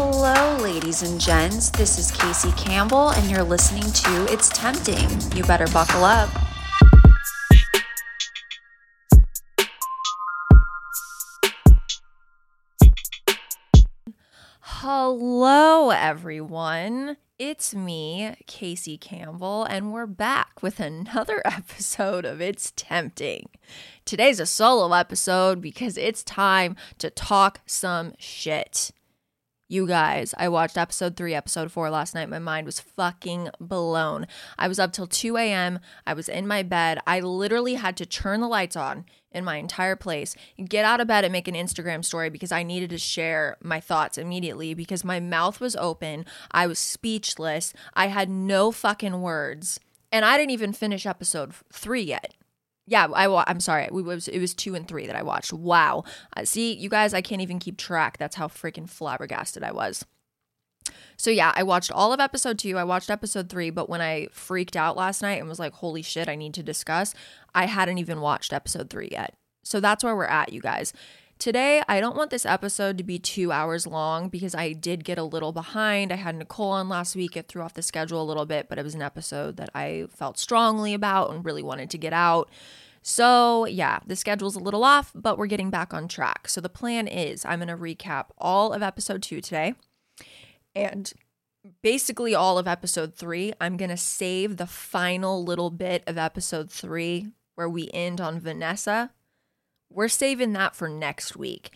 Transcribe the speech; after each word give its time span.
Hello, 0.00 0.56
ladies 0.62 1.02
and 1.02 1.20
gents. 1.20 1.70
This 1.70 1.98
is 1.98 2.12
Casey 2.12 2.52
Campbell, 2.52 3.08
and 3.08 3.28
you're 3.28 3.42
listening 3.42 3.82
to 3.82 4.32
It's 4.32 4.48
Tempting. 4.48 5.08
You 5.34 5.42
better 5.42 5.66
buckle 5.66 6.04
up. 6.04 6.30
Hello, 14.60 15.90
everyone. 15.90 17.16
It's 17.36 17.74
me, 17.74 18.36
Casey 18.46 18.98
Campbell, 18.98 19.64
and 19.64 19.92
we're 19.92 20.06
back 20.06 20.62
with 20.62 20.78
another 20.78 21.42
episode 21.44 22.24
of 22.24 22.40
It's 22.40 22.72
Tempting. 22.76 23.48
Today's 24.04 24.38
a 24.38 24.46
solo 24.46 24.94
episode 24.94 25.60
because 25.60 25.98
it's 25.98 26.22
time 26.22 26.76
to 26.98 27.10
talk 27.10 27.62
some 27.66 28.12
shit. 28.16 28.92
You 29.70 29.86
guys, 29.86 30.34
I 30.38 30.48
watched 30.48 30.78
episode 30.78 31.14
three, 31.14 31.34
episode 31.34 31.70
four 31.70 31.90
last 31.90 32.14
night. 32.14 32.30
My 32.30 32.38
mind 32.38 32.64
was 32.64 32.80
fucking 32.80 33.50
blown. 33.60 34.26
I 34.58 34.66
was 34.66 34.78
up 34.78 34.94
till 34.94 35.06
2 35.06 35.36
a.m. 35.36 35.80
I 36.06 36.14
was 36.14 36.26
in 36.26 36.46
my 36.46 36.62
bed. 36.62 37.00
I 37.06 37.20
literally 37.20 37.74
had 37.74 37.94
to 37.98 38.06
turn 38.06 38.40
the 38.40 38.48
lights 38.48 38.76
on 38.76 39.04
in 39.30 39.44
my 39.44 39.56
entire 39.56 39.94
place, 39.94 40.34
get 40.64 40.86
out 40.86 41.02
of 41.02 41.06
bed 41.06 41.24
and 41.24 41.32
make 41.32 41.48
an 41.48 41.54
Instagram 41.54 42.02
story 42.02 42.30
because 42.30 42.50
I 42.50 42.62
needed 42.62 42.88
to 42.88 42.98
share 42.98 43.58
my 43.62 43.78
thoughts 43.78 44.16
immediately 44.16 44.72
because 44.72 45.04
my 45.04 45.20
mouth 45.20 45.60
was 45.60 45.76
open. 45.76 46.24
I 46.50 46.66
was 46.66 46.78
speechless. 46.78 47.74
I 47.92 48.06
had 48.06 48.30
no 48.30 48.72
fucking 48.72 49.20
words. 49.20 49.78
And 50.10 50.24
I 50.24 50.38
didn't 50.38 50.52
even 50.52 50.72
finish 50.72 51.04
episode 51.04 51.52
three 51.70 52.00
yet. 52.00 52.32
Yeah, 52.90 53.06
I, 53.14 53.44
I'm 53.46 53.60
sorry. 53.60 53.84
It 53.84 53.92
was, 53.92 54.28
it 54.28 54.38
was 54.38 54.54
two 54.54 54.74
and 54.74 54.88
three 54.88 55.06
that 55.06 55.14
I 55.14 55.22
watched. 55.22 55.52
Wow. 55.52 56.04
Uh, 56.34 56.44
see, 56.44 56.72
you 56.72 56.88
guys, 56.88 57.12
I 57.12 57.20
can't 57.20 57.42
even 57.42 57.58
keep 57.58 57.76
track. 57.76 58.16
That's 58.16 58.36
how 58.36 58.48
freaking 58.48 58.88
flabbergasted 58.88 59.62
I 59.62 59.72
was. 59.72 60.06
So 61.18 61.30
yeah, 61.30 61.52
I 61.54 61.64
watched 61.64 61.92
all 61.92 62.14
of 62.14 62.20
episode 62.20 62.58
two. 62.58 62.78
I 62.78 62.84
watched 62.84 63.10
episode 63.10 63.50
three, 63.50 63.68
but 63.68 63.90
when 63.90 64.00
I 64.00 64.28
freaked 64.32 64.76
out 64.76 64.96
last 64.96 65.20
night 65.20 65.38
and 65.38 65.48
was 65.48 65.58
like, 65.58 65.74
holy 65.74 66.00
shit, 66.00 66.28
I 66.28 66.34
need 66.34 66.54
to 66.54 66.62
discuss, 66.62 67.14
I 67.54 67.66
hadn't 67.66 67.98
even 67.98 68.22
watched 68.22 68.54
episode 68.54 68.88
three 68.88 69.10
yet. 69.12 69.34
So 69.64 69.80
that's 69.80 70.02
where 70.02 70.16
we're 70.16 70.24
at, 70.24 70.52
you 70.52 70.62
guys. 70.62 70.94
Today, 71.38 71.82
I 71.86 72.00
don't 72.00 72.16
want 72.16 72.30
this 72.30 72.44
episode 72.44 72.98
to 72.98 73.04
be 73.04 73.20
two 73.20 73.52
hours 73.52 73.86
long 73.86 74.28
because 74.28 74.56
I 74.56 74.72
did 74.72 75.04
get 75.04 75.18
a 75.18 75.22
little 75.22 75.52
behind. 75.52 76.12
I 76.12 76.16
had 76.16 76.34
Nicole 76.34 76.72
on 76.72 76.88
last 76.88 77.14
week. 77.14 77.36
It 77.36 77.46
threw 77.46 77.62
off 77.62 77.74
the 77.74 77.82
schedule 77.82 78.20
a 78.20 78.26
little 78.26 78.44
bit, 78.44 78.68
but 78.68 78.76
it 78.76 78.82
was 78.82 78.96
an 78.96 79.02
episode 79.02 79.56
that 79.56 79.70
I 79.72 80.06
felt 80.10 80.36
strongly 80.36 80.94
about 80.94 81.30
and 81.30 81.44
really 81.44 81.62
wanted 81.62 81.90
to 81.90 81.98
get 81.98 82.12
out. 82.12 82.50
So, 83.02 83.66
yeah, 83.66 84.00
the 84.04 84.16
schedule's 84.16 84.56
a 84.56 84.60
little 84.60 84.82
off, 84.82 85.12
but 85.14 85.38
we're 85.38 85.46
getting 85.46 85.70
back 85.70 85.94
on 85.94 86.08
track. 86.08 86.48
So, 86.48 86.60
the 86.60 86.68
plan 86.68 87.06
is 87.06 87.44
I'm 87.44 87.60
going 87.60 87.68
to 87.68 87.76
recap 87.76 88.26
all 88.38 88.72
of 88.72 88.82
episode 88.82 89.22
two 89.22 89.40
today 89.40 89.74
and 90.74 91.12
basically 91.82 92.34
all 92.34 92.58
of 92.58 92.66
episode 92.66 93.14
three. 93.14 93.52
I'm 93.60 93.76
going 93.76 93.90
to 93.90 93.96
save 93.96 94.56
the 94.56 94.66
final 94.66 95.44
little 95.44 95.70
bit 95.70 96.02
of 96.08 96.18
episode 96.18 96.68
three 96.68 97.28
where 97.54 97.68
we 97.68 97.88
end 97.94 98.20
on 98.20 98.40
Vanessa 98.40 99.12
we're 99.90 100.08
saving 100.08 100.52
that 100.52 100.74
for 100.74 100.88
next 100.88 101.36
week 101.36 101.70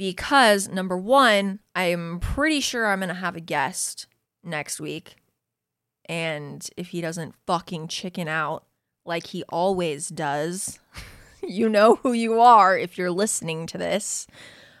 because 0.00 0.66
number 0.66 0.96
one, 0.96 1.60
I'm 1.74 2.20
pretty 2.20 2.60
sure 2.60 2.86
I'm 2.86 3.00
going 3.00 3.08
to 3.08 3.14
have 3.14 3.36
a 3.36 3.40
guest 3.40 4.06
next 4.42 4.80
week. 4.80 5.16
And 6.06 6.66
if 6.76 6.88
he 6.88 7.02
doesn't 7.02 7.34
fucking 7.46 7.88
chicken 7.88 8.26
out 8.26 8.64
like 9.04 9.26
he 9.26 9.42
always 9.50 10.08
does, 10.08 10.78
you 11.46 11.68
know 11.68 11.96
who 11.96 12.12
you 12.12 12.40
are 12.40 12.78
if 12.78 12.96
you're 12.96 13.10
listening 13.10 13.66
to 13.66 13.78
this. 13.78 14.26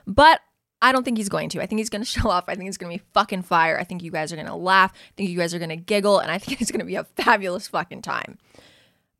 But 0.06 0.40
I 0.82 0.92
don't 0.92 1.04
think 1.04 1.18
he's 1.18 1.28
going 1.28 1.50
to. 1.50 1.62
I 1.62 1.66
think 1.66 1.80
he's 1.80 1.90
going 1.90 2.02
to 2.04 2.08
show 2.08 2.30
up. 2.30 2.46
I 2.48 2.54
think 2.54 2.68
it's 2.68 2.78
going 2.78 2.90
to 2.90 3.04
be 3.04 3.10
fucking 3.12 3.42
fire. 3.42 3.78
I 3.78 3.84
think 3.84 4.02
you 4.02 4.10
guys 4.10 4.32
are 4.32 4.36
going 4.36 4.48
to 4.48 4.54
laugh. 4.54 4.92
I 4.94 5.12
think 5.16 5.28
you 5.28 5.36
guys 5.36 5.52
are 5.54 5.58
going 5.58 5.68
to 5.68 5.76
giggle. 5.76 6.18
And 6.18 6.30
I 6.30 6.38
think 6.38 6.60
it's 6.62 6.70
going 6.70 6.80
to 6.80 6.86
be 6.86 6.96
a 6.96 7.04
fabulous 7.04 7.68
fucking 7.68 8.02
time. 8.02 8.38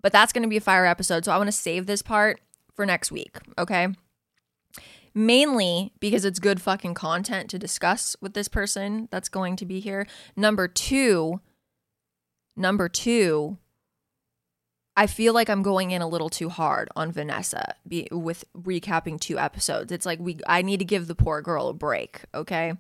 But 0.03 0.12
that's 0.12 0.32
going 0.32 0.44
to 0.44 0.48
be 0.48 0.56
a 0.56 0.62
fire 0.62 0.86
episode. 0.86 1.26
So 1.26 1.32
I 1.32 1.36
want 1.36 1.48
to 1.48 1.53
save 1.53 1.84
this 1.84 2.00
part 2.00 2.41
for 2.80 2.86
next 2.86 3.12
week, 3.12 3.36
okay? 3.58 3.88
Mainly 5.14 5.92
because 6.00 6.24
it's 6.24 6.38
good 6.38 6.62
fucking 6.62 6.94
content 6.94 7.50
to 7.50 7.58
discuss 7.58 8.16
with 8.22 8.32
this 8.32 8.48
person 8.48 9.06
that's 9.10 9.28
going 9.28 9.56
to 9.56 9.66
be 9.66 9.80
here. 9.80 10.06
Number 10.34 10.66
two, 10.66 11.42
number 12.56 12.88
two, 12.88 13.58
I 14.96 15.06
feel 15.06 15.34
like 15.34 15.50
I'm 15.50 15.62
going 15.62 15.91
in 15.91 16.00
a 16.00 16.08
little 16.08 16.30
too 16.30 16.48
hard 16.48 16.88
on 16.96 17.12
Vanessa 17.12 17.74
be, 17.86 18.08
with 18.10 18.46
recapping 18.56 19.20
two 19.20 19.38
episodes. 19.38 19.92
It's 19.92 20.06
like 20.06 20.18
we 20.18 20.38
I 20.47 20.62
need 20.62 20.78
to 20.78 20.86
give 20.86 21.06
the 21.06 21.14
poor 21.14 21.42
girl 21.42 21.68
a 21.68 21.74
break, 21.74 22.22
okay? 22.34 22.72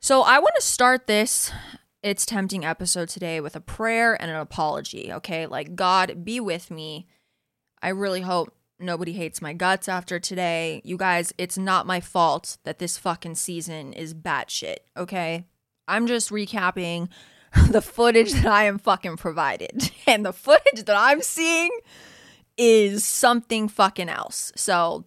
So 0.00 0.22
I 0.22 0.38
want 0.38 0.54
to 0.54 0.62
start 0.62 1.08
this 1.08 1.50
it's 2.00 2.24
tempting 2.24 2.64
episode 2.64 3.08
today 3.08 3.40
with 3.40 3.56
a 3.56 3.60
prayer 3.60 4.14
and 4.22 4.30
an 4.30 4.36
apology, 4.36 5.12
okay? 5.14 5.46
Like 5.46 5.74
God 5.74 6.24
be 6.24 6.38
with 6.38 6.70
me. 6.70 7.08
I 7.82 7.88
really 7.88 8.20
hope 8.20 8.54
Nobody 8.80 9.12
hates 9.12 9.42
my 9.42 9.52
guts 9.52 9.88
after 9.88 10.20
today. 10.20 10.80
You 10.84 10.96
guys, 10.96 11.32
it's 11.36 11.58
not 11.58 11.86
my 11.86 12.00
fault 12.00 12.58
that 12.64 12.78
this 12.78 12.96
fucking 12.96 13.34
season 13.34 13.92
is 13.92 14.14
batshit, 14.14 14.78
okay? 14.96 15.44
I'm 15.88 16.06
just 16.06 16.30
recapping 16.30 17.08
the 17.70 17.82
footage 17.82 18.32
that 18.32 18.46
I 18.46 18.64
am 18.64 18.78
fucking 18.78 19.16
provided. 19.16 19.90
And 20.06 20.24
the 20.24 20.32
footage 20.32 20.84
that 20.84 20.96
I'm 20.96 21.20
seeing 21.20 21.70
is 22.56 23.04
something 23.04 23.68
fucking 23.68 24.08
else. 24.08 24.52
So, 24.56 25.04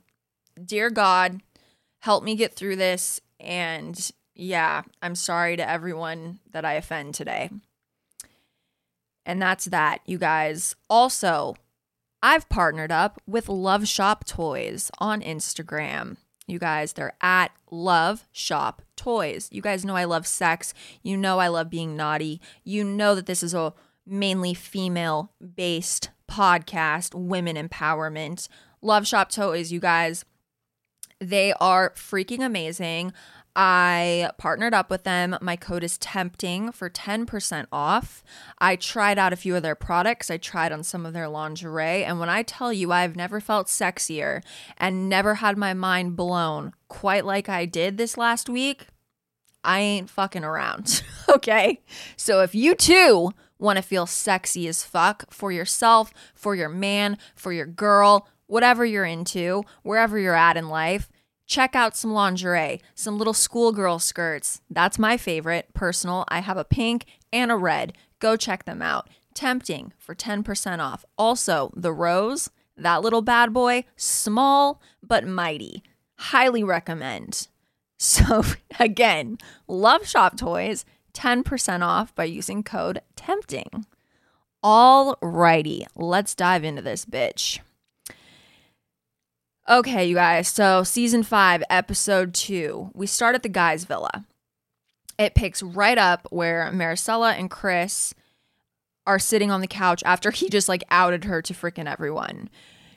dear 0.64 0.92
God, 0.92 1.42
help 2.02 2.24
me 2.24 2.36
get 2.36 2.54
through 2.54 2.76
this. 2.76 3.20
And 3.40 4.12
yeah, 4.36 4.84
I'm 5.02 5.16
sorry 5.16 5.58
to 5.58 5.68
everyone 5.68 6.40
that 6.52 6.66
I 6.66 6.74
offend 6.74 7.16
today. 7.16 7.50
And 9.26 9.42
that's 9.42 9.66
that, 9.66 10.02
you 10.06 10.20
guys. 10.20 10.76
Also, 10.88 11.56
I've 12.24 12.48
partnered 12.50 12.92
up 12.92 13.22
with 13.26 13.50
Love 13.50 13.88
Shop 13.88 14.26
Toys 14.26 14.92
on 15.00 15.22
Instagram. 15.22 16.18
You 16.48 16.60
guys, 16.60 16.94
they're 16.94 17.14
at 17.22 17.52
Love 17.72 18.28
Shop 18.32 18.82
Toys. 18.96 19.48
You 19.52 19.62
guys 19.62 19.86
know 19.86 19.96
I 19.96 20.04
love 20.04 20.28
sex. 20.28 20.74
You 21.02 21.18
know 21.18 21.40
I 21.40 21.48
love 21.48 21.70
being 21.70 21.96
naughty. 21.96 22.42
You 22.64 22.84
know 22.84 23.16
that 23.16 23.26
this 23.26 23.42
is 23.42 23.54
a 23.54 23.74
mainly 24.06 24.54
female 24.54 25.32
based 25.56 26.10
podcast, 26.30 27.16
women 27.16 27.56
empowerment. 27.56 28.48
Love 28.82 29.08
Shop 29.08 29.32
Toys, 29.32 29.72
you 29.72 29.80
guys, 29.80 30.26
they 31.20 31.54
are 31.54 31.92
freaking 31.92 32.44
amazing. 32.44 33.14
I 33.56 34.32
partnered 34.38 34.74
up 34.74 34.90
with 34.90 35.04
them. 35.04 35.38
My 35.42 35.56
code 35.56 35.84
is 35.84 35.98
tempting 35.98 36.72
for 36.72 36.90
10% 36.90 37.66
off. 37.72 38.24
I 38.60 38.76
tried 38.76 39.20
out 39.20 39.34
a 39.34 39.38
few 39.38 39.56
of 39.56 39.64
their 39.64 39.76
products. 39.76 40.32
I 40.32 40.38
tried 40.38 40.72
on 40.72 40.84
some 40.84 41.06
of 41.06 41.14
their 41.14 41.28
lingerie. 41.28 42.04
And 42.04 42.20
when 42.20 42.30
I 42.30 42.44
tell 42.44 42.72
you 42.72 42.92
I've 42.92 43.16
never 43.16 43.42
felt 43.42 43.68
sexier 43.68 44.42
and 44.78 45.10
never 45.10 45.36
had 45.36 45.58
my 45.58 45.74
mind 45.74 46.16
blown 46.16 46.74
quite 46.88 47.26
like 47.26 47.50
I 47.50 47.66
did 47.66 47.98
this 47.98 48.18
last 48.18 48.50
week, 48.50 48.88
I 49.64 49.80
ain't 49.80 50.10
fucking 50.10 50.44
around. 50.44 51.04
okay. 51.30 51.82
So 52.16 52.42
if 52.42 52.56
you 52.56 52.76
too 52.76 53.32
want 53.60 53.78
to 53.78 53.84
feel 53.84 54.06
sexy 54.06 54.68
as 54.68 54.84
fuck 54.84 55.32
for 55.32 55.52
yourself, 55.52 56.14
for 56.34 56.56
your 56.56 56.70
man, 56.70 57.18
for 57.36 57.54
your 57.54 57.68
girl, 57.68 58.28
whatever 58.48 58.86
you're 58.86 59.06
into, 59.06 59.64
wherever 59.84 60.18
you're 60.18 60.36
at 60.36 60.58
in 60.58 60.68
life, 60.68 61.10
check 61.52 61.76
out 61.76 61.98
some 61.98 62.14
lingerie, 62.14 62.82
some 62.96 63.18
little 63.18 63.34
schoolgirl 63.34 64.00
skirts. 64.00 64.62
That's 64.70 64.98
my 64.98 65.18
favorite, 65.18 65.68
personal. 65.74 66.24
I 66.30 66.40
have 66.40 66.56
a 66.56 66.64
pink 66.64 67.06
and 67.34 67.52
a 67.52 67.58
red. 67.58 67.92
Go 68.20 68.38
check 68.38 68.64
them 68.64 68.82
out. 68.82 69.10
Tempting 69.34 69.92
for 70.00 70.16
10% 70.16 70.80
off. 70.80 71.04
Also, 71.18 71.72
the 71.76 71.92
rose, 71.92 72.50
that 72.78 73.02
little 73.02 73.22
bad 73.22 73.52
boy, 73.52 73.84
small 73.98 74.82
but 75.04 75.28
mighty. 75.28 75.84
Highly 76.18 76.64
recommend. 76.64 77.48
So, 78.04 78.42
again, 78.80 79.38
Love 79.68 80.08
Shop 80.08 80.36
Toys, 80.36 80.86
10% 81.14 81.84
off 81.84 82.16
by 82.16 82.24
using 82.24 82.64
code 82.64 83.00
TEMPTING. 83.16 83.86
All 84.64 85.20
righty, 85.22 85.86
let's 85.96 86.34
dive 86.34 86.64
into 86.64 86.82
this 86.82 87.06
bitch. 87.06 87.60
Okay, 89.70 90.06
you 90.06 90.16
guys. 90.16 90.48
So, 90.48 90.84
season 90.84 91.22
five, 91.22 91.64
episode 91.70 92.34
two, 92.34 92.90
we 92.94 93.06
start 93.06 93.36
at 93.36 93.44
the 93.44 93.50
guy's 93.50 93.86
villa. 93.86 94.26
It 95.20 95.36
picks 95.36 95.62
right 95.62 95.98
up 95.98 96.28
where 96.32 96.72
Maricela 96.74 97.38
and 97.38 97.50
Chris 97.50 98.16
are 99.06 99.20
sitting 99.20 99.52
on 99.52 99.62
the 99.62 99.68
couch 99.68 100.02
after 100.04 100.32
he 100.32 100.50
just 100.50 100.68
like 100.68 100.84
outed 100.90 101.26
her 101.26 101.44
to 101.44 101.54
freaking 101.54 101.86
everyone. 101.86 102.50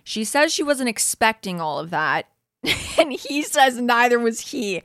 She 0.05 0.25
says 0.25 0.53
she 0.53 0.63
wasn't 0.63 0.89
expecting 0.89 1.61
all 1.61 1.79
of 1.79 1.91
that. 1.91 2.27
and 2.99 3.13
he 3.13 3.43
says 3.43 3.79
neither 3.79 4.19
was 4.19 4.41
he. 4.41 4.83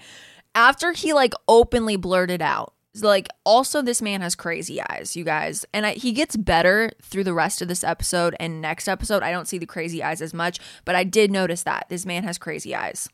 After 0.54 0.92
he 0.92 1.14
like 1.14 1.34
openly 1.48 1.96
blurted 1.96 2.42
out, 2.42 2.74
like 2.95 3.27
also 3.45 3.81
this 3.81 4.01
man 4.01 4.21
has 4.21 4.36
crazy 4.36 4.81
eyes 4.81 5.15
you 5.15 5.24
guys 5.24 5.65
and 5.74 5.86
I, 5.86 5.94
he 5.94 6.12
gets 6.12 6.36
better 6.36 6.91
through 7.01 7.24
the 7.24 7.33
rest 7.33 7.62
of 7.62 7.68
this 7.68 7.83
episode 7.83 8.36
and 8.39 8.62
next 8.62 8.88
episode 8.88 9.24
i 9.24 9.31
don't 9.31 9.47
see 9.47 9.57
the 9.57 9.65
crazy 9.65 10.03
eyes 10.03 10.21
as 10.21 10.33
much 10.33 10.59
but 10.86 10.95
i 10.95 11.03
did 11.03 11.31
notice 11.31 11.63
that 11.63 11.86
this 11.89 12.06
man 12.06 12.24
has 12.24 12.38
crazy 12.38 12.74
eyes 12.75 13.07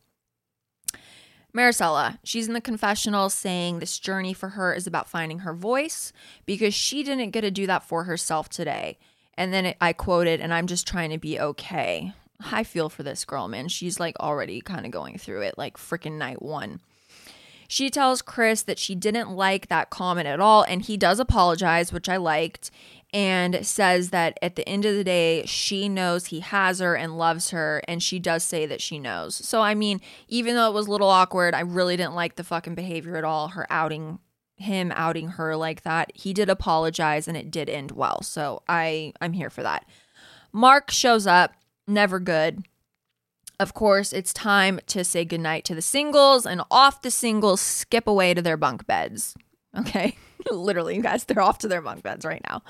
Maricela, 1.55 2.17
she's 2.21 2.49
in 2.49 2.53
the 2.53 2.59
confessional 2.59 3.29
saying 3.29 3.79
this 3.79 3.97
journey 3.97 4.33
for 4.33 4.49
her 4.49 4.73
is 4.73 4.87
about 4.87 5.07
finding 5.07 5.39
her 5.39 5.53
voice 5.53 6.11
because 6.45 6.73
she 6.73 7.01
didn't 7.01 7.29
get 7.29 7.41
to 7.41 7.51
do 7.51 7.65
that 7.65 7.83
for 7.83 8.03
herself 8.03 8.49
today. 8.49 8.97
And 9.37 9.53
then 9.53 9.73
I 9.79 9.93
quoted, 9.93 10.41
and 10.41 10.53
I'm 10.53 10.67
just 10.67 10.85
trying 10.85 11.11
to 11.11 11.17
be 11.17 11.39
okay. 11.39 12.11
I 12.51 12.65
feel 12.65 12.89
for 12.89 13.03
this 13.03 13.23
girl, 13.23 13.47
man. 13.47 13.69
She's 13.69 14.01
like 14.01 14.19
already 14.19 14.59
kind 14.59 14.85
of 14.85 14.91
going 14.91 15.17
through 15.17 15.41
it, 15.43 15.57
like 15.57 15.77
freaking 15.77 16.17
night 16.17 16.41
one. 16.41 16.81
She 17.67 17.89
tells 17.89 18.21
Chris 18.21 18.61
that 18.63 18.79
she 18.79 18.95
didn't 18.95 19.31
like 19.31 19.67
that 19.67 19.89
comment 19.89 20.27
at 20.27 20.39
all, 20.39 20.63
and 20.63 20.81
he 20.81 20.97
does 20.97 21.19
apologize, 21.19 21.91
which 21.91 22.09
I 22.09 22.17
liked, 22.17 22.71
and 23.13 23.65
says 23.65 24.09
that 24.09 24.37
at 24.41 24.55
the 24.55 24.67
end 24.67 24.85
of 24.85 24.95
the 24.95 25.03
day, 25.03 25.45
she 25.45 25.87
knows 25.87 26.27
he 26.27 26.41
has 26.41 26.79
her 26.79 26.95
and 26.95 27.17
loves 27.17 27.51
her, 27.51 27.81
and 27.87 28.03
she 28.03 28.19
does 28.19 28.43
say 28.43 28.65
that 28.65 28.81
she 28.81 28.99
knows. 28.99 29.35
So, 29.35 29.61
I 29.61 29.73
mean, 29.73 30.01
even 30.27 30.55
though 30.55 30.69
it 30.69 30.73
was 30.73 30.87
a 30.87 30.91
little 30.91 31.09
awkward, 31.09 31.53
I 31.53 31.61
really 31.61 31.95
didn't 31.97 32.15
like 32.15 32.35
the 32.35 32.43
fucking 32.43 32.75
behavior 32.75 33.15
at 33.15 33.23
all, 33.23 33.49
her 33.49 33.65
outing 33.69 34.19
him 34.57 34.93
outing 34.95 35.29
her 35.29 35.55
like 35.55 35.83
that. 35.83 36.11
He 36.15 36.33
did 36.33 36.49
apologize 36.49 37.27
and 37.27 37.35
it 37.35 37.51
did 37.51 37.69
end 37.69 37.91
well. 37.91 38.21
So, 38.21 38.63
I 38.67 39.13
I'm 39.19 39.33
here 39.33 39.49
for 39.49 39.63
that. 39.63 39.85
Mark 40.53 40.91
shows 40.91 41.27
up, 41.27 41.53
never 41.87 42.19
good. 42.19 42.65
Of 43.59 43.73
course, 43.73 44.11
it's 44.11 44.33
time 44.33 44.79
to 44.87 45.03
say 45.03 45.23
goodnight 45.23 45.63
to 45.65 45.75
the 45.75 45.81
singles, 45.81 46.45
and 46.45 46.61
off 46.69 47.01
the 47.01 47.11
singles 47.11 47.61
skip 47.61 48.07
away 48.07 48.33
to 48.33 48.41
their 48.41 48.57
bunk 48.57 48.85
beds. 48.85 49.35
Okay, 49.77 50.17
literally, 50.51 50.95
you 50.95 51.01
guys, 51.01 51.23
they're 51.23 51.41
off 51.41 51.59
to 51.59 51.67
their 51.67 51.81
bunk 51.81 52.03
beds 52.03 52.25
right 52.25 52.41
now. 52.49 52.63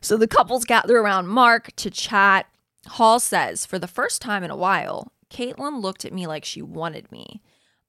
So 0.00 0.16
the 0.16 0.28
couples 0.28 0.64
gather 0.64 0.96
around 0.98 1.28
Mark 1.28 1.74
to 1.76 1.90
chat. 1.90 2.46
Hall 2.86 3.20
says, 3.20 3.66
for 3.66 3.78
the 3.78 3.88
first 3.88 4.22
time 4.22 4.44
in 4.44 4.50
a 4.50 4.56
while, 4.56 5.12
Kaitlyn 5.30 5.82
looked 5.82 6.04
at 6.04 6.12
me 6.12 6.26
like 6.26 6.44
she 6.44 6.62
wanted 6.62 7.10
me. 7.12 7.42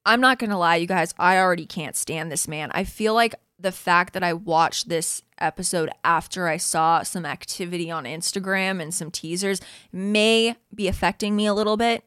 I'm 0.06 0.19
not 0.19 0.39
gonna 0.39 0.57
lie, 0.57 0.77
you 0.77 0.88
guys, 0.88 1.13
I 1.18 1.38
already 1.38 1.66
can't 1.66 1.95
stand 1.95 2.31
this 2.31 2.48
man. 2.48 2.71
I 2.74 2.83
feel 2.83 3.13
like 3.13 3.36
the 3.60 3.71
fact 3.71 4.13
that 4.13 4.24
I 4.24 4.33
watched 4.33 4.89
this 4.89 5.21
episode 5.38 5.89
after 6.04 6.48
I 6.48 6.57
saw 6.57 7.04
some 7.04 7.25
activity 7.25 7.92
on 7.92 8.06
Instagram 8.06 8.81
and 8.81 8.94
some 8.94 9.12
teasers 9.12 9.62
may 9.92 10.56
be 10.74 10.88
affecting 10.88 11.36
me 11.36 11.45
a 11.45 11.54
little 11.54 11.77
bit. 11.77 12.04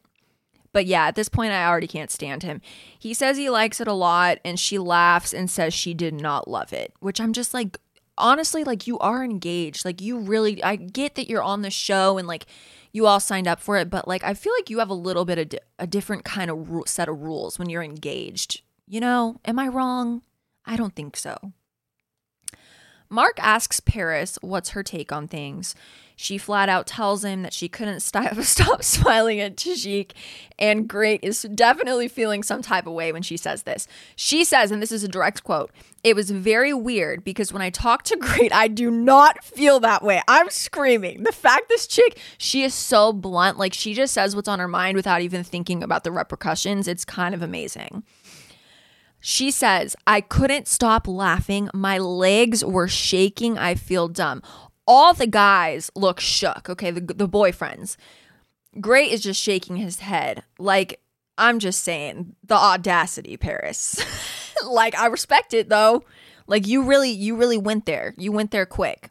But 0.72 0.86
yeah, 0.86 1.06
at 1.06 1.14
this 1.14 1.28
point, 1.28 1.52
I 1.52 1.66
already 1.66 1.86
can't 1.86 2.10
stand 2.10 2.42
him. 2.42 2.60
He 2.98 3.12
says 3.14 3.36
he 3.36 3.50
likes 3.50 3.80
it 3.80 3.88
a 3.88 3.92
lot, 3.92 4.38
and 4.44 4.58
she 4.58 4.78
laughs 4.78 5.34
and 5.34 5.50
says 5.50 5.74
she 5.74 5.94
did 5.94 6.14
not 6.14 6.48
love 6.48 6.72
it, 6.72 6.94
which 7.00 7.20
I'm 7.20 7.32
just 7.32 7.52
like, 7.52 7.78
honestly, 8.16 8.64
like, 8.64 8.86
you 8.86 8.98
are 8.98 9.24
engaged. 9.24 9.84
Like, 9.84 10.00
you 10.00 10.18
really, 10.18 10.62
I 10.62 10.76
get 10.76 11.14
that 11.16 11.28
you're 11.28 11.42
on 11.42 11.62
the 11.62 11.70
show 11.70 12.18
and 12.18 12.26
like, 12.26 12.46
you 12.92 13.06
all 13.06 13.20
signed 13.20 13.48
up 13.48 13.60
for 13.60 13.78
it, 13.78 13.88
but 13.88 14.06
like, 14.06 14.22
I 14.22 14.34
feel 14.34 14.52
like 14.58 14.68
you 14.68 14.78
have 14.78 14.90
a 14.90 14.94
little 14.94 15.24
bit 15.24 15.38
of 15.38 15.48
di- 15.50 15.58
a 15.78 15.86
different 15.86 16.24
kind 16.24 16.50
of 16.50 16.70
ru- 16.70 16.84
set 16.86 17.08
of 17.08 17.22
rules 17.22 17.58
when 17.58 17.70
you're 17.70 17.82
engaged. 17.82 18.60
You 18.86 19.00
know, 19.00 19.40
am 19.44 19.58
I 19.58 19.68
wrong? 19.68 20.22
I 20.66 20.76
don't 20.76 20.94
think 20.94 21.16
so. 21.16 21.52
Mark 23.08 23.38
asks 23.38 23.80
Paris 23.80 24.38
what's 24.40 24.70
her 24.70 24.82
take 24.82 25.12
on 25.12 25.26
things. 25.28 25.74
She 26.22 26.38
flat 26.38 26.68
out 26.68 26.86
tells 26.86 27.24
him 27.24 27.42
that 27.42 27.52
she 27.52 27.68
couldn't 27.68 27.98
stop, 28.00 28.32
stop 28.42 28.84
smiling 28.84 29.40
at 29.40 29.56
Tajik, 29.56 30.12
and 30.56 30.88
Great 30.88 31.18
is 31.24 31.42
definitely 31.52 32.06
feeling 32.06 32.44
some 32.44 32.62
type 32.62 32.86
of 32.86 32.92
way 32.92 33.10
when 33.10 33.22
she 33.22 33.36
says 33.36 33.64
this. 33.64 33.88
She 34.14 34.44
says, 34.44 34.70
and 34.70 34.80
this 34.80 34.92
is 34.92 35.02
a 35.02 35.08
direct 35.08 35.42
quote, 35.42 35.72
it 36.04 36.14
was 36.14 36.30
very 36.30 36.72
weird 36.72 37.24
because 37.24 37.52
when 37.52 37.60
I 37.60 37.70
talk 37.70 38.04
to 38.04 38.16
Great, 38.20 38.52
I 38.52 38.68
do 38.68 38.88
not 38.88 39.42
feel 39.42 39.80
that 39.80 40.04
way. 40.04 40.22
I'm 40.28 40.48
screaming. 40.48 41.24
The 41.24 41.32
fact 41.32 41.68
this 41.68 41.88
chick, 41.88 42.16
she 42.38 42.62
is 42.62 42.72
so 42.72 43.12
blunt, 43.12 43.58
like 43.58 43.74
she 43.74 43.92
just 43.92 44.14
says 44.14 44.36
what's 44.36 44.46
on 44.46 44.60
her 44.60 44.68
mind 44.68 44.94
without 44.94 45.22
even 45.22 45.42
thinking 45.42 45.82
about 45.82 46.04
the 46.04 46.12
repercussions. 46.12 46.86
It's 46.86 47.04
kind 47.04 47.34
of 47.34 47.42
amazing. 47.42 48.04
She 49.18 49.50
says, 49.50 49.96
I 50.06 50.20
couldn't 50.20 50.68
stop 50.68 51.08
laughing. 51.08 51.68
My 51.74 51.98
legs 51.98 52.64
were 52.64 52.88
shaking. 52.88 53.58
I 53.58 53.74
feel 53.74 54.06
dumb. 54.06 54.42
All 54.86 55.14
the 55.14 55.26
guys 55.26 55.90
look 55.94 56.20
shook, 56.20 56.68
okay? 56.68 56.90
The, 56.90 57.00
the 57.00 57.28
boyfriends. 57.28 57.96
Gray 58.80 59.10
is 59.10 59.20
just 59.20 59.40
shaking 59.40 59.76
his 59.76 60.00
head. 60.00 60.42
Like, 60.58 61.00
I'm 61.38 61.58
just 61.58 61.82
saying, 61.82 62.36
the 62.44 62.54
audacity, 62.54 63.36
Paris. 63.36 64.00
like, 64.66 64.98
I 64.98 65.06
respect 65.06 65.54
it 65.54 65.68
though. 65.68 66.04
Like, 66.46 66.66
you 66.66 66.82
really, 66.82 67.10
you 67.10 67.36
really 67.36 67.58
went 67.58 67.86
there. 67.86 68.14
You 68.18 68.32
went 68.32 68.50
there 68.50 68.66
quick. 68.66 69.10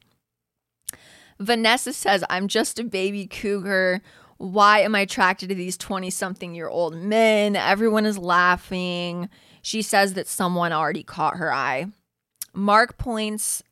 Vanessa 1.39 1.93
says, 1.93 2.23
I'm 2.29 2.47
just 2.47 2.79
a 2.79 2.83
baby 2.83 3.25
cougar. 3.25 4.01
Why 4.37 4.79
am 4.79 4.95
I 4.95 5.01
attracted 5.01 5.49
to 5.49 5.55
these 5.55 5.77
20 5.77 6.09
something 6.09 6.53
year 6.53 6.67
old 6.67 6.95
men? 6.95 7.55
Everyone 7.55 8.05
is 8.05 8.17
laughing. 8.17 9.29
She 9.61 9.81
says 9.81 10.13
that 10.15 10.27
someone 10.27 10.71
already 10.71 11.03
caught 11.03 11.37
her 11.37 11.53
eye. 11.53 11.85
Mark 12.53 12.97
points 12.97 13.63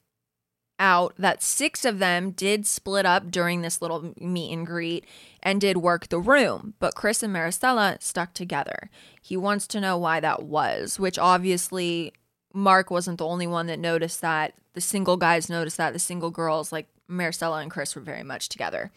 out 0.80 1.14
that 1.18 1.44
six 1.44 1.86
of 1.86 2.00
them 2.00 2.32
did 2.32 2.66
split 2.66 3.06
up 3.06 3.30
during 3.30 3.62
this 3.62 3.82
little 3.82 4.14
meet 4.20 4.52
and 4.54 4.66
greet 4.66 5.06
and 5.44 5.62
did 5.62 5.78
work 5.78 6.08
the 6.08 6.20
room, 6.20 6.74
but 6.80 6.96
Chris 6.96 7.22
and 7.22 7.36
Maricela 7.36 8.02
stuck 8.02 8.34
together. 8.34 8.90
He 9.22 9.38
wants 9.38 9.68
to 9.68 9.82
know 9.82 9.98
why 9.98 10.20
that 10.22 10.44
was, 10.44 11.00
which 11.00 11.20
obviously 11.20 12.14
Mark 12.54 12.90
wasn't 12.90 13.18
the 13.20 13.28
only 13.28 13.48
one 13.48 13.68
that 13.68 13.80
noticed 13.80 14.22
that. 14.22 14.54
The 14.74 14.82
single 14.82 15.18
guys 15.18 15.50
noticed 15.50 15.78
that. 15.78 15.94
The 15.94 16.00
single 16.00 16.32
girls, 16.32 16.72
like 16.72 16.88
Maricela 17.10 17.62
and 17.62 17.72
Chris, 17.72 17.96
were 17.96 18.02
very 18.02 18.24
much 18.24 18.50
together. 18.50 18.92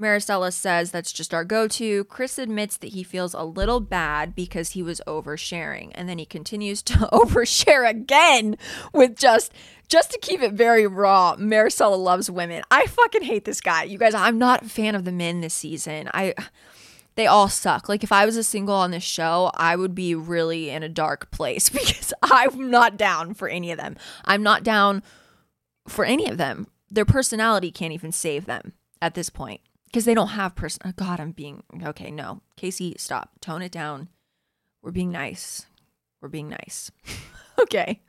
Maricela 0.00 0.52
says 0.52 0.90
that's 0.90 1.12
just 1.12 1.32
our 1.32 1.44
go 1.44 1.68
to. 1.68 2.04
Chris 2.04 2.36
admits 2.38 2.76
that 2.78 2.94
he 2.94 3.04
feels 3.04 3.32
a 3.32 3.44
little 3.44 3.78
bad 3.78 4.34
because 4.34 4.70
he 4.70 4.82
was 4.82 5.00
oversharing. 5.06 5.92
And 5.94 6.08
then 6.08 6.18
he 6.18 6.26
continues 6.26 6.82
to 6.82 6.94
overshare 7.12 7.88
again 7.88 8.56
with 8.92 9.16
just 9.16 9.52
just 9.86 10.10
to 10.10 10.18
keep 10.18 10.40
it 10.40 10.54
very 10.54 10.86
raw. 10.86 11.36
Maricela 11.36 11.98
loves 11.98 12.30
women. 12.30 12.62
I 12.70 12.86
fucking 12.86 13.22
hate 13.22 13.44
this 13.44 13.60
guy. 13.60 13.84
You 13.84 13.98
guys, 13.98 14.14
I'm 14.14 14.38
not 14.38 14.64
a 14.64 14.68
fan 14.68 14.94
of 14.94 15.04
the 15.04 15.12
men 15.12 15.40
this 15.40 15.54
season. 15.54 16.10
I 16.12 16.34
they 17.14 17.28
all 17.28 17.48
suck. 17.48 17.88
Like 17.88 18.02
if 18.02 18.10
I 18.10 18.26
was 18.26 18.36
a 18.36 18.42
single 18.42 18.74
on 18.74 18.90
this 18.90 19.04
show, 19.04 19.52
I 19.54 19.76
would 19.76 19.94
be 19.94 20.16
really 20.16 20.70
in 20.70 20.82
a 20.82 20.88
dark 20.88 21.30
place 21.30 21.68
because 21.70 22.12
I'm 22.20 22.68
not 22.68 22.96
down 22.96 23.34
for 23.34 23.46
any 23.46 23.70
of 23.70 23.78
them. 23.78 23.96
I'm 24.24 24.42
not 24.42 24.64
down 24.64 25.04
for 25.86 26.04
any 26.04 26.28
of 26.28 26.36
them. 26.36 26.66
Their 26.90 27.04
personality 27.04 27.70
can't 27.70 27.92
even 27.92 28.10
save 28.10 28.46
them 28.46 28.72
at 29.00 29.14
this 29.14 29.30
point 29.30 29.60
because 29.94 30.06
they 30.06 30.14
don't 30.14 30.26
have 30.30 30.56
person. 30.56 30.82
Oh 30.84 30.92
God, 30.96 31.20
I'm 31.20 31.30
being 31.30 31.62
okay. 31.84 32.10
No, 32.10 32.40
Casey, 32.56 32.96
stop. 32.98 33.30
Tone 33.40 33.62
it 33.62 33.70
down. 33.70 34.08
We're 34.82 34.90
being 34.90 35.12
nice. 35.12 35.66
We're 36.20 36.28
being 36.28 36.48
nice. 36.48 36.90
okay. 37.60 38.02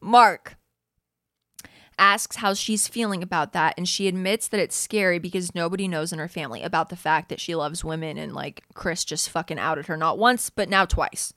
Mark 0.00 0.56
asks 1.98 2.36
how 2.36 2.54
she's 2.54 2.88
feeling 2.88 3.22
about 3.22 3.52
that, 3.52 3.74
and 3.76 3.86
she 3.86 4.08
admits 4.08 4.48
that 4.48 4.60
it's 4.60 4.74
scary 4.74 5.18
because 5.18 5.54
nobody 5.54 5.86
knows 5.86 6.10
in 6.10 6.18
her 6.18 6.26
family 6.26 6.62
about 6.62 6.88
the 6.88 6.96
fact 6.96 7.28
that 7.28 7.40
she 7.40 7.54
loves 7.54 7.84
women, 7.84 8.16
and 8.16 8.32
like 8.32 8.64
Chris 8.72 9.04
just 9.04 9.28
fucking 9.28 9.58
outed 9.58 9.88
her 9.88 9.96
not 9.98 10.16
once, 10.16 10.48
but 10.48 10.70
now 10.70 10.86
twice. 10.86 11.34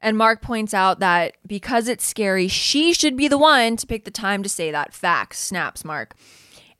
And 0.00 0.16
Mark 0.16 0.42
points 0.42 0.74
out 0.74 1.00
that 1.00 1.34
because 1.44 1.88
it's 1.88 2.06
scary, 2.06 2.46
she 2.46 2.94
should 2.94 3.16
be 3.16 3.26
the 3.26 3.36
one 3.36 3.76
to 3.78 3.86
pick 3.86 4.04
the 4.04 4.12
time 4.12 4.44
to 4.44 4.48
say 4.48 4.70
that. 4.70 4.94
Facts, 4.94 5.40
snaps 5.40 5.84
Mark. 5.84 6.14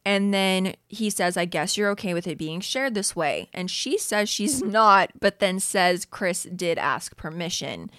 And 0.04 0.34
then 0.34 0.74
he 0.88 1.10
says, 1.10 1.36
I 1.36 1.44
guess 1.44 1.76
you're 1.76 1.90
okay 1.90 2.12
with 2.12 2.26
it 2.26 2.38
being 2.38 2.60
shared 2.60 2.94
this 2.94 3.14
way. 3.14 3.48
And 3.52 3.70
she 3.70 3.96
says 3.98 4.28
she's 4.28 4.62
not, 4.62 5.12
but 5.20 5.38
then 5.38 5.60
says 5.60 6.04
Chris 6.04 6.44
did 6.44 6.78
ask 6.78 7.16
permission. 7.16 7.90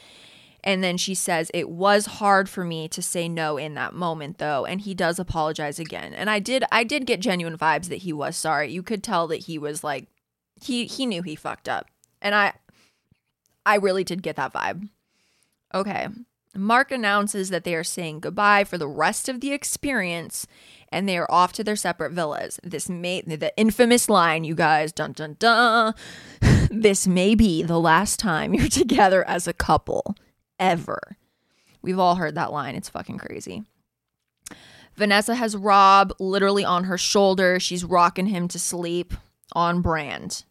And 0.65 0.83
then 0.83 0.97
she 0.97 1.13
says, 1.13 1.51
It 1.53 1.69
was 1.69 2.05
hard 2.05 2.49
for 2.49 2.63
me 2.63 2.87
to 2.89 3.01
say 3.01 3.27
no 3.27 3.57
in 3.57 3.73
that 3.75 3.93
moment 3.93 4.37
though. 4.37 4.65
And 4.65 4.81
he 4.81 4.93
does 4.93 5.19
apologize 5.19 5.79
again. 5.79 6.13
And 6.13 6.29
I 6.29 6.39
did 6.39 6.63
I 6.71 6.83
did 6.83 7.05
get 7.05 7.19
genuine 7.19 7.57
vibes 7.57 7.89
that 7.89 7.97
he 7.97 8.13
was 8.13 8.37
sorry. 8.37 8.71
You 8.71 8.83
could 8.83 9.03
tell 9.03 9.27
that 9.27 9.43
he 9.43 9.57
was 9.57 9.83
like 9.83 10.07
he 10.61 10.85
he 10.85 11.05
knew 11.05 11.21
he 11.21 11.35
fucked 11.35 11.67
up. 11.67 11.87
And 12.21 12.33
I 12.33 12.53
I 13.65 13.75
really 13.75 14.03
did 14.03 14.23
get 14.23 14.37
that 14.37 14.53
vibe. 14.53 14.87
Okay. 15.73 16.07
Mark 16.55 16.91
announces 16.91 17.49
that 17.49 17.63
they 17.63 17.73
are 17.75 17.83
saying 17.83 18.19
goodbye 18.19 18.63
for 18.63 18.77
the 18.77 18.87
rest 18.87 19.27
of 19.27 19.41
the 19.41 19.51
experience 19.51 20.45
and 20.93 21.09
they 21.09 21.17
are 21.17 21.29
off 21.31 21.51
to 21.53 21.63
their 21.63 21.75
separate 21.75 22.11
villas. 22.11 22.59
This 22.63 22.87
may 22.87 23.21
the 23.21 23.51
infamous 23.57 24.07
line, 24.07 24.43
you 24.43 24.53
guys, 24.53 24.91
dun 24.91 25.13
dun 25.13 25.35
dun. 25.39 25.95
this 26.71 27.07
may 27.07 27.33
be 27.33 27.63
the 27.63 27.79
last 27.79 28.19
time 28.19 28.53
you're 28.53 28.67
together 28.69 29.27
as 29.27 29.47
a 29.47 29.53
couple 29.53 30.15
ever. 30.59 31.17
We've 31.81 31.99
all 31.99 32.15
heard 32.15 32.35
that 32.35 32.53
line. 32.53 32.75
It's 32.75 32.89
fucking 32.89 33.17
crazy. 33.17 33.63
Vanessa 34.95 35.33
has 35.33 35.57
Rob 35.57 36.13
literally 36.19 36.63
on 36.63 36.83
her 36.83 36.99
shoulder. 36.99 37.59
She's 37.59 37.83
rocking 37.83 38.27
him 38.27 38.47
to 38.49 38.59
sleep 38.59 39.15
on 39.53 39.81
brand. 39.81 40.45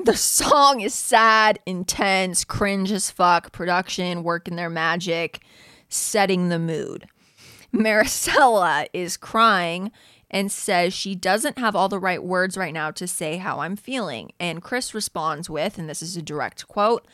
The 0.00 0.16
song 0.16 0.80
is 0.80 0.94
sad, 0.94 1.58
intense, 1.66 2.44
cringe 2.44 2.92
as 2.92 3.10
fuck. 3.10 3.50
Production 3.50 4.22
working 4.22 4.54
their 4.54 4.70
magic, 4.70 5.40
setting 5.88 6.48
the 6.48 6.58
mood. 6.58 7.06
Maricela 7.74 8.86
is 8.92 9.16
crying 9.16 9.90
and 10.30 10.52
says 10.52 10.94
she 10.94 11.16
doesn't 11.16 11.58
have 11.58 11.74
all 11.74 11.88
the 11.88 11.98
right 11.98 12.22
words 12.22 12.56
right 12.56 12.72
now 12.72 12.92
to 12.92 13.08
say 13.08 13.38
how 13.38 13.58
I'm 13.58 13.74
feeling. 13.74 14.30
And 14.38 14.62
Chris 14.62 14.94
responds 14.94 15.50
with, 15.50 15.78
and 15.78 15.88
this 15.88 16.00
is 16.00 16.16
a 16.16 16.22
direct 16.22 16.68
quote 16.68 17.06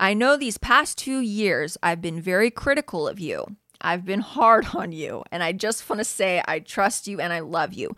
I 0.00 0.12
know 0.12 0.36
these 0.36 0.58
past 0.58 0.98
two 0.98 1.20
years 1.20 1.78
I've 1.80 2.02
been 2.02 2.20
very 2.20 2.50
critical 2.50 3.06
of 3.06 3.20
you. 3.20 3.56
I've 3.80 4.04
been 4.04 4.20
hard 4.20 4.74
on 4.74 4.90
you. 4.90 5.22
And 5.30 5.44
I 5.44 5.52
just 5.52 5.88
want 5.88 6.00
to 6.00 6.04
say 6.04 6.42
I 6.48 6.58
trust 6.58 7.06
you 7.06 7.20
and 7.20 7.32
I 7.32 7.38
love 7.38 7.72
you. 7.72 7.94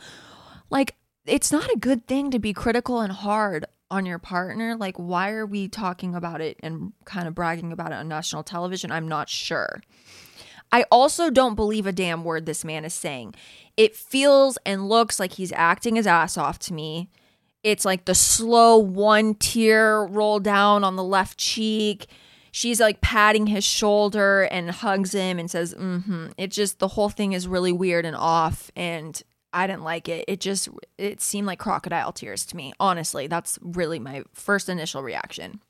Like, 0.69 0.97
it's 1.27 1.51
not 1.51 1.71
a 1.71 1.79
good 1.79 2.07
thing 2.07 2.31
to 2.31 2.39
be 2.39 2.53
critical 2.53 3.01
and 3.01 3.13
hard 3.13 3.65
on 3.95 4.07
your 4.07 4.19
partner. 4.19 4.77
Like, 4.77 4.97
why 4.97 5.31
are 5.31 5.47
we 5.47 5.69
talking 5.69 6.15
about 6.15 6.41
it 6.41 6.59
and 6.61 6.93
kind 7.05 7.29
of 7.29 7.35
bragging 7.35 7.73
about 7.73 7.93
it 7.93 7.95
on 7.95 8.09
national 8.09 8.43
television? 8.43 8.91
I'm 8.91 9.09
not 9.09 9.29
sure. 9.29 9.81
I 10.73 10.85
also 10.91 11.31
don't 11.31 11.55
believe 11.55 11.87
a 11.87 11.93
damn 11.93 12.25
word 12.25 12.47
this 12.47 12.65
man 12.65 12.85
is 12.85 12.93
saying. 12.93 13.35
It 13.77 13.95
feels 13.95 14.59
and 14.67 14.89
looks 14.89 15.21
like 15.21 15.35
he's 15.35 15.53
acting 15.53 15.95
his 15.95 16.07
ass 16.07 16.37
off 16.37 16.59
to 16.61 16.75
me. 16.75 17.09
It's 17.63 17.85
like 17.85 18.05
the 18.05 18.15
slow 18.15 18.79
one 18.79 19.37
tear 19.37 20.05
roll 20.05 20.41
down 20.41 20.83
on 20.83 20.97
the 20.97 21.05
left 21.05 21.39
cheek. 21.39 22.07
She's 22.51 22.81
like 22.81 23.01
patting 23.01 23.47
his 23.47 23.65
shoulder 23.65 24.43
and 24.43 24.71
hugs 24.71 25.13
him 25.13 25.39
and 25.39 25.51
says, 25.51 25.75
mm 25.75 26.05
hmm. 26.05 26.27
It 26.37 26.51
just, 26.51 26.81
the 26.81 26.89
whole 26.89 27.09
thing 27.09 27.33
is 27.33 27.47
really 27.47 27.73
weird 27.73 28.05
and 28.05 28.17
off. 28.17 28.71
And 28.75 29.23
I 29.55 29.67
didn't 29.67 29.85
like 29.85 30.09
it. 30.09 30.25
It 30.29 30.41
just, 30.41 30.69
it 30.99 31.21
seemed 31.21 31.47
like 31.47 31.59
crocodile 31.59 32.13
tears 32.13 32.45
to 32.47 32.57
me. 32.57 32.73
Honestly, 32.81 33.27
that's 33.27 33.59
really 33.63 33.99
my 33.99 34.25
first 34.33 34.69
initial 34.69 35.03
reaction. 35.03 35.61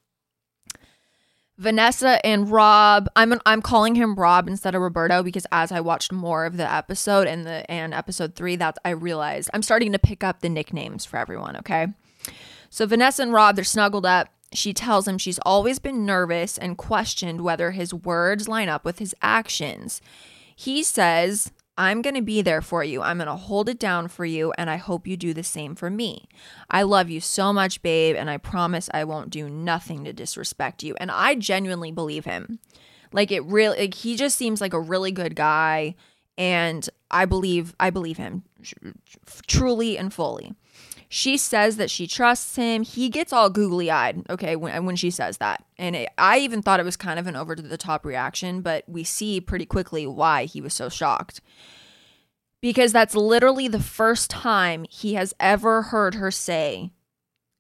Vanessa 1.56 2.24
and 2.26 2.50
Rob. 2.50 3.08
I'm 3.14 3.40
I'm 3.46 3.62
calling 3.62 3.94
him 3.94 4.16
Rob 4.16 4.48
instead 4.48 4.74
of 4.74 4.82
Roberto 4.82 5.22
because 5.22 5.46
as 5.52 5.70
I 5.70 5.80
watched 5.80 6.10
more 6.12 6.46
of 6.46 6.56
the 6.56 6.70
episode 6.70 7.28
and 7.28 7.46
the 7.46 7.70
and 7.70 7.94
episode 7.94 8.34
3 8.34 8.56
that's 8.56 8.78
I 8.84 8.90
realized 8.90 9.50
I'm 9.54 9.62
starting 9.62 9.92
to 9.92 9.98
pick 9.98 10.24
up 10.24 10.40
the 10.40 10.48
nicknames 10.48 11.04
for 11.04 11.16
everyone, 11.16 11.56
okay? 11.58 11.88
So 12.70 12.86
Vanessa 12.86 13.22
and 13.22 13.32
Rob 13.32 13.54
they're 13.54 13.64
snuggled 13.64 14.04
up. 14.04 14.30
She 14.52 14.72
tells 14.72 15.06
him 15.06 15.16
she's 15.16 15.38
always 15.40 15.78
been 15.78 16.04
nervous 16.04 16.58
and 16.58 16.76
questioned 16.76 17.40
whether 17.40 17.70
his 17.70 17.94
words 17.94 18.48
line 18.48 18.68
up 18.68 18.84
with 18.84 18.98
his 18.98 19.14
actions. 19.22 20.00
He 20.56 20.82
says, 20.82 21.52
I'm 21.76 22.02
going 22.02 22.14
to 22.14 22.22
be 22.22 22.40
there 22.42 22.62
for 22.62 22.84
you. 22.84 23.02
I'm 23.02 23.18
going 23.18 23.26
to 23.26 23.34
hold 23.34 23.68
it 23.68 23.78
down 23.78 24.08
for 24.08 24.24
you, 24.24 24.52
and 24.56 24.70
I 24.70 24.76
hope 24.76 25.06
you 25.06 25.16
do 25.16 25.34
the 25.34 25.42
same 25.42 25.74
for 25.74 25.90
me. 25.90 26.28
I 26.70 26.82
love 26.82 27.10
you 27.10 27.20
so 27.20 27.52
much, 27.52 27.82
babe, 27.82 28.14
and 28.16 28.30
I 28.30 28.36
promise 28.36 28.88
I 28.94 29.04
won't 29.04 29.30
do 29.30 29.48
nothing 29.48 30.04
to 30.04 30.12
disrespect 30.12 30.82
you. 30.82 30.94
And 31.00 31.10
I 31.10 31.34
genuinely 31.34 31.90
believe 31.90 32.24
him. 32.24 32.60
Like 33.12 33.30
it 33.30 33.44
really 33.44 33.78
like 33.78 33.94
he 33.94 34.16
just 34.16 34.36
seems 34.36 34.60
like 34.60 34.72
a 34.72 34.80
really 34.80 35.12
good 35.12 35.36
guy 35.36 35.94
and 36.36 36.88
I 37.12 37.26
believe 37.26 37.74
I 37.78 37.90
believe 37.90 38.16
him 38.16 38.42
truly 39.46 39.96
and 39.96 40.12
fully. 40.12 40.54
She 41.16 41.36
says 41.36 41.76
that 41.76 41.92
she 41.92 42.08
trusts 42.08 42.56
him. 42.56 42.82
He 42.82 43.08
gets 43.08 43.32
all 43.32 43.48
googly 43.48 43.88
eyed, 43.88 44.24
okay, 44.28 44.56
when, 44.56 44.84
when 44.84 44.96
she 44.96 45.12
says 45.12 45.36
that. 45.36 45.64
And 45.78 45.94
it, 45.94 46.08
I 46.18 46.38
even 46.38 46.60
thought 46.60 46.80
it 46.80 46.84
was 46.84 46.96
kind 46.96 47.20
of 47.20 47.28
an 47.28 47.36
over 47.36 47.54
to 47.54 47.62
the 47.62 47.76
top 47.76 48.04
reaction, 48.04 48.62
but 48.62 48.82
we 48.88 49.04
see 49.04 49.40
pretty 49.40 49.64
quickly 49.64 50.08
why 50.08 50.46
he 50.46 50.60
was 50.60 50.74
so 50.74 50.88
shocked. 50.88 51.40
Because 52.60 52.92
that's 52.92 53.14
literally 53.14 53.68
the 53.68 53.78
first 53.78 54.28
time 54.28 54.86
he 54.90 55.14
has 55.14 55.32
ever 55.38 55.82
heard 55.82 56.16
her 56.16 56.32
say 56.32 56.90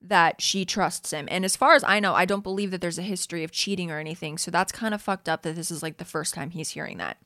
that 0.00 0.40
she 0.40 0.64
trusts 0.64 1.12
him. 1.12 1.28
And 1.30 1.44
as 1.44 1.54
far 1.54 1.74
as 1.74 1.84
I 1.84 2.00
know, 2.00 2.12
I 2.12 2.24
don't 2.24 2.42
believe 2.42 2.72
that 2.72 2.80
there's 2.80 2.98
a 2.98 3.02
history 3.02 3.44
of 3.44 3.52
cheating 3.52 3.88
or 3.88 4.00
anything. 4.00 4.36
So 4.36 4.50
that's 4.50 4.72
kind 4.72 4.92
of 4.92 5.00
fucked 5.00 5.28
up 5.28 5.42
that 5.42 5.54
this 5.54 5.70
is 5.70 5.80
like 5.80 5.98
the 5.98 6.04
first 6.04 6.34
time 6.34 6.50
he's 6.50 6.70
hearing 6.70 6.98
that. 6.98 7.18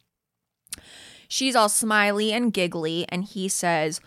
She's 1.27 1.57
all 1.57 1.71
smiley 1.71 2.35
and 2.35 2.53
giggly, 2.53 3.07
and 3.09 3.25
he 3.25 3.49
says, 3.49 4.03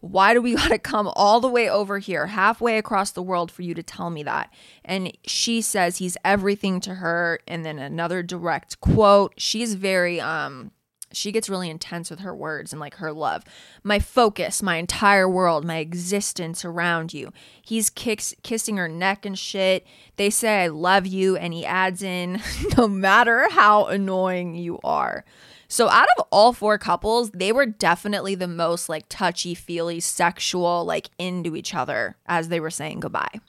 why 0.00 0.34
do 0.34 0.40
we 0.40 0.54
got 0.56 0.68
to 0.68 0.78
come 0.78 1.10
all 1.14 1.40
the 1.40 1.48
way 1.48 1.68
over 1.68 1.98
here, 1.98 2.26
halfway 2.26 2.78
across 2.78 3.10
the 3.10 3.22
world 3.22 3.50
for 3.50 3.62
you 3.62 3.74
to 3.74 3.82
tell 3.82 4.10
me 4.10 4.22
that? 4.22 4.52
And 4.84 5.16
she 5.26 5.60
says 5.60 5.98
he's 5.98 6.16
everything 6.24 6.80
to 6.80 6.96
her. 6.96 7.40
And 7.46 7.64
then 7.64 7.78
another 7.78 8.22
direct 8.22 8.80
quote. 8.80 9.34
She's 9.36 9.74
very, 9.74 10.20
um, 10.20 10.72
she 11.12 11.32
gets 11.32 11.48
really 11.48 11.70
intense 11.70 12.10
with 12.10 12.20
her 12.20 12.34
words 12.34 12.72
and 12.72 12.80
like 12.80 12.96
her 12.96 13.12
love. 13.12 13.44
My 13.82 13.98
focus, 13.98 14.62
my 14.62 14.76
entire 14.76 15.28
world, 15.28 15.64
my 15.64 15.78
existence 15.78 16.64
around 16.64 17.14
you. 17.14 17.32
He's 17.62 17.90
kicks, 17.90 18.34
kissing 18.42 18.76
her 18.76 18.88
neck 18.88 19.24
and 19.24 19.38
shit. 19.38 19.86
They 20.16 20.30
say, 20.30 20.64
I 20.64 20.66
love 20.68 21.06
you. 21.06 21.36
And 21.36 21.54
he 21.54 21.64
adds 21.64 22.02
in, 22.02 22.42
no 22.76 22.88
matter 22.88 23.48
how 23.50 23.86
annoying 23.86 24.54
you 24.54 24.78
are. 24.84 25.24
So 25.68 25.88
out 25.88 26.08
of 26.16 26.24
all 26.32 26.54
four 26.54 26.78
couples, 26.78 27.30
they 27.30 27.52
were 27.52 27.66
definitely 27.66 28.34
the 28.34 28.48
most 28.48 28.88
like 28.88 29.04
touchy 29.08 29.54
feely, 29.54 30.00
sexual, 30.00 30.84
like 30.84 31.10
into 31.18 31.54
each 31.54 31.74
other 31.74 32.16
as 32.26 32.48
they 32.48 32.58
were 32.58 32.70
saying 32.70 33.00
goodbye. 33.00 33.40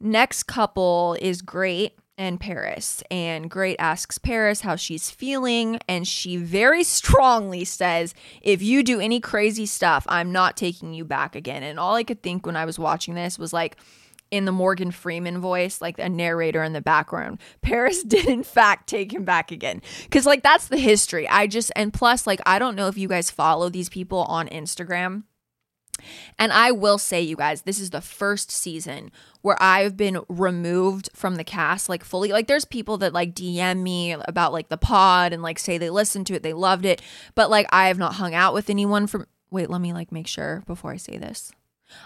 Next 0.00 0.44
couple 0.44 1.16
is 1.20 1.42
Great 1.42 1.98
and 2.16 2.38
Paris. 2.38 3.02
And 3.10 3.50
Great 3.50 3.76
asks 3.78 4.18
Paris 4.18 4.60
how 4.60 4.76
she's 4.76 5.10
feeling. 5.10 5.80
And 5.88 6.06
she 6.06 6.36
very 6.36 6.84
strongly 6.84 7.64
says, 7.64 8.14
If 8.40 8.62
you 8.62 8.82
do 8.82 9.00
any 9.00 9.20
crazy 9.20 9.66
stuff, 9.66 10.06
I'm 10.08 10.30
not 10.30 10.56
taking 10.56 10.94
you 10.94 11.04
back 11.04 11.34
again. 11.34 11.62
And 11.62 11.80
all 11.80 11.94
I 11.94 12.04
could 12.04 12.22
think 12.22 12.46
when 12.46 12.56
I 12.56 12.64
was 12.64 12.78
watching 12.78 13.14
this 13.14 13.38
was 13.38 13.52
like, 13.52 13.76
in 14.34 14.46
the 14.46 14.52
Morgan 14.52 14.90
Freeman 14.90 15.40
voice, 15.40 15.80
like 15.80 15.96
a 16.00 16.08
narrator 16.08 16.64
in 16.64 16.72
the 16.72 16.80
background. 16.80 17.38
Paris 17.62 18.02
did, 18.02 18.26
in 18.26 18.42
fact, 18.42 18.88
take 18.88 19.12
him 19.12 19.24
back 19.24 19.52
again. 19.52 19.80
Cause, 20.10 20.26
like, 20.26 20.42
that's 20.42 20.66
the 20.66 20.76
history. 20.76 21.28
I 21.28 21.46
just, 21.46 21.70
and 21.76 21.92
plus, 21.92 22.26
like, 22.26 22.40
I 22.44 22.58
don't 22.58 22.74
know 22.74 22.88
if 22.88 22.98
you 22.98 23.06
guys 23.06 23.30
follow 23.30 23.68
these 23.68 23.88
people 23.88 24.24
on 24.24 24.48
Instagram. 24.48 25.22
And 26.36 26.52
I 26.52 26.72
will 26.72 26.98
say, 26.98 27.22
you 27.22 27.36
guys, 27.36 27.62
this 27.62 27.78
is 27.78 27.90
the 27.90 28.00
first 28.00 28.50
season 28.50 29.12
where 29.42 29.56
I've 29.62 29.96
been 29.96 30.18
removed 30.28 31.10
from 31.14 31.36
the 31.36 31.44
cast, 31.44 31.88
like 31.88 32.02
fully. 32.02 32.32
Like, 32.32 32.48
there's 32.48 32.64
people 32.64 32.98
that 32.98 33.12
like 33.12 33.32
DM 33.32 33.78
me 33.78 34.10
about 34.10 34.52
like 34.52 34.68
the 34.68 34.76
pod 34.76 35.32
and 35.32 35.40
like 35.40 35.60
say 35.60 35.78
they 35.78 35.90
listened 35.90 36.26
to 36.26 36.34
it, 36.34 36.42
they 36.42 36.52
loved 36.52 36.84
it. 36.84 37.00
But 37.36 37.48
like, 37.48 37.68
I 37.70 37.86
have 37.86 37.98
not 37.98 38.14
hung 38.14 38.34
out 38.34 38.52
with 38.54 38.68
anyone 38.68 39.06
from. 39.06 39.26
Wait, 39.52 39.70
let 39.70 39.80
me 39.80 39.92
like 39.92 40.10
make 40.10 40.26
sure 40.26 40.64
before 40.66 40.90
I 40.90 40.96
say 40.96 41.16
this. 41.16 41.52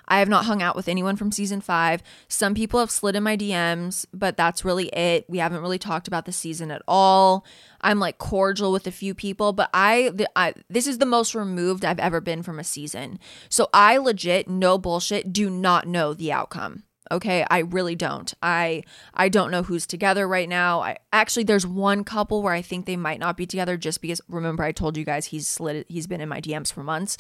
I 0.07 0.19
have 0.19 0.29
not 0.29 0.45
hung 0.45 0.63
out 0.63 0.77
with 0.77 0.89
anyone 0.89 1.17
from 1.17 1.33
season 1.33 1.61
five. 1.61 2.03
Some 2.29 2.55
people 2.55 2.81
have 2.81 2.91
slid 2.91 3.17
in 3.17 3.23
my 3.23 3.37
DMs, 3.37 4.07
but 4.13 4.37
that's 4.37 4.65
really 4.65 4.89
it. 4.89 5.25
We 5.29 5.39
haven't 5.39 5.63
really 5.63 5.79
talked 5.79 6.09
about 6.09 6.25
the 6.25 6.33
season 6.33 6.71
at 6.71 6.83
all. 6.89 7.45
I'm 7.81 8.01
like 8.01 8.19
cordial 8.19 8.73
with 8.73 8.87
a 8.87 8.93
few 8.93 9.15
people, 9.15 9.53
but 9.53 9.71
I, 9.73 10.13
I 10.35 10.55
this 10.69 10.87
is 10.87 10.99
the 10.99 11.07
most 11.07 11.35
removed 11.35 11.85
I've 11.85 12.01
ever 12.01 12.21
been 12.21 12.43
from 12.43 12.59
a 12.59 12.65
season. 12.65 13.19
So 13.49 13.69
I 13.73 13.99
legit, 13.99 14.49
no 14.49 14.79
bullshit, 14.79 15.33
do 15.33 15.49
not 15.51 15.87
know 15.87 16.15
the 16.15 16.33
outcome. 16.33 16.85
Okay, 17.11 17.45
I 17.51 17.61
really 17.61 17.95
don't. 17.95 18.33
I 18.43 18.83
I 19.15 19.29
don't 19.29 19.51
know 19.51 19.63
who's 19.63 19.87
together 19.87 20.29
right 20.29 20.49
now. 20.49 20.81
I 20.81 20.99
actually 21.13 21.45
there's 21.45 21.67
one 21.67 22.05
couple 22.05 22.43
where 22.43 22.53
I 22.53 22.63
think 22.63 22.85
they 22.87 22.97
might 22.97 23.21
not 23.21 23.37
be 23.37 23.47
together 23.47 23.77
just 23.77 24.03
because 24.03 24.21
remember 24.29 24.63
I 24.63 24.73
told 24.73 24.97
you 24.97 25.05
guys 25.05 25.27
he's 25.27 25.47
slid 25.47 25.87
he's 25.89 26.07
been 26.07 26.21
in 26.21 26.29
my 26.29 26.41
DMs 26.41 26.73
for 26.73 26.83
months. 26.83 27.17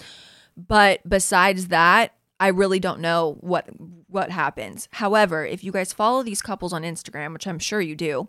But 0.56 1.08
besides 1.08 1.68
that, 1.68 2.14
I 2.40 2.48
really 2.48 2.80
don't 2.80 3.00
know 3.00 3.36
what 3.40 3.68
what 4.08 4.30
happens. 4.30 4.88
However, 4.92 5.44
if 5.44 5.62
you 5.62 5.72
guys 5.72 5.92
follow 5.92 6.22
these 6.22 6.40
couples 6.40 6.72
on 6.72 6.82
Instagram, 6.82 7.32
which 7.32 7.46
I'm 7.46 7.58
sure 7.58 7.80
you 7.80 7.94
do, 7.96 8.28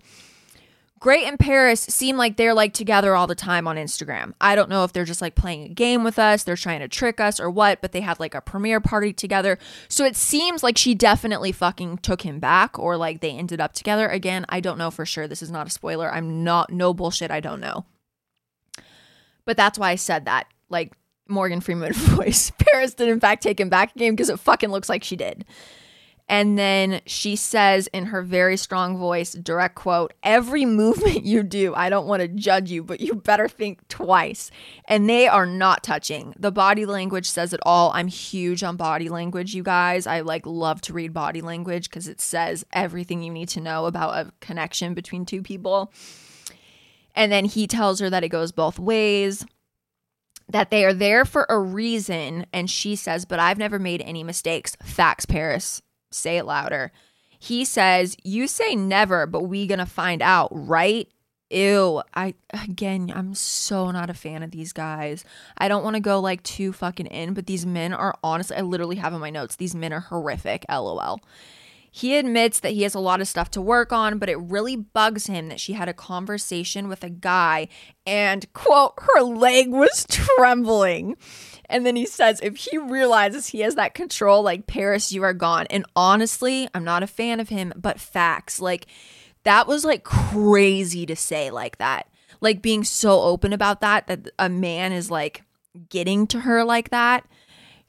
Great 1.00 1.26
and 1.26 1.40
Paris 1.40 1.80
seem 1.80 2.18
like 2.18 2.36
they're 2.36 2.54
like 2.54 2.74
together 2.74 3.16
all 3.16 3.26
the 3.26 3.36
time 3.36 3.68
on 3.68 3.78
Instagram. 3.78 4.34
I 4.42 4.54
don't 4.56 4.70
know 4.70 4.84
if 4.84 4.92
they're 4.92 5.06
just 5.06 5.22
like 5.22 5.34
playing 5.34 5.64
a 5.64 5.74
game 5.74 6.04
with 6.04 6.20
us, 6.20 6.44
they're 6.44 6.58
trying 6.58 6.82
to 6.82 6.90
trick 6.90 7.22
us 7.22 7.40
or 7.40 7.50
what, 7.50 7.80
but 7.82 7.94
they 7.94 8.02
had 8.02 8.20
like 8.20 8.36
a 8.36 8.42
premiere 8.42 8.82
party 8.82 9.14
together. 9.14 9.58
So 9.88 10.04
it 10.04 10.18
seems 10.18 10.62
like 10.62 10.78
she 10.78 10.94
definitely 10.96 11.54
fucking 11.54 12.00
took 12.00 12.24
him 12.24 12.40
back 12.40 12.78
or 12.78 12.98
like 12.98 13.22
they 13.22 13.32
ended 13.32 13.62
up 13.62 13.72
together. 13.74 14.10
Again, 14.10 14.46
I 14.50 14.60
don't 14.60 14.78
know 14.78 14.92
for 14.92 15.06
sure. 15.06 15.26
This 15.26 15.42
is 15.42 15.52
not 15.52 15.68
a 15.68 15.72
spoiler. 15.72 16.12
I'm 16.12 16.44
not 16.44 16.70
no 16.70 16.94
bullshit. 16.94 17.32
I 17.32 17.40
don't 17.40 17.62
know. 17.62 17.86
But 19.46 19.56
that's 19.56 19.80
why 19.80 19.92
I 19.92 19.96
said 19.96 20.26
that. 20.26 20.48
Like 20.68 20.94
Morgan 21.30 21.62
Freeman 21.62 21.94
voice. 21.94 22.52
Paris 22.58 22.94
did, 22.94 23.10
in 23.10 23.20
fact, 23.20 23.44
take 23.44 23.60
him 23.60 23.70
back 23.70 23.96
again 23.96 24.14
because 24.14 24.30
it 24.30 24.40
fucking 24.40 24.70
looks 24.70 24.90
like 24.90 25.04
she 25.04 25.16
did. 25.16 25.46
And 26.30 26.60
then 26.60 27.02
she 27.08 27.36
says 27.36 27.88
in 27.88 28.06
her 28.06 28.22
very 28.22 28.56
strong 28.56 28.98
voice, 28.98 29.34
direct 29.34 29.74
quote, 29.74 30.14
every 30.22 30.64
movement 30.66 31.26
you 31.26 31.42
do, 31.42 31.74
I 31.74 31.90
don't 31.90 32.06
want 32.06 32.22
to 32.22 32.28
judge 32.28 32.70
you, 32.70 32.84
but 32.84 33.02
you 33.02 33.16
better 33.16 33.48
think 33.48 33.86
twice. 33.88 34.52
And 34.86 35.10
they 35.10 35.28
are 35.28 35.48
not 35.48 35.84
touching. 35.84 36.36
The 36.38 36.52
body 36.52 36.86
language 36.86 37.28
says 37.28 37.52
it 37.52 37.60
all. 37.64 37.92
I'm 37.94 38.08
huge 38.08 38.64
on 38.64 38.78
body 38.78 39.10
language, 39.10 39.56
you 39.56 39.64
guys. 39.64 40.06
I 40.06 40.22
like 40.22 40.46
love 40.46 40.82
to 40.82 40.94
read 40.94 41.14
body 41.14 41.42
language 41.42 41.90
because 41.90 42.08
it 42.08 42.22
says 42.22 42.64
everything 42.72 43.24
you 43.24 43.32
need 43.32 43.50
to 43.50 43.60
know 43.60 43.88
about 43.88 44.16
a 44.16 44.32
connection 44.40 44.94
between 44.94 45.26
two 45.26 45.42
people. 45.42 45.92
And 47.16 47.32
then 47.32 47.46
he 47.46 47.66
tells 47.66 48.00
her 48.00 48.10
that 48.12 48.24
it 48.24 48.30
goes 48.30 48.52
both 48.52 48.78
ways 48.78 49.46
that 50.50 50.72
they 50.72 50.84
are 50.84 50.94
there 50.94 51.26
for 51.26 51.46
a 51.48 51.60
reason. 51.60 52.46
And 52.52 52.70
she 52.70 52.96
says, 52.96 53.26
But 53.26 53.40
I've 53.40 53.58
never 53.58 53.80
made 53.80 54.02
any 54.02 54.24
mistakes. 54.24 54.76
Facts, 54.84 55.26
Paris. 55.26 55.82
Say 56.12 56.38
it 56.38 56.46
louder. 56.46 56.92
He 57.40 57.64
says, 57.64 58.18
You 58.24 58.48
say 58.48 58.76
never, 58.76 59.26
but 59.26 59.44
we 59.44 59.68
gonna 59.68 59.86
find 59.86 60.22
out, 60.22 60.50
right? 60.52 61.08
Ew. 61.50 62.04
I 62.14 62.36
again 62.52 63.12
I'm 63.16 63.34
so 63.34 63.90
not 63.90 64.10
a 64.10 64.14
fan 64.14 64.44
of 64.44 64.52
these 64.52 64.72
guys. 64.74 65.24
I 65.58 65.68
don't 65.68 65.84
want 65.84 65.96
to 65.96 66.00
go 66.00 66.20
like 66.20 66.44
too 66.44 66.74
fucking 66.74 67.08
in, 67.08 67.34
but 67.34 67.48
these 67.48 67.66
men 67.66 67.94
are 67.94 68.16
honestly 68.24 68.58
I 68.58 68.62
literally 68.62 68.98
have 68.98 69.14
in 69.14 69.20
my 69.20 69.32
notes, 69.32 69.56
these 69.56 69.74
men 69.74 69.94
are 69.94 70.00
horrific, 70.00 70.66
lol. 70.70 71.22
He 71.92 72.18
admits 72.18 72.60
that 72.60 72.74
he 72.74 72.84
has 72.84 72.94
a 72.94 73.00
lot 73.00 73.22
of 73.22 73.28
stuff 73.28 73.50
to 73.52 73.62
work 73.62 73.92
on, 73.92 74.20
but 74.20 74.30
it 74.30 74.40
really 74.40 74.76
bugs 74.76 75.28
him 75.28 75.50
that 75.50 75.60
she 75.60 75.74
had 75.74 75.90
a 75.90 75.94
conversation 75.94 76.88
with 76.88 77.04
a 77.04 77.10
guy 77.10 77.68
and, 78.06 78.52
quote, 78.54 78.94
her 78.98 79.22
leg 79.22 79.70
was 79.70 80.06
trembling. 80.10 81.18
And 81.66 81.86
then 81.86 81.96
he 81.96 82.06
says, 82.06 82.40
if 82.42 82.58
he 82.58 82.78
realizes 82.78 83.48
he 83.48 83.62
has 83.62 83.76
that 83.76 83.94
control, 83.94 84.42
like, 84.42 84.68
Paris, 84.68 85.12
you 85.12 85.24
are 85.24 85.34
gone. 85.34 85.68
And 85.70 85.86
honestly, 85.96 86.68
I'm 86.74 86.84
not 86.84 87.04
a 87.04 87.08
fan 87.08 87.40
of 87.40 87.50
him, 87.50 87.74
but 87.76 88.00
facts. 88.00 88.60
Like, 88.60 88.88
that 89.44 89.68
was 89.68 89.86
like 89.86 90.04
crazy 90.04 91.06
to 91.06 91.16
say 91.16 91.52
like 91.52 91.78
that. 91.78 92.08
Like, 92.42 92.62
being 92.62 92.84
so 92.84 93.22
open 93.22 93.54
about 93.54 93.82
that, 93.82 94.08
that 94.08 94.30
a 94.40 94.50
man 94.50 94.92
is 94.92 95.12
like 95.12 95.44
getting 95.90 96.26
to 96.28 96.42
her 96.42 96.64
like 96.64 96.90
that 96.90 97.26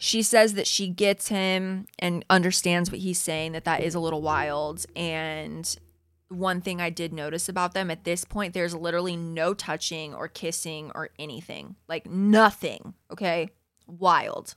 she 0.03 0.23
says 0.23 0.55
that 0.55 0.67
she 0.67 0.89
gets 0.89 1.29
him 1.29 1.87
and 1.99 2.25
understands 2.31 2.91
what 2.91 3.01
he's 3.01 3.19
saying 3.19 3.53
that 3.53 3.67
that 3.67 3.83
is 3.83 3.95
a 3.95 4.01
little 4.01 4.23
wild. 4.23 4.87
And 4.97 5.77
one 6.29 6.63
thing 6.63 6.81
i 6.81 6.89
did 6.89 7.13
notice 7.13 7.51
about 7.51 7.75
them 7.75 7.91
at 7.91 8.05
this 8.05 8.25
point 8.25 8.55
there's 8.55 8.75
literally 8.75 9.17
no 9.17 9.53
touching 9.53 10.15
or 10.15 10.27
kissing 10.27 10.91
or 10.95 11.11
anything. 11.19 11.77
Like 11.87 12.07
nothing 12.09 12.95
okay? 13.13 13.51
Wild. 13.87 14.55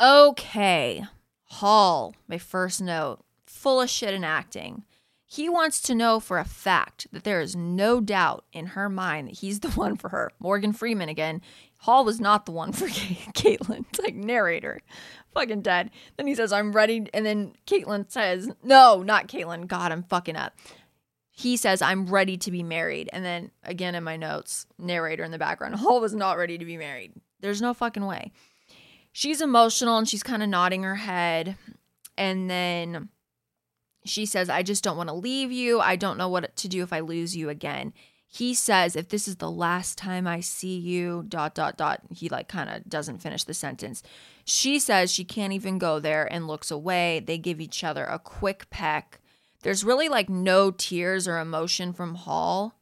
Okay. 0.00 1.04
Hall 1.44 2.14
my 2.26 2.38
first 2.38 2.80
note 2.80 3.22
full 3.44 3.82
of 3.82 3.90
shit 3.90 4.14
and 4.14 4.24
acting. 4.24 4.84
He 5.26 5.50
wants 5.50 5.82
to 5.82 5.94
know 5.94 6.20
for 6.20 6.38
a 6.38 6.44
fact 6.46 7.06
that 7.12 7.24
there 7.24 7.42
is 7.42 7.54
no 7.54 8.00
doubt 8.00 8.46
in 8.52 8.68
her 8.68 8.88
mind 8.88 9.28
that 9.28 9.38
he's 9.40 9.60
the 9.60 9.68
one 9.72 9.96
for 9.96 10.08
her. 10.08 10.32
Morgan 10.38 10.72
Freeman 10.72 11.10
again. 11.10 11.42
Hall 11.80 12.04
was 12.04 12.20
not 12.20 12.44
the 12.44 12.52
one 12.52 12.72
for 12.72 12.86
Kaitlyn. 12.88 13.86
It's 13.88 14.00
like 14.00 14.14
narrator. 14.14 14.80
Fucking 15.32 15.62
dead. 15.62 15.90
Then 16.16 16.26
he 16.26 16.34
says, 16.34 16.52
I'm 16.52 16.72
ready. 16.72 17.06
And 17.14 17.24
then 17.24 17.54
Kaitlyn 17.66 18.10
says, 18.10 18.50
No, 18.62 19.02
not 19.02 19.28
Kaitlyn. 19.28 19.66
God, 19.66 19.90
I'm 19.90 20.02
fucking 20.02 20.36
up. 20.36 20.52
He 21.30 21.56
says, 21.56 21.80
I'm 21.80 22.06
ready 22.06 22.36
to 22.36 22.50
be 22.50 22.62
married. 22.62 23.08
And 23.14 23.24
then 23.24 23.50
again 23.64 23.94
in 23.94 24.04
my 24.04 24.18
notes, 24.18 24.66
narrator 24.78 25.24
in 25.24 25.30
the 25.30 25.38
background, 25.38 25.76
Hall 25.76 26.00
was 26.00 26.14
not 26.14 26.36
ready 26.36 26.58
to 26.58 26.64
be 26.66 26.76
married. 26.76 27.12
There's 27.40 27.62
no 27.62 27.72
fucking 27.72 28.04
way. 28.04 28.32
She's 29.12 29.40
emotional 29.40 29.96
and 29.96 30.08
she's 30.08 30.22
kind 30.22 30.42
of 30.42 30.50
nodding 30.50 30.82
her 30.82 30.96
head. 30.96 31.56
And 32.18 32.50
then 32.50 33.08
she 34.04 34.26
says, 34.26 34.50
I 34.50 34.62
just 34.62 34.84
don't 34.84 34.98
want 34.98 35.08
to 35.08 35.14
leave 35.14 35.50
you. 35.50 35.80
I 35.80 35.96
don't 35.96 36.18
know 36.18 36.28
what 36.28 36.54
to 36.56 36.68
do 36.68 36.82
if 36.82 36.92
I 36.92 37.00
lose 37.00 37.34
you 37.34 37.48
again 37.48 37.94
he 38.32 38.54
says 38.54 38.94
if 38.94 39.08
this 39.08 39.26
is 39.26 39.36
the 39.36 39.50
last 39.50 39.98
time 39.98 40.24
i 40.24 40.38
see 40.38 40.78
you 40.78 41.24
dot 41.28 41.52
dot 41.52 41.76
dot 41.76 42.00
he 42.14 42.28
like 42.28 42.46
kind 42.46 42.70
of 42.70 42.88
doesn't 42.88 43.18
finish 43.18 43.42
the 43.44 43.52
sentence. 43.52 44.02
She 44.44 44.78
says 44.78 45.12
she 45.12 45.24
can't 45.24 45.52
even 45.52 45.78
go 45.78 45.98
there 45.98 46.32
and 46.32 46.46
looks 46.46 46.70
away. 46.70 47.20
They 47.20 47.38
give 47.38 47.60
each 47.60 47.84
other 47.84 48.04
a 48.04 48.18
quick 48.18 48.70
peck. 48.70 49.20
There's 49.62 49.84
really 49.84 50.08
like 50.08 50.28
no 50.28 50.70
tears 50.70 51.26
or 51.26 51.38
emotion 51.38 51.92
from 51.92 52.14
hall. 52.14 52.76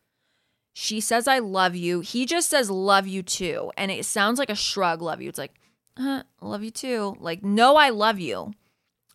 She 0.74 1.00
says 1.00 1.26
i 1.26 1.38
love 1.38 1.74
you. 1.74 2.00
He 2.00 2.26
just 2.26 2.50
says 2.50 2.70
love 2.70 3.06
you 3.06 3.22
too 3.22 3.72
and 3.78 3.90
it 3.90 4.04
sounds 4.04 4.38
like 4.38 4.50
a 4.50 4.54
shrug 4.54 5.00
love 5.00 5.22
you. 5.22 5.30
It's 5.30 5.38
like 5.38 5.54
huh, 5.96 6.24
love 6.42 6.62
you 6.62 6.70
too? 6.70 7.16
Like 7.20 7.42
no 7.42 7.76
i 7.76 7.88
love 7.88 8.20
you. 8.20 8.52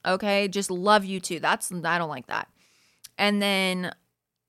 Okay? 0.03 0.47
Just 0.47 0.71
love 0.71 1.05
you 1.05 1.19
too. 1.19 1.39
That's 1.39 1.71
i 1.71 1.99
don't 1.99 2.09
like 2.09 2.27
that. 2.27 2.47
And 3.19 3.39
then 3.39 3.93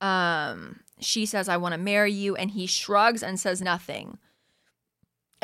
um 0.00 0.80
she 1.00 1.26
says, 1.26 1.48
I 1.48 1.56
want 1.56 1.72
to 1.72 1.78
marry 1.78 2.12
you. 2.12 2.36
And 2.36 2.52
he 2.52 2.66
shrugs 2.66 3.22
and 3.22 3.38
says 3.38 3.60
nothing. 3.60 4.18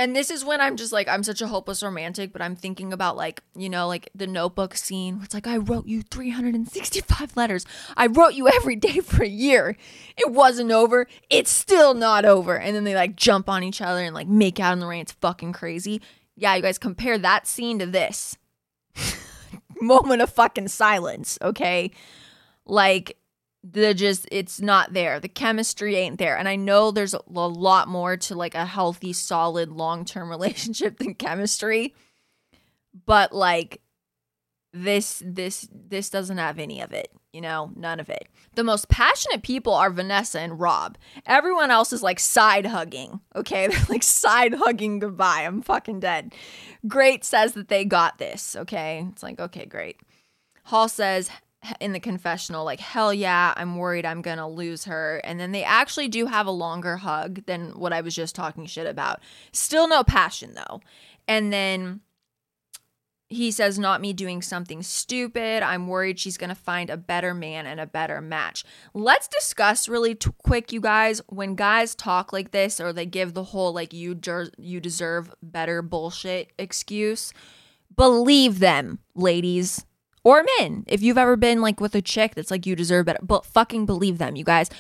And 0.01 0.17
this 0.17 0.31
is 0.31 0.47
when 0.47 0.63
I'm 0.63 0.77
just 0.77 0.95
like, 0.95 1.09
I'm 1.09 1.23
such 1.23 1.43
a 1.43 1.47
hopeless 1.47 1.83
romantic, 1.83 2.33
but 2.33 2.41
I'm 2.41 2.57
thinking 2.57 2.91
about 2.91 3.19
like, 3.19 3.43
you 3.55 3.69
know, 3.69 3.87
like 3.87 4.09
the 4.15 4.27
notebook 4.27 4.75
scene 4.75 5.17
where 5.17 5.25
it's 5.25 5.35
like, 5.35 5.47
I 5.47 5.59
wrote 5.59 5.85
you 5.85 6.01
365 6.01 7.37
letters. 7.37 7.67
I 7.99 8.07
wrote 8.07 8.33
you 8.33 8.49
every 8.49 8.77
day 8.77 9.01
for 9.01 9.23
a 9.23 9.29
year. 9.29 9.77
It 10.17 10.31
wasn't 10.31 10.71
over. 10.71 11.07
It's 11.29 11.51
still 11.51 11.93
not 11.93 12.25
over. 12.25 12.57
And 12.57 12.75
then 12.75 12.85
they 12.85 12.95
like 12.95 13.15
jump 13.15 13.51
on 13.51 13.63
each 13.63 13.83
other 13.83 14.03
and 14.03 14.15
like 14.15 14.27
make 14.27 14.59
out 14.59 14.73
in 14.73 14.79
the 14.79 14.87
rain. 14.87 15.03
It's 15.03 15.13
fucking 15.13 15.53
crazy. 15.53 16.01
Yeah, 16.35 16.55
you 16.55 16.63
guys 16.63 16.79
compare 16.79 17.19
that 17.19 17.47
scene 17.47 17.79
to 17.81 17.87
this 17.87 18.39
moment 19.83 20.23
of 20.23 20.33
fucking 20.33 20.69
silence, 20.69 21.39
okay? 21.43 21.91
Like, 22.65 23.19
the 23.63 23.95
just 23.95 24.27
it's 24.31 24.61
not 24.61 24.93
there. 24.93 25.21
The 25.21 25.29
chemistry 25.29 25.97
ain't 25.97 26.19
there. 26.19 26.37
And 26.37 26.49
i 26.49 26.57
know 26.57 26.91
there's 26.91 27.15
a, 27.15 27.21
lot 27.29 27.89
more 27.89 28.17
to 28.17 28.35
like 28.35 28.55
a 28.55 28.65
healthy 28.65 29.13
solid 29.13 29.71
long-term 29.71 30.29
relationship 30.31 30.99
than 30.99 31.15
chemistry. 31.15 31.95
But 33.07 33.33
like 33.33 33.81
this 34.73 35.23
this 35.25 35.69
this 35.73 36.11
doesn't 36.11 36.39
have 36.39 36.59
any 36.59 36.81
of 36.81 36.93
it 36.93 37.11
you 37.33 37.41
know? 37.41 37.71
None 37.77 38.01
of 38.01 38.09
it. 38.09 38.29
The 38.55 38.65
most 38.65 38.89
passionate 38.89 39.43
people 39.43 39.75
are 39.75 39.91
vanessa 39.91 40.41
and 40.41 40.59
rob. 40.59 40.99
Everyone 41.27 41.71
else 41.71 41.93
is 41.93 42.03
like 42.03 42.19
side 42.19 42.67
hugging 42.67 43.21
okay? 43.35 43.67
They're 43.69 43.85
like 43.89 44.03
side 44.03 44.55
hugging 44.55 44.99
goodbye. 44.99 45.43
I'm 45.43 45.63
fucking 45.63 46.01
dead. 46.01 46.35
Great 46.87 47.25
says 47.25 47.53
that 47.55 47.69
they 47.69 47.85
got 47.85 48.19
this 48.19 48.57
okay? 48.57 49.07
It's 49.11 49.23
like 49.23 49.41
okay 49.41 49.67
great. 49.67 49.99
Hall 50.65 50.89
says 50.89 51.31
in 51.81 51.93
the 51.93 52.01
confessional 52.01 52.65
like 52.65 52.81
hell 52.81 53.13
yeah 53.13 53.53
i'm 53.57 53.77
worried 53.77 54.07
i'm 54.07 54.23
gonna 54.23 54.49
lose 54.49 54.85
her. 54.85 55.21
And 55.25 55.39
then 55.39 55.53
they 55.53 55.65
actually 55.65 56.09
do 56.09 56.27
have 56.27 56.47
a 56.47 56.51
longer 56.51 56.97
hug 56.99 57.45
than 57.47 57.79
what 57.79 57.93
i 57.93 58.01
was 58.01 58.15
just 58.15 58.35
talking 58.35 58.67
shit 58.67 58.87
about. 58.87 59.21
Still 59.53 59.89
no 59.89 60.03
passion 60.03 60.55
though. 60.55 60.81
And 61.29 61.53
then 61.53 62.01
he 63.29 63.53
says 63.53 63.79
not 63.79 64.01
me 64.01 64.13
doing 64.13 64.43
something 64.43 64.83
stupid. 64.83 65.63
I'm 65.63 65.87
worried 65.87 66.19
she's 66.19 66.37
gonna 66.37 66.55
find 66.55 66.91
a 66.91 66.97
better 66.97 67.35
man 67.35 67.67
and 67.67 67.79
a 67.79 67.87
better 67.87 68.21
match. 68.21 68.65
Let's 68.95 69.29
discuss 69.29 69.89
really 69.89 70.15
t- 70.15 70.31
quick 70.39 70.73
you 70.73 70.81
guys. 70.81 71.21
When 71.29 71.55
guys 71.55 71.95
talk 71.95 72.33
like 72.33 72.51
this 72.51 72.81
or 72.81 72.93
they 72.93 73.07
give 73.07 73.35
the 73.35 73.45
whole 73.45 73.73
like 73.73 73.93
you 73.93 74.15
der- 74.15 74.51
you 74.59 74.81
deserve 74.81 75.33
better 75.43 75.83
bullshit 75.83 76.53
excuse 76.59 77.33
believe 77.97 78.61
them 78.61 78.99
ladies 79.15 79.85
or 80.25 80.45
men. 80.59 80.85
If 80.87 81.03
you've 81.03 81.19
ever 81.19 81.37
been 81.37 81.61
like 81.61 81.81
with 81.81 81.95
a 81.95 82.03
chick 82.03 82.35
that's 82.35 82.51
like 82.51 82.67
you 82.67 82.77
deserve 82.77 83.07
better, 83.07 83.21
but 83.23 83.45
fucking 83.45 83.87
believe 83.87 84.19
them, 84.19 84.37
you 84.37 84.45
guys 84.45 84.71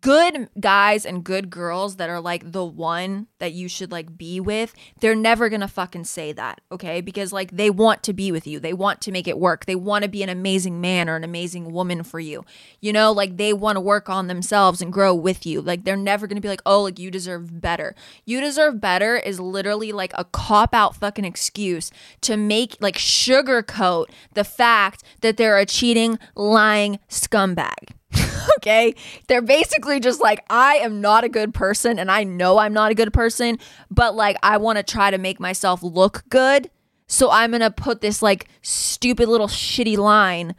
good 0.00 0.48
guys 0.60 1.04
and 1.04 1.24
good 1.24 1.50
girls 1.50 1.96
that 1.96 2.10
are 2.10 2.20
like 2.20 2.52
the 2.52 2.64
one 2.64 3.26
that 3.38 3.52
you 3.52 3.68
should 3.68 3.90
like 3.90 4.16
be 4.16 4.40
with, 4.40 4.74
they're 5.00 5.14
never 5.14 5.48
gonna 5.48 5.68
fucking 5.68 6.04
say 6.04 6.32
that, 6.32 6.60
okay? 6.70 7.00
Because 7.00 7.32
like 7.32 7.52
they 7.52 7.70
want 7.70 8.02
to 8.04 8.12
be 8.12 8.32
with 8.32 8.46
you, 8.46 8.60
they 8.60 8.72
want 8.72 9.00
to 9.02 9.12
make 9.12 9.28
it 9.28 9.38
work, 9.38 9.66
they 9.66 9.74
want 9.74 10.02
to 10.02 10.08
be 10.08 10.22
an 10.22 10.28
amazing 10.28 10.80
man 10.80 11.08
or 11.08 11.16
an 11.16 11.24
amazing 11.24 11.72
woman 11.72 12.02
for 12.02 12.20
you, 12.20 12.44
you 12.80 12.92
know? 12.92 13.12
Like 13.12 13.36
they 13.36 13.52
want 13.52 13.76
to 13.76 13.80
work 13.80 14.08
on 14.08 14.26
themselves 14.26 14.80
and 14.80 14.92
grow 14.92 15.14
with 15.14 15.46
you. 15.46 15.60
Like 15.60 15.84
they're 15.84 15.96
never 15.96 16.26
gonna 16.26 16.40
be 16.40 16.48
like, 16.48 16.62
oh, 16.66 16.82
like 16.82 16.98
you 16.98 17.10
deserve 17.10 17.60
better. 17.60 17.94
You 18.24 18.40
deserve 18.40 18.80
better 18.80 19.16
is 19.16 19.40
literally 19.40 19.92
like 19.92 20.12
a 20.14 20.24
cop 20.24 20.74
out 20.74 20.96
fucking 20.96 21.24
excuse 21.24 21.90
to 22.22 22.36
make 22.36 22.76
like 22.80 22.96
sugarcoat 22.96 24.06
the 24.34 24.44
fact 24.44 25.02
that 25.20 25.36
they're 25.36 25.58
a 25.58 25.66
cheating, 25.66 26.18
lying 26.34 26.98
scumbag. 27.08 27.97
okay? 28.58 28.94
They're 29.26 29.42
basically 29.42 30.00
just 30.00 30.20
like, 30.20 30.44
I 30.50 30.76
am 30.76 31.00
not 31.00 31.24
a 31.24 31.28
good 31.28 31.54
person 31.54 31.98
and 31.98 32.10
I 32.10 32.24
know 32.24 32.58
I'm 32.58 32.72
not 32.72 32.90
a 32.90 32.94
good 32.94 33.12
person, 33.12 33.58
but 33.90 34.14
like, 34.14 34.36
I 34.42 34.56
want 34.56 34.78
to 34.78 34.82
try 34.82 35.10
to 35.10 35.18
make 35.18 35.40
myself 35.40 35.82
look 35.82 36.24
good. 36.28 36.70
So 37.06 37.30
I'm 37.30 37.52
to 37.52 37.70
put 37.70 38.00
this 38.00 38.22
like 38.22 38.48
stupid 38.62 39.28
little 39.28 39.48
shitty 39.48 39.96
line, 39.96 40.54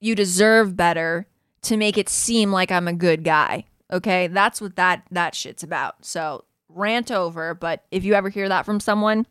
you 0.00 0.14
deserve 0.14 0.76
better, 0.76 1.26
to 1.62 1.76
make 1.76 1.96
it 1.96 2.08
seem 2.08 2.50
like 2.50 2.72
I'm 2.72 2.88
a 2.88 2.92
good 2.92 3.24
guy. 3.24 3.66
Okay? 3.92 4.26
That's 4.26 4.60
what 4.60 4.76
that 4.76 5.04
that 5.10 5.34
shit's 5.34 5.62
about. 5.62 6.04
So, 6.04 6.44
rant 6.68 7.12
over, 7.12 7.54
but 7.54 7.84
if 7.90 8.04
you 8.04 8.14
ever 8.14 8.30
hear 8.30 8.48
that 8.48 8.64
from 8.64 8.80
someone, 8.80 9.26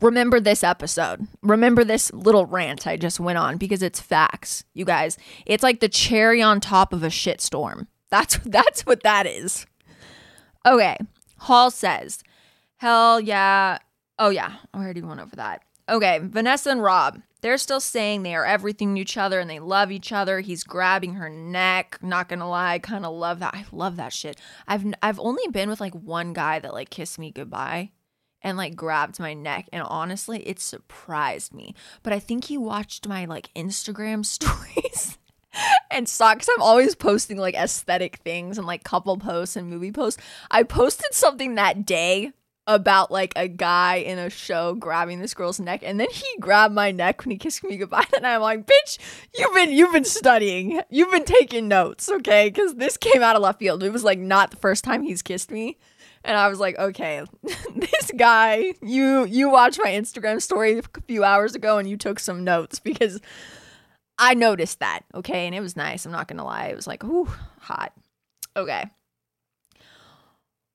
remember 0.00 0.40
this 0.40 0.64
episode. 0.64 1.26
Remember 1.42 1.84
this 1.84 2.12
little 2.12 2.46
rant 2.46 2.86
I 2.86 2.96
just 2.96 3.20
went 3.20 3.38
on 3.38 3.56
because 3.56 3.82
it's 3.82 4.00
facts, 4.00 4.64
you 4.74 4.84
guys. 4.84 5.18
It's 5.44 5.62
like 5.62 5.80
the 5.80 5.88
cherry 5.88 6.42
on 6.42 6.60
top 6.60 6.92
of 6.92 7.02
a 7.02 7.08
shitstorm. 7.08 7.86
That's 8.10 8.36
that's 8.44 8.86
what 8.86 9.02
that 9.02 9.26
is. 9.26 9.66
Okay. 10.64 10.96
Hall 11.38 11.70
says, 11.70 12.22
"Hell 12.78 13.20
yeah. 13.20 13.78
Oh 14.18 14.30
yeah, 14.30 14.54
I 14.72 14.82
already 14.82 15.02
went 15.02 15.20
over 15.20 15.36
that." 15.36 15.62
Okay, 15.88 16.18
Vanessa 16.20 16.70
and 16.70 16.82
Rob, 16.82 17.20
they're 17.42 17.58
still 17.58 17.78
saying 17.78 18.22
they 18.22 18.34
are 18.34 18.44
everything 18.44 18.94
to 18.94 19.00
each 19.00 19.16
other 19.16 19.38
and 19.38 19.48
they 19.48 19.60
love 19.60 19.92
each 19.92 20.10
other. 20.10 20.40
He's 20.40 20.64
grabbing 20.64 21.14
her 21.14 21.28
neck. 21.28 21.98
Not 22.02 22.28
gonna 22.28 22.48
lie, 22.48 22.72
I 22.72 22.78
kind 22.80 23.06
of 23.06 23.14
love 23.14 23.38
that. 23.38 23.54
I 23.54 23.64
love 23.70 23.96
that 23.96 24.12
shit. 24.12 24.36
I've 24.66 24.84
I've 25.02 25.20
only 25.20 25.46
been 25.52 25.68
with 25.68 25.80
like 25.80 25.94
one 25.94 26.32
guy 26.32 26.58
that 26.58 26.74
like 26.74 26.90
kissed 26.90 27.18
me 27.18 27.30
goodbye, 27.30 27.92
and 28.42 28.56
like 28.56 28.76
grabbed 28.76 29.18
my 29.18 29.34
neck 29.34 29.68
and 29.72 29.82
honestly 29.82 30.46
it 30.48 30.60
surprised 30.60 31.54
me 31.54 31.74
but 32.02 32.12
i 32.12 32.18
think 32.18 32.44
he 32.44 32.58
watched 32.58 33.08
my 33.08 33.24
like 33.24 33.50
instagram 33.54 34.24
stories 34.26 35.18
and 35.90 36.08
saw 36.08 36.34
because 36.34 36.48
i'm 36.54 36.62
always 36.62 36.94
posting 36.94 37.38
like 37.38 37.54
aesthetic 37.54 38.16
things 38.16 38.58
and 38.58 38.66
like 38.66 38.84
couple 38.84 39.16
posts 39.16 39.56
and 39.56 39.68
movie 39.68 39.92
posts 39.92 40.22
i 40.50 40.62
posted 40.62 41.12
something 41.14 41.54
that 41.54 41.86
day 41.86 42.32
about 42.66 43.12
like 43.12 43.32
a 43.36 43.46
guy 43.46 43.96
in 43.96 44.18
a 44.18 44.28
show 44.28 44.74
grabbing 44.74 45.20
this 45.20 45.34
girl's 45.34 45.60
neck 45.60 45.82
and 45.84 46.00
then 46.00 46.08
he 46.10 46.26
grabbed 46.40 46.74
my 46.74 46.90
neck 46.90 47.24
when 47.24 47.30
he 47.30 47.38
kissed 47.38 47.62
me 47.62 47.76
goodbye 47.76 48.04
and 48.16 48.26
I'm 48.26 48.40
like, 48.40 48.66
"Bitch, 48.66 48.98
you've 49.36 49.54
been 49.54 49.70
you've 49.70 49.92
been 49.92 50.04
studying. 50.04 50.80
You've 50.90 51.10
been 51.10 51.24
taking 51.24 51.68
notes, 51.68 52.08
okay? 52.08 52.50
Cuz 52.50 52.74
this 52.74 52.96
came 52.96 53.22
out 53.22 53.36
of 53.36 53.42
left 53.42 53.60
field. 53.60 53.82
It 53.82 53.92
was 53.92 54.04
like 54.04 54.18
not 54.18 54.50
the 54.50 54.56
first 54.56 54.82
time 54.82 55.02
he's 55.02 55.22
kissed 55.22 55.50
me." 55.50 55.78
And 56.26 56.36
I 56.36 56.48
was 56.48 56.58
like, 56.58 56.76
"Okay, 56.78 57.22
this 57.74 58.10
guy, 58.16 58.74
you 58.82 59.24
you 59.24 59.48
watched 59.48 59.78
my 59.82 59.90
Instagram 59.92 60.42
story 60.42 60.78
a 60.78 60.82
few 61.06 61.24
hours 61.24 61.54
ago 61.54 61.78
and 61.78 61.88
you 61.88 61.96
took 61.96 62.18
some 62.18 62.44
notes 62.44 62.78
because 62.80 63.20
I 64.18 64.34
noticed 64.34 64.80
that, 64.80 65.02
okay? 65.14 65.46
And 65.46 65.54
it 65.54 65.60
was 65.60 65.76
nice. 65.76 66.04
I'm 66.04 66.12
not 66.12 66.28
to 66.28 66.44
lie. 66.44 66.66
It 66.66 66.76
was 66.76 66.86
like, 66.86 67.04
"Ooh, 67.04 67.28
hot." 67.60 67.92
Okay. 68.56 68.84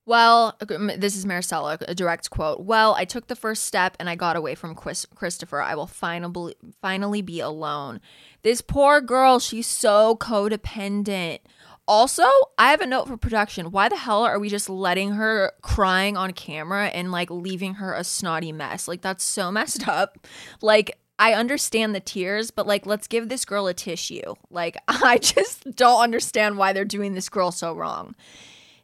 Well, 0.07 0.57
this 0.59 1.15
is 1.15 1.25
Maricela, 1.25 1.77
a 1.87 1.93
direct 1.93 2.31
quote. 2.31 2.61
Well, 2.61 2.95
I 2.95 3.05
took 3.05 3.27
the 3.27 3.35
first 3.35 3.63
step 3.65 3.95
and 3.99 4.09
I 4.09 4.15
got 4.15 4.35
away 4.35 4.55
from 4.55 4.73
Chris- 4.73 5.05
Christopher. 5.13 5.61
I 5.61 5.75
will 5.75 5.87
finally 5.87 6.55
finally 6.81 7.21
be 7.21 7.39
alone. 7.39 8.01
This 8.41 8.61
poor 8.61 8.99
girl, 8.99 9.37
she's 9.37 9.67
so 9.67 10.15
codependent. 10.15 11.39
Also, 11.87 12.23
I 12.57 12.71
have 12.71 12.81
a 12.81 12.85
note 12.85 13.07
for 13.07 13.17
production. 13.17 13.71
Why 13.71 13.89
the 13.89 13.97
hell 13.97 14.23
are 14.23 14.39
we 14.39 14.49
just 14.49 14.69
letting 14.69 15.11
her 15.11 15.51
crying 15.61 16.15
on 16.15 16.31
camera 16.31 16.87
and 16.87 17.11
like 17.11 17.29
leaving 17.29 17.75
her 17.75 17.93
a 17.93 18.03
snotty 18.03 18.51
mess? 18.51 18.87
Like 18.87 19.01
that's 19.01 19.23
so 19.23 19.51
messed 19.51 19.87
up. 19.87 20.25
Like 20.61 20.97
I 21.19 21.33
understand 21.33 21.93
the 21.93 21.99
tears, 21.99 22.51
but 22.51 22.67
like 22.67 22.85
let's 22.85 23.07
give 23.07 23.29
this 23.29 23.45
girl 23.45 23.67
a 23.67 23.73
tissue. 23.73 24.35
Like 24.49 24.77
I 24.87 25.17
just 25.17 25.69
don't 25.75 26.01
understand 26.01 26.57
why 26.57 26.73
they're 26.73 26.85
doing 26.85 27.13
this 27.13 27.29
girl 27.29 27.51
so 27.51 27.73
wrong. 27.73 28.15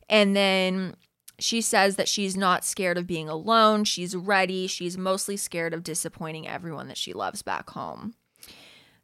And 0.10 0.36
then 0.36 0.96
she 1.40 1.62
says 1.62 1.98
that 1.98 2.08
she's 2.08 2.36
not 2.36 2.66
scared 2.66 2.98
of 2.98 3.08
being 3.08 3.30
alone. 3.30 3.84
She's 3.84 4.16
ready. 4.16 4.68
She's 4.68 4.98
mostly 4.98 5.38
scared 5.38 5.74
of 5.74 5.84
disappointing 5.84 6.48
everyone 6.48 6.88
that 6.88 6.98
she 6.98 7.14
loves 7.14 7.42
back 7.42 7.70
home. 7.70 8.16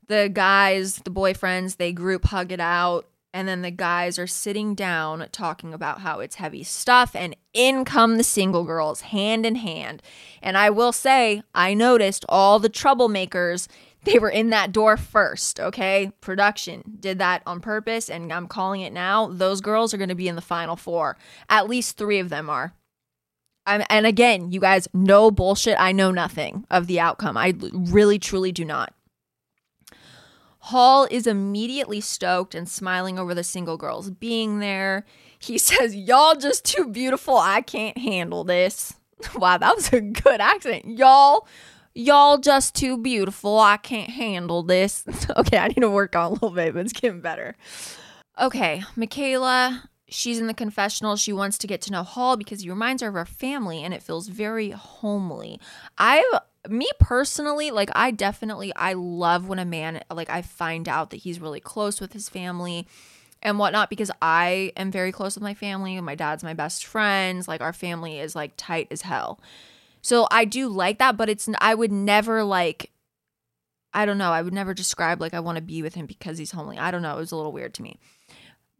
The 0.08 0.29
guys, 0.32 0.97
the 0.97 1.12
boyfriends, 1.12 1.77
they 1.77 1.93
group 1.93 2.25
hug 2.25 2.51
it 2.51 2.60
out. 2.60 3.08
And 3.33 3.47
then 3.47 3.63
the 3.63 3.71
guys 3.71 4.19
are 4.19 4.27
sitting 4.27 4.75
down 4.75 5.27
talking 5.31 5.73
about 5.73 6.01
how 6.01 6.19
it's 6.19 6.35
heavy 6.35 6.63
stuff. 6.63 7.15
And 7.15 7.35
in 7.51 7.83
come 7.83 8.17
the 8.17 8.23
single 8.23 8.63
girls, 8.63 9.01
hand 9.01 9.45
in 9.45 9.55
hand. 9.55 10.03
And 10.41 10.55
I 10.55 10.69
will 10.69 10.91
say, 10.91 11.41
I 11.55 11.73
noticed 11.73 12.25
all 12.29 12.59
the 12.59 12.69
troublemakers 12.69 13.67
they 14.03 14.19
were 14.19 14.29
in 14.29 14.49
that 14.49 14.71
door 14.71 14.97
first, 14.97 15.59
okay? 15.59 16.11
Production 16.21 16.97
did 16.99 17.19
that 17.19 17.41
on 17.45 17.61
purpose, 17.61 18.09
and 18.09 18.31
I'm 18.33 18.47
calling 18.47 18.81
it 18.81 18.91
now. 18.91 19.27
Those 19.27 19.61
girls 19.61 19.93
are 19.93 19.97
going 19.97 20.09
to 20.09 20.15
be 20.15 20.27
in 20.27 20.35
the 20.35 20.41
final 20.41 20.75
four. 20.75 21.17
At 21.49 21.69
least 21.69 21.97
three 21.97 22.19
of 22.19 22.29
them 22.29 22.49
are. 22.49 22.73
I'm, 23.65 23.83
and 23.89 24.05
again, 24.05 24.51
you 24.51 24.59
guys, 24.59 24.89
no 24.93 25.31
bullshit. 25.31 25.79
I 25.79 25.93
know 25.93 26.11
nothing 26.11 26.65
of 26.69 26.87
the 26.87 26.99
outcome. 26.99 27.37
I 27.37 27.53
really, 27.71 28.19
truly 28.19 28.51
do 28.51 28.65
not. 28.65 28.93
Hall 30.67 31.10
is 31.12 31.28
immediately 31.28 31.99
stoked 31.99 32.56
and 32.56 32.69
smiling 32.69 33.19
over 33.19 33.36
the 33.36 33.43
single 33.43 33.76
girls 33.76 34.10
being 34.10 34.60
there. 34.60 35.06
He 35.38 35.58
says, 35.58 35.93
Y'all 35.93 36.36
just 36.36 36.63
too 36.63 36.88
beautiful. 36.88 37.38
I 37.38 37.60
can't 37.62 37.97
handle 37.97 38.45
this. 38.45 38.93
wow, 39.36 39.58
that 39.58 39.76
was 39.76 39.91
a 39.91 39.99
good 39.99 40.39
accent. 40.39 40.86
Y'all 40.86 41.47
Y'all 41.95 42.39
just 42.39 42.73
too 42.73 42.97
beautiful. 42.97 43.60
I 43.60 43.78
can't 43.78 44.10
handle 44.10 44.63
this. 44.63 45.06
okay, 45.38 45.58
I 45.58 45.67
need 45.67 45.82
to 45.82 45.89
work 45.89 46.15
on 46.15 46.26
a 46.26 46.34
little 46.34 46.49
bit, 46.49 46.73
but 46.73 46.80
it's 46.80 46.93
getting 46.93 47.21
better. 47.21 47.56
Okay, 48.41 48.84
Michaela, 48.95 49.89
she's 50.08 50.39
in 50.39 50.47
the 50.47 50.56
confessional. 50.56 51.17
She 51.17 51.34
wants 51.34 51.60
to 51.60 51.67
get 51.67 51.82
to 51.82 51.91
know 51.91 52.02
Hall 52.02 52.36
because 52.36 52.62
he 52.62 52.69
reminds 52.69 53.04
her 53.04 53.10
of 53.10 53.13
her 53.13 53.26
family 53.26 53.84
and 53.84 53.93
it 53.93 54.02
feels 54.02 54.28
very 54.28 54.71
homely. 54.71 55.60
I 55.97 56.23
me 56.69 56.89
personally, 56.99 57.71
like 57.71 57.89
I 57.93 58.12
definitely 58.12 58.73
I 58.76 58.93
love 58.93 59.47
when 59.47 59.60
a 59.60 59.65
man 59.65 60.02
like 60.12 60.30
I 60.30 60.41
find 60.41 60.88
out 60.88 61.10
that 61.10 61.17
he's 61.17 61.39
really 61.39 61.60
close 61.60 61.99
with 61.99 62.13
his 62.13 62.30
family 62.30 62.88
and 63.41 63.60
whatnot 63.60 63.89
because 63.89 64.12
I 64.21 64.71
am 64.78 64.91
very 64.91 65.12
close 65.12 65.36
with 65.36 65.43
my 65.43 65.54
family. 65.54 65.99
My 66.02 66.15
dad's 66.15 66.43
my 66.43 66.54
best 66.54 66.86
friends. 66.86 67.47
Like 67.47 67.62
our 67.62 67.73
family 67.73 68.19
is 68.19 68.36
like 68.36 68.54
tight 68.56 68.88
as 68.91 69.02
hell. 69.02 69.39
So 70.02 70.28
I 70.32 70.45
do 70.45 70.67
like 70.67 70.99
that, 70.99 71.17
but 71.17 71.30
it's 71.30 71.49
I 71.60 71.76
would 71.76 71.91
never 71.91 72.43
like 72.43 72.91
I 73.93 74.06
don't 74.06 74.17
know, 74.17 74.32
I 74.32 74.41
would 74.41 74.54
never 74.54 74.73
describe 74.73 75.21
like 75.21 75.34
I 75.34 75.39
want 75.39 75.58
to 75.58 75.62
be 75.62 75.82
with 75.82 75.93
him 75.95 76.06
because 76.06 76.38
he's 76.38 76.52
homely. 76.52 76.78
I 76.78 76.91
don't 76.91 77.02
know, 77.02 77.15
it 77.15 77.19
was 77.19 77.32
a 77.32 77.36
little 77.36 77.52
weird 77.52 77.73
to 77.76 77.84
me. 77.84 77.99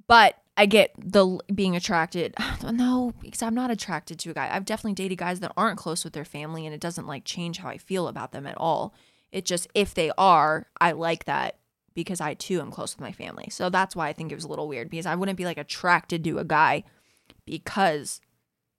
But 0.08 0.38
I 0.56 0.66
get 0.66 0.94
the 0.98 1.40
being 1.54 1.76
attracted. 1.76 2.36
No, 2.72 3.14
because 3.20 3.42
I'm 3.42 3.54
not 3.54 3.72
attracted 3.72 4.20
to 4.20 4.32
a 4.32 4.34
guy. 4.34 4.50
I've 4.50 4.64
definitely 4.64 4.94
dated 4.94 5.18
guys 5.18 5.42
that 5.42 5.52
aren't 5.58 5.78
close 5.78 6.06
with 6.06 6.14
their 6.14 6.24
family 6.24 6.66
and 6.66 6.74
it 6.74 6.80
doesn't 6.80 7.06
like 7.06 7.26
change 7.26 7.58
how 7.58 7.68
I 7.68 7.78
feel 7.78 8.08
about 8.08 8.32
them 8.32 8.48
at 8.48 8.58
all. 8.58 8.94
It 9.34 9.46
just 9.46 9.68
if 9.76 9.94
they 9.94 10.12
are, 10.18 10.68
I 10.80 10.94
like 10.94 11.26
that 11.26 11.58
because 11.94 12.22
I 12.22 12.36
too 12.36 12.62
am 12.62 12.72
close 12.72 12.96
with 12.96 13.02
my 13.02 13.12
family. 13.12 13.50
So 13.52 13.70
that's 13.70 13.96
why 13.96 14.08
I 14.08 14.14
think 14.14 14.32
it 14.32 14.36
was 14.36 14.46
a 14.46 14.48
little 14.48 14.68
weird 14.68 14.90
because 14.90 15.06
I 15.06 15.16
wouldn't 15.16 15.38
be 15.38 15.46
like 15.46 15.58
attracted 15.58 16.24
to 16.24 16.40
a 16.40 16.46
guy 16.46 16.84
because 17.46 18.22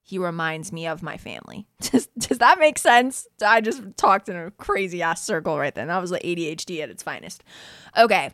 he 0.02 0.18
reminds 0.18 0.72
me 0.72 0.86
of 0.86 1.02
my 1.02 1.16
family. 1.16 1.66
Does, 1.80 2.08
does 2.18 2.38
that 2.38 2.58
make 2.58 2.78
sense? 2.78 3.26
I 3.44 3.62
just 3.62 3.82
talked 3.96 4.28
in 4.28 4.36
a 4.36 4.50
crazy 4.50 5.00
ass 5.00 5.24
circle 5.24 5.58
right 5.58 5.74
then. 5.74 5.88
That 5.88 6.00
was 6.00 6.10
like 6.10 6.22
ADHD 6.22 6.80
at 6.82 6.90
its 6.90 7.02
finest. 7.02 7.42
Okay. 7.96 8.32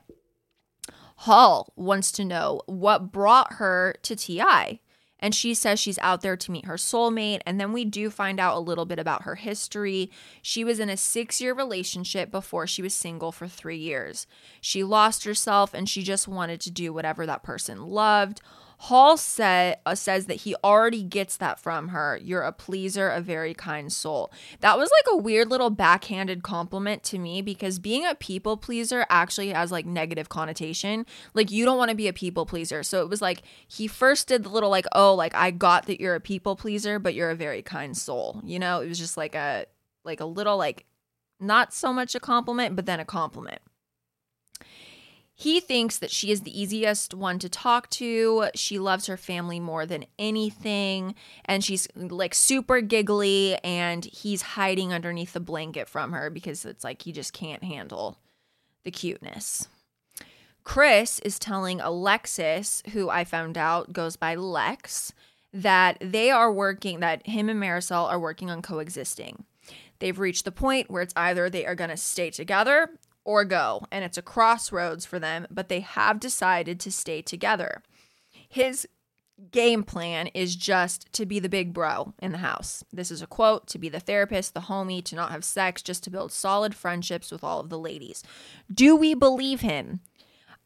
Hall 1.24 1.70
wants 1.76 2.10
to 2.12 2.24
know 2.24 2.62
what 2.64 3.12
brought 3.12 3.54
her 3.54 3.94
to 4.04 4.16
TI. 4.16 4.80
And 5.18 5.34
she 5.34 5.52
says 5.52 5.78
she's 5.78 5.98
out 5.98 6.22
there 6.22 6.34
to 6.38 6.50
meet 6.50 6.64
her 6.64 6.76
soulmate. 6.76 7.42
And 7.44 7.60
then 7.60 7.74
we 7.74 7.84
do 7.84 8.08
find 8.08 8.40
out 8.40 8.56
a 8.56 8.60
little 8.60 8.86
bit 8.86 8.98
about 8.98 9.24
her 9.24 9.34
history. 9.34 10.10
She 10.40 10.64
was 10.64 10.80
in 10.80 10.88
a 10.88 10.96
six 10.96 11.38
year 11.38 11.52
relationship 11.52 12.30
before 12.30 12.66
she 12.66 12.80
was 12.80 12.94
single 12.94 13.32
for 13.32 13.46
three 13.46 13.76
years. 13.76 14.26
She 14.62 14.82
lost 14.82 15.24
herself 15.24 15.74
and 15.74 15.90
she 15.90 16.02
just 16.02 16.26
wanted 16.26 16.58
to 16.62 16.70
do 16.70 16.90
whatever 16.90 17.26
that 17.26 17.42
person 17.42 17.82
loved. 17.82 18.40
Hall 18.84 19.18
said, 19.18 19.76
uh, 19.84 19.94
says 19.94 20.24
that 20.24 20.36
he 20.36 20.56
already 20.64 21.02
gets 21.02 21.36
that 21.36 21.60
from 21.60 21.88
her. 21.88 22.18
You're 22.22 22.40
a 22.40 22.50
pleaser, 22.50 23.10
a 23.10 23.20
very 23.20 23.52
kind 23.52 23.92
soul. 23.92 24.32
That 24.60 24.78
was 24.78 24.90
like 24.90 25.12
a 25.12 25.18
weird 25.18 25.50
little 25.50 25.68
backhanded 25.68 26.42
compliment 26.42 27.02
to 27.04 27.18
me 27.18 27.42
because 27.42 27.78
being 27.78 28.06
a 28.06 28.14
people 28.14 28.56
pleaser 28.56 29.04
actually 29.10 29.50
has 29.50 29.70
like 29.70 29.84
negative 29.84 30.30
connotation. 30.30 31.04
Like 31.34 31.50
you 31.50 31.66
don't 31.66 31.76
want 31.76 31.90
to 31.90 31.94
be 31.94 32.08
a 32.08 32.14
people 32.14 32.46
pleaser. 32.46 32.82
So 32.82 33.02
it 33.02 33.10
was 33.10 33.20
like 33.20 33.42
he 33.68 33.86
first 33.86 34.28
did 34.28 34.44
the 34.44 34.48
little 34.48 34.70
like, 34.70 34.86
oh, 34.92 35.14
like 35.14 35.34
I 35.34 35.50
got 35.50 35.84
that 35.84 36.00
you're 36.00 36.14
a 36.14 36.20
people 36.20 36.56
pleaser, 36.56 36.98
but 36.98 37.14
you're 37.14 37.30
a 37.30 37.36
very 37.36 37.60
kind 37.60 37.94
soul. 37.94 38.40
You 38.42 38.58
know, 38.58 38.80
it 38.80 38.88
was 38.88 38.98
just 38.98 39.18
like 39.18 39.34
a 39.34 39.66
like 40.04 40.20
a 40.20 40.24
little 40.24 40.56
like 40.56 40.86
not 41.38 41.74
so 41.74 41.92
much 41.92 42.14
a 42.14 42.20
compliment, 42.20 42.76
but 42.76 42.86
then 42.86 42.98
a 42.98 43.04
compliment. 43.04 43.60
He 45.40 45.60
thinks 45.60 45.96
that 45.96 46.10
she 46.10 46.30
is 46.30 46.42
the 46.42 46.60
easiest 46.60 47.14
one 47.14 47.38
to 47.38 47.48
talk 47.48 47.88
to. 47.92 48.50
She 48.54 48.78
loves 48.78 49.06
her 49.06 49.16
family 49.16 49.58
more 49.58 49.86
than 49.86 50.04
anything. 50.18 51.14
And 51.46 51.64
she's 51.64 51.88
like 51.96 52.34
super 52.34 52.82
giggly. 52.82 53.56
And 53.64 54.04
he's 54.04 54.42
hiding 54.42 54.92
underneath 54.92 55.32
the 55.32 55.40
blanket 55.40 55.88
from 55.88 56.12
her 56.12 56.28
because 56.28 56.66
it's 56.66 56.84
like 56.84 57.00
he 57.00 57.12
just 57.12 57.32
can't 57.32 57.64
handle 57.64 58.18
the 58.84 58.90
cuteness. 58.90 59.66
Chris 60.62 61.20
is 61.20 61.38
telling 61.38 61.80
Alexis, 61.80 62.82
who 62.92 63.08
I 63.08 63.24
found 63.24 63.56
out 63.56 63.94
goes 63.94 64.16
by 64.16 64.34
Lex, 64.34 65.14
that 65.54 65.96
they 66.02 66.30
are 66.30 66.52
working, 66.52 67.00
that 67.00 67.26
him 67.26 67.48
and 67.48 67.58
Marisol 67.58 68.10
are 68.10 68.20
working 68.20 68.50
on 68.50 68.60
coexisting. 68.60 69.44
They've 70.00 70.18
reached 70.18 70.44
the 70.44 70.52
point 70.52 70.90
where 70.90 71.00
it's 71.00 71.14
either 71.16 71.48
they 71.48 71.64
are 71.64 71.74
going 71.74 71.88
to 71.88 71.96
stay 71.96 72.28
together 72.28 72.90
or 73.24 73.44
go, 73.44 73.84
and 73.90 74.04
it's 74.04 74.18
a 74.18 74.22
crossroads 74.22 75.04
for 75.04 75.18
them, 75.18 75.46
but 75.50 75.68
they 75.68 75.80
have 75.80 76.20
decided 76.20 76.80
to 76.80 76.92
stay 76.92 77.22
together. 77.22 77.82
His 78.48 78.86
game 79.52 79.82
plan 79.82 80.26
is 80.28 80.54
just 80.56 81.10
to 81.12 81.24
be 81.24 81.38
the 81.38 81.48
big 81.48 81.72
bro 81.72 82.12
in 82.20 82.32
the 82.32 82.38
house. 82.38 82.84
This 82.92 83.10
is 83.10 83.22
a 83.22 83.26
quote 83.26 83.66
to 83.68 83.78
be 83.78 83.88
the 83.88 84.00
therapist, 84.00 84.54
the 84.54 84.60
homie, 84.60 85.04
to 85.04 85.14
not 85.14 85.30
have 85.30 85.44
sex, 85.44 85.82
just 85.82 86.04
to 86.04 86.10
build 86.10 86.32
solid 86.32 86.74
friendships 86.74 87.30
with 87.30 87.42
all 87.42 87.60
of 87.60 87.68
the 87.70 87.78
ladies. 87.78 88.22
Do 88.72 88.96
we 88.96 89.14
believe 89.14 89.60
him? 89.60 90.00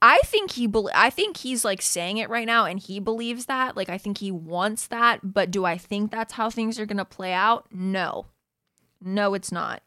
I 0.02 0.18
think 0.24 0.52
he 0.52 0.66
be- 0.66 0.88
I 0.94 1.08
think 1.08 1.38
he's 1.38 1.64
like 1.64 1.80
saying 1.80 2.18
it 2.18 2.28
right 2.28 2.46
now 2.46 2.66
and 2.66 2.78
he 2.78 3.00
believes 3.00 3.46
that. 3.46 3.76
Like 3.76 3.88
I 3.88 3.96
think 3.96 4.18
he 4.18 4.30
wants 4.30 4.86
that, 4.88 5.20
but 5.22 5.50
do 5.50 5.64
I 5.64 5.78
think 5.78 6.10
that's 6.10 6.34
how 6.34 6.50
things 6.50 6.78
are 6.78 6.86
going 6.86 6.98
to 6.98 7.04
play 7.04 7.32
out? 7.32 7.66
No. 7.72 8.26
No, 9.00 9.34
it's 9.34 9.52
not. 9.52 9.82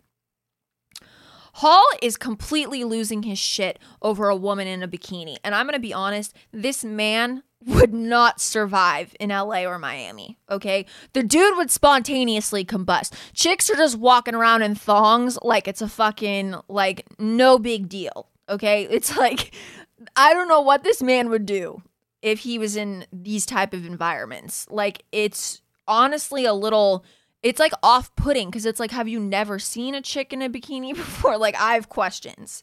Hall 1.58 1.86
is 2.04 2.18
completely 2.18 2.84
losing 2.84 3.24
his 3.24 3.40
shit 3.40 3.80
over 4.04 4.30
a 4.30 4.36
woman 4.36 4.68
in 4.68 4.84
a 4.84 4.88
bikini. 4.88 5.38
And 5.44 5.56
I'm 5.56 5.66
going 5.66 5.74
to 5.74 5.80
be 5.80 5.92
honest, 5.92 6.36
this 6.52 6.84
man 6.84 7.42
would 7.66 7.96
not 7.96 8.40
survive 8.40 9.16
in 9.20 9.32
LA 9.32 9.64
or 9.64 9.80
Miami, 9.80 10.38
okay? 10.52 10.86
The 11.14 11.24
dude 11.24 11.58
would 11.58 11.72
spontaneously 11.72 12.64
combust. 12.64 13.12
Chicks 13.34 13.72
are 13.72 13.76
just 13.76 13.98
walking 13.98 14.36
around 14.36 14.62
in 14.62 14.76
thongs 14.76 15.40
like 15.42 15.68
it's 15.68 15.82
a 15.82 15.90
fucking, 15.90 16.54
like, 16.68 17.08
no 17.18 17.58
big 17.58 17.90
deal, 17.90 18.30
okay? 18.48 18.84
It's 18.84 19.18
like, 19.18 19.56
I 20.16 20.36
don't 20.36 20.48
know 20.48 20.62
what 20.62 20.84
this 20.84 21.02
man 21.02 21.28
would 21.32 21.48
do 21.48 21.82
if 22.22 22.42
he 22.42 22.60
was 22.60 22.76
in 22.76 23.08
these 23.12 23.48
type 23.48 23.74
of 23.74 23.84
environments. 23.84 24.68
Like, 24.70 25.06
it's 25.12 25.64
honestly 25.88 26.46
a 26.46 26.54
little 26.54 27.04
it's 27.48 27.62
like 27.62 27.72
off 27.82 28.14
putting 28.18 28.50
because 28.50 28.66
it's 28.66 28.80
like, 28.80 28.92
have 28.92 29.08
you 29.08 29.22
never 29.22 29.58
seen 29.58 29.96
a 29.96 30.02
chick 30.02 30.34
in 30.34 30.42
a 30.42 30.50
bikini 30.50 30.94
before? 30.96 31.38
Like, 31.38 31.56
I 31.56 31.76
have 31.76 31.88
questions. 31.88 32.62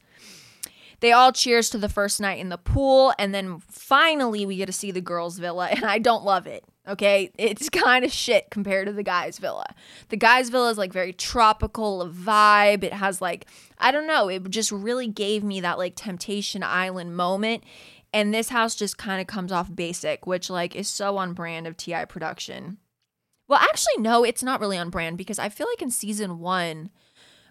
They 1.01 1.11
all 1.11 1.33
cheers 1.33 1.71
to 1.71 1.79
the 1.79 1.89
first 1.89 2.21
night 2.21 2.39
in 2.39 2.51
the 2.51 2.59
pool, 2.59 3.15
and 3.19 3.35
then 3.35 3.61
finally 3.71 4.45
we 4.45 4.57
get 4.57 4.67
to 4.67 4.73
see 4.73 4.91
the 4.91 5.01
girls' 5.01 5.39
villa, 5.39 5.69
and 5.71 5.85
I 5.85 5.99
don't 5.99 6.25
love 6.25 6.47
it. 6.47 6.65
Okay, 6.87 7.31
it's 7.39 7.69
kind 7.71 8.05
of 8.05 8.13
shit 8.13 8.51
compared 8.51 8.87
to 8.87 8.93
the 8.93 9.03
guys' 9.03 9.39
villa. 9.39 9.75
The 10.11 10.19
guys' 10.19 10.51
villa 10.51 10.71
is 10.71 10.79
like 10.79 10.93
very 10.93 11.15
tropical 11.15 12.07
vibe. 12.11 12.85
It 12.85 12.93
has 12.93 13.23
like 13.23 13.47
I 13.79 13.91
don't 13.91 14.07
know. 14.07 14.29
It 14.29 14.49
just 14.51 14.71
really 14.71 15.09
gave 15.09 15.43
me 15.43 15.61
that 15.63 15.79
like 15.79 15.95
Temptation 15.97 16.63
Island 16.63 17.17
moment, 17.17 17.65
and 18.13 18.35
this 18.35 18.51
house 18.51 18.75
just 18.75 18.99
kind 18.99 19.21
of 19.21 19.27
comes 19.27 19.51
off 19.51 19.75
basic, 19.75 20.27
which 20.27 20.51
like 20.51 20.77
is 20.77 20.89
so 20.89 21.17
on 21.17 21.33
brand 21.33 21.67
of 21.67 21.77
TI 21.79 22.05
production. 22.07 22.79
Well, 23.49 23.61
actually, 23.61 24.03
no, 24.03 24.25
it's 24.25 24.43
not 24.43 24.61
really 24.61 24.79
on 24.79 24.91
brand 24.91 25.19
because 25.19 25.39
I 25.39 25.49
feel 25.49 25.67
like 25.71 25.83
in 25.83 25.91
season 25.91 26.39
one, 26.39 26.91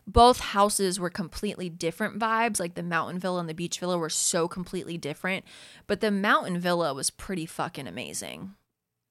both 0.07 0.39
houses 0.39 0.99
were 0.99 1.09
completely 1.09 1.69
different 1.69 2.19
vibes. 2.19 2.59
Like 2.59 2.73
the 2.73 2.83
mountain 2.83 3.19
villa 3.19 3.39
and 3.39 3.49
the 3.49 3.53
beach 3.53 3.79
villa 3.79 3.97
were 3.97 4.09
so 4.09 4.47
completely 4.47 4.97
different. 4.97 5.45
But 5.87 6.01
the 6.01 6.11
mountain 6.11 6.59
villa 6.59 6.93
was 6.93 7.09
pretty 7.09 7.45
fucking 7.45 7.87
amazing. 7.87 8.55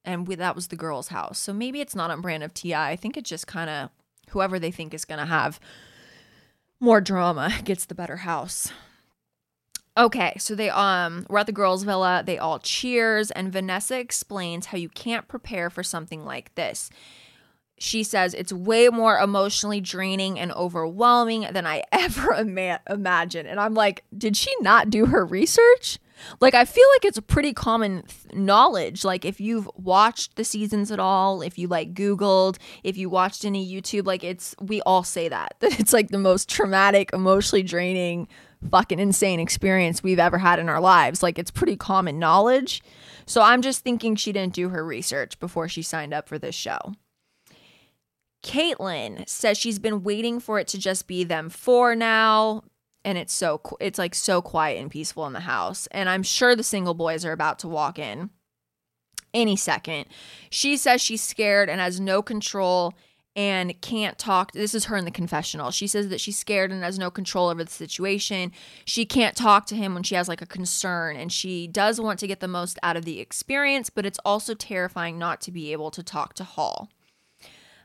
And 0.04 0.26
we, 0.26 0.34
that 0.34 0.56
was 0.56 0.68
the 0.68 0.76
girl's 0.76 1.08
house. 1.08 1.38
So 1.38 1.52
maybe 1.52 1.80
it's 1.80 1.94
not 1.94 2.10
on 2.10 2.20
brand 2.20 2.42
of 2.42 2.52
TI. 2.52 2.74
I 2.74 2.96
think 2.96 3.16
it 3.16 3.24
just 3.24 3.46
kind 3.46 3.70
of, 3.70 3.90
whoever 4.30 4.58
they 4.58 4.70
think 4.70 4.92
is 4.92 5.04
going 5.04 5.20
to 5.20 5.26
have 5.26 5.60
more 6.80 7.00
drama 7.00 7.52
gets 7.64 7.84
the 7.84 7.94
better 7.94 8.16
house. 8.18 8.72
Okay, 9.96 10.34
so 10.38 10.54
they 10.54 10.70
um 10.70 11.26
we're 11.28 11.38
at 11.38 11.46
the 11.46 11.52
girls' 11.52 11.82
villa. 11.82 12.22
They 12.24 12.38
all 12.38 12.58
cheers, 12.58 13.30
and 13.30 13.52
Vanessa 13.52 13.98
explains 13.98 14.66
how 14.66 14.78
you 14.78 14.88
can't 14.88 15.28
prepare 15.28 15.68
for 15.68 15.82
something 15.82 16.24
like 16.24 16.54
this. 16.54 16.88
She 17.78 18.02
says 18.02 18.32
it's 18.32 18.52
way 18.52 18.88
more 18.88 19.18
emotionally 19.18 19.80
draining 19.80 20.38
and 20.38 20.52
overwhelming 20.52 21.46
than 21.52 21.66
I 21.66 21.82
ever 21.92 22.32
ima- 22.34 22.80
imagined. 22.88 23.48
And 23.48 23.60
I'm 23.60 23.74
like, 23.74 24.04
did 24.16 24.36
she 24.36 24.52
not 24.60 24.88
do 24.88 25.06
her 25.06 25.26
research? 25.26 25.98
Like, 26.40 26.54
I 26.54 26.64
feel 26.64 26.86
like 26.94 27.04
it's 27.04 27.18
a 27.18 27.22
pretty 27.22 27.52
common 27.52 28.04
th- 28.04 28.34
knowledge. 28.34 29.04
Like, 29.04 29.24
if 29.24 29.40
you've 29.40 29.68
watched 29.74 30.36
the 30.36 30.44
seasons 30.44 30.92
at 30.92 31.00
all, 31.00 31.42
if 31.42 31.58
you 31.58 31.66
like 31.66 31.94
Googled, 31.94 32.58
if 32.84 32.96
you 32.96 33.10
watched 33.10 33.44
any 33.44 33.68
YouTube, 33.68 34.06
like, 34.06 34.22
it's, 34.22 34.54
we 34.60 34.80
all 34.82 35.02
say 35.02 35.28
that, 35.28 35.56
that 35.60 35.80
it's 35.80 35.92
like 35.92 36.10
the 36.10 36.18
most 36.18 36.48
traumatic, 36.48 37.10
emotionally 37.12 37.64
draining, 37.64 38.28
fucking 38.70 38.98
insane 38.98 39.40
experience 39.40 40.02
we've 40.02 40.18
ever 40.18 40.38
had 40.38 40.58
in 40.58 40.68
our 40.68 40.80
lives. 40.80 41.22
Like, 41.22 41.38
it's 41.38 41.50
pretty 41.50 41.76
common 41.76 42.18
knowledge. 42.18 42.82
So 43.26 43.42
I'm 43.42 43.62
just 43.62 43.82
thinking 43.82 44.16
she 44.16 44.32
didn't 44.32 44.54
do 44.54 44.68
her 44.70 44.84
research 44.84 45.38
before 45.38 45.68
she 45.68 45.82
signed 45.82 46.14
up 46.14 46.28
for 46.28 46.38
this 46.38 46.54
show. 46.54 46.94
Kaitlyn 48.42 49.28
says 49.28 49.56
she's 49.56 49.78
been 49.78 50.02
waiting 50.02 50.40
for 50.40 50.58
it 50.58 50.66
to 50.68 50.78
just 50.78 51.06
be 51.06 51.24
them 51.24 51.48
four 51.48 51.94
now. 51.94 52.64
And 53.04 53.18
it's 53.18 53.32
so, 53.32 53.60
it's 53.80 53.98
like 53.98 54.14
so 54.14 54.40
quiet 54.40 54.80
and 54.80 54.90
peaceful 54.90 55.26
in 55.26 55.32
the 55.32 55.40
house. 55.40 55.86
And 55.88 56.08
I'm 56.08 56.22
sure 56.22 56.54
the 56.54 56.62
single 56.62 56.94
boys 56.94 57.24
are 57.24 57.32
about 57.32 57.58
to 57.60 57.68
walk 57.68 57.98
in 57.98 58.30
any 59.34 59.56
second. 59.56 60.06
She 60.50 60.76
says 60.76 61.00
she's 61.00 61.22
scared 61.22 61.68
and 61.68 61.80
has 61.80 62.00
no 62.00 62.22
control 62.22 62.94
and 63.34 63.80
can't 63.80 64.18
talk. 64.18 64.52
This 64.52 64.74
is 64.74 64.86
her 64.86 64.96
in 64.96 65.04
the 65.04 65.10
confessional. 65.10 65.70
She 65.70 65.86
says 65.86 66.08
that 66.08 66.20
she's 66.20 66.38
scared 66.38 66.70
and 66.70 66.82
has 66.82 66.98
no 66.98 67.10
control 67.10 67.48
over 67.48 67.64
the 67.64 67.70
situation. 67.70 68.52
She 68.84 69.04
can't 69.06 69.36
talk 69.36 69.66
to 69.66 69.76
him 69.76 69.94
when 69.94 70.02
she 70.02 70.14
has 70.14 70.28
like 70.28 70.42
a 70.42 70.46
concern, 70.46 71.16
and 71.16 71.32
she 71.32 71.66
does 71.66 72.00
want 72.00 72.18
to 72.20 72.26
get 72.26 72.40
the 72.40 72.48
most 72.48 72.78
out 72.82 72.96
of 72.96 73.04
the 73.04 73.20
experience, 73.20 73.90
but 73.90 74.04
it's 74.06 74.18
also 74.24 74.54
terrifying 74.54 75.18
not 75.18 75.40
to 75.42 75.50
be 75.50 75.72
able 75.72 75.90
to 75.92 76.02
talk 76.02 76.34
to 76.34 76.44
Hall. 76.44 76.90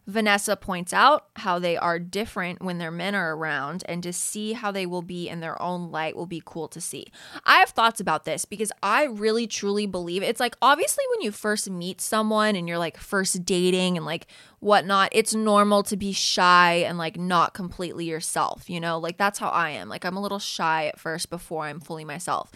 Vanessa 0.08 0.56
points 0.56 0.94
out 0.94 1.26
how 1.36 1.60
they 1.60 1.76
are 1.76 2.00
different 2.00 2.64
when 2.64 2.78
their 2.78 2.92
men 2.92 3.14
are 3.14 3.36
around, 3.36 3.84
and 3.90 4.02
to 4.04 4.14
see 4.14 4.54
how 4.54 4.72
they 4.72 4.86
will 4.86 5.02
be 5.02 5.28
in 5.28 5.42
their 5.42 5.62
own 5.62 5.92
light 5.92 6.16
will 6.16 6.26
be 6.26 6.42
cool 6.46 6.70
to 6.70 6.80
see. 6.80 7.08
I 7.44 7.58
have 7.58 7.72
thoughts 7.72 8.00
about 8.00 8.24
this 8.24 8.46
because 8.46 8.72
I 8.82 9.04
really 9.04 9.48
truly 9.48 9.86
believe 9.86 10.24
it's 10.24 10.40
like 10.40 10.56
obviously 10.62 11.04
when 11.12 11.22
you 11.22 11.32
first 11.32 11.70
meet 11.70 12.00
someone 12.00 12.56
and 12.56 12.70
you're 12.70 12.78
like 12.78 12.98
first 12.98 13.44
dating 13.44 13.98
and 13.98 14.06
like 14.06 14.28
whatnot, 14.60 15.10
it's 15.12 15.36
normal 15.36 15.84
to 15.84 15.98
be 15.98 16.14
shy 16.14 16.76
and 16.88 16.98
like 16.98 17.18
not 17.18 17.54
completely 17.54 18.06
yourself, 18.06 18.70
you 18.70 18.80
know? 18.80 18.98
Like 18.98 19.18
that's 19.18 19.40
how 19.40 19.50
I 19.50 19.72
am. 19.72 19.90
Like 19.90 20.06
I'm 20.06 20.16
a 20.16 20.22
little 20.22 20.40
shy 20.40 20.88
at 20.88 21.00
first 21.00 21.30
before 21.30 21.66
I'm 21.66 21.82
fully 21.82 22.06
myself. 22.06 22.50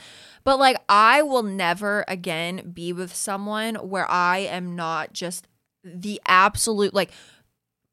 But 0.45 0.57
like 0.57 0.77
I 0.87 1.21
will 1.21 1.43
never 1.43 2.05
again 2.07 2.71
be 2.73 2.93
with 2.93 3.13
someone 3.13 3.75
where 3.75 4.09
I 4.09 4.37
am 4.39 4.73
not 4.77 5.11
just 5.11 5.47
the 5.83 6.21
absolute 6.27 6.93
like 6.93 7.11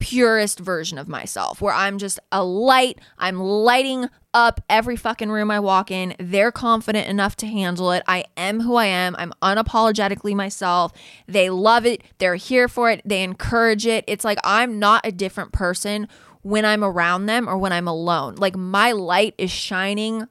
purest 0.00 0.60
version 0.60 0.98
of 0.98 1.08
myself 1.08 1.60
where 1.60 1.74
I'm 1.74 1.98
just 1.98 2.20
a 2.30 2.44
light. 2.44 3.00
I'm 3.18 3.40
lighting 3.40 4.08
up 4.32 4.60
every 4.68 4.96
fucking 4.96 5.30
room 5.30 5.50
I 5.50 5.60
walk 5.60 5.90
in. 5.90 6.14
They're 6.18 6.52
confident 6.52 7.08
enough 7.08 7.36
to 7.36 7.46
handle 7.46 7.90
it. 7.92 8.02
I 8.06 8.24
am 8.36 8.60
who 8.60 8.76
I 8.76 8.86
am. 8.86 9.16
I'm 9.18 9.32
unapologetically 9.42 10.34
myself. 10.34 10.92
They 11.26 11.50
love 11.50 11.84
it. 11.86 12.02
They're 12.18 12.36
here 12.36 12.68
for 12.68 12.90
it. 12.90 13.02
They 13.04 13.22
encourage 13.22 13.86
it. 13.86 14.04
It's 14.06 14.24
like 14.24 14.38
I'm 14.44 14.78
not 14.78 15.06
a 15.06 15.12
different 15.12 15.52
person 15.52 16.08
when 16.42 16.64
I'm 16.64 16.84
around 16.84 17.26
them 17.26 17.48
or 17.48 17.58
when 17.58 17.72
I'm 17.72 17.88
alone. 17.88 18.36
Like 18.36 18.56
my 18.56 18.92
light 18.92 19.34
is 19.38 19.50
shining 19.50 20.28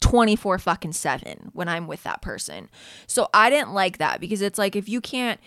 24 0.00 0.58
fucking 0.58 0.92
7 0.92 1.50
when 1.52 1.68
I'm 1.68 1.86
with 1.86 2.02
that 2.02 2.22
person. 2.22 2.68
So 3.06 3.28
I 3.32 3.50
didn't 3.50 3.72
like 3.72 3.98
that 3.98 4.20
because 4.20 4.42
it's 4.42 4.58
like 4.58 4.76
if 4.76 4.88
you 4.88 5.00
can't 5.00 5.40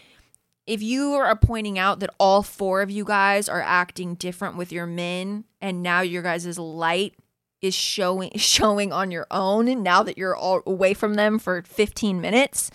if 0.70 0.84
you 0.84 1.14
are 1.14 1.36
pointing 1.36 1.80
out 1.80 2.00
that 2.00 2.14
all 2.20 2.44
four 2.44 2.84
of 2.84 2.92
you 2.92 3.04
guys 3.04 3.50
are 3.50 3.62
acting 3.62 4.14
different 4.14 4.56
with 4.56 4.72
your 4.72 4.86
men 4.86 5.44
and 5.60 5.82
now 5.82 6.02
your 6.02 6.22
guys' 6.22 6.60
light 6.60 7.16
is 7.60 7.74
showing 7.74 8.32
showing 8.36 8.94
on 8.94 9.10
your 9.10 9.26
own 9.32 9.68
and 9.68 9.84
now 9.84 10.04
that 10.04 10.18
you're 10.18 10.36
all 10.36 10.62
away 10.68 10.94
from 10.94 11.16
them 11.16 11.40
for 11.40 11.64
15 11.64 12.22
minutes 12.22 12.70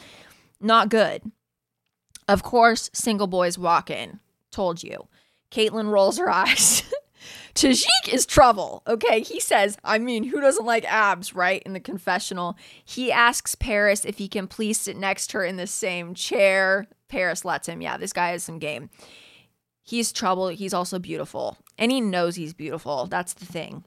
not 0.60 0.88
good 0.88 1.22
of 2.26 2.42
course 2.42 2.90
single 2.92 3.28
boys 3.28 3.56
walk 3.56 3.90
in 3.90 4.18
told 4.50 4.82
you 4.82 5.06
caitlin 5.52 5.90
rolls 5.90 6.18
her 6.18 6.30
eyes 6.42 6.82
Tajik 7.54 8.12
is 8.12 8.26
trouble. 8.26 8.82
Okay. 8.86 9.20
He 9.20 9.40
says, 9.40 9.78
I 9.84 9.98
mean, 9.98 10.24
who 10.24 10.40
doesn't 10.40 10.66
like 10.66 10.84
abs, 10.84 11.34
right? 11.34 11.62
In 11.64 11.72
the 11.72 11.80
confessional. 11.80 12.56
He 12.84 13.12
asks 13.12 13.54
Paris 13.54 14.04
if 14.04 14.18
he 14.18 14.28
can 14.28 14.48
please 14.48 14.78
sit 14.80 14.96
next 14.96 15.28
to 15.28 15.38
her 15.38 15.44
in 15.44 15.56
the 15.56 15.66
same 15.66 16.14
chair. 16.14 16.88
Paris 17.14 17.44
lets 17.44 17.68
him. 17.68 17.80
Yeah, 17.80 17.96
this 17.96 18.12
guy 18.12 18.30
has 18.30 18.42
some 18.42 18.58
game. 18.58 18.90
He's 19.84 20.10
trouble. 20.12 20.48
He's 20.48 20.74
also 20.74 20.98
beautiful. 20.98 21.58
And 21.78 21.92
he 21.92 22.00
knows 22.00 22.34
he's 22.34 22.52
beautiful. 22.52 23.06
That's 23.06 23.34
the 23.34 23.46
thing. 23.46 23.84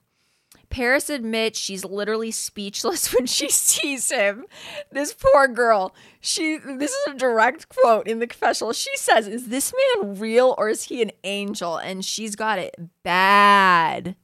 Paris 0.69 1.09
admits 1.09 1.59
she's 1.59 1.83
literally 1.83 2.31
speechless 2.31 3.13
when 3.13 3.25
she 3.25 3.49
sees 3.49 4.09
him. 4.09 4.45
This 4.93 5.13
poor 5.13 5.49
girl. 5.49 5.93
She 6.21 6.57
this 6.57 6.91
is 6.91 7.07
a 7.07 7.17
direct 7.17 7.67
quote 7.67 8.07
in 8.07 8.19
the 8.19 8.27
confessional. 8.27 8.71
She 8.71 8.95
says, 8.95 9.27
"Is 9.27 9.49
this 9.49 9.73
man 9.73 10.17
real 10.17 10.55
or 10.57 10.69
is 10.69 10.83
he 10.83 11.01
an 11.01 11.11
angel?" 11.25 11.75
And 11.75 12.05
she's 12.05 12.37
got 12.37 12.59
it 12.59 12.75
bad. 13.03 14.15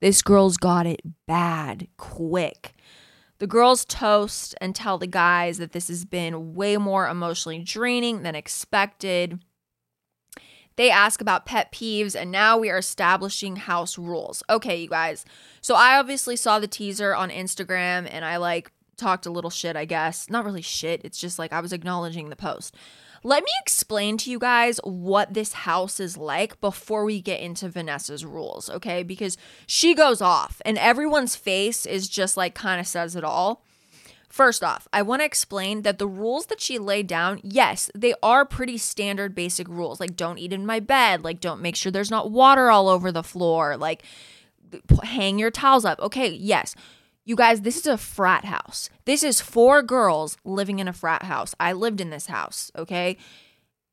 This 0.00 0.22
girl's 0.22 0.56
got 0.56 0.86
it 0.86 1.02
bad 1.28 1.86
quick. 1.96 2.74
The 3.40 3.46
girls 3.46 3.86
toast 3.86 4.54
and 4.60 4.74
tell 4.74 4.98
the 4.98 5.06
guys 5.06 5.56
that 5.58 5.72
this 5.72 5.88
has 5.88 6.04
been 6.04 6.54
way 6.54 6.76
more 6.76 7.08
emotionally 7.08 7.58
draining 7.58 8.22
than 8.22 8.34
expected. 8.34 9.40
They 10.76 10.90
ask 10.90 11.22
about 11.22 11.46
pet 11.46 11.72
peeves, 11.72 12.14
and 12.14 12.30
now 12.30 12.58
we 12.58 12.68
are 12.68 12.78
establishing 12.78 13.56
house 13.56 13.96
rules. 13.96 14.42
Okay, 14.50 14.82
you 14.82 14.88
guys. 14.88 15.24
So 15.62 15.74
I 15.74 15.98
obviously 15.98 16.36
saw 16.36 16.58
the 16.58 16.68
teaser 16.68 17.14
on 17.14 17.30
Instagram 17.30 18.06
and 18.10 18.26
I 18.26 18.36
like 18.36 18.72
talked 18.98 19.24
a 19.24 19.30
little 19.30 19.50
shit, 19.50 19.74
I 19.74 19.86
guess. 19.86 20.28
Not 20.28 20.44
really 20.44 20.62
shit, 20.62 21.00
it's 21.02 21.18
just 21.18 21.38
like 21.38 21.52
I 21.52 21.60
was 21.60 21.72
acknowledging 21.72 22.28
the 22.28 22.36
post. 22.36 22.76
Let 23.22 23.44
me 23.44 23.50
explain 23.60 24.16
to 24.18 24.30
you 24.30 24.38
guys 24.38 24.80
what 24.82 25.34
this 25.34 25.52
house 25.52 26.00
is 26.00 26.16
like 26.16 26.60
before 26.60 27.04
we 27.04 27.20
get 27.20 27.40
into 27.40 27.68
Vanessa's 27.68 28.24
rules, 28.24 28.70
okay? 28.70 29.02
Because 29.02 29.36
she 29.66 29.94
goes 29.94 30.22
off 30.22 30.62
and 30.64 30.78
everyone's 30.78 31.36
face 31.36 31.84
is 31.84 32.08
just 32.08 32.36
like 32.36 32.54
kind 32.54 32.80
of 32.80 32.86
says 32.86 33.14
it 33.16 33.24
all. 33.24 33.62
First 34.30 34.62
off, 34.62 34.86
I 34.92 35.02
want 35.02 35.22
to 35.22 35.26
explain 35.26 35.82
that 35.82 35.98
the 35.98 36.06
rules 36.06 36.46
that 36.46 36.60
she 36.60 36.78
laid 36.78 37.08
down, 37.08 37.40
yes, 37.42 37.90
they 37.96 38.14
are 38.22 38.44
pretty 38.44 38.78
standard 38.78 39.34
basic 39.34 39.68
rules. 39.68 39.98
Like, 39.98 40.14
don't 40.14 40.38
eat 40.38 40.52
in 40.52 40.64
my 40.64 40.78
bed. 40.78 41.24
Like, 41.24 41.40
don't 41.40 41.60
make 41.60 41.74
sure 41.74 41.90
there's 41.90 42.12
not 42.12 42.30
water 42.30 42.70
all 42.70 42.88
over 42.88 43.10
the 43.10 43.24
floor. 43.24 43.76
Like, 43.76 44.04
hang 45.02 45.40
your 45.40 45.50
towels 45.50 45.84
up. 45.84 45.98
Okay, 45.98 46.28
yes. 46.28 46.76
You 47.30 47.36
guys, 47.36 47.60
this 47.60 47.76
is 47.76 47.86
a 47.86 47.96
frat 47.96 48.44
house. 48.44 48.90
This 49.04 49.22
is 49.22 49.40
four 49.40 49.84
girls 49.84 50.36
living 50.44 50.80
in 50.80 50.88
a 50.88 50.92
frat 50.92 51.22
house. 51.22 51.54
I 51.60 51.72
lived 51.74 52.00
in 52.00 52.10
this 52.10 52.26
house, 52.26 52.72
okay? 52.76 53.18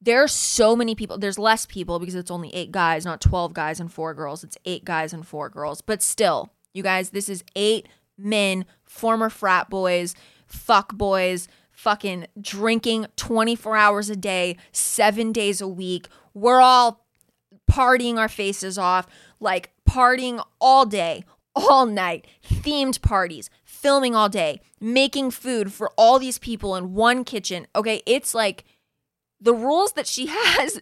There's 0.02 0.32
so 0.32 0.76
many 0.76 0.96
people. 0.96 1.20
There's 1.20 1.38
less 1.38 1.68
people 1.68 2.00
because 2.00 2.16
it's 2.16 2.32
only 2.32 2.50
eight 2.56 2.72
guys, 2.72 3.06
not 3.06 3.22
12 3.22 3.54
guys 3.54 3.80
and 3.80 3.94
four 3.94 4.16
girls. 4.16 4.44
It's 4.44 4.58
eight 4.66 4.86
guys 4.86 5.14
and 5.14 5.24
four 5.24 5.52
girls. 5.52 5.82
But 5.82 6.02
still, 6.02 6.52
you 6.74 6.82
guys, 6.82 7.12
this 7.12 7.30
is 7.30 7.44
eight 7.56 7.88
men, 8.18 8.66
former 8.86 9.30
frat 9.30 9.70
boys, 9.70 10.16
fuck 10.48 10.96
boys, 10.96 11.48
fucking 11.70 12.26
drinking 12.42 13.06
24 13.18 13.78
hours 13.78 14.10
a 14.10 14.16
day, 14.16 14.58
seven 14.72 15.32
days 15.32 15.62
a 15.62 15.68
week. 15.68 16.08
We're 16.34 16.60
all 16.60 17.06
partying 17.70 18.18
our 18.18 18.30
faces 18.30 18.80
off, 18.80 19.06
like 19.40 19.70
partying 19.88 20.44
all 20.60 20.88
day, 20.88 21.24
all 21.58 21.86
night, 21.86 22.28
themed 22.46 23.02
parties, 23.02 23.50
filming 23.64 24.16
all 24.16 24.30
day, 24.30 24.62
making 24.80 25.32
food 25.32 25.72
for 25.72 25.92
all 25.98 26.20
these 26.20 26.38
people 26.40 26.76
in 26.76 26.94
one 26.94 27.24
kitchen. 27.24 27.68
Okay, 27.76 28.02
it's 28.06 28.34
like 28.34 28.64
the 29.40 29.54
rules 29.54 29.94
that 29.94 30.08
she 30.08 30.26
has 30.30 30.82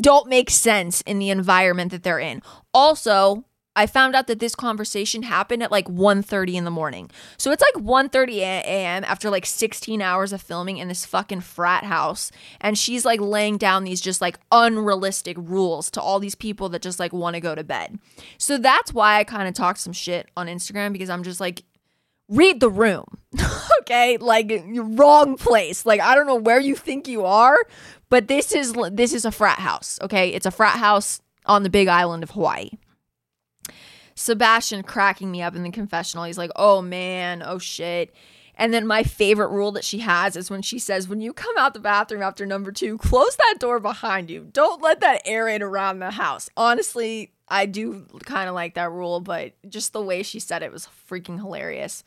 don't 0.00 0.28
make 0.28 0.50
sense 0.50 1.00
in 1.02 1.18
the 1.18 1.30
environment 1.30 1.90
that 1.90 2.02
they're 2.02 2.18
in. 2.18 2.42
Also, 2.72 3.44
I 3.74 3.86
found 3.86 4.14
out 4.14 4.26
that 4.26 4.38
this 4.38 4.54
conversation 4.54 5.22
happened 5.22 5.62
at 5.62 5.70
like 5.70 5.86
1:30 5.86 6.54
in 6.54 6.64
the 6.64 6.70
morning. 6.70 7.10
So 7.38 7.50
it's 7.50 7.62
like 7.62 7.84
1:30 7.84 8.38
a.m. 8.38 9.04
after 9.04 9.30
like 9.30 9.46
16 9.46 10.02
hours 10.02 10.32
of 10.32 10.42
filming 10.42 10.78
in 10.78 10.88
this 10.88 11.06
fucking 11.06 11.40
frat 11.40 11.84
house 11.84 12.30
and 12.60 12.76
she's 12.76 13.04
like 13.04 13.20
laying 13.20 13.56
down 13.56 13.84
these 13.84 14.00
just 14.00 14.20
like 14.20 14.38
unrealistic 14.50 15.36
rules 15.38 15.90
to 15.92 16.02
all 16.02 16.20
these 16.20 16.34
people 16.34 16.68
that 16.70 16.82
just 16.82 16.98
like 16.98 17.12
want 17.12 17.34
to 17.34 17.40
go 17.40 17.54
to 17.54 17.64
bed. 17.64 17.98
So 18.38 18.58
that's 18.58 18.92
why 18.92 19.18
I 19.18 19.24
kind 19.24 19.48
of 19.48 19.54
talk 19.54 19.78
some 19.78 19.92
shit 19.92 20.28
on 20.36 20.48
Instagram 20.48 20.92
because 20.92 21.08
I'm 21.08 21.22
just 21.22 21.40
like 21.40 21.62
read 22.28 22.60
the 22.60 22.70
room. 22.70 23.06
okay? 23.80 24.18
Like 24.18 24.52
wrong 24.74 25.36
place. 25.36 25.86
Like 25.86 26.00
I 26.00 26.14
don't 26.14 26.26
know 26.26 26.36
where 26.36 26.60
you 26.60 26.76
think 26.76 27.08
you 27.08 27.24
are, 27.24 27.58
but 28.10 28.28
this 28.28 28.52
is 28.52 28.74
this 28.92 29.14
is 29.14 29.24
a 29.24 29.32
frat 29.32 29.60
house, 29.60 29.98
okay? 30.02 30.28
It's 30.30 30.46
a 30.46 30.50
frat 30.50 30.78
house 30.78 31.20
on 31.46 31.62
the 31.62 31.70
big 31.70 31.88
island 31.88 32.22
of 32.22 32.32
Hawaii. 32.32 32.70
Sebastian 34.14 34.82
cracking 34.82 35.30
me 35.30 35.42
up 35.42 35.56
in 35.56 35.62
the 35.62 35.70
confessional. 35.70 36.24
He's 36.24 36.38
like, 36.38 36.50
oh 36.56 36.82
man, 36.82 37.42
oh 37.44 37.58
shit. 37.58 38.14
And 38.54 38.72
then 38.72 38.86
my 38.86 39.02
favorite 39.02 39.48
rule 39.48 39.72
that 39.72 39.84
she 39.84 40.00
has 40.00 40.36
is 40.36 40.50
when 40.50 40.62
she 40.62 40.78
says, 40.78 41.08
when 41.08 41.20
you 41.20 41.32
come 41.32 41.56
out 41.56 41.72
the 41.72 41.80
bathroom 41.80 42.22
after 42.22 42.44
number 42.44 42.70
two, 42.70 42.98
close 42.98 43.34
that 43.36 43.56
door 43.58 43.80
behind 43.80 44.30
you. 44.30 44.48
Don't 44.52 44.82
let 44.82 45.00
that 45.00 45.22
air 45.24 45.48
in 45.48 45.62
around 45.62 45.98
the 45.98 46.10
house. 46.10 46.50
Honestly, 46.56 47.32
I 47.48 47.66
do 47.66 48.06
kind 48.24 48.48
of 48.48 48.54
like 48.54 48.74
that 48.74 48.92
rule, 48.92 49.20
but 49.20 49.52
just 49.68 49.92
the 49.92 50.02
way 50.02 50.22
she 50.22 50.38
said 50.38 50.62
it 50.62 50.72
was 50.72 50.88
freaking 51.08 51.38
hilarious. 51.38 52.04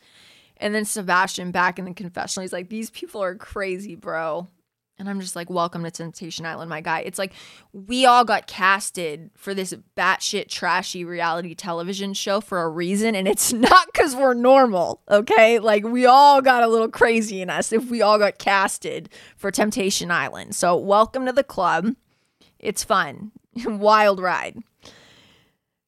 And 0.58 0.74
then 0.74 0.84
Sebastian 0.84 1.50
back 1.50 1.78
in 1.78 1.84
the 1.84 1.92
confessional, 1.92 2.42
he's 2.42 2.52
like, 2.52 2.68
these 2.68 2.90
people 2.90 3.22
are 3.22 3.34
crazy, 3.34 3.94
bro. 3.94 4.48
And 4.98 5.10
I'm 5.10 5.20
just 5.20 5.36
like, 5.36 5.50
welcome 5.50 5.84
to 5.84 5.90
Temptation 5.90 6.46
Island, 6.46 6.70
my 6.70 6.80
guy. 6.80 7.00
It's 7.00 7.18
like 7.18 7.34
we 7.72 8.06
all 8.06 8.24
got 8.24 8.46
casted 8.46 9.30
for 9.36 9.52
this 9.52 9.74
batshit 9.94 10.48
trashy 10.48 11.04
reality 11.04 11.54
television 11.54 12.14
show 12.14 12.40
for 12.40 12.62
a 12.62 12.68
reason, 12.68 13.14
and 13.14 13.28
it's 13.28 13.52
not 13.52 13.86
because 13.92 14.16
we're 14.16 14.32
normal, 14.32 15.02
okay? 15.10 15.58
Like 15.58 15.84
we 15.84 16.06
all 16.06 16.40
got 16.40 16.62
a 16.62 16.68
little 16.68 16.88
crazy 16.88 17.42
in 17.42 17.50
us 17.50 17.72
if 17.72 17.90
we 17.90 18.00
all 18.00 18.18
got 18.18 18.38
casted 18.38 19.10
for 19.36 19.50
Temptation 19.50 20.10
Island. 20.10 20.56
So 20.56 20.76
welcome 20.76 21.26
to 21.26 21.32
the 21.32 21.44
club. 21.44 21.94
It's 22.58 22.82
fun, 22.82 23.32
wild 23.66 24.18
ride. 24.18 24.56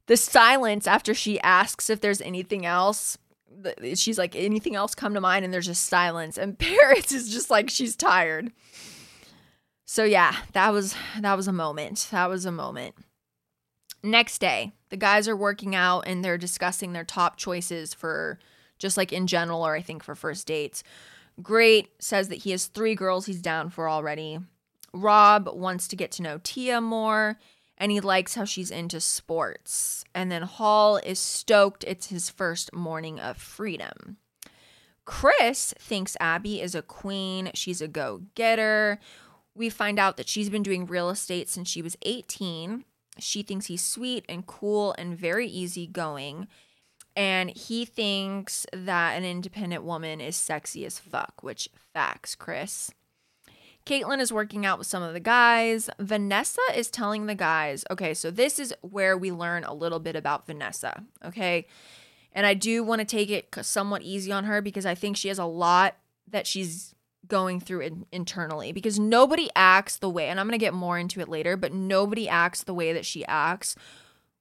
The 0.07 0.19
silence 0.19 0.87
after 0.87 1.15
she 1.15 1.41
asks 1.41 1.89
if 1.89 2.01
there's 2.01 2.21
anything 2.21 2.67
else 2.67 3.17
she's 3.95 4.19
like 4.19 4.37
anything 4.37 4.77
else 4.77 4.95
come 4.95 5.15
to 5.15 5.21
mind 5.21 5.45
and 5.45 5.53
there's 5.53 5.67
just 5.67 5.87
silence 5.87 6.39
and 6.39 6.57
Paris 6.61 7.11
is 7.11 7.29
just 7.29 7.51
like 7.51 7.69
she's 7.69 7.97
tired 7.97 8.53
so 9.91 10.05
yeah, 10.05 10.37
that 10.53 10.71
was 10.71 10.95
that 11.19 11.35
was 11.35 11.49
a 11.49 11.53
moment. 11.53 12.09
That 12.11 12.29
was 12.29 12.45
a 12.45 12.53
moment. 12.53 12.95
Next 14.03 14.39
day, 14.39 14.73
the 14.91 14.99
guys 14.99 15.27
are 15.27 15.35
working 15.35 15.75
out 15.75 16.03
and 16.07 16.23
they're 16.23 16.37
discussing 16.37 16.93
their 16.93 17.07
top 17.07 17.39
choices 17.39 17.95
for 17.95 18.39
just 18.79 18.99
like 18.99 19.15
in 19.15 19.27
general 19.27 19.67
or 19.67 19.75
I 19.75 19.81
think 19.81 20.03
for 20.03 20.15
first 20.15 20.47
dates. 20.47 20.83
Gray 21.43 21.87
says 21.99 22.29
that 22.29 22.43
he 22.43 22.51
has 22.51 22.67
3 22.67 22.95
girls 22.97 23.25
he's 23.25 23.41
down 23.41 23.71
for 23.71 23.89
already. 23.89 24.41
Rob 24.93 25.49
wants 25.55 25.89
to 25.89 25.97
get 25.97 26.13
to 26.13 26.23
know 26.23 26.39
Tia 26.43 26.83
more 26.83 27.39
and 27.79 27.91
he 27.91 28.01
likes 28.01 28.35
how 28.35 28.45
she's 28.45 28.71
into 28.71 29.01
sports. 29.01 30.05
And 30.15 30.31
then 30.31 30.43
Hall 30.43 30.99
is 30.99 31.19
stoked 31.19 31.83
it's 31.85 32.09
his 32.09 32.29
first 32.29 32.75
morning 32.75 33.19
of 33.19 33.39
freedom. 33.39 34.19
Chris 35.07 35.73
thinks 35.79 36.15
Abby 36.21 36.61
is 36.61 36.75
a 36.75 36.83
queen, 36.83 37.51
she's 37.55 37.81
a 37.81 37.89
go-getter 37.89 39.01
we 39.59 39.69
find 39.69 39.99
out 39.99 40.17
that 40.17 40.29
she's 40.29 40.49
been 40.49 40.63
doing 40.63 40.87
real 40.87 41.11
estate 41.11 41.49
since 41.49 41.69
she 41.69 41.83
was 41.83 41.97
18. 42.03 42.85
She 43.19 43.43
thinks 43.43 43.67
he's 43.67 43.85
sweet 43.85 44.25
and 44.29 44.47
cool 44.47 44.95
and 44.97 45.19
very 45.19 45.49
easygoing. 45.49 46.47
And 47.17 47.51
he 47.51 47.85
thinks 47.85 48.65
that 48.73 49.17
an 49.19 49.25
independent 49.25 49.83
woman 49.83 50.21
is 50.21 50.37
sexy 50.37 50.87
as 50.87 51.01
fuck, 51.01 51.43
which 51.43 51.69
facts, 51.93 52.37
Chris. 52.37 52.93
Kaitlyn 53.85 54.21
is 54.21 54.33
working 54.33 54.65
out 54.65 54.79
with 54.79 54.87
some 54.87 55.03
of 55.03 55.15
the 55.15 55.21
guys. 55.21 55.91
Vanessa 55.99 56.61
is 56.77 56.91
telling 56.91 57.27
the 57.27 57.35
guys, 57.35 57.85
okay, 57.91 58.15
so 58.15 58.31
this 58.31 58.61
is 58.61 58.73
where 58.83 59.19
we 59.19 59.33
learn 59.33 59.65
a 59.65 59.75
little 59.75 59.99
bit 59.99 60.15
about 60.15 60.47
Vanessa, 60.47 61.03
okay? 61.25 61.67
And 62.33 62.47
I 62.47 62.55
do 62.55 62.85
want 62.85 63.01
to 63.01 63.05
take 63.05 63.31
it 63.31 63.53
somewhat 63.63 64.03
easy 64.03 64.31
on 64.31 64.45
her 64.45 64.63
because 64.63 64.87
I 64.87 64.95
think 64.95 65.17
she 65.17 65.29
has 65.29 65.39
a 65.39 65.45
lot 65.45 65.97
that 66.31 66.47
she's 66.47 66.95
going 67.29 67.61
through 67.61 67.81
in, 67.81 68.07
internally 68.13 68.73
because 68.73 68.99
nobody 68.99 69.49
acts 69.55 69.97
the 69.99 70.11
way, 70.11 70.29
and 70.29 70.41
I'm 70.41 70.47
going 70.47 70.59
to 70.59 70.65
get 70.65 70.75
more 70.75 70.99
into 70.99 71.21
it 71.21 71.29
later, 71.29 71.57
but 71.57 71.73
nobody 71.73 72.29
acts 72.29 72.65
the 72.65 72.75
way 72.75 72.93
that 72.93 73.07
she 73.07 73.25
acts 73.27 73.77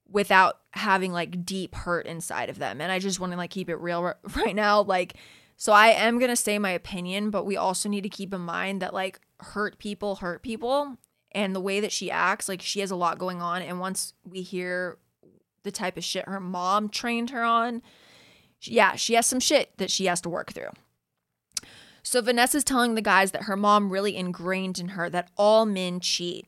without 0.09 0.59
having 0.71 1.11
like 1.11 1.45
deep 1.45 1.75
hurt 1.75 2.05
inside 2.05 2.49
of 2.49 2.59
them. 2.59 2.81
And 2.81 2.91
I 2.91 2.99
just 2.99 3.19
want 3.19 3.33
to 3.33 3.37
like 3.37 3.49
keep 3.49 3.69
it 3.69 3.75
real 3.75 4.13
right 4.35 4.55
now. 4.55 4.81
Like, 4.81 5.15
so 5.57 5.73
I 5.73 5.87
am 5.89 6.19
going 6.19 6.29
to 6.29 6.35
say 6.35 6.57
my 6.59 6.69
opinion, 6.71 7.29
but 7.29 7.45
we 7.45 7.57
also 7.57 7.89
need 7.89 8.01
to 8.01 8.09
keep 8.09 8.33
in 8.33 8.41
mind 8.41 8.81
that 8.81 8.93
like 8.93 9.19
hurt 9.39 9.77
people 9.79 10.15
hurt 10.17 10.41
people. 10.41 10.97
And 11.33 11.55
the 11.55 11.61
way 11.61 11.79
that 11.81 11.91
she 11.91 12.09
acts, 12.09 12.47
like 12.47 12.61
she 12.61 12.79
has 12.79 12.89
a 12.89 12.95
lot 12.95 13.19
going 13.19 13.41
on. 13.41 13.61
And 13.61 13.79
once 13.79 14.13
we 14.23 14.41
hear 14.41 14.97
the 15.63 15.71
type 15.71 15.97
of 15.97 16.03
shit 16.03 16.27
her 16.27 16.39
mom 16.39 16.89
trained 16.89 17.31
her 17.31 17.43
on, 17.43 17.81
yeah, 18.61 18.95
she 18.95 19.13
has 19.13 19.25
some 19.25 19.39
shit 19.39 19.77
that 19.77 19.91
she 19.91 20.05
has 20.05 20.21
to 20.21 20.29
work 20.29 20.53
through. 20.53 20.71
So 22.09 22.21
Vanessa's 22.21 22.63
telling 22.63 22.95
the 22.95 23.01
guys 23.01 23.31
that 23.31 23.43
her 23.43 23.57
mom 23.57 23.91
really 23.91 24.15
ingrained 24.15 24.79
in 24.79 24.89
her 24.89 25.09
that 25.09 25.29
all 25.35 25.65
men 25.65 25.99
cheat. 25.99 26.47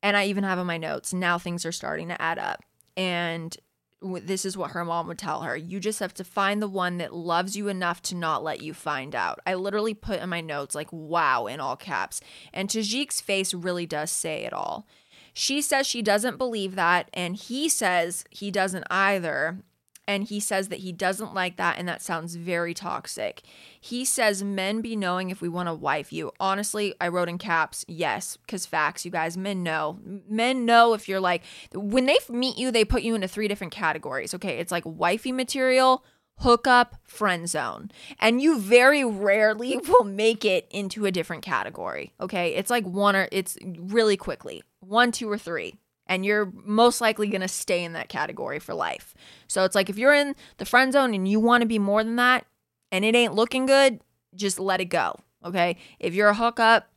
And 0.00 0.16
I 0.16 0.26
even 0.26 0.44
have 0.44 0.60
in 0.60 0.66
my 0.66 0.78
notes, 0.78 1.12
now 1.12 1.38
things 1.38 1.66
are 1.66 1.72
starting 1.72 2.06
to 2.06 2.22
add 2.22 2.38
up. 2.38 2.62
And 2.96 3.56
this 4.00 4.44
is 4.44 4.56
what 4.56 4.70
her 4.70 4.84
mom 4.84 5.08
would 5.08 5.18
tell 5.18 5.42
her 5.42 5.56
you 5.56 5.80
just 5.80 5.98
have 5.98 6.14
to 6.14 6.22
find 6.22 6.62
the 6.62 6.68
one 6.68 6.98
that 6.98 7.12
loves 7.12 7.56
you 7.56 7.66
enough 7.66 8.00
to 8.02 8.14
not 8.14 8.44
let 8.44 8.62
you 8.62 8.72
find 8.72 9.16
out. 9.16 9.40
I 9.44 9.54
literally 9.54 9.92
put 9.92 10.20
in 10.20 10.28
my 10.28 10.40
notes, 10.40 10.76
like, 10.76 10.92
wow, 10.92 11.46
in 11.46 11.58
all 11.58 11.74
caps. 11.74 12.20
And 12.52 12.68
Tajik's 12.68 13.20
face 13.20 13.52
really 13.52 13.86
does 13.86 14.12
say 14.12 14.44
it 14.44 14.52
all. 14.52 14.86
She 15.32 15.62
says 15.62 15.88
she 15.88 16.00
doesn't 16.00 16.38
believe 16.38 16.76
that, 16.76 17.10
and 17.12 17.34
he 17.34 17.68
says 17.68 18.24
he 18.30 18.52
doesn't 18.52 18.84
either 18.88 19.58
and 20.08 20.24
he 20.24 20.40
says 20.40 20.68
that 20.68 20.80
he 20.80 20.92
doesn't 20.92 21.34
like 21.34 21.56
that 21.56 21.78
and 21.78 21.88
that 21.88 22.02
sounds 22.02 22.36
very 22.36 22.74
toxic. 22.74 23.42
He 23.80 24.04
says 24.04 24.42
men 24.42 24.80
be 24.80 24.96
knowing 24.96 25.30
if 25.30 25.40
we 25.40 25.48
want 25.48 25.68
to 25.68 25.74
wife 25.74 26.12
you. 26.12 26.32
Honestly, 26.38 26.94
I 27.00 27.08
wrote 27.08 27.28
in 27.28 27.38
caps, 27.38 27.84
yes, 27.88 28.38
cuz 28.46 28.66
facts, 28.66 29.04
you 29.04 29.10
guys, 29.10 29.36
men 29.36 29.62
know. 29.62 29.98
Men 30.28 30.64
know 30.64 30.94
if 30.94 31.08
you're 31.08 31.20
like 31.20 31.42
when 31.74 32.06
they 32.06 32.18
meet 32.28 32.58
you, 32.58 32.70
they 32.70 32.84
put 32.84 33.02
you 33.02 33.14
into 33.14 33.28
three 33.28 33.48
different 33.48 33.72
categories. 33.72 34.34
Okay, 34.34 34.58
it's 34.58 34.72
like 34.72 34.84
wifey 34.84 35.32
material, 35.32 36.04
hookup, 36.40 36.96
friend 37.04 37.48
zone. 37.48 37.90
And 38.20 38.40
you 38.40 38.58
very 38.58 39.04
rarely 39.04 39.76
will 39.88 40.04
make 40.04 40.44
it 40.44 40.66
into 40.70 41.06
a 41.06 41.10
different 41.10 41.42
category. 41.42 42.12
Okay? 42.20 42.54
It's 42.54 42.70
like 42.70 42.84
one 42.84 43.16
or 43.16 43.28
it's 43.32 43.56
really 43.62 44.16
quickly. 44.16 44.62
One, 44.80 45.12
two 45.12 45.30
or 45.30 45.38
three 45.38 45.78
and 46.06 46.24
you're 46.24 46.52
most 46.64 47.00
likely 47.00 47.28
going 47.28 47.40
to 47.40 47.48
stay 47.48 47.84
in 47.84 47.92
that 47.94 48.08
category 48.08 48.58
for 48.58 48.74
life. 48.74 49.14
So 49.48 49.64
it's 49.64 49.74
like 49.74 49.90
if 49.90 49.98
you're 49.98 50.14
in 50.14 50.34
the 50.58 50.64
friend 50.64 50.92
zone 50.92 51.14
and 51.14 51.26
you 51.28 51.40
want 51.40 51.62
to 51.62 51.66
be 51.66 51.78
more 51.78 52.02
than 52.04 52.16
that 52.16 52.46
and 52.92 53.04
it 53.04 53.14
ain't 53.14 53.34
looking 53.34 53.66
good, 53.66 54.00
just 54.34 54.58
let 54.58 54.80
it 54.80 54.86
go. 54.86 55.16
Okay? 55.44 55.76
If 55.98 56.14
you're 56.14 56.28
a 56.28 56.34
hookup 56.34 56.88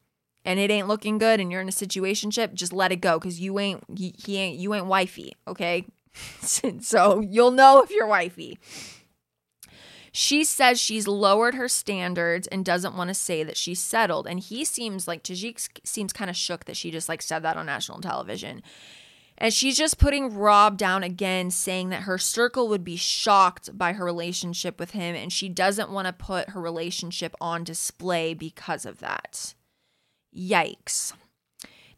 and 0.45 0.59
it 0.59 0.71
ain't 0.71 0.87
looking 0.87 1.17
good 1.17 1.39
and 1.39 1.51
you're 1.51 1.61
in 1.61 1.69
a 1.69 1.71
situationship, 1.71 2.53
just 2.53 2.73
let 2.73 2.91
it 2.91 3.01
go 3.01 3.19
cuz 3.19 3.39
you 3.39 3.59
ain't 3.59 3.83
he, 3.95 4.13
he 4.17 4.37
ain't 4.37 4.59
you 4.59 4.73
ain't 4.73 4.85
wifey, 4.85 5.33
okay? 5.47 5.85
so 6.41 7.19
you'll 7.21 7.51
know 7.51 7.81
if 7.81 7.89
you're 7.89 8.07
wifey. 8.07 8.59
She 10.11 10.43
says 10.43 10.79
she's 10.79 11.07
lowered 11.07 11.55
her 11.55 11.67
standards 11.67 12.47
and 12.47 12.65
doesn't 12.65 12.95
want 12.95 13.09
to 13.09 13.13
say 13.13 13.43
that 13.43 13.57
she's 13.57 13.79
settled. 13.79 14.27
And 14.27 14.39
he 14.39 14.65
seems 14.65 15.07
like 15.07 15.23
Tajik 15.23 15.67
seems 15.83 16.13
kind 16.13 16.29
of 16.29 16.35
shook 16.35 16.65
that 16.65 16.77
she 16.77 16.91
just 16.91 17.09
like 17.09 17.21
said 17.21 17.43
that 17.43 17.57
on 17.57 17.67
national 17.67 18.01
television. 18.01 18.63
And 19.41 19.53
she's 19.53 19.77
just 19.77 19.97
putting 19.97 20.35
Rob 20.35 20.77
down 20.77 21.01
again, 21.01 21.49
saying 21.49 21.89
that 21.89 22.01
her 22.01 22.17
circle 22.17 22.67
would 22.67 22.83
be 22.83 22.97
shocked 22.97 23.77
by 23.77 23.93
her 23.93 24.03
relationship 24.03 24.77
with 24.77 24.91
him, 24.91 25.15
and 25.15 25.31
she 25.31 25.47
doesn't 25.47 25.89
want 25.89 26.07
to 26.07 26.13
put 26.13 26.49
her 26.49 26.59
relationship 26.59 27.33
on 27.39 27.63
display 27.63 28.33
because 28.33 28.85
of 28.85 28.99
that. 28.99 29.55
Yikes. 30.35 31.13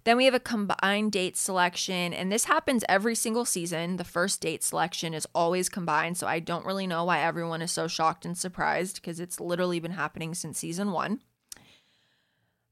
Then 0.04 0.18
we 0.18 0.26
have 0.26 0.36
a 0.36 0.39
combined 0.39 1.12
date 1.12 1.36
selection, 1.36 2.14
and 2.14 2.32
this 2.32 2.46
happens 2.46 2.84
every 2.88 3.16
single 3.16 3.46
season. 3.46 3.98
The 3.98 4.04
first 4.04 4.42
date 4.42 4.64
selection 4.64 5.14
is 5.16 5.28
always 5.34 5.68
combined, 5.68 6.18
so 6.18 6.28
I 6.28 6.39
don't 6.39 6.66
really 6.66 6.88
know 6.88 7.06
why 7.06 7.22
everyone 7.22 7.64
is 7.64 7.72
so 7.72 7.88
shocked 7.88 8.24
and 8.24 8.38
surprised 8.38 8.96
because 8.96 9.20
it's 9.20 9.39
literally 9.39 9.80
been 9.80 9.92
happening 9.92 10.36
since 10.36 10.60
season 10.60 10.92
one. 10.92 11.22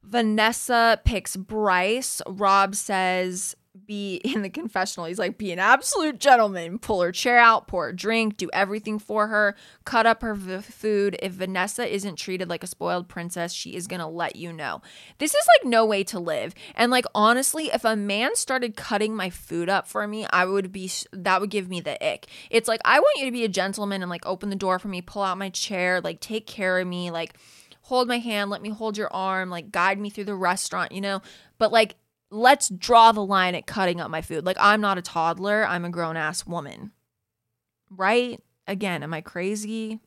Vanessa 0.03 1.01
picks 1.05 1.35
Bryce. 1.35 2.21
Rob 2.27 2.73
says 2.73 3.55
be 3.85 4.15
in 4.23 4.41
the 4.41 4.49
confessional. 4.49 5.07
He's 5.07 5.19
like, 5.19 5.37
be 5.37 5.51
an 5.51 5.59
absolute 5.59 6.19
gentleman, 6.19 6.79
pull 6.79 7.01
her 7.01 7.11
chair 7.11 7.37
out, 7.39 7.67
pour 7.67 7.85
her 7.85 7.93
drink, 7.93 8.37
do 8.37 8.49
everything 8.53 8.99
for 8.99 9.27
her, 9.27 9.55
cut 9.85 10.05
up 10.05 10.21
her 10.21 10.33
v- 10.33 10.61
food. 10.61 11.17
If 11.21 11.33
Vanessa 11.33 11.87
isn't 11.87 12.15
treated 12.15 12.49
like 12.49 12.63
a 12.63 12.67
spoiled 12.67 13.07
princess, 13.07 13.53
she 13.53 13.75
is 13.75 13.87
going 13.87 13.99
to 13.99 14.07
let 14.07 14.35
you 14.35 14.53
know. 14.53 14.81
This 15.17 15.33
is 15.33 15.47
like 15.59 15.69
no 15.69 15.85
way 15.85 16.03
to 16.05 16.19
live. 16.19 16.53
And 16.75 16.91
like, 16.91 17.05
honestly, 17.13 17.65
if 17.73 17.85
a 17.85 17.95
man 17.95 18.35
started 18.35 18.75
cutting 18.75 19.15
my 19.15 19.29
food 19.29 19.69
up 19.69 19.87
for 19.87 20.07
me, 20.07 20.25
I 20.29 20.45
would 20.45 20.71
be, 20.71 20.91
that 21.11 21.41
would 21.41 21.49
give 21.49 21.69
me 21.69 21.81
the 21.81 22.03
ick. 22.05 22.27
It's 22.49 22.67
like, 22.67 22.81
I 22.85 22.99
want 22.99 23.19
you 23.19 23.25
to 23.25 23.31
be 23.31 23.43
a 23.43 23.49
gentleman 23.49 24.01
and 24.01 24.09
like 24.09 24.25
open 24.25 24.49
the 24.49 24.55
door 24.55 24.79
for 24.79 24.87
me, 24.87 25.01
pull 25.01 25.23
out 25.23 25.37
my 25.37 25.49
chair, 25.49 26.01
like 26.01 26.19
take 26.19 26.45
care 26.47 26.79
of 26.79 26.87
me, 26.87 27.11
like, 27.11 27.35
hold 27.89 28.07
my 28.07 28.19
hand, 28.19 28.51
let 28.51 28.61
me 28.61 28.69
hold 28.69 28.97
your 28.97 29.11
arm, 29.11 29.49
like 29.49 29.71
guide 29.71 29.99
me 29.99 30.11
through 30.11 30.23
the 30.23 30.35
restaurant, 30.35 30.91
you 30.91 31.01
know? 31.01 31.23
But 31.57 31.71
like 31.71 31.95
let's 32.31 32.69
draw 32.69 33.11
the 33.11 33.25
line 33.25 33.55
at 33.55 33.65
cutting 33.67 33.99
up 33.99 34.11
my 34.11 34.21
food. 34.21 34.45
Like, 34.45 34.57
I'm 34.59 34.81
not 34.81 34.97
a 34.97 35.01
toddler, 35.01 35.65
I'm 35.65 35.85
a 35.85 35.89
grown 35.89 36.17
ass 36.17 36.45
woman. 36.45 36.91
Right? 37.89 38.41
Again, 38.67 39.03
am 39.03 39.13
I 39.13 39.21
crazy? 39.21 39.99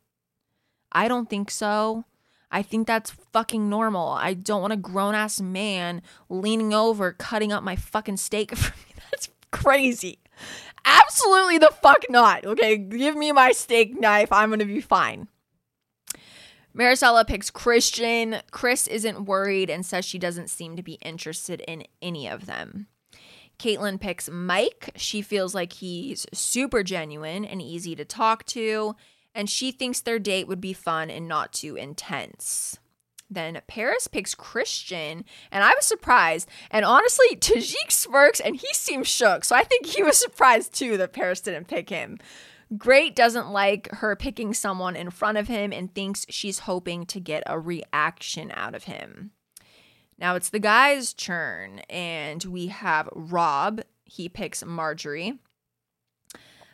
I 0.92 1.08
don't 1.08 1.28
think 1.28 1.50
so. 1.50 2.04
I 2.50 2.62
think 2.62 2.86
that's 2.86 3.10
fucking 3.32 3.68
normal. 3.68 4.08
I 4.08 4.34
don't 4.34 4.60
want 4.60 4.74
a 4.74 4.76
grown 4.76 5.14
ass 5.14 5.40
man 5.40 6.02
leaning 6.28 6.74
over, 6.74 7.12
cutting 7.12 7.50
up 7.50 7.64
my 7.64 7.76
fucking 7.76 8.18
steak 8.18 8.54
for 8.56 8.76
me. 8.76 8.94
That's 9.10 9.30
crazy. 9.50 10.18
Absolutely 10.84 11.58
the 11.58 11.72
fuck 11.82 12.04
not. 12.10 12.44
Okay, 12.44 12.76
give 12.76 13.16
me 13.16 13.32
my 13.32 13.52
steak 13.52 13.98
knife. 13.98 14.30
I'm 14.32 14.50
gonna 14.50 14.66
be 14.66 14.80
fine. 14.80 15.28
Maricela 16.76 17.26
picks 17.26 17.50
Christian. 17.50 18.36
Chris 18.50 18.86
isn't 18.86 19.26
worried 19.26 19.68
and 19.68 19.84
says 19.84 20.04
she 20.04 20.18
doesn't 20.18 20.50
seem 20.50 20.76
to 20.76 20.82
be 20.82 20.94
interested 21.02 21.60
in 21.68 21.84
any 22.00 22.26
of 22.28 22.46
them. 22.46 22.86
Kaitlyn 23.58 24.00
picks 24.00 24.30
Mike. 24.30 24.90
She 24.96 25.22
feels 25.22 25.54
like 25.54 25.74
he's 25.74 26.26
super 26.32 26.82
genuine 26.82 27.44
and 27.44 27.60
easy 27.60 27.94
to 27.94 28.04
talk 28.04 28.44
to, 28.46 28.96
and 29.34 29.48
she 29.48 29.70
thinks 29.70 30.00
their 30.00 30.18
date 30.18 30.48
would 30.48 30.60
be 30.60 30.72
fun 30.72 31.10
and 31.10 31.28
not 31.28 31.52
too 31.52 31.76
intense. 31.76 32.78
Then 33.30 33.60
Paris 33.66 34.08
picks 34.08 34.34
Christian, 34.34 35.24
and 35.50 35.64
I 35.64 35.70
was 35.74 35.86
surprised. 35.86 36.48
And 36.70 36.84
honestly, 36.84 37.36
Tajik 37.36 37.90
smirks 37.90 38.40
and 38.40 38.56
he 38.56 38.68
seems 38.72 39.08
shook. 39.08 39.44
So 39.44 39.56
I 39.56 39.64
think 39.64 39.86
he 39.86 40.02
was 40.02 40.16
surprised 40.18 40.74
too 40.74 40.96
that 40.98 41.12
Paris 41.12 41.40
didn't 41.40 41.68
pick 41.68 41.88
him. 41.88 42.18
Gray 42.76 43.10
doesn't 43.10 43.50
like 43.50 43.90
her 43.92 44.16
picking 44.16 44.54
someone 44.54 44.96
in 44.96 45.10
front 45.10 45.38
of 45.38 45.48
him 45.48 45.72
and 45.72 45.94
thinks 45.94 46.26
she's 46.28 46.60
hoping 46.60 47.04
to 47.06 47.20
get 47.20 47.42
a 47.46 47.58
reaction 47.58 48.50
out 48.54 48.74
of 48.74 48.84
him. 48.84 49.32
Now 50.18 50.36
it's 50.36 50.50
the 50.50 50.58
guy's 50.58 51.12
turn, 51.12 51.80
and 51.90 52.42
we 52.44 52.68
have 52.68 53.08
Rob. 53.12 53.82
He 54.04 54.28
picks 54.28 54.64
Marjorie. 54.64 55.40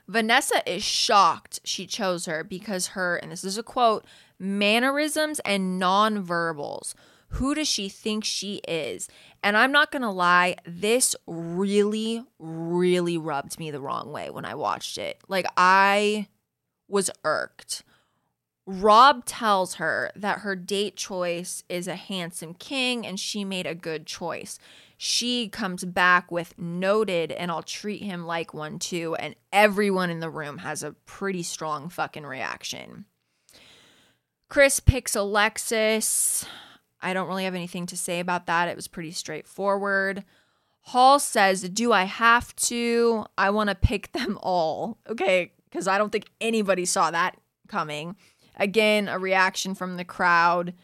Vanessa 0.06 0.62
is 0.70 0.82
shocked 0.82 1.60
she 1.64 1.86
chose 1.86 2.26
her 2.26 2.42
because 2.42 2.88
her, 2.88 3.16
and 3.16 3.30
this 3.30 3.44
is 3.44 3.58
a 3.58 3.62
quote, 3.62 4.06
mannerisms 4.38 5.40
and 5.40 5.80
nonverbals 5.80 6.94
who 7.28 7.54
does 7.54 7.68
she 7.68 7.88
think 7.88 8.24
she 8.24 8.56
is? 8.66 9.08
And 9.42 9.56
I'm 9.56 9.72
not 9.72 9.92
going 9.92 10.02
to 10.02 10.10
lie, 10.10 10.56
this 10.66 11.14
really, 11.26 12.24
really 12.38 13.18
rubbed 13.18 13.58
me 13.58 13.70
the 13.70 13.80
wrong 13.80 14.10
way 14.10 14.30
when 14.30 14.44
I 14.44 14.54
watched 14.54 14.98
it. 14.98 15.20
Like, 15.28 15.46
I 15.56 16.28
was 16.88 17.10
irked. 17.24 17.84
Rob 18.66 19.24
tells 19.24 19.74
her 19.74 20.10
that 20.14 20.40
her 20.40 20.54
date 20.54 20.96
choice 20.96 21.64
is 21.68 21.86
a 21.88 21.96
handsome 21.96 22.54
king 22.54 23.06
and 23.06 23.18
she 23.18 23.44
made 23.44 23.66
a 23.66 23.74
good 23.74 24.06
choice. 24.06 24.58
She 24.98 25.48
comes 25.48 25.84
back 25.84 26.30
with 26.30 26.58
noted 26.58 27.32
and 27.32 27.50
I'll 27.50 27.62
treat 27.62 28.02
him 28.02 28.26
like 28.26 28.52
one 28.52 28.78
too. 28.78 29.14
And 29.14 29.36
everyone 29.52 30.10
in 30.10 30.20
the 30.20 30.28
room 30.28 30.58
has 30.58 30.82
a 30.82 30.92
pretty 31.06 31.42
strong 31.42 31.88
fucking 31.88 32.26
reaction. 32.26 33.06
Chris 34.50 34.80
picks 34.80 35.14
Alexis. 35.14 36.44
I 37.00 37.12
don't 37.12 37.28
really 37.28 37.44
have 37.44 37.54
anything 37.54 37.86
to 37.86 37.96
say 37.96 38.20
about 38.20 38.46
that. 38.46 38.68
It 38.68 38.76
was 38.76 38.88
pretty 38.88 39.12
straightforward. 39.12 40.24
Hall 40.82 41.18
says, 41.18 41.68
Do 41.68 41.92
I 41.92 42.04
have 42.04 42.54
to? 42.56 43.26
I 43.36 43.50
want 43.50 43.70
to 43.70 43.74
pick 43.74 44.12
them 44.12 44.38
all. 44.42 44.98
Okay, 45.08 45.52
because 45.64 45.86
I 45.86 45.98
don't 45.98 46.10
think 46.10 46.30
anybody 46.40 46.84
saw 46.84 47.10
that 47.10 47.36
coming. 47.68 48.16
Again, 48.56 49.08
a 49.08 49.18
reaction 49.18 49.74
from 49.74 49.96
the 49.96 50.04
crowd. 50.04 50.74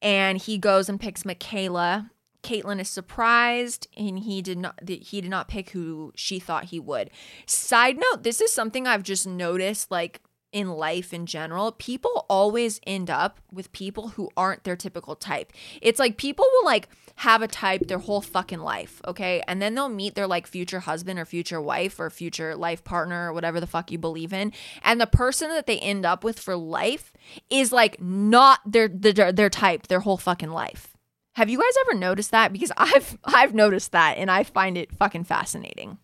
And 0.00 0.38
he 0.38 0.58
goes 0.58 0.88
and 0.88 1.00
picks 1.00 1.24
Michaela. 1.24 2.10
Kaitlyn 2.42 2.78
is 2.78 2.90
surprised 2.90 3.88
and 3.96 4.18
he 4.18 4.42
did 4.42 4.58
not 4.58 4.78
he 4.86 5.22
did 5.22 5.30
not 5.30 5.48
pick 5.48 5.70
who 5.70 6.12
she 6.14 6.38
thought 6.38 6.64
he 6.64 6.78
would. 6.78 7.10
Side 7.46 7.96
note, 7.96 8.22
this 8.22 8.40
is 8.40 8.52
something 8.52 8.86
I've 8.86 9.02
just 9.02 9.26
noticed 9.26 9.90
like 9.90 10.20
in 10.54 10.70
life 10.70 11.12
in 11.12 11.26
general, 11.26 11.72
people 11.72 12.24
always 12.30 12.80
end 12.86 13.10
up 13.10 13.40
with 13.52 13.72
people 13.72 14.10
who 14.10 14.30
aren't 14.36 14.62
their 14.62 14.76
typical 14.76 15.16
type. 15.16 15.52
It's 15.82 15.98
like 15.98 16.16
people 16.16 16.46
will 16.52 16.64
like 16.64 16.88
have 17.16 17.42
a 17.42 17.48
type 17.48 17.88
their 17.88 17.98
whole 17.98 18.20
fucking 18.20 18.60
life, 18.60 19.02
okay? 19.04 19.42
And 19.48 19.60
then 19.60 19.74
they'll 19.74 19.88
meet 19.88 20.14
their 20.14 20.28
like 20.28 20.46
future 20.46 20.78
husband 20.80 21.18
or 21.18 21.24
future 21.24 21.60
wife 21.60 21.98
or 21.98 22.08
future 22.08 22.54
life 22.54 22.84
partner 22.84 23.28
or 23.28 23.32
whatever 23.32 23.58
the 23.58 23.66
fuck 23.66 23.90
you 23.90 23.98
believe 23.98 24.32
in. 24.32 24.52
And 24.82 25.00
the 25.00 25.08
person 25.08 25.48
that 25.50 25.66
they 25.66 25.80
end 25.80 26.06
up 26.06 26.22
with 26.22 26.38
for 26.38 26.54
life 26.56 27.12
is 27.50 27.72
like 27.72 28.00
not 28.00 28.60
their 28.64 28.86
their, 28.86 29.32
their 29.32 29.50
type 29.50 29.88
their 29.88 30.00
whole 30.00 30.16
fucking 30.16 30.50
life. 30.50 30.96
Have 31.32 31.50
you 31.50 31.58
guys 31.58 31.74
ever 31.80 31.98
noticed 31.98 32.30
that? 32.30 32.52
Because 32.52 32.70
I've 32.76 33.18
I've 33.24 33.54
noticed 33.54 33.90
that 33.90 34.18
and 34.18 34.30
I 34.30 34.44
find 34.44 34.78
it 34.78 34.92
fucking 34.92 35.24
fascinating. 35.24 35.98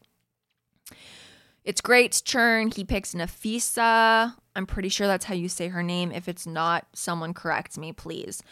It's 1.65 1.81
Gray's 1.81 2.21
churn. 2.21 2.71
He 2.71 2.85
picks 2.85 3.15
Nafisa. 3.15 4.35
I'm 4.55 4.67
pretty 4.67 4.89
sure 4.89 5.07
that's 5.07 5.27
how 5.27 5.35
you 5.35 5.49
say 5.49 5.69
her 5.69 5.83
name. 5.83 6.13
If 6.13 6.29
it's 6.29 6.47
not, 6.47 6.87
someone 6.93 7.35
corrects 7.35 7.79
me, 7.79 7.93
please. 7.93 8.43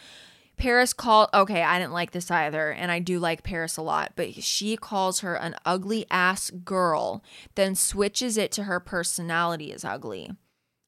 Paris 0.57 0.91
called, 0.91 1.29
okay, 1.33 1.63
I 1.63 1.79
didn't 1.79 1.93
like 1.93 2.11
this 2.11 2.29
either, 2.29 2.71
and 2.71 2.91
I 2.91 2.99
do 2.99 3.17
like 3.17 3.43
Paris 3.43 3.77
a 3.77 3.81
lot, 3.81 4.11
but 4.17 4.35
she 4.43 4.75
calls 4.75 5.21
her 5.21 5.35
an 5.35 5.55
ugly 5.65 6.05
ass 6.11 6.51
girl, 6.51 7.23
then 7.55 7.75
switches 7.75 8.37
it 8.37 8.51
to 8.53 8.63
her 8.63 8.81
personality 8.81 9.71
is 9.71 9.85
ugly. 9.85 10.31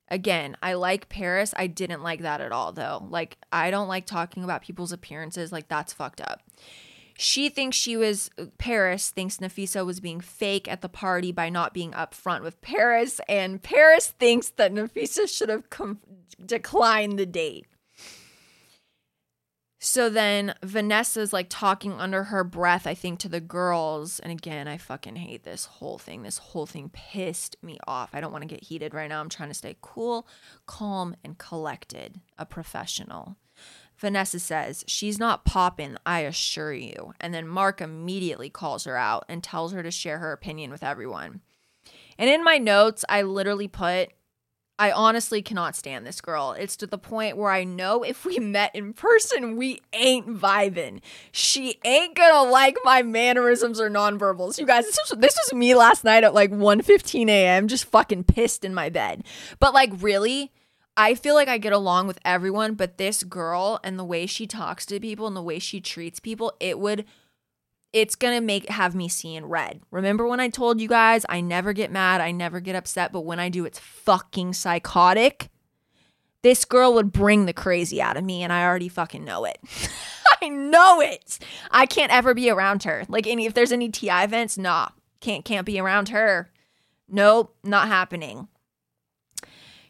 Again, 0.09 0.57
I 0.61 0.73
like 0.73 1.07
Paris. 1.07 1.53
I 1.55 1.67
didn't 1.67 2.03
like 2.03 2.19
that 2.19 2.41
at 2.41 2.51
all, 2.51 2.73
though. 2.73 3.07
Like, 3.09 3.37
I 3.49 3.71
don't 3.71 3.87
like 3.87 4.05
talking 4.05 4.43
about 4.43 4.61
people's 4.61 4.91
appearances. 4.91 5.53
Like, 5.53 5.69
that's 5.69 5.93
fucked 5.93 6.19
up. 6.19 6.41
She 7.21 7.49
thinks 7.49 7.77
she 7.77 7.95
was, 7.95 8.31
uh, 8.39 8.45
Paris 8.57 9.11
thinks 9.11 9.37
Nafisa 9.37 9.85
was 9.85 9.99
being 9.99 10.21
fake 10.21 10.67
at 10.67 10.81
the 10.81 10.89
party 10.89 11.31
by 11.31 11.49
not 11.49 11.71
being 11.71 11.91
upfront 11.91 12.41
with 12.41 12.59
Paris. 12.61 13.21
And 13.29 13.61
Paris 13.61 14.07
thinks 14.07 14.49
that 14.49 14.73
Nafisa 14.73 15.29
should 15.29 15.49
have 15.49 15.69
com- 15.69 15.99
declined 16.43 17.19
the 17.19 17.27
date. 17.27 17.67
So 19.79 20.09
then 20.09 20.55
Vanessa's 20.63 21.31
like 21.31 21.45
talking 21.47 21.93
under 21.93 22.23
her 22.23 22.43
breath, 22.43 22.87
I 22.87 22.95
think, 22.95 23.19
to 23.19 23.29
the 23.29 23.39
girls. 23.39 24.19
And 24.19 24.31
again, 24.31 24.67
I 24.67 24.77
fucking 24.77 25.17
hate 25.17 25.43
this 25.43 25.65
whole 25.65 25.99
thing. 25.99 26.23
This 26.23 26.39
whole 26.39 26.65
thing 26.65 26.89
pissed 26.91 27.55
me 27.61 27.77
off. 27.85 28.09
I 28.13 28.21
don't 28.21 28.31
want 28.31 28.41
to 28.41 28.47
get 28.47 28.63
heated 28.63 28.95
right 28.95 29.09
now. 29.09 29.21
I'm 29.21 29.29
trying 29.29 29.49
to 29.49 29.55
stay 29.55 29.77
cool, 29.81 30.27
calm, 30.65 31.15
and 31.23 31.37
collected, 31.37 32.19
a 32.39 32.47
professional. 32.47 33.37
Vanessa 34.01 34.39
says, 34.39 34.83
She's 34.87 35.19
not 35.19 35.45
popping, 35.45 35.95
I 36.07 36.21
assure 36.21 36.73
you. 36.73 37.13
And 37.21 37.33
then 37.33 37.47
Mark 37.47 37.81
immediately 37.81 38.49
calls 38.49 38.83
her 38.85 38.97
out 38.97 39.25
and 39.29 39.43
tells 39.43 39.73
her 39.73 39.83
to 39.83 39.91
share 39.91 40.17
her 40.17 40.33
opinion 40.33 40.71
with 40.71 40.83
everyone. 40.83 41.41
And 42.17 42.27
in 42.27 42.43
my 42.43 42.57
notes, 42.57 43.05
I 43.07 43.21
literally 43.21 43.67
put, 43.67 44.09
I 44.79 44.91
honestly 44.91 45.43
cannot 45.43 45.75
stand 45.75 46.05
this 46.05 46.19
girl. 46.19 46.53
It's 46.53 46.75
to 46.77 46.87
the 46.87 46.97
point 46.97 47.37
where 47.37 47.51
I 47.51 47.63
know 47.63 48.01
if 48.01 48.25
we 48.25 48.39
met 48.39 48.75
in 48.75 48.93
person, 48.93 49.55
we 49.55 49.81
ain't 49.93 50.27
vibing. 50.27 51.01
She 51.31 51.79
ain't 51.85 52.15
gonna 52.15 52.49
like 52.49 52.77
my 52.83 53.03
mannerisms 53.03 53.79
or 53.79 53.91
nonverbals. 53.91 54.57
You 54.57 54.65
guys, 54.65 54.87
this 54.87 54.97
was, 54.97 55.19
this 55.19 55.37
was 55.45 55.53
me 55.53 55.75
last 55.75 56.03
night 56.03 56.23
at 56.23 56.33
like 56.33 56.49
1 56.49 56.81
a.m., 57.13 57.67
just 57.67 57.85
fucking 57.85 58.23
pissed 58.23 58.65
in 58.65 58.73
my 58.73 58.89
bed. 58.89 59.23
But 59.59 59.75
like, 59.75 59.91
really? 59.99 60.51
I 60.97 61.15
feel 61.15 61.35
like 61.35 61.47
I 61.47 61.57
get 61.57 61.73
along 61.73 62.07
with 62.07 62.19
everyone, 62.25 62.73
but 62.73 62.97
this 62.97 63.23
girl 63.23 63.79
and 63.83 63.97
the 63.97 64.03
way 64.03 64.25
she 64.25 64.45
talks 64.45 64.85
to 64.87 64.99
people 64.99 65.25
and 65.27 65.35
the 65.35 65.41
way 65.41 65.59
she 65.59 65.79
treats 65.79 66.19
people, 66.19 66.53
it 66.59 66.79
would 66.79 67.05
it's 67.93 68.15
going 68.15 68.33
to 68.33 68.45
make 68.45 68.69
have 68.69 68.95
me 68.95 69.09
seeing 69.09 69.45
red. 69.45 69.81
Remember 69.91 70.25
when 70.25 70.39
I 70.39 70.47
told 70.47 70.79
you 70.79 70.87
guys 70.87 71.25
I 71.27 71.41
never 71.41 71.73
get 71.73 71.91
mad, 71.91 72.21
I 72.21 72.31
never 72.31 72.59
get 72.59 72.75
upset, 72.75 73.11
but 73.11 73.25
when 73.25 73.39
I 73.39 73.49
do 73.49 73.65
it's 73.65 73.79
fucking 73.79 74.53
psychotic. 74.53 75.49
This 76.43 76.65
girl 76.65 76.93
would 76.95 77.11
bring 77.11 77.45
the 77.45 77.53
crazy 77.53 78.01
out 78.01 78.17
of 78.17 78.23
me 78.23 78.41
and 78.41 78.51
I 78.51 78.65
already 78.65 78.89
fucking 78.89 79.23
know 79.23 79.45
it. 79.45 79.59
I 80.41 80.49
know 80.49 80.99
it. 80.99 81.37
I 81.69 81.85
can't 81.85 82.11
ever 82.11 82.33
be 82.33 82.49
around 82.49 82.83
her. 82.83 83.03
Like 83.07 83.27
any 83.27 83.45
if 83.45 83.53
there's 83.53 83.71
any 83.71 83.89
TI 83.89 84.23
events, 84.23 84.57
nah. 84.57 84.89
Can't 85.19 85.45
can't 85.45 85.67
be 85.67 85.79
around 85.79 86.09
her. 86.09 86.49
Nope, 87.07 87.55
not 87.63 87.87
happening. 87.87 88.47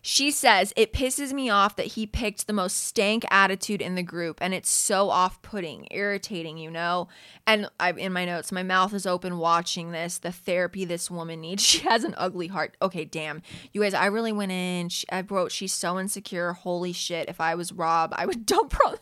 She 0.02 0.32
says, 0.32 0.74
It 0.76 0.93
pisses 0.93 1.32
me 1.32 1.49
off 1.49 1.76
that 1.76 1.88
he 1.88 2.08
picked 2.08 2.47
the 2.47 2.54
most 2.54 2.86
stank 2.86 3.24
attitude 3.30 3.82
in 3.82 3.95
the 3.95 4.04
group 4.04 4.39
and 4.41 4.54
it's 4.54 4.70
so 4.70 5.10
off 5.10 5.41
putting, 5.41 5.88
irritating, 5.91 6.58
you 6.58 6.72
know? 6.72 7.08
And 7.45 7.70
I'm 7.80 7.97
in 7.97 8.12
my 8.12 8.26
notes, 8.26 8.52
my 8.52 8.64
mouth 8.64 8.93
is 8.93 9.06
open 9.06 9.38
watching 9.38 9.91
this. 9.91 10.18
The 10.18 10.32
therapy 10.32 10.86
this 10.86 11.12
woman 11.12 11.41
needs. 11.41 11.62
She 11.72 11.88
has 11.88 12.04
an 12.04 12.16
ugly 12.18 12.47
heart. 12.47 12.76
Okay, 12.82 13.06
damn. 13.06 13.41
You 13.72 13.82
guys, 13.82 13.93
I 13.93 14.08
really 14.08 14.34
went 14.34 14.52
in. 14.52 14.89
She, 14.89 15.06
I 15.10 15.22
wrote, 15.22 15.52
She's 15.52 15.74
so 15.74 15.99
insecure. 15.99 16.54
Holy 16.54 16.91
shit. 16.91 17.30
If 17.30 17.39
I 17.39 17.56
was 17.56 17.72
Rob, 17.72 18.14
I 18.16 18.26
would 18.26 18.45
dump 18.45 18.74
her 18.74 18.95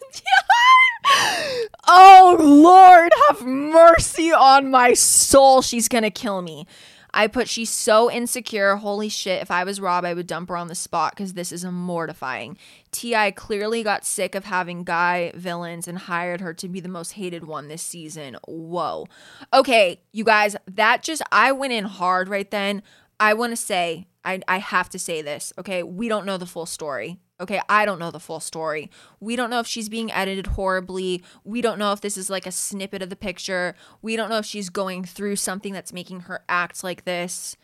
Oh, 1.88 2.38
Lord, 2.40 3.12
have 3.28 3.46
mercy 3.46 4.32
on 4.32 4.70
my 4.70 4.94
soul. 4.94 5.62
She's 5.62 5.88
to 6.04 6.12
kill 6.12 6.42
me. 6.42 6.68
I 7.14 7.28
put 7.28 7.50
she's 7.50 7.70
so 7.70 8.12
insecure. 8.12 8.76
Holy 8.76 9.10
shit. 9.10 9.42
If 9.42 9.52
I 9.52 9.64
was 9.64 9.82
Rob, 9.82 10.06
I 10.06 10.14
would 10.14 10.28
dump 10.28 10.50
her 10.50 10.58
on 10.58 10.68
the 10.68 10.76
spot 10.76 11.14
because 11.16 11.34
this 11.34 11.52
is 11.52 11.66
mortifying. 11.66 12.58
T.I. 12.92 13.32
clearly 13.32 13.84
got 13.84 14.06
sick 14.06 14.36
of 14.36 14.46
having 14.46 14.84
guy 14.84 15.32
villains 15.36 15.88
and 15.88 15.98
hired 15.98 16.42
her 16.42 16.54
to 16.56 16.68
be 16.68 16.80
the 16.80 16.90
most 16.90 17.14
hated 17.14 17.46
one 17.46 17.68
this 17.68 17.84
season. 17.84 18.38
Whoa. 18.48 19.08
Okay, 19.54 20.02
you 20.12 20.24
guys, 20.24 20.56
that 20.68 21.04
just, 21.04 21.22
I 21.32 21.52
went 21.52 21.74
in 21.74 21.86
hard 21.86 22.30
right 22.30 22.50
then. 22.50 22.84
I 23.20 23.34
want 23.34 23.52
to 23.52 23.58
say, 23.58 24.08
I, 24.24 24.42
I 24.48 24.60
have 24.60 24.90
to 24.90 25.00
say 25.00 25.22
this, 25.22 25.54
okay? 25.58 25.84
We 25.84 26.08
don't 26.08 26.26
know 26.26 26.38
the 26.38 26.46
full 26.46 26.66
story. 26.66 27.20
Okay, 27.42 27.62
I 27.70 27.86
don't 27.86 28.00
know 28.00 28.12
the 28.12 28.20
full 28.20 28.42
story. 28.42 28.92
We 29.22 29.38
don't 29.38 29.50
know 29.50 29.60
if 29.60 29.68
she's 29.68 29.88
being 29.88 30.12
edited 30.12 30.48
horribly. 30.48 31.24
We 31.46 31.62
don't 31.62 31.80
know 31.80 31.94
if 31.94 32.02
this 32.02 32.18
is 32.18 32.30
like 32.30 32.46
a 32.46 32.52
snippet 32.52 33.02
of 33.02 33.10
the 33.10 33.16
picture. 33.16 33.76
We 34.02 34.18
don't 34.18 34.30
know 34.30 34.40
if 34.40 34.46
she's 34.46 34.70
going 34.70 35.06
through 35.06 35.38
something 35.38 35.72
that's 35.72 35.94
making 35.94 36.22
her 36.22 36.44
act 36.50 36.84
like 36.84 37.06
this. 37.06 37.56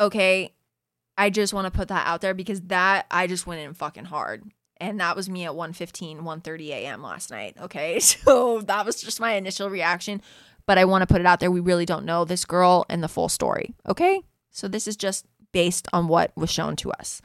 Okay, 0.00 0.54
I 1.18 1.28
just 1.28 1.52
want 1.52 1.66
to 1.66 1.76
put 1.76 1.88
that 1.88 2.06
out 2.06 2.22
there 2.22 2.32
because 2.32 2.62
that 2.62 3.06
I 3.10 3.26
just 3.26 3.46
went 3.46 3.60
in 3.60 3.74
fucking 3.74 4.06
hard. 4.06 4.44
And 4.80 5.00
that 5.00 5.16
was 5.16 5.28
me 5.28 5.44
at 5.44 5.52
1:15, 5.52 6.22
1:30 6.22 6.68
a.m. 6.68 7.02
last 7.02 7.30
night. 7.30 7.56
Okay, 7.60 7.98
so 8.00 8.62
that 8.62 8.86
was 8.86 9.02
just 9.02 9.20
my 9.20 9.32
initial 9.32 9.68
reaction. 9.68 10.22
But 10.64 10.78
I 10.78 10.84
want 10.84 11.02
to 11.02 11.06
put 11.06 11.20
it 11.20 11.26
out 11.26 11.40
there. 11.40 11.50
We 11.50 11.60
really 11.60 11.86
don't 11.86 12.04
know 12.04 12.24
this 12.24 12.44
girl 12.44 12.86
and 12.88 13.02
the 13.02 13.08
full 13.08 13.28
story. 13.28 13.74
Okay, 13.86 14.22
so 14.50 14.68
this 14.68 14.86
is 14.86 14.96
just 14.96 15.26
based 15.52 15.88
on 15.92 16.08
what 16.08 16.30
was 16.36 16.50
shown 16.50 16.76
to 16.76 16.92
us. 16.92 17.20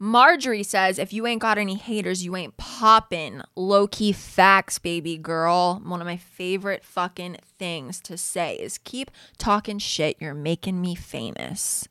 Marjorie 0.00 0.62
says, 0.62 0.98
if 0.98 1.12
you 1.12 1.26
ain't 1.26 1.40
got 1.40 1.58
any 1.58 1.74
haters, 1.74 2.24
you 2.24 2.36
ain't 2.36 2.56
poppin'. 2.56 3.42
Low 3.56 3.88
key 3.88 4.12
facts, 4.12 4.78
baby 4.78 5.18
girl. 5.18 5.82
One 5.84 6.00
of 6.00 6.06
my 6.06 6.16
favorite 6.16 6.84
fucking 6.84 7.38
things 7.58 8.00
to 8.02 8.16
say 8.16 8.54
is 8.56 8.78
keep 8.78 9.10
talking 9.38 9.78
shit. 9.78 10.16
You're 10.20 10.34
making 10.34 10.80
me 10.80 10.94
famous. 10.94 11.88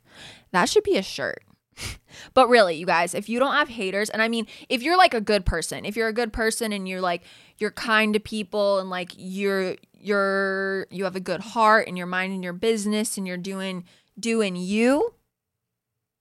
That 0.51 0.69
should 0.69 0.83
be 0.83 0.95
a 0.95 1.03
shirt. 1.03 1.43
but 2.33 2.47
really, 2.47 2.75
you 2.75 2.85
guys, 2.85 3.13
if 3.13 3.27
you 3.27 3.39
don't 3.39 3.53
have 3.53 3.67
haters, 3.67 4.09
and 4.09 4.21
I 4.21 4.29
mean, 4.29 4.47
if 4.69 4.81
you're 4.81 4.97
like 4.97 5.13
a 5.13 5.21
good 5.21 5.45
person, 5.45 5.83
if 5.83 5.97
you're 5.97 6.07
a 6.07 6.13
good 6.13 6.31
person 6.31 6.71
and 6.71 6.87
you're 6.87 7.01
like, 7.01 7.23
you're 7.57 7.71
kind 7.71 8.13
to 8.13 8.21
people 8.21 8.79
and 8.79 8.89
like 8.89 9.11
you're, 9.17 9.75
you're, 9.91 10.87
you 10.89 11.03
have 11.03 11.17
a 11.17 11.21
good 11.21 11.41
heart 11.41 11.89
and 11.89 11.97
you're 11.97 12.07
minding 12.07 12.41
your 12.41 12.53
business 12.53 13.17
and 13.17 13.27
you're 13.27 13.35
doing, 13.35 13.83
doing 14.17 14.55
you 14.55 15.13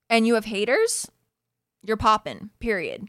and 0.09 0.27
you 0.27 0.33
have 0.35 0.45
haters, 0.45 1.07
you're 1.87 1.97
popping, 1.97 2.51
period. 2.59 3.07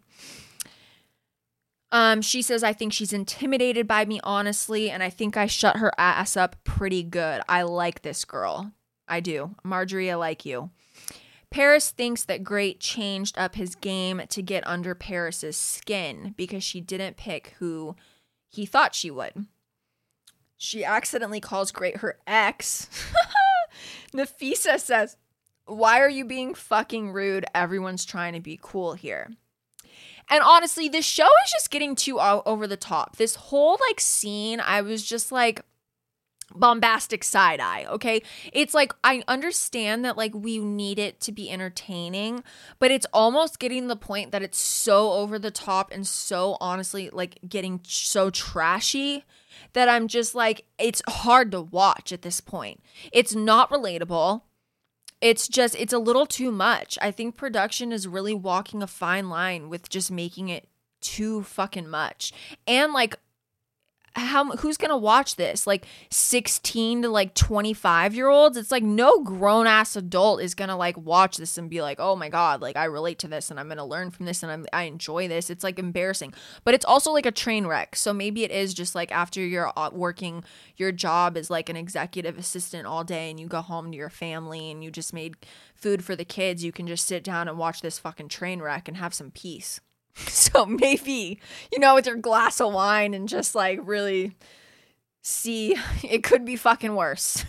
Um, 1.90 2.22
she 2.22 2.42
says, 2.42 2.62
I 2.62 2.72
think 2.72 2.92
she's 2.92 3.12
intimidated 3.12 3.88
by 3.88 4.04
me, 4.04 4.20
honestly, 4.22 4.90
and 4.90 5.02
I 5.02 5.10
think 5.10 5.36
I 5.36 5.46
shut 5.46 5.78
her 5.78 5.92
ass 5.98 6.36
up 6.36 6.56
pretty 6.64 7.02
good. 7.02 7.42
I 7.48 7.62
like 7.62 8.02
this 8.02 8.24
girl. 8.24 8.72
I 9.08 9.20
do. 9.20 9.54
Marjorie, 9.64 10.10
I 10.10 10.16
like 10.16 10.44
you. 10.44 10.70
Paris 11.50 11.90
thinks 11.90 12.24
that 12.24 12.44
Gray 12.44 12.74
changed 12.74 13.38
up 13.38 13.54
his 13.54 13.74
game 13.74 14.20
to 14.28 14.42
get 14.42 14.66
under 14.66 14.94
Paris's 14.94 15.56
skin 15.56 16.34
because 16.36 16.62
she 16.62 16.80
didn't 16.80 17.16
pick 17.16 17.54
who 17.58 17.96
he 18.50 18.66
thought 18.66 18.94
she 18.94 19.10
would. 19.10 19.46
She 20.58 20.84
accidentally 20.84 21.40
calls 21.40 21.72
Gray 21.72 21.92
her 21.92 22.18
ex. 22.26 22.88
Nafisa 24.14 24.78
says, 24.78 25.16
why 25.68 26.00
are 26.00 26.08
you 26.08 26.24
being 26.24 26.54
fucking 26.54 27.12
rude? 27.12 27.44
Everyone's 27.54 28.04
trying 28.04 28.32
to 28.32 28.40
be 28.40 28.58
cool 28.60 28.94
here. 28.94 29.30
And 30.30 30.42
honestly, 30.42 30.88
this 30.88 31.06
show 31.06 31.28
is 31.44 31.52
just 31.52 31.70
getting 31.70 31.94
too 31.94 32.20
over 32.20 32.66
the 32.66 32.76
top. 32.76 33.16
This 33.16 33.34
whole 33.34 33.78
like 33.88 34.00
scene, 34.00 34.60
I 34.60 34.82
was 34.82 35.02
just 35.02 35.32
like 35.32 35.62
bombastic 36.54 37.24
side 37.24 37.60
eye, 37.60 37.86
okay? 37.88 38.22
It's 38.52 38.74
like 38.74 38.92
I 39.04 39.22
understand 39.28 40.04
that 40.04 40.16
like 40.16 40.34
we 40.34 40.58
need 40.58 40.98
it 40.98 41.20
to 41.20 41.32
be 41.32 41.50
entertaining, 41.50 42.42
but 42.78 42.90
it's 42.90 43.06
almost 43.12 43.58
getting 43.58 43.88
the 43.88 43.96
point 43.96 44.32
that 44.32 44.42
it's 44.42 44.58
so 44.58 45.12
over 45.12 45.38
the 45.38 45.50
top 45.50 45.92
and 45.92 46.06
so 46.06 46.56
honestly 46.60 47.10
like 47.10 47.38
getting 47.48 47.80
so 47.84 48.30
trashy 48.30 49.24
that 49.72 49.88
I'm 49.88 50.08
just 50.08 50.34
like 50.34 50.64
it's 50.78 51.02
hard 51.08 51.52
to 51.52 51.62
watch 51.62 52.12
at 52.12 52.22
this 52.22 52.40
point. 52.40 52.82
It's 53.12 53.34
not 53.34 53.70
relatable 53.70 54.42
it's 55.20 55.48
just 55.48 55.74
it's 55.78 55.92
a 55.92 55.98
little 55.98 56.26
too 56.26 56.50
much. 56.52 56.98
I 57.02 57.10
think 57.10 57.36
production 57.36 57.92
is 57.92 58.06
really 58.06 58.34
walking 58.34 58.82
a 58.82 58.86
fine 58.86 59.28
line 59.28 59.68
with 59.68 59.88
just 59.88 60.10
making 60.10 60.48
it 60.48 60.68
too 61.00 61.42
fucking 61.42 61.88
much. 61.88 62.32
And 62.66 62.92
like 62.92 63.18
how 64.18 64.56
who's 64.56 64.76
to 64.90 64.96
watch 64.96 65.36
this? 65.36 65.66
Like 65.66 65.86
16 66.10 67.02
to 67.02 67.08
like 67.08 67.34
25 67.34 68.14
year 68.14 68.28
olds? 68.28 68.56
It's 68.56 68.70
like 68.70 68.82
no 68.82 69.20
grown 69.20 69.66
ass 69.66 69.96
adult 69.96 70.42
is 70.42 70.54
to 70.68 70.76
like 70.76 70.96
watch 70.96 71.36
this 71.36 71.58
and 71.58 71.70
be 71.70 71.82
like, 71.82 71.98
"Oh 72.00 72.16
my 72.16 72.28
god, 72.28 72.60
like 72.60 72.76
I 72.76 72.84
relate 72.84 73.18
to 73.20 73.28
this 73.28 73.50
and 73.50 73.58
I'm 73.58 73.68
to 73.78 73.84
learn 73.84 74.10
from 74.10 74.26
this 74.26 74.42
and 74.42 74.52
I'm, 74.52 74.66
I 74.72 74.84
enjoy 74.84 75.28
this." 75.28 75.50
It's 75.50 75.64
like 75.64 75.78
embarrassing. 75.78 76.34
But 76.64 76.74
it's 76.74 76.84
also 76.84 77.12
like 77.12 77.26
a 77.26 77.32
train 77.32 77.66
wreck. 77.66 77.96
So 77.96 78.12
maybe 78.12 78.44
it 78.44 78.50
is 78.50 78.74
just 78.74 78.94
like 78.94 79.12
after 79.12 79.40
you're 79.40 79.72
uh, 79.76 79.90
working 79.92 80.44
your 80.76 80.92
job 80.92 81.36
as 81.36 81.50
like 81.50 81.68
an 81.68 81.76
executive 81.76 82.38
assistant 82.38 82.86
all 82.86 83.04
day 83.04 83.30
and 83.30 83.40
you 83.40 83.46
go 83.46 83.60
home 83.60 83.90
to 83.90 83.96
your 83.96 84.10
family 84.10 84.70
and 84.70 84.82
you 84.82 84.90
just 84.90 85.12
made 85.12 85.36
food 85.74 86.04
for 86.04 86.16
the 86.16 86.24
kids, 86.24 86.64
you 86.64 86.72
can 86.72 86.86
just 86.86 87.06
sit 87.06 87.24
down 87.24 87.48
and 87.48 87.58
watch 87.58 87.80
this 87.80 87.98
fucking 87.98 88.28
train 88.28 88.60
wreck 88.60 88.88
and 88.88 88.96
have 88.96 89.14
some 89.14 89.30
peace. 89.30 89.80
So 90.48 90.64
maybe, 90.64 91.38
you 91.70 91.78
know, 91.78 91.94
with 91.94 92.06
your 92.06 92.16
glass 92.16 92.60
of 92.60 92.72
wine 92.72 93.12
and 93.12 93.28
just 93.28 93.54
like 93.54 93.80
really 93.82 94.34
see 95.20 95.76
it 96.02 96.22
could 96.22 96.44
be 96.44 96.56
fucking 96.56 96.94
worse. 96.94 97.44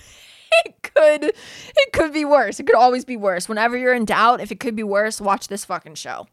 it 0.66 0.76
could 0.82 1.24
it 1.24 1.94
could 1.94 2.14
be 2.14 2.26
worse. 2.26 2.60
It 2.60 2.68
could 2.68 2.76
always 2.76 3.06
be 3.06 3.18
worse. 3.18 3.48
Whenever 3.48 3.78
you're 3.78 3.94
in 3.94 4.06
doubt 4.06 4.42
if 4.42 4.52
it 4.52 4.60
could 4.60 4.76
be 4.76 4.84
worse, 4.84 5.22
watch 5.22 5.48
this 5.48 5.66
fucking 5.66 5.96
show. 5.96 6.28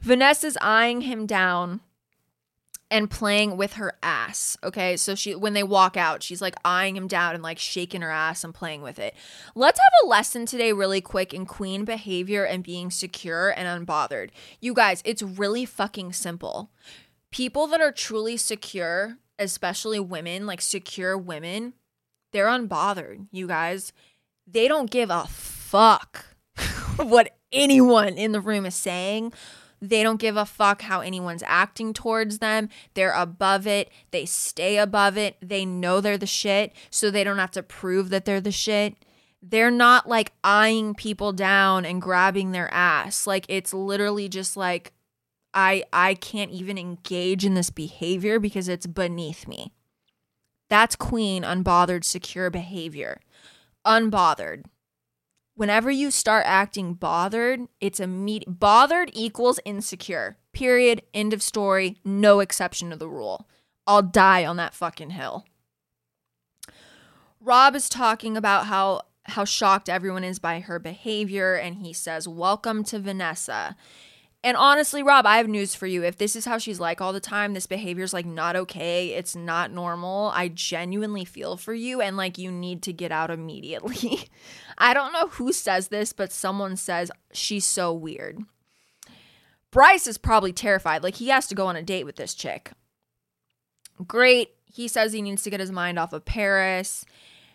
Vanessa's 0.00 0.58
eyeing 0.60 1.02
him 1.02 1.24
down 1.24 1.80
and 2.90 3.10
playing 3.10 3.56
with 3.56 3.74
her 3.74 3.94
ass. 4.02 4.56
Okay. 4.62 4.96
So 4.96 5.14
she, 5.14 5.34
when 5.34 5.54
they 5.54 5.62
walk 5.62 5.96
out, 5.96 6.22
she's 6.22 6.42
like 6.42 6.54
eyeing 6.64 6.96
him 6.96 7.08
down 7.08 7.34
and 7.34 7.42
like 7.42 7.58
shaking 7.58 8.02
her 8.02 8.10
ass 8.10 8.44
and 8.44 8.54
playing 8.54 8.82
with 8.82 8.98
it. 8.98 9.14
Let's 9.54 9.80
have 9.80 10.04
a 10.04 10.08
lesson 10.08 10.46
today, 10.46 10.72
really 10.72 11.00
quick, 11.00 11.32
in 11.32 11.46
queen 11.46 11.84
behavior 11.84 12.44
and 12.44 12.62
being 12.62 12.90
secure 12.90 13.50
and 13.50 13.86
unbothered. 13.86 14.30
You 14.60 14.74
guys, 14.74 15.02
it's 15.04 15.22
really 15.22 15.64
fucking 15.64 16.12
simple. 16.12 16.70
People 17.30 17.66
that 17.68 17.80
are 17.80 17.92
truly 17.92 18.36
secure, 18.36 19.18
especially 19.38 19.98
women, 19.98 20.46
like 20.46 20.60
secure 20.60 21.18
women, 21.18 21.74
they're 22.32 22.46
unbothered, 22.46 23.26
you 23.32 23.46
guys. 23.46 23.92
They 24.46 24.68
don't 24.68 24.90
give 24.90 25.10
a 25.10 25.26
fuck 25.26 26.26
what 26.96 27.36
anyone 27.52 28.14
in 28.14 28.32
the 28.32 28.40
room 28.40 28.66
is 28.66 28.74
saying 28.74 29.32
they 29.88 30.02
don't 30.02 30.20
give 30.20 30.36
a 30.36 30.46
fuck 30.46 30.82
how 30.82 31.00
anyone's 31.00 31.42
acting 31.46 31.92
towards 31.92 32.38
them. 32.38 32.68
They're 32.94 33.12
above 33.12 33.66
it. 33.66 33.90
They 34.10 34.24
stay 34.24 34.78
above 34.78 35.16
it. 35.16 35.36
They 35.40 35.64
know 35.64 36.00
they're 36.00 36.18
the 36.18 36.26
shit, 36.26 36.72
so 36.90 37.10
they 37.10 37.24
don't 37.24 37.38
have 37.38 37.50
to 37.52 37.62
prove 37.62 38.10
that 38.10 38.24
they're 38.24 38.40
the 38.40 38.52
shit. 38.52 38.96
They're 39.42 39.70
not 39.70 40.08
like 40.08 40.32
eyeing 40.42 40.94
people 40.94 41.32
down 41.32 41.84
and 41.84 42.00
grabbing 42.00 42.52
their 42.52 42.72
ass. 42.72 43.26
Like 43.26 43.44
it's 43.48 43.74
literally 43.74 44.28
just 44.28 44.56
like 44.56 44.92
I 45.52 45.84
I 45.92 46.14
can't 46.14 46.50
even 46.50 46.78
engage 46.78 47.44
in 47.44 47.54
this 47.54 47.70
behavior 47.70 48.38
because 48.38 48.68
it's 48.68 48.86
beneath 48.86 49.46
me. 49.46 49.72
That's 50.70 50.96
queen 50.96 51.42
unbothered 51.42 52.04
secure 52.04 52.48
behavior. 52.48 53.20
Unbothered 53.86 54.64
whenever 55.54 55.90
you 55.90 56.10
start 56.10 56.44
acting 56.46 56.94
bothered, 56.94 57.60
it's 57.80 58.00
immediate. 58.00 58.58
Bothered 58.58 59.10
equals 59.12 59.60
insecure. 59.64 60.36
Period. 60.52 61.02
End 61.12 61.32
of 61.32 61.42
story. 61.42 61.96
No 62.04 62.40
exception 62.40 62.90
to 62.90 62.96
the 62.96 63.08
rule. 63.08 63.48
I'll 63.86 64.02
die 64.02 64.44
on 64.44 64.56
that 64.56 64.74
fucking 64.74 65.10
hill. 65.10 65.44
Rob 67.40 67.74
is 67.74 67.88
talking 67.88 68.36
about 68.36 68.66
how 68.66 69.02
how 69.28 69.44
shocked 69.44 69.88
everyone 69.88 70.24
is 70.24 70.38
by 70.38 70.60
her 70.60 70.78
behavior 70.78 71.54
and 71.54 71.76
he 71.76 71.92
says, 71.92 72.28
"Welcome 72.28 72.84
to 72.84 72.98
Vanessa." 72.98 73.76
And 74.44 74.58
honestly, 74.58 75.02
Rob, 75.02 75.24
I 75.24 75.38
have 75.38 75.48
news 75.48 75.74
for 75.74 75.86
you. 75.86 76.04
If 76.04 76.18
this 76.18 76.36
is 76.36 76.44
how 76.44 76.58
she's 76.58 76.78
like 76.78 77.00
all 77.00 77.14
the 77.14 77.18
time, 77.18 77.54
this 77.54 77.66
behavior 77.66 78.04
is 78.04 78.12
like 78.12 78.26
not 78.26 78.56
okay, 78.56 79.08
it's 79.14 79.34
not 79.34 79.72
normal. 79.72 80.30
I 80.34 80.48
genuinely 80.48 81.24
feel 81.24 81.56
for 81.56 81.72
you 81.72 82.02
and 82.02 82.18
like 82.18 82.36
you 82.36 82.52
need 82.52 82.82
to 82.82 82.92
get 82.92 83.10
out 83.10 83.30
immediately. 83.30 84.28
I 84.76 84.92
don't 84.92 85.14
know 85.14 85.28
who 85.28 85.50
says 85.50 85.88
this, 85.88 86.12
but 86.12 86.30
someone 86.30 86.76
says 86.76 87.10
she's 87.32 87.64
so 87.64 87.94
weird. 87.94 88.38
Bryce 89.70 90.06
is 90.06 90.18
probably 90.18 90.52
terrified. 90.52 91.02
Like 91.02 91.14
he 91.14 91.28
has 91.28 91.46
to 91.46 91.54
go 91.54 91.66
on 91.66 91.76
a 91.76 91.82
date 91.82 92.04
with 92.04 92.16
this 92.16 92.34
chick. 92.34 92.72
Gray. 94.06 94.48
He 94.66 94.88
says 94.88 95.14
he 95.14 95.22
needs 95.22 95.42
to 95.44 95.50
get 95.50 95.60
his 95.60 95.72
mind 95.72 95.98
off 95.98 96.12
of 96.12 96.26
Paris. 96.26 97.06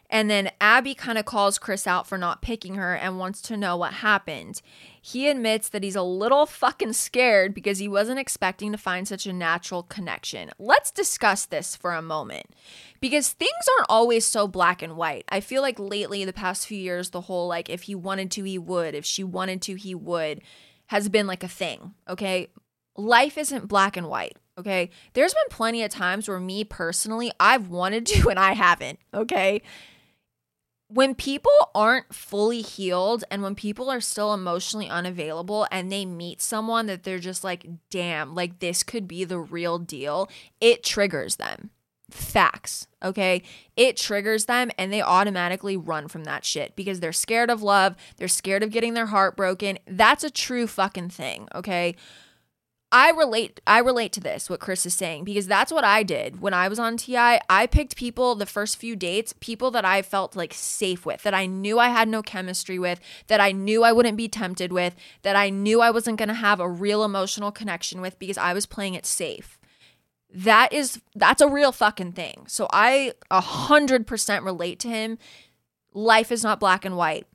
And 0.09 0.29
then 0.29 0.49
Abby 0.59 0.95
kind 0.95 1.19
of 1.19 1.25
calls 1.25 1.59
Chris 1.59 1.85
out 1.85 2.07
for 2.07 2.17
not 2.17 2.41
picking 2.41 2.75
her 2.75 2.95
and 2.95 3.19
wants 3.19 3.41
to 3.43 3.57
know 3.57 3.77
what 3.77 3.93
happened. 3.95 4.61
He 4.99 5.29
admits 5.29 5.69
that 5.69 5.83
he's 5.83 5.95
a 5.95 6.01
little 6.01 6.47
fucking 6.47 6.93
scared 6.93 7.53
because 7.53 7.77
he 7.77 7.87
wasn't 7.87 8.19
expecting 8.19 8.71
to 8.71 8.77
find 8.77 9.07
such 9.07 9.27
a 9.27 9.33
natural 9.33 9.83
connection. 9.83 10.49
Let's 10.57 10.89
discuss 10.89 11.45
this 11.45 11.75
for 11.75 11.93
a 11.93 12.01
moment 12.01 12.47
because 12.99 13.29
things 13.33 13.51
aren't 13.77 13.89
always 13.89 14.25
so 14.25 14.47
black 14.47 14.81
and 14.81 14.97
white. 14.97 15.25
I 15.29 15.41
feel 15.41 15.61
like 15.61 15.77
lately, 15.77 16.25
the 16.25 16.33
past 16.33 16.65
few 16.65 16.79
years, 16.79 17.11
the 17.11 17.21
whole 17.21 17.47
like, 17.47 17.69
if 17.69 17.83
he 17.83 17.93
wanted 17.93 18.31
to, 18.31 18.43
he 18.43 18.57
would, 18.57 18.95
if 18.95 19.05
she 19.05 19.23
wanted 19.23 19.61
to, 19.63 19.75
he 19.75 19.93
would, 19.93 20.41
has 20.87 21.07
been 21.07 21.27
like 21.27 21.43
a 21.43 21.47
thing, 21.47 21.93
okay? 22.09 22.47
Life 22.97 23.37
isn't 23.37 23.67
black 23.67 23.95
and 23.95 24.09
white. 24.09 24.37
Okay. 24.57 24.89
There's 25.13 25.33
been 25.33 25.41
plenty 25.49 25.83
of 25.83 25.89
times 25.89 26.27
where 26.27 26.39
me 26.39 26.65
personally, 26.65 27.31
I've 27.39 27.69
wanted 27.69 28.05
to 28.07 28.29
and 28.29 28.37
I 28.37 28.53
haven't. 28.53 28.99
Okay 29.13 29.61
when 30.89 31.13
people 31.13 31.51
aren't 31.75 32.13
fully 32.13 32.61
healed 32.61 33.23
and 33.29 33.43
when 33.43 33.53
people 33.53 33.91
are 33.91 34.01
still 34.01 34.33
emotionally 34.33 34.89
unavailable 34.89 35.67
and 35.71 35.91
they 35.91 36.03
meet 36.03 36.41
someone 36.41 36.87
that 36.87 37.03
they're 37.03 37.19
just 37.19 37.43
like, 37.43 37.67
damn, 37.91 38.33
like 38.33 38.59
this 38.59 38.81
could 38.81 39.07
be 39.07 39.23
the 39.23 39.37
real 39.37 39.77
deal, 39.77 40.27
it 40.59 40.83
triggers 40.83 41.35
them. 41.35 41.69
Facts, 42.09 42.87
okay? 43.03 43.43
It 43.77 43.97
triggers 43.97 44.45
them 44.45 44.71
and 44.79 44.91
they 44.91 45.01
automatically 45.01 45.77
run 45.77 46.07
from 46.07 46.23
that 46.23 46.43
shit 46.43 46.75
because 46.75 47.01
they're 47.01 47.13
scared 47.13 47.51
of 47.51 47.61
love. 47.61 47.95
They're 48.17 48.27
scared 48.27 48.63
of 48.63 48.71
getting 48.71 48.95
their 48.95 49.05
heart 49.05 49.37
broken. 49.37 49.77
That's 49.85 50.23
a 50.23 50.31
true 50.31 50.65
fucking 50.65 51.09
thing, 51.09 51.47
okay? 51.53 51.95
I 52.91 53.11
relate 53.11 53.61
I 53.67 53.79
relate 53.79 54.11
to 54.13 54.19
this 54.19 54.49
what 54.49 54.59
Chris 54.59 54.85
is 54.85 54.95
saying 54.95 55.23
because 55.23 55.45
that's 55.45 55.71
what 55.71 55.83
I 55.83 56.01
did 56.01 56.41
when 56.41 56.55
I 56.55 56.67
was 56.67 56.79
on 56.79 56.97
TI. 56.97 57.37
I 57.47 57.67
picked 57.69 57.95
people 57.95 58.33
the 58.33 58.47
first 58.47 58.77
few 58.77 58.95
dates, 58.95 59.33
people 59.39 59.69
that 59.71 59.85
I 59.85 60.01
felt 60.01 60.35
like 60.35 60.53
safe 60.55 61.05
with, 61.05 61.21
that 61.21 61.35
I 61.35 61.45
knew 61.45 61.77
I 61.77 61.89
had 61.89 62.07
no 62.07 62.23
chemistry 62.23 62.79
with, 62.79 62.99
that 63.27 63.39
I 63.39 63.51
knew 63.51 63.83
I 63.83 63.91
wouldn't 63.91 64.17
be 64.17 64.27
tempted 64.27 64.71
with, 64.71 64.95
that 65.21 65.35
I 65.35 65.51
knew 65.51 65.81
I 65.81 65.91
wasn't 65.91 66.17
going 66.17 66.29
to 66.29 66.35
have 66.35 66.59
a 66.59 66.69
real 66.69 67.03
emotional 67.03 67.51
connection 67.51 68.01
with 68.01 68.17
because 68.17 68.39
I 68.39 68.53
was 68.53 68.65
playing 68.65 68.95
it 68.95 69.05
safe. 69.05 69.59
That 70.33 70.73
is 70.73 70.99
that's 71.15 71.41
a 71.41 71.47
real 71.47 71.71
fucking 71.71 72.13
thing. 72.13 72.45
So 72.47 72.67
I 72.73 73.13
a 73.29 73.41
100% 73.41 74.43
relate 74.43 74.79
to 74.79 74.87
him. 74.87 75.19
Life 75.93 76.31
is 76.31 76.43
not 76.43 76.59
black 76.59 76.85
and 76.85 76.97
white. 76.97 77.27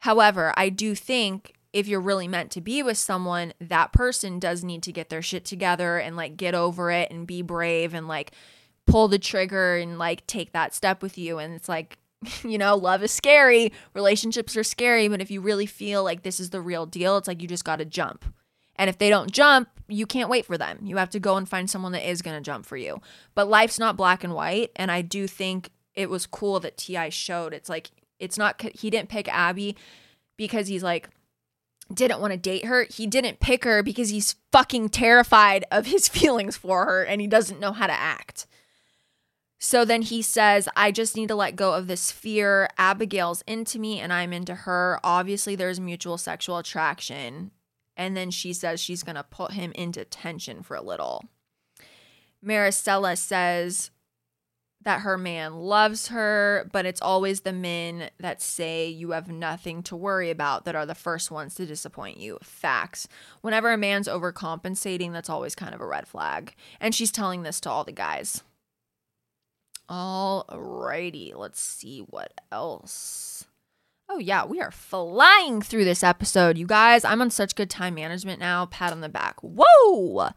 However, 0.00 0.52
I 0.56 0.68
do 0.68 0.94
think 0.94 1.54
if 1.72 1.86
you're 1.86 2.00
really 2.00 2.28
meant 2.28 2.50
to 2.52 2.60
be 2.60 2.82
with 2.82 2.98
someone, 2.98 3.52
that 3.60 3.92
person 3.92 4.38
does 4.38 4.64
need 4.64 4.82
to 4.82 4.92
get 4.92 5.08
their 5.08 5.22
shit 5.22 5.44
together 5.44 5.98
and 5.98 6.16
like 6.16 6.36
get 6.36 6.54
over 6.54 6.90
it 6.90 7.10
and 7.10 7.26
be 7.26 7.42
brave 7.42 7.94
and 7.94 8.08
like 8.08 8.32
pull 8.86 9.08
the 9.08 9.18
trigger 9.18 9.76
and 9.76 9.98
like 9.98 10.26
take 10.26 10.52
that 10.52 10.74
step 10.74 11.02
with 11.02 11.16
you. 11.16 11.38
And 11.38 11.54
it's 11.54 11.68
like, 11.68 11.98
you 12.42 12.58
know, 12.58 12.76
love 12.76 13.02
is 13.02 13.12
scary, 13.12 13.72
relationships 13.94 14.56
are 14.56 14.64
scary, 14.64 15.08
but 15.08 15.20
if 15.20 15.30
you 15.30 15.40
really 15.40 15.66
feel 15.66 16.02
like 16.02 16.22
this 16.22 16.40
is 16.40 16.50
the 16.50 16.60
real 16.60 16.86
deal, 16.86 17.16
it's 17.16 17.28
like 17.28 17.40
you 17.40 17.48
just 17.48 17.64
got 17.64 17.76
to 17.76 17.84
jump. 17.84 18.24
And 18.76 18.88
if 18.88 18.98
they 18.98 19.10
don't 19.10 19.30
jump, 19.30 19.68
you 19.88 20.06
can't 20.06 20.30
wait 20.30 20.46
for 20.46 20.56
them. 20.56 20.78
You 20.82 20.96
have 20.96 21.10
to 21.10 21.20
go 21.20 21.36
and 21.36 21.48
find 21.48 21.68
someone 21.68 21.92
that 21.92 22.08
is 22.08 22.22
going 22.22 22.36
to 22.36 22.42
jump 22.42 22.64
for 22.64 22.76
you. 22.76 23.00
But 23.34 23.48
life's 23.48 23.78
not 23.78 23.96
black 23.96 24.24
and 24.24 24.32
white. 24.32 24.70
And 24.74 24.90
I 24.90 25.02
do 25.02 25.26
think 25.26 25.70
it 25.94 26.08
was 26.08 26.26
cool 26.26 26.60
that 26.60 26.78
T.I. 26.78 27.10
showed 27.10 27.52
it's 27.52 27.68
like, 27.68 27.90
it's 28.18 28.38
not, 28.38 28.62
he 28.74 28.88
didn't 28.88 29.10
pick 29.10 29.28
Abby 29.28 29.76
because 30.38 30.68
he's 30.68 30.82
like, 30.82 31.10
didn't 31.92 32.20
want 32.20 32.32
to 32.32 32.38
date 32.38 32.64
her. 32.64 32.86
He 32.90 33.06
didn't 33.06 33.40
pick 33.40 33.64
her 33.64 33.82
because 33.82 34.10
he's 34.10 34.36
fucking 34.52 34.90
terrified 34.90 35.64
of 35.70 35.86
his 35.86 36.08
feelings 36.08 36.56
for 36.56 36.84
her 36.84 37.04
and 37.04 37.20
he 37.20 37.26
doesn't 37.26 37.60
know 37.60 37.72
how 37.72 37.86
to 37.86 37.92
act. 37.92 38.46
So 39.62 39.84
then 39.84 40.00
he 40.00 40.22
says, 40.22 40.68
I 40.74 40.90
just 40.90 41.16
need 41.16 41.28
to 41.28 41.34
let 41.34 41.54
go 41.54 41.74
of 41.74 41.86
this 41.86 42.10
fear. 42.10 42.70
Abigail's 42.78 43.42
into 43.42 43.78
me 43.78 44.00
and 44.00 44.10
I'm 44.10 44.32
into 44.32 44.54
her. 44.54 44.98
Obviously, 45.04 45.54
there's 45.54 45.78
mutual 45.78 46.16
sexual 46.16 46.56
attraction. 46.56 47.50
And 47.94 48.16
then 48.16 48.30
she 48.30 48.54
says 48.54 48.80
she's 48.80 49.02
going 49.02 49.16
to 49.16 49.22
put 49.22 49.52
him 49.52 49.72
into 49.72 50.06
tension 50.06 50.62
for 50.62 50.76
a 50.76 50.82
little. 50.82 51.26
Maricela 52.42 53.18
says, 53.18 53.90
that 54.82 55.00
her 55.02 55.18
man 55.18 55.56
loves 55.56 56.08
her, 56.08 56.68
but 56.72 56.86
it's 56.86 57.02
always 57.02 57.42
the 57.42 57.52
men 57.52 58.10
that 58.18 58.40
say 58.40 58.88
you 58.88 59.10
have 59.10 59.28
nothing 59.28 59.82
to 59.84 59.96
worry 59.96 60.30
about 60.30 60.64
that 60.64 60.74
are 60.74 60.86
the 60.86 60.94
first 60.94 61.30
ones 61.30 61.54
to 61.56 61.66
disappoint 61.66 62.18
you. 62.18 62.38
Facts. 62.42 63.06
Whenever 63.42 63.72
a 63.72 63.76
man's 63.76 64.08
overcompensating, 64.08 65.12
that's 65.12 65.28
always 65.28 65.54
kind 65.54 65.74
of 65.74 65.80
a 65.80 65.86
red 65.86 66.08
flag. 66.08 66.54
And 66.80 66.94
she's 66.94 67.12
telling 67.12 67.42
this 67.42 67.60
to 67.60 67.70
all 67.70 67.84
the 67.84 67.92
guys. 67.92 68.42
Alrighty, 69.90 71.34
let's 71.36 71.60
see 71.60 72.00
what 72.00 72.32
else. 72.50 73.44
Oh, 74.08 74.18
yeah, 74.18 74.44
we 74.44 74.60
are 74.60 74.70
flying 74.70 75.60
through 75.60 75.84
this 75.84 76.02
episode, 76.02 76.56
you 76.56 76.66
guys. 76.66 77.04
I'm 77.04 77.20
on 77.20 77.30
such 77.30 77.54
good 77.54 77.70
time 77.70 77.94
management 77.94 78.40
now. 78.40 78.66
Pat 78.66 78.92
on 78.92 79.02
the 79.02 79.08
back. 79.08 79.36
Whoa! 79.42 80.30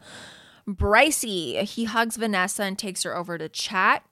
Brycey, 0.68 1.62
he 1.62 1.84
hugs 1.84 2.16
Vanessa 2.16 2.62
and 2.64 2.78
takes 2.78 3.02
her 3.04 3.16
over 3.16 3.38
to 3.38 3.48
chat. 3.48 4.04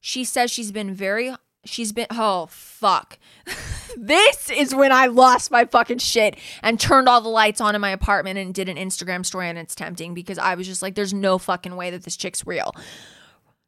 She 0.00 0.24
says 0.24 0.50
she's 0.50 0.72
been 0.72 0.94
very 0.94 1.34
she's 1.64 1.92
been 1.92 2.06
oh 2.10 2.46
fuck. 2.50 3.18
this 3.96 4.50
is 4.50 4.74
when 4.74 4.92
I 4.92 5.06
lost 5.06 5.50
my 5.50 5.64
fucking 5.64 5.98
shit 5.98 6.36
and 6.62 6.80
turned 6.80 7.08
all 7.08 7.20
the 7.20 7.28
lights 7.28 7.60
on 7.60 7.74
in 7.74 7.80
my 7.80 7.90
apartment 7.90 8.38
and 8.38 8.54
did 8.54 8.68
an 8.68 8.76
Instagram 8.76 9.24
story 9.24 9.48
and 9.48 9.58
it's 9.58 9.74
tempting 9.74 10.14
because 10.14 10.38
I 10.38 10.54
was 10.54 10.66
just 10.66 10.82
like 10.82 10.94
there's 10.94 11.14
no 11.14 11.38
fucking 11.38 11.76
way 11.76 11.90
that 11.90 12.04
this 12.04 12.16
chick's 12.16 12.46
real. 12.46 12.74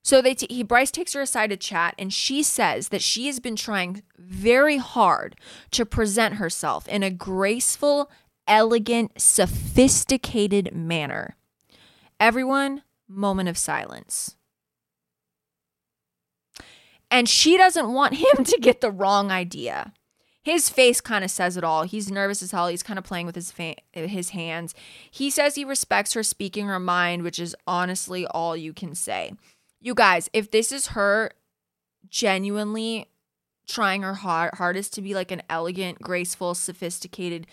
So 0.04 0.20
they 0.20 0.34
t- 0.34 0.52
he 0.52 0.62
Bryce 0.62 0.90
takes 0.90 1.12
her 1.12 1.20
aside 1.20 1.50
to 1.50 1.56
chat 1.56 1.94
and 1.98 2.12
she 2.12 2.42
says 2.42 2.88
that 2.88 3.02
she 3.02 3.26
has 3.26 3.38
been 3.38 3.56
trying 3.56 4.02
very 4.18 4.78
hard 4.78 5.36
to 5.72 5.86
present 5.86 6.34
herself 6.34 6.88
in 6.88 7.02
a 7.02 7.10
graceful, 7.10 8.10
elegant, 8.48 9.20
sophisticated 9.20 10.74
manner. 10.74 11.36
Everyone, 12.18 12.82
moment 13.08 13.48
of 13.48 13.58
silence. 13.58 14.36
And 17.12 17.28
she 17.28 17.58
doesn't 17.58 17.92
want 17.92 18.14
him 18.14 18.42
to 18.44 18.58
get 18.58 18.80
the 18.80 18.90
wrong 18.90 19.30
idea. 19.30 19.92
His 20.42 20.68
face 20.68 21.00
kind 21.00 21.22
of 21.22 21.30
says 21.30 21.56
it 21.56 21.62
all. 21.62 21.84
He's 21.84 22.10
nervous 22.10 22.42
as 22.42 22.50
hell. 22.50 22.66
He's 22.66 22.82
kind 22.82 22.98
of 22.98 23.04
playing 23.04 23.26
with 23.26 23.36
his 23.36 23.52
fa- 23.52 23.76
his 23.92 24.30
hands. 24.30 24.74
He 25.08 25.30
says 25.30 25.54
he 25.54 25.64
respects 25.64 26.14
her 26.14 26.24
speaking 26.24 26.66
her 26.66 26.80
mind, 26.80 27.22
which 27.22 27.38
is 27.38 27.54
honestly 27.64 28.26
all 28.26 28.56
you 28.56 28.72
can 28.72 28.96
say. 28.96 29.34
You 29.80 29.94
guys, 29.94 30.28
if 30.32 30.50
this 30.50 30.72
is 30.72 30.88
her 30.88 31.30
genuinely 32.08 33.06
trying 33.68 34.02
her 34.02 34.14
hard- 34.14 34.54
hardest 34.54 34.92
to 34.94 35.02
be 35.02 35.14
like 35.14 35.30
an 35.30 35.42
elegant, 35.48 36.00
graceful, 36.00 36.54
sophisticated, 36.54 37.46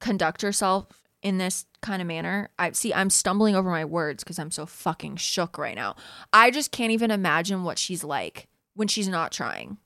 conduct 0.00 0.42
herself 0.42 0.86
in 1.22 1.38
this 1.38 1.66
kind 1.82 2.02
of 2.02 2.08
manner. 2.08 2.48
I 2.58 2.72
see 2.72 2.92
I'm 2.92 3.10
stumbling 3.10 3.54
over 3.54 3.70
my 3.70 3.84
words 3.84 4.24
because 4.24 4.40
I'm 4.40 4.50
so 4.50 4.66
fucking 4.66 5.16
shook 5.16 5.56
right 5.56 5.76
now. 5.76 5.94
I 6.32 6.50
just 6.50 6.72
can't 6.72 6.90
even 6.90 7.12
imagine 7.12 7.62
what 7.62 7.78
she's 7.78 8.02
like 8.02 8.48
when 8.74 8.88
she's 8.88 9.08
not 9.08 9.32
trying. 9.32 9.78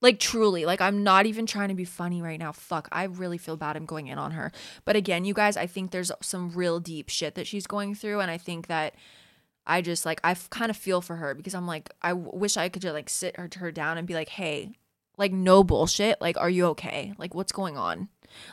Like 0.00 0.20
truly, 0.20 0.64
like 0.64 0.80
I'm 0.80 1.02
not 1.02 1.26
even 1.26 1.44
trying 1.44 1.70
to 1.70 1.74
be 1.74 1.84
funny 1.84 2.22
right 2.22 2.38
now. 2.38 2.52
Fuck, 2.52 2.88
I 2.92 3.04
really 3.04 3.38
feel 3.38 3.56
bad 3.56 3.76
I'm 3.76 3.86
going 3.86 4.06
in 4.06 4.18
on 4.18 4.30
her. 4.30 4.52
But 4.84 4.94
again, 4.94 5.24
you 5.24 5.34
guys, 5.34 5.56
I 5.56 5.66
think 5.66 5.90
there's 5.90 6.12
some 6.22 6.50
real 6.50 6.78
deep 6.78 7.08
shit 7.08 7.34
that 7.34 7.48
she's 7.48 7.66
going 7.66 7.96
through 7.96 8.20
and 8.20 8.30
I 8.30 8.38
think 8.38 8.68
that 8.68 8.94
I 9.66 9.82
just 9.82 10.06
like 10.06 10.20
I 10.22 10.34
kind 10.50 10.70
of 10.70 10.76
feel 10.76 11.00
for 11.00 11.16
her 11.16 11.34
because 11.34 11.54
I'm 11.54 11.66
like 11.66 11.90
I 12.00 12.12
wish 12.12 12.56
I 12.56 12.68
could 12.68 12.82
just 12.82 12.94
like 12.94 13.10
sit 13.10 13.36
her 13.36 13.50
her 13.56 13.72
down 13.72 13.98
and 13.98 14.06
be 14.06 14.14
like, 14.14 14.28
"Hey, 14.30 14.72
like 15.18 15.32
no 15.32 15.64
bullshit. 15.64 16.20
Like 16.20 16.38
are 16.38 16.48
you 16.48 16.66
okay? 16.66 17.12
Like 17.18 17.34
what's 17.34 17.52
going 17.52 17.76
on? 17.76 18.08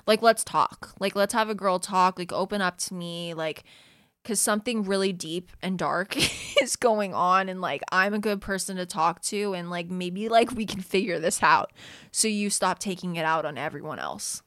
Like 0.05 0.21
let's 0.21 0.43
talk. 0.43 0.93
Like 0.99 1.15
let's 1.15 1.33
have 1.33 1.49
a 1.49 1.55
girl 1.55 1.79
talk. 1.79 2.19
Like 2.19 2.33
open 2.33 2.61
up 2.61 2.77
to 2.79 2.93
me. 2.93 3.33
Like 3.33 3.63
because 4.25 4.39
something 4.39 4.83
really 4.83 5.13
deep 5.13 5.51
and 5.61 5.77
dark 5.77 6.17
is 6.61 6.75
going 6.75 7.13
on 7.13 7.47
and 7.47 7.61
like 7.61 7.83
i'm 7.91 8.13
a 8.13 8.19
good 8.19 8.41
person 8.41 8.75
to 8.75 8.85
talk 8.85 9.21
to 9.21 9.53
and 9.53 9.69
like 9.69 9.89
maybe 9.89 10.27
like 10.27 10.51
we 10.51 10.65
can 10.65 10.81
figure 10.81 11.19
this 11.19 11.43
out 11.43 11.71
so 12.11 12.27
you 12.27 12.49
stop 12.49 12.79
taking 12.79 13.15
it 13.17 13.25
out 13.25 13.45
on 13.45 13.55
everyone 13.55 13.99
else 13.99 14.41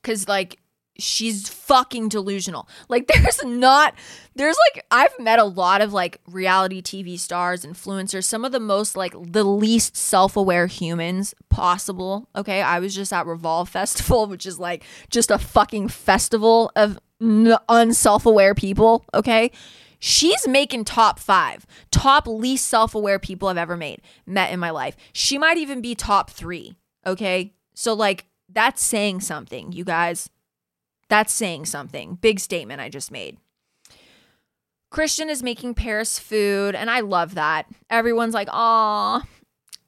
because 0.00 0.28
like 0.28 0.60
she's 1.00 1.48
fucking 1.48 2.08
delusional. 2.08 2.68
Like 2.88 3.06
there's 3.14 3.42
not 3.44 3.94
there's 4.34 4.56
like 4.74 4.84
I've 4.90 5.18
met 5.18 5.38
a 5.38 5.44
lot 5.44 5.80
of 5.80 5.92
like 5.92 6.20
reality 6.26 6.82
TV 6.82 7.18
stars, 7.18 7.64
influencers, 7.64 8.24
some 8.24 8.44
of 8.44 8.52
the 8.52 8.60
most 8.60 8.96
like 8.96 9.14
the 9.20 9.44
least 9.44 9.96
self-aware 9.96 10.66
humans 10.66 11.34
possible. 11.48 12.28
Okay? 12.36 12.62
I 12.62 12.78
was 12.78 12.94
just 12.94 13.12
at 13.12 13.26
Revolve 13.26 13.68
Festival, 13.68 14.26
which 14.28 14.46
is 14.46 14.58
like 14.58 14.84
just 15.08 15.30
a 15.30 15.38
fucking 15.38 15.88
festival 15.88 16.70
of 16.76 16.98
n- 17.20 17.58
unself-aware 17.68 18.54
people, 18.54 19.04
okay? 19.14 19.50
She's 19.98 20.48
making 20.48 20.84
top 20.84 21.18
5, 21.18 21.66
top 21.90 22.26
least 22.26 22.66
self-aware 22.66 23.18
people 23.18 23.48
I've 23.48 23.58
ever 23.58 23.76
made 23.76 24.00
met 24.26 24.52
in 24.52 24.58
my 24.58 24.70
life. 24.70 24.96
She 25.12 25.36
might 25.36 25.58
even 25.58 25.80
be 25.80 25.94
top 25.94 26.30
3, 26.30 26.76
okay? 27.06 27.52
So 27.74 27.92
like 27.92 28.26
that's 28.48 28.82
saying 28.82 29.20
something, 29.20 29.72
you 29.72 29.84
guys. 29.84 30.28
That's 31.08 31.32
saying 31.32 31.66
something. 31.66 32.14
Big 32.14 32.40
statement 32.40 32.80
I 32.80 32.88
just 32.88 33.10
made. 33.10 33.36
Christian 34.90 35.28
is 35.30 35.42
making 35.42 35.74
Paris 35.74 36.18
food, 36.18 36.74
and 36.74 36.90
I 36.90 37.00
love 37.00 37.34
that. 37.34 37.66
Everyone's 37.88 38.34
like, 38.34 38.48
"Aw," 38.50 39.22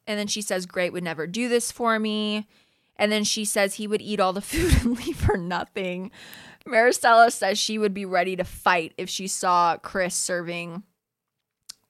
and 0.07 0.19
then 0.19 0.29
she 0.29 0.43
says, 0.43 0.67
"Gray 0.67 0.91
would 0.91 1.03
never 1.03 1.27
do 1.27 1.49
this 1.49 1.73
for 1.73 1.99
me," 1.99 2.47
and 2.97 3.11
then 3.11 3.25
she 3.25 3.45
says 3.45 3.75
he 3.75 3.87
would 3.87 4.03
eat 4.03 4.21
all 4.21 4.33
the 4.33 4.41
food 4.43 4.83
and 4.83 4.99
leave 4.99 5.23
her 5.23 5.37
nothing. 5.37 6.11
Maricela 6.67 7.33
says 7.33 7.59
she 7.59 7.79
would 7.79 7.95
be 7.95 8.05
ready 8.05 8.37
to 8.37 8.45
fight 8.45 8.93
if 8.97 9.09
she 9.09 9.27
saw 9.27 9.77
Chris 9.77 10.15
serving 10.15 10.85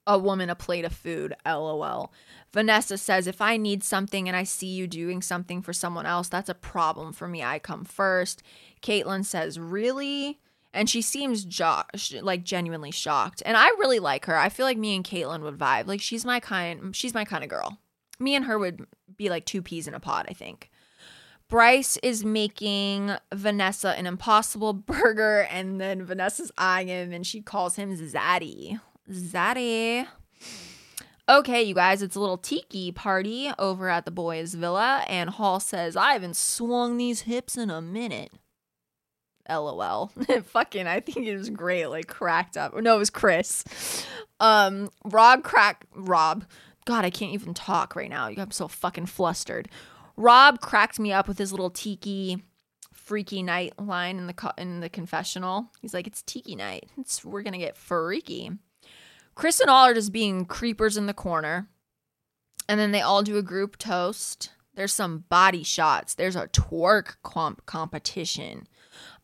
a 0.07 0.19
woman 0.19 0.51
a 0.51 0.55
plate 0.55 0.85
of 0.85 0.93
food. 0.93 1.35
LOL. 1.47 2.13
Vanessa 2.53 2.99
says, 2.99 3.27
if 3.27 3.41
I 3.41 3.57
need 3.57 3.83
something 3.83 4.29
and 4.29 4.37
I 4.37 4.45
see 4.45 4.67
you 4.67 4.87
doing 4.87 5.23
something 5.23 5.63
for 5.63 5.73
someone 5.73 6.07
else, 6.07 6.29
that's 6.29 6.49
a 6.49 6.55
problem 6.55 7.13
for 7.13 7.27
me. 7.27 7.43
I 7.43 7.59
come 7.59 7.85
first. 7.85 8.43
Kaitlyn 8.83 9.25
says, 9.25 9.59
really? 9.59 10.39
And 10.75 10.89
she 10.89 11.03
seems 11.03 11.45
jo- 11.45 11.83
like 12.21 12.45
genuinely 12.45 12.91
shocked. 12.91 13.43
And 13.47 13.57
I 13.57 13.69
really 13.79 13.99
like 13.99 14.27
her. 14.27 14.37
I 14.37 14.49
feel 14.49 14.67
like 14.67 14.79
me 14.79 14.97
and 14.97 15.05
Kaitlyn 15.05 15.43
would 15.43 15.59
vibe. 15.59 15.87
Like 15.87 16.01
she's 16.01 16.25
my 16.25 16.41
kind. 16.41 16.95
She's 16.97 17.15
my 17.15 17.25
kind 17.25 17.45
of 17.45 17.51
girl. 17.51 17.79
Me 18.19 18.35
and 18.35 18.47
her 18.47 18.59
would 18.59 18.87
be 19.17 19.29
like 19.29 19.45
two 19.45 19.63
peas 19.63 19.87
in 19.87 19.95
a 19.95 20.01
pod. 20.01 20.27
I 20.29 20.33
think. 20.33 20.71
Bryce 21.53 21.99
is 22.03 22.25
making 22.25 23.13
Vanessa 23.31 23.91
an 23.91 24.07
impossible 24.07 24.73
burger, 24.73 25.47
and 25.51 25.79
then 25.79 26.03
Vanessa's 26.03 26.51
eyeing 26.57 26.89
him, 26.89 27.13
and 27.13 27.27
she 27.27 27.43
calls 27.43 27.77
him 27.77 27.95
Zaddy. 27.95 28.81
Zaddy. 29.11 30.07
Okay, 31.29 31.63
you 31.63 31.75
guys, 31.75 32.01
it's 32.01 32.17
a 32.17 32.21
little 32.21 32.39
tiki 32.39 32.91
party 32.91 33.51
over 33.59 33.91
at 33.91 34.07
the 34.07 34.11
boys' 34.11 34.55
villa, 34.55 35.05
and 35.07 35.29
Hall 35.29 35.61
says, 35.61 35.95
I 35.95 36.15
haven't 36.15 36.37
swung 36.37 36.97
these 36.97 37.21
hips 37.21 37.59
in 37.59 37.69
a 37.69 37.83
minute. 37.83 38.33
LOL. 39.47 40.11
Fucking, 40.45 40.87
I 40.87 41.01
think 41.01 41.27
it 41.27 41.37
was 41.37 41.51
great, 41.51 41.89
like 41.89 42.07
cracked 42.07 42.57
up. 42.57 42.75
No, 42.75 42.97
it 42.97 42.99
was 42.99 43.11
Chris. 43.11 44.07
Um, 44.41 44.89
Rob 45.05 45.43
crack 45.45 45.85
Rob. 45.95 46.47
God, 46.87 47.05
I 47.05 47.11
can't 47.11 47.35
even 47.35 47.53
talk 47.53 47.95
right 47.95 48.09
now. 48.09 48.29
I'm 48.29 48.51
so 48.53 48.69
fucking 48.69 49.07
flustered. 49.07 49.69
Rob 50.17 50.61
cracked 50.61 50.99
me 50.99 51.13
up 51.13 51.29
with 51.29 51.39
his 51.39 51.53
little 51.53 51.71
tiki 51.71 52.43
freaky 52.93 53.43
night 53.43 53.73
line 53.79 54.19
in 54.19 54.27
the 54.27 54.33
co- 54.33 54.53
in 54.57 54.81
the 54.81 54.89
confessional. 54.89 55.71
He's 55.81 55.95
like, 55.95 56.07
"It's 56.07 56.23
tiki 56.23 56.55
night. 56.55 56.89
It's 56.99 57.25
we're 57.25 57.43
gonna 57.43 57.59
get 57.59 57.77
freaky." 57.77 58.53
Chris 59.35 59.61
and 59.61 59.71
all 59.71 59.87
are 59.87 59.95
just 59.95 60.13
being 60.13 60.45
creepers 60.45 60.97
in 60.97 61.07
the 61.07 61.15
corner. 61.15 61.69
And 62.69 62.79
then 62.79 62.93
they 62.93 63.01
all 63.01 63.23
do 63.23 63.39
a 63.39 63.43
group 63.43 63.77
toast. 63.79 64.51
There's 64.75 64.93
some 64.93 65.25
body 65.29 65.63
shots. 65.63 66.15
There's 66.15 66.37
a 66.37 66.49
twerk 66.49 67.17
comp- 67.23 67.67
competition. 67.67 68.67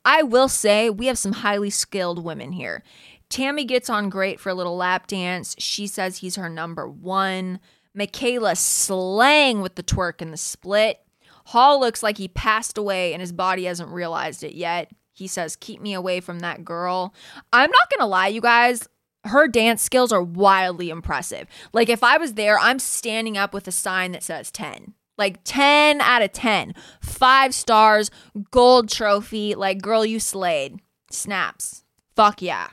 I 0.04 0.22
will 0.22 0.48
say 0.48 0.90
we 0.90 1.06
have 1.06 1.18
some 1.18 1.32
highly 1.32 1.70
skilled 1.70 2.24
women 2.24 2.52
here. 2.52 2.82
Tammy 3.28 3.64
gets 3.64 3.90
on 3.90 4.08
great 4.08 4.40
for 4.40 4.48
a 4.48 4.54
little 4.54 4.76
lap 4.76 5.06
dance. 5.06 5.54
She 5.58 5.86
says 5.86 6.18
he's 6.18 6.36
her 6.36 6.48
number 6.48 6.88
one. 6.88 7.60
Michaela 7.98 8.54
slang 8.56 9.60
with 9.60 9.74
the 9.74 9.82
twerk 9.82 10.22
and 10.22 10.32
the 10.32 10.38
split. 10.38 11.00
Hall 11.46 11.80
looks 11.80 12.02
like 12.02 12.16
he 12.16 12.28
passed 12.28 12.78
away 12.78 13.12
and 13.12 13.20
his 13.20 13.32
body 13.32 13.64
hasn't 13.64 13.90
realized 13.90 14.44
it 14.44 14.54
yet. 14.54 14.90
He 15.12 15.26
says, 15.26 15.56
Keep 15.56 15.80
me 15.80 15.94
away 15.94 16.20
from 16.20 16.38
that 16.40 16.64
girl. 16.64 17.12
I'm 17.52 17.70
not 17.70 17.90
to 17.98 18.06
lie, 18.06 18.28
you 18.28 18.40
guys 18.40 18.88
her 19.24 19.48
dance 19.48 19.82
skills 19.82 20.12
are 20.12 20.22
wildly 20.22 20.90
impressive. 20.90 21.46
Like 21.72 21.88
if 21.88 22.02
I 22.02 22.18
was 22.18 22.34
there, 22.34 22.58
I'm 22.58 22.78
standing 22.78 23.36
up 23.36 23.52
with 23.52 23.68
a 23.68 23.72
sign 23.72 24.12
that 24.12 24.22
says 24.22 24.50
10. 24.50 24.94
Like 25.16 25.40
10 25.44 26.00
out 26.00 26.22
of 26.22 26.32
10. 26.32 26.74
5 27.02 27.54
stars, 27.54 28.10
gold 28.50 28.88
trophy, 28.88 29.54
like 29.54 29.82
girl 29.82 30.06
you 30.06 30.20
slayed. 30.20 30.80
Snaps. 31.10 31.84
Fuck 32.14 32.42
yeah. 32.42 32.68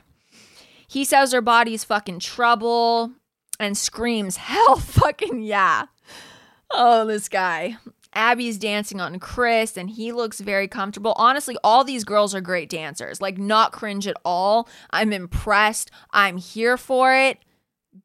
He 0.86 1.04
says 1.04 1.32
her 1.32 1.40
body's 1.40 1.84
fucking 1.84 2.20
trouble 2.20 3.12
and 3.58 3.76
screams 3.76 4.36
hell 4.36 4.76
fucking 4.76 5.42
yeah. 5.42 5.86
Oh, 6.70 7.06
this 7.06 7.28
guy. 7.28 7.76
Abby's 8.12 8.58
dancing 8.58 9.00
on 9.00 9.18
Chris 9.18 9.76
and 9.76 9.90
he 9.90 10.10
looks 10.10 10.40
very 10.40 10.66
comfortable. 10.68 11.12
Honestly, 11.16 11.56
all 11.62 11.84
these 11.84 12.02
girls 12.02 12.34
are 12.34 12.40
great 12.40 12.70
dancers. 12.70 13.20
Like, 13.20 13.36
not 13.36 13.72
cringe 13.72 14.06
at 14.06 14.16
all. 14.24 14.68
I'm 14.90 15.12
impressed. 15.12 15.90
I'm 16.10 16.38
here 16.38 16.78
for 16.78 17.14
it. 17.14 17.38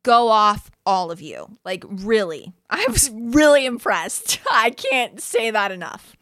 Go 0.04 0.28
off, 0.28 0.70
all 0.86 1.12
of 1.12 1.22
you. 1.22 1.58
Like, 1.64 1.84
really. 1.88 2.54
I 2.70 2.86
was 2.89 3.10
really 3.14 3.66
impressed. 3.66 4.39
I 4.52 4.72
can't 4.72 5.22
say 5.22 5.49
that 5.49 5.72
enough. 5.72 6.16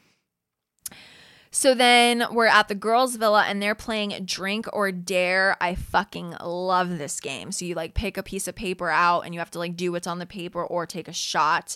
So 1.52 1.74
then 1.74 2.26
we're 2.32 2.46
at 2.46 2.68
the 2.68 2.76
girls' 2.76 3.16
villa 3.16 3.44
and 3.48 3.62
they're 3.62 3.76
playing 3.76 4.26
Drink 4.26 4.68
or 4.72 4.92
Dare. 4.92 5.58
I 5.60 5.76
fucking 5.76 6.36
love 6.44 6.98
this 6.98 7.20
game. 7.20 7.52
So 7.52 7.66
you 7.66 7.76
like 7.76 7.96
pick 7.96 8.18
a 8.18 8.24
piece 8.24 8.48
of 8.48 8.56
paper 8.56 8.90
out 8.90 9.22
and 9.22 9.34
you 9.34 9.40
have 9.40 9.52
to 9.52 9.60
like 9.60 9.76
do 9.76 9.92
what's 9.92 10.08
on 10.08 10.20
the 10.20 10.26
paper 10.26 10.64
or 10.64 10.86
take 10.86 11.08
a 11.08 11.14
shot. 11.14 11.76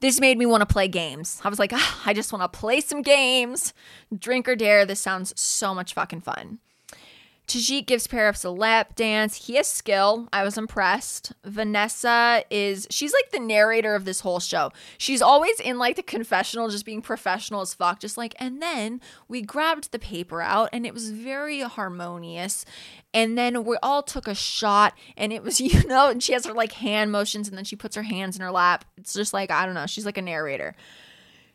This 0.00 0.20
made 0.20 0.36
me 0.36 0.44
want 0.44 0.60
to 0.60 0.66
play 0.66 0.88
games. 0.88 1.40
I 1.42 1.48
was 1.48 1.58
like, 1.58 1.72
ah, 1.72 2.02
I 2.04 2.12
just 2.12 2.30
want 2.30 2.42
to 2.42 2.58
play 2.58 2.82
some 2.82 3.00
games. 3.00 3.72
Drink 4.16 4.46
or 4.46 4.54
dare. 4.54 4.84
This 4.84 5.00
sounds 5.00 5.38
so 5.40 5.74
much 5.74 5.94
fucking 5.94 6.20
fun. 6.20 6.58
Tajik 7.46 7.86
gives 7.86 8.08
Paris 8.08 8.42
a 8.42 8.50
lap 8.50 8.96
dance. 8.96 9.46
He 9.46 9.54
has 9.54 9.68
skill. 9.68 10.28
I 10.32 10.42
was 10.42 10.58
impressed. 10.58 11.32
Vanessa 11.44 12.42
is, 12.50 12.88
she's 12.90 13.12
like 13.12 13.30
the 13.30 13.38
narrator 13.38 13.94
of 13.94 14.04
this 14.04 14.20
whole 14.20 14.40
show. 14.40 14.72
She's 14.98 15.22
always 15.22 15.60
in 15.60 15.78
like 15.78 15.94
the 15.94 16.02
confessional, 16.02 16.68
just 16.68 16.84
being 16.84 17.02
professional 17.02 17.60
as 17.60 17.72
fuck. 17.72 18.00
Just 18.00 18.16
like, 18.16 18.34
and 18.40 18.60
then 18.60 19.00
we 19.28 19.42
grabbed 19.42 19.92
the 19.92 19.98
paper 20.00 20.42
out 20.42 20.70
and 20.72 20.84
it 20.84 20.92
was 20.92 21.10
very 21.10 21.60
harmonious. 21.60 22.64
And 23.14 23.38
then 23.38 23.64
we 23.64 23.76
all 23.80 24.02
took 24.02 24.26
a 24.26 24.34
shot 24.34 24.94
and 25.16 25.32
it 25.32 25.44
was, 25.44 25.60
you 25.60 25.86
know, 25.86 26.10
and 26.10 26.20
she 26.20 26.32
has 26.32 26.46
her 26.46 26.52
like 26.52 26.72
hand 26.72 27.12
motions 27.12 27.48
and 27.48 27.56
then 27.56 27.64
she 27.64 27.76
puts 27.76 27.94
her 27.94 28.02
hands 28.02 28.34
in 28.34 28.42
her 28.42 28.50
lap. 28.50 28.84
It's 28.96 29.14
just 29.14 29.32
like, 29.32 29.52
I 29.52 29.66
don't 29.66 29.74
know. 29.74 29.86
She's 29.86 30.06
like 30.06 30.18
a 30.18 30.22
narrator. 30.22 30.74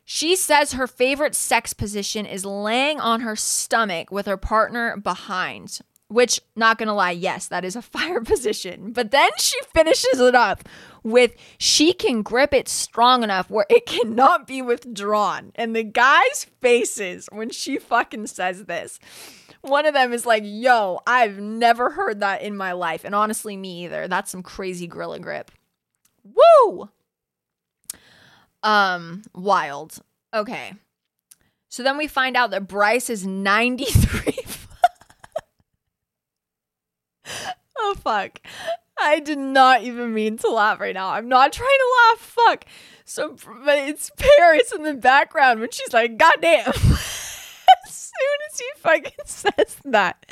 She 0.04 0.36
says 0.36 0.74
her 0.74 0.88
favorite 0.88 1.36
sex 1.36 1.74
position 1.74 2.26
is 2.26 2.46
laying 2.46 3.00
on 3.00 3.22
her 3.22 3.36
stomach 3.36 4.12
with 4.12 4.26
her 4.26 4.38
partner 4.38 4.98
behind, 4.98 5.80
which, 6.08 6.42
not 6.56 6.78
gonna 6.78 6.94
lie, 6.94 7.12
yes, 7.12 7.48
that 7.48 7.64
is 7.64 7.76
a 7.76 7.82
fire 7.82 8.22
position. 8.22 8.92
But 8.92 9.12
then 9.12 9.30
she 9.38 9.58
finishes 9.74 10.20
it 10.20 10.36
up 10.36 10.64
with 11.04 11.36
she 11.58 11.94
can 11.94 12.22
grip 12.22 12.54
it 12.54 12.68
strong 12.68 13.24
enough 13.24 13.50
where 13.50 13.66
it 13.70 13.86
cannot 13.86 14.48
be 14.48 14.62
withdrawn. 14.62 15.52
And 15.56 15.76
the 15.76 15.84
guys' 15.84 16.46
faces 16.62 17.28
when 17.32 17.50
she 17.50 17.78
fucking 17.78 18.28
says 18.28 18.66
this. 18.66 19.00
One 19.62 19.86
of 19.86 19.94
them 19.94 20.12
is 20.12 20.26
like, 20.26 20.44
yo, 20.44 21.00
I've 21.06 21.38
never 21.38 21.92
heard 21.92 22.20
that 22.22 22.42
in 22.42 22.58
my 22.58 22.72
life. 22.72 23.06
And 23.06 23.14
honestly, 23.14 23.56
me 23.56 23.86
either. 23.86 24.08
That's 24.08 24.32
some 24.32 24.42
crazy 24.42 24.88
gorilla 24.88 25.20
grip. 25.20 25.52
Woo! 26.24 26.90
Um, 28.64 29.24
wild. 29.34 30.00
Okay. 30.34 30.74
So 31.70 31.84
then 31.84 31.98
we 31.98 32.08
find 32.08 32.36
out 32.36 32.52
that 32.52 32.68
Bryce 32.68 33.10
is 33.10 33.26
93. 33.26 34.38
oh, 37.78 37.96
fuck. 38.00 38.42
I 39.00 39.20
did 39.20 39.40
not 39.40 39.84
even 39.84 40.14
mean 40.14 40.38
to 40.40 40.50
laugh 40.50 40.80
right 40.80 40.94
now. 40.94 41.10
I'm 41.10 41.28
not 41.28 41.54
trying 41.54 41.70
to 41.70 41.96
laugh. 42.10 42.20
Fuck. 42.20 42.66
So, 43.06 43.36
but 43.66 43.80
it's 43.80 44.12
Paris 44.18 44.72
in 44.72 44.84
the 44.84 44.94
background 44.94 45.60
when 45.60 45.72
she's 45.72 45.94
like, 45.94 46.18
God 46.18 46.36
damn. 46.42 46.72
soon 47.94 48.38
as 48.52 48.60
he 48.60 48.66
fucking 48.78 49.12
says 49.26 49.78
that. 49.86 50.26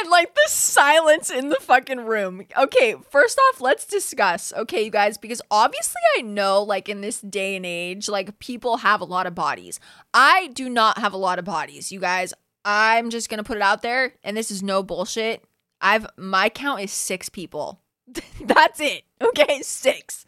And 0.00 0.10
like 0.10 0.34
the 0.34 0.48
silence 0.48 1.30
in 1.30 1.48
the 1.48 1.56
fucking 1.56 2.00
room. 2.00 2.42
Okay, 2.56 2.94
first 3.10 3.38
off, 3.48 3.60
let's 3.60 3.86
discuss, 3.86 4.52
okay, 4.56 4.82
you 4.82 4.90
guys, 4.90 5.18
because 5.18 5.42
obviously 5.50 6.00
I 6.16 6.22
know, 6.22 6.62
like, 6.62 6.88
in 6.88 7.00
this 7.00 7.20
day 7.20 7.56
and 7.56 7.66
age, 7.66 8.08
like, 8.08 8.38
people 8.38 8.78
have 8.78 9.00
a 9.00 9.06
lot 9.06 9.26
of 9.26 9.34
bodies. 9.34 9.80
I 10.12 10.48
do 10.54 10.68
not 10.68 10.98
have 10.98 11.12
a 11.12 11.18
lot 11.18 11.38
of 11.38 11.44
bodies, 11.44 11.90
you 11.90 12.00
guys. 12.00 12.34
I'm 12.64 13.10
just 13.10 13.30
gonna 13.30 13.44
put 13.44 13.56
it 13.56 13.62
out 13.62 13.82
there, 13.82 14.14
and 14.22 14.36
this 14.36 14.50
is 14.50 14.62
no 14.62 14.82
bullshit. 14.82 15.44
I've 15.80 16.06
my 16.16 16.48
count 16.48 16.82
is 16.82 16.92
six 16.92 17.28
people. 17.28 17.80
That's 18.40 18.80
it. 18.80 19.02
Okay, 19.20 19.62
six. 19.62 20.24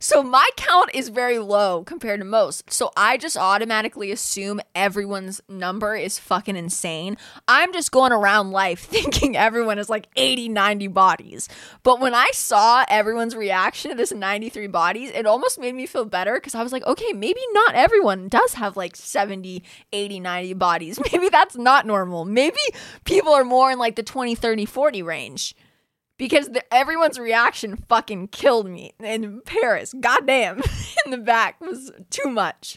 So 0.00 0.22
my 0.22 0.48
count 0.56 0.90
is 0.94 1.08
very 1.08 1.40
low 1.40 1.82
compared 1.82 2.20
to 2.20 2.24
most. 2.24 2.72
So 2.72 2.92
I 2.96 3.16
just 3.16 3.36
automatically 3.36 4.12
assume 4.12 4.60
everyone's 4.72 5.40
number 5.48 5.96
is 5.96 6.20
fucking 6.20 6.54
insane. 6.54 7.16
I'm 7.48 7.72
just 7.72 7.90
going 7.90 8.12
around 8.12 8.52
life 8.52 8.80
thinking 8.84 9.36
everyone 9.36 9.78
is 9.78 9.88
like 9.88 10.06
80, 10.14 10.50
90 10.50 10.86
bodies. 10.88 11.48
But 11.82 11.98
when 11.98 12.14
I 12.14 12.30
saw 12.32 12.84
everyone's 12.88 13.34
reaction 13.34 13.90
to 13.90 13.96
this 13.96 14.12
93 14.12 14.68
bodies, 14.68 15.10
it 15.10 15.26
almost 15.26 15.58
made 15.58 15.74
me 15.74 15.86
feel 15.86 16.04
better 16.04 16.34
because 16.34 16.54
I 16.54 16.62
was 16.62 16.70
like, 16.72 16.86
okay, 16.86 17.12
maybe 17.12 17.40
not 17.52 17.74
everyone 17.74 18.28
does 18.28 18.54
have 18.54 18.76
like 18.76 18.94
70, 18.94 19.64
80, 19.92 20.20
90 20.20 20.54
bodies. 20.54 21.00
Maybe 21.12 21.28
that's 21.28 21.56
not 21.56 21.86
normal. 21.86 22.24
Maybe 22.24 22.58
people 23.04 23.32
are 23.32 23.44
more 23.44 23.70
in 23.70 23.78
like 23.78 23.96
the 23.96 24.02
20, 24.02 24.34
30, 24.34 24.64
40 24.64 25.02
range 25.02 25.54
because 26.18 26.48
the, 26.50 26.74
everyone's 26.74 27.18
reaction 27.18 27.76
fucking 27.88 28.28
killed 28.28 28.68
me 28.68 28.92
in 29.00 29.40
Paris. 29.42 29.94
Goddamn, 29.98 30.62
in 31.04 31.12
the 31.12 31.18
back 31.18 31.60
was 31.60 31.90
too 32.10 32.28
much. 32.28 32.76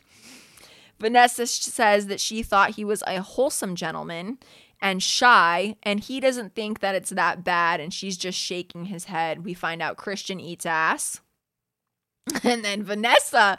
Vanessa 0.99 1.47
says 1.47 2.07
that 2.07 2.21
she 2.21 2.43
thought 2.43 2.75
he 2.75 2.85
was 2.85 3.03
a 3.07 3.21
wholesome 3.21 3.75
gentleman 3.75 4.37
and 4.79 5.01
shy, 5.01 5.75
and 5.83 5.99
he 5.99 6.19
doesn't 6.19 6.55
think 6.55 6.79
that 6.79 6.95
it's 6.95 7.09
that 7.09 7.43
bad, 7.43 7.79
and 7.79 7.93
she's 7.93 8.17
just 8.17 8.37
shaking 8.37 8.85
his 8.85 9.05
head. 9.05 9.43
We 9.43 9.53
find 9.53 9.81
out 9.81 9.97
Christian 9.97 10.39
eats 10.39 10.65
ass. 10.65 11.19
And 12.43 12.63
then 12.63 12.83
Vanessa, 12.83 13.57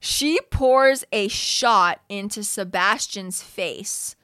she 0.00 0.40
pours 0.50 1.04
a 1.12 1.28
shot 1.28 2.00
into 2.08 2.42
Sebastian's 2.42 3.42
face. 3.42 4.16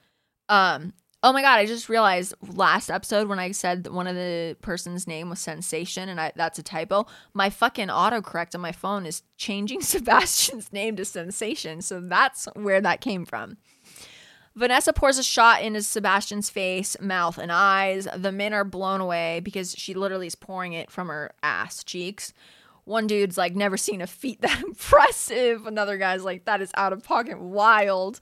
Um, 0.49 0.95
Oh 1.27 1.33
my 1.33 1.43
god, 1.43 1.59
I 1.59 1.66
just 1.66 1.89
realized 1.89 2.35
last 2.55 2.89
episode 2.89 3.27
when 3.27 3.41
I 3.41 3.51
said 3.51 3.89
one 3.89 4.07
of 4.07 4.14
the 4.14 4.57
person's 4.62 5.09
name 5.09 5.29
was 5.29 5.41
Sensation 5.41 6.09
and 6.09 6.20
I, 6.20 6.31
that's 6.37 6.61
a 6.61 6.62
typo. 6.62 7.05
My 7.35 7.51
fucking 7.51 7.89
autocorrect 7.89 8.55
on 8.55 8.61
my 8.61 8.70
phone 8.70 9.05
is 9.05 9.24
changing 9.37 9.81
Sebastian's 9.83 10.72
name 10.72 10.95
to 10.95 11.05
Sensation. 11.05 11.83
So 11.83 12.01
that's 12.01 12.47
where 12.55 12.81
that 12.81 13.01
came 13.01 13.24
from. 13.24 13.57
Vanessa 14.55 14.93
pours 14.93 15.18
a 15.18 15.24
shot 15.24 15.62
into 15.62 15.83
Sebastian's 15.83 16.49
face, 16.49 16.97
mouth, 17.01 17.39
and 17.39 17.51
eyes. 17.51 18.07
The 18.16 18.31
men 18.31 18.55
are 18.55 18.62
blown 18.62 19.01
away 19.01 19.41
because 19.41 19.74
she 19.77 19.95
literally 19.95 20.29
is 20.29 20.37
pouring 20.37 20.74
it 20.74 20.93
from 20.93 21.09
her 21.09 21.33
ass 21.43 21.83
cheeks. 21.83 22.33
One 22.85 23.09
dude's 23.09 23.37
like, 23.37 23.57
never 23.57 23.77
seen 23.77 24.01
a 24.01 24.07
feat 24.07 24.43
that 24.43 24.62
impressive. 24.64 25.66
Another 25.66 25.99
guy's 25.99 26.22
like, 26.22 26.45
that 26.45 26.62
is 26.62 26.70
out 26.77 26.93
of 26.93 27.03
pocket 27.03 27.41
wild. 27.41 28.20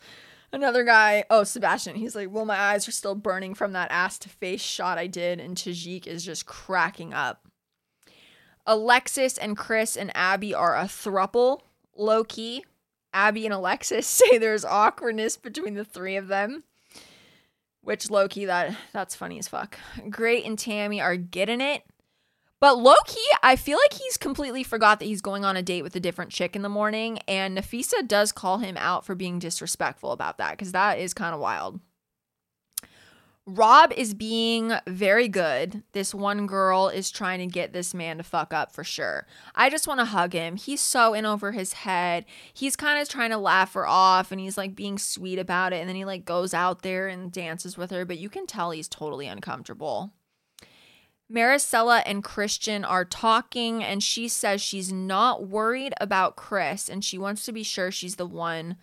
Another 0.55 0.85
guy, 0.85 1.25
oh, 1.31 1.43
Sebastian, 1.43 1.97
he's 1.97 2.15
like, 2.15 2.31
well, 2.31 2.45
my 2.45 2.57
eyes 2.57 2.87
are 2.87 2.93
still 2.93 3.17
burning 3.17 3.55
from 3.55 3.73
that 3.73 3.91
ass 3.91 4.21
to 4.21 4.29
face 4.29 4.61
shot 4.61 4.99
I 4.99 5.09
did. 5.09 5.41
And 5.41 5.57
Tajik 5.57 6.07
is 6.07 6.25
just 6.25 6.47
cracking 6.47 7.13
up. 7.13 7.45
Alexis 8.65 9.37
and 9.37 9.57
Chris 9.57 9.97
and 9.97 10.17
Abby 10.17 10.55
are 10.55 10.77
a 10.77 10.85
thruple, 10.85 11.63
low 11.97 12.23
key. 12.23 12.65
Abby 13.13 13.47
and 13.47 13.53
Alexis 13.53 14.07
say 14.07 14.39
there's 14.39 14.65
awkwardness 14.65 15.37
between 15.37 15.75
the 15.75 15.85
three 15.85 16.15
of 16.15 16.29
them. 16.29 16.63
Which 17.83 18.09
low 18.09 18.29
key 18.29 18.45
that 18.45 18.77
that's 18.93 19.17
funny 19.17 19.41
as 19.41 19.49
fuck. 19.49 19.77
Gray 20.09 20.41
and 20.45 20.57
Tammy 20.57 21.01
are 21.01 21.17
getting 21.17 21.61
it. 21.61 21.83
But 22.65 22.79
low 22.79 22.95
key, 23.05 23.21
I 23.43 23.57
feel 23.57 23.77
like 23.77 24.01
he's 24.01 24.17
completely 24.17 24.63
forgot 24.63 24.99
that 24.99 25.05
he's 25.05 25.21
going 25.21 25.45
on 25.45 25.55
a 25.55 25.61
date 25.61 25.83
with 25.83 25.95
a 25.97 26.01
different 26.01 26.31
chick 26.31 26.57
in 26.57 26.63
the 26.63 26.71
morning. 26.71 27.19
And 27.29 27.59
Nafisa 27.59 28.09
does 28.09 28.33
call 28.33 28.57
him 28.57 28.79
out 28.79 29.05
for 29.05 29.15
being 29.15 29.39
disrespectful 29.39 30.13
about 30.13 30.39
that 30.39 30.53
because 30.53 30.73
that 30.73 30.99
is 30.99 31.13
kind 31.13 31.35
of 31.35 31.43
wild. 31.43 31.79
Rob 33.45 33.93
is 33.93 34.15
being 34.15 34.73
very 34.87 35.29
good. 35.29 35.83
This 35.93 36.15
one 36.15 36.47
girl 36.47 36.89
is 36.89 37.11
trying 37.11 37.41
to 37.41 37.47
get 37.47 37.75
this 37.75 37.93
man 37.93 38.17
to 38.17 38.23
fuck 38.23 38.55
up 38.55 38.73
for 38.73 38.83
sure. 38.83 39.27
I 39.55 39.69
just 39.69 39.87
want 39.87 40.01
to 40.01 40.07
hug 40.07 40.33
him. 40.33 40.57
He's 40.57 40.81
so 40.81 41.13
in 41.13 41.27
over 41.27 41.53
his 41.53 41.75
head. 41.75 42.25
He's 42.55 42.77
kind 42.77 42.99
of 42.99 43.11
trying 43.11 43.29
to 43.29 43.37
laugh 43.37 43.75
her 43.75 43.87
off 43.87 44.33
and 44.33 44.41
he's 44.41 44.57
like 44.57 44.75
being 44.75 44.97
sweet 44.97 45.39
about 45.39 45.75
it. 45.75 45.81
And 45.81 45.89
then 45.91 45.97
he 45.97 46.07
like 46.07 46.25
goes 46.25 46.55
out 46.55 46.81
there 46.81 47.09
and 47.09 47.31
dances 47.31 47.77
with 47.77 47.91
her, 47.91 48.07
but 48.07 48.17
you 48.17 48.31
can 48.31 48.47
tell 48.47 48.71
he's 48.71 48.89
totally 48.89 49.27
uncomfortable. 49.27 50.15
Maricela 51.33 52.03
and 52.05 52.23
Christian 52.23 52.85
are 52.85 53.05
talking, 53.05 53.83
and 53.83 54.03
she 54.03 54.29
says 54.29 54.61
she's 54.61 54.93
not 54.93 55.49
worried 55.49 55.95
about 56.01 56.37
Chris 56.37 56.89
and 56.89 57.05
she 57.05 57.19
wants 57.19 57.45
to 57.45 57.53
be 57.53 57.63
sure 57.63 57.91
she's 57.91 58.17
the 58.17 58.27
one 58.27 58.77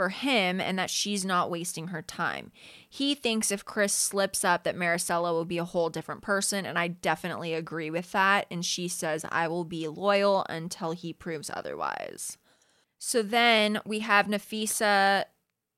for 0.00 0.08
him 0.08 0.62
and 0.62 0.78
that 0.78 0.88
she's 0.88 1.26
not 1.26 1.50
wasting 1.50 1.88
her 1.88 2.00
time. 2.00 2.52
He 2.88 3.14
thinks 3.14 3.50
if 3.50 3.66
Chris 3.66 3.92
slips 3.92 4.44
up 4.44 4.64
that 4.64 4.76
Maricela 4.76 5.32
will 5.32 5.44
be 5.44 5.58
a 5.58 5.64
whole 5.64 5.90
different 5.90 6.22
person, 6.22 6.64
and 6.64 6.78
I 6.78 6.88
definitely 6.88 7.52
agree 7.52 7.90
with 7.90 8.10
that. 8.12 8.46
And 8.50 8.64
she 8.64 8.88
says, 8.88 9.26
I 9.28 9.48
will 9.48 9.64
be 9.64 9.88
loyal 9.88 10.46
until 10.48 10.92
he 10.92 11.12
proves 11.12 11.50
otherwise. 11.52 12.38
So 12.98 13.22
then 13.22 13.80
we 13.84 13.98
have 13.98 14.26
Nafisa 14.26 15.24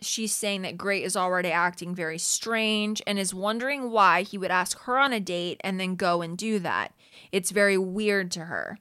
she's 0.04 0.34
saying 0.34 0.62
that 0.62 0.76
Gray 0.76 1.02
is 1.02 1.16
already 1.16 1.50
acting 1.50 1.94
very 1.94 2.18
strange 2.18 3.02
and 3.06 3.18
is 3.18 3.34
wondering 3.34 3.90
why 3.90 4.22
he 4.22 4.38
would 4.38 4.50
ask 4.50 4.80
her 4.80 4.98
on 4.98 5.12
a 5.12 5.20
date 5.20 5.60
and 5.64 5.78
then 5.78 5.96
go 5.96 6.22
and 6.22 6.36
do 6.36 6.58
that. 6.60 6.92
It's 7.30 7.50
very 7.50 7.78
weird 7.78 8.30
to 8.32 8.46
her. 8.46 8.78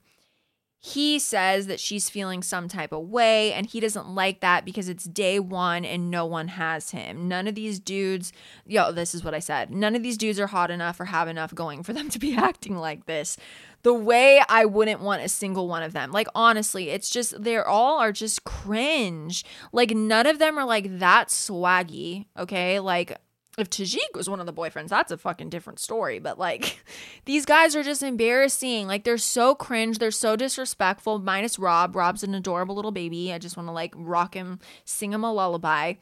He 0.84 1.19
says 1.19 1.67
that 1.67 1.80
she's 1.80 2.09
feeling 2.09 2.41
some 2.41 2.67
type 2.67 2.91
of 2.91 3.07
way 3.07 3.53
and 3.53 3.67
he 3.67 3.80
doesn't 3.80 4.09
like 4.09 4.39
that 4.39 4.65
because 4.65 4.89
it's 4.89 5.03
day 5.03 5.39
one 5.39 5.86
and 5.86 6.09
no 6.09 6.26
one 6.26 6.47
has 6.47 6.89
him. 6.89 7.28
None 7.28 7.47
of 7.47 7.53
these 7.53 7.80
dudes, 7.80 8.34
yo, 8.65 8.91
this 8.91 9.13
is 9.13 9.24
what 9.24 9.36
I 9.36 9.39
said. 9.39 9.69
None 9.69 9.95
of 9.95 10.01
these 10.01 10.17
dudes 10.17 10.39
are 10.39 10.47
hot 10.47 10.72
enough 10.72 10.99
or 10.99 11.05
have 11.05 11.28
enough 11.28 11.53
going 11.53 11.84
for 11.84 11.93
them 11.93 12.09
to 12.09 12.17
be 12.17 12.36
acting 12.36 12.76
like 12.76 13.05
this 13.05 13.38
the 13.84 13.94
way 13.94 14.42
I 14.48 14.66
wouldn't 14.66 15.02
want 15.02 15.24
a 15.24 15.30
single 15.30 15.68
one 15.68 15.84
of 15.84 15.94
them. 15.94 16.12
Like 16.12 16.28
honestly, 16.36 16.90
it's 16.90 17.10
just 17.10 17.42
they're 17.42 17.68
all 17.68 18.00
are 18.00 18.12
just 18.12 18.44
cringe. 18.44 19.44
Like 19.72 19.92
none 19.92 20.28
of 20.28 20.40
them 20.40 20.58
are 20.58 20.66
like 20.66 21.00
that 21.00 21.30
swaggy, 21.30 22.26
okay? 22.38 22.80
Like 22.80 23.18
if 23.58 23.70
Tajik 23.70 24.16
was 24.16 24.30
one 24.30 24.40
of 24.40 24.46
the 24.46 24.54
boyfriends, 24.54 24.90
that's 24.90 25.12
a 25.12 25.18
fucking 25.18 25.50
different 25.50 25.80
story. 25.80 26.20
But 26.20 26.40
like, 26.40 26.84
these 27.26 27.46
guys 27.46 27.76
are 27.76 27.84
just 27.84 28.02
embarrassing. 28.02 28.88
Like, 28.88 29.04
they're 29.04 29.18
so 29.18 29.56
cringe. 29.56 30.00
They're 30.00 30.12
so 30.12 30.36
disrespectful. 30.36 31.20
Minus 31.20 31.60
Rob. 31.60 31.96
Rob's 31.96 32.24
an 32.24 32.34
adorable 32.34 32.76
little 32.76 32.92
baby. 32.92 33.34
I 33.34 33.38
just 33.38 33.58
want 33.58 33.68
to 33.68 33.74
like 33.74 33.94
rock 33.96 34.36
him, 34.36 34.60
sing 34.86 35.12
him 35.14 35.24
a 35.24 35.34
lullaby. 35.34 35.96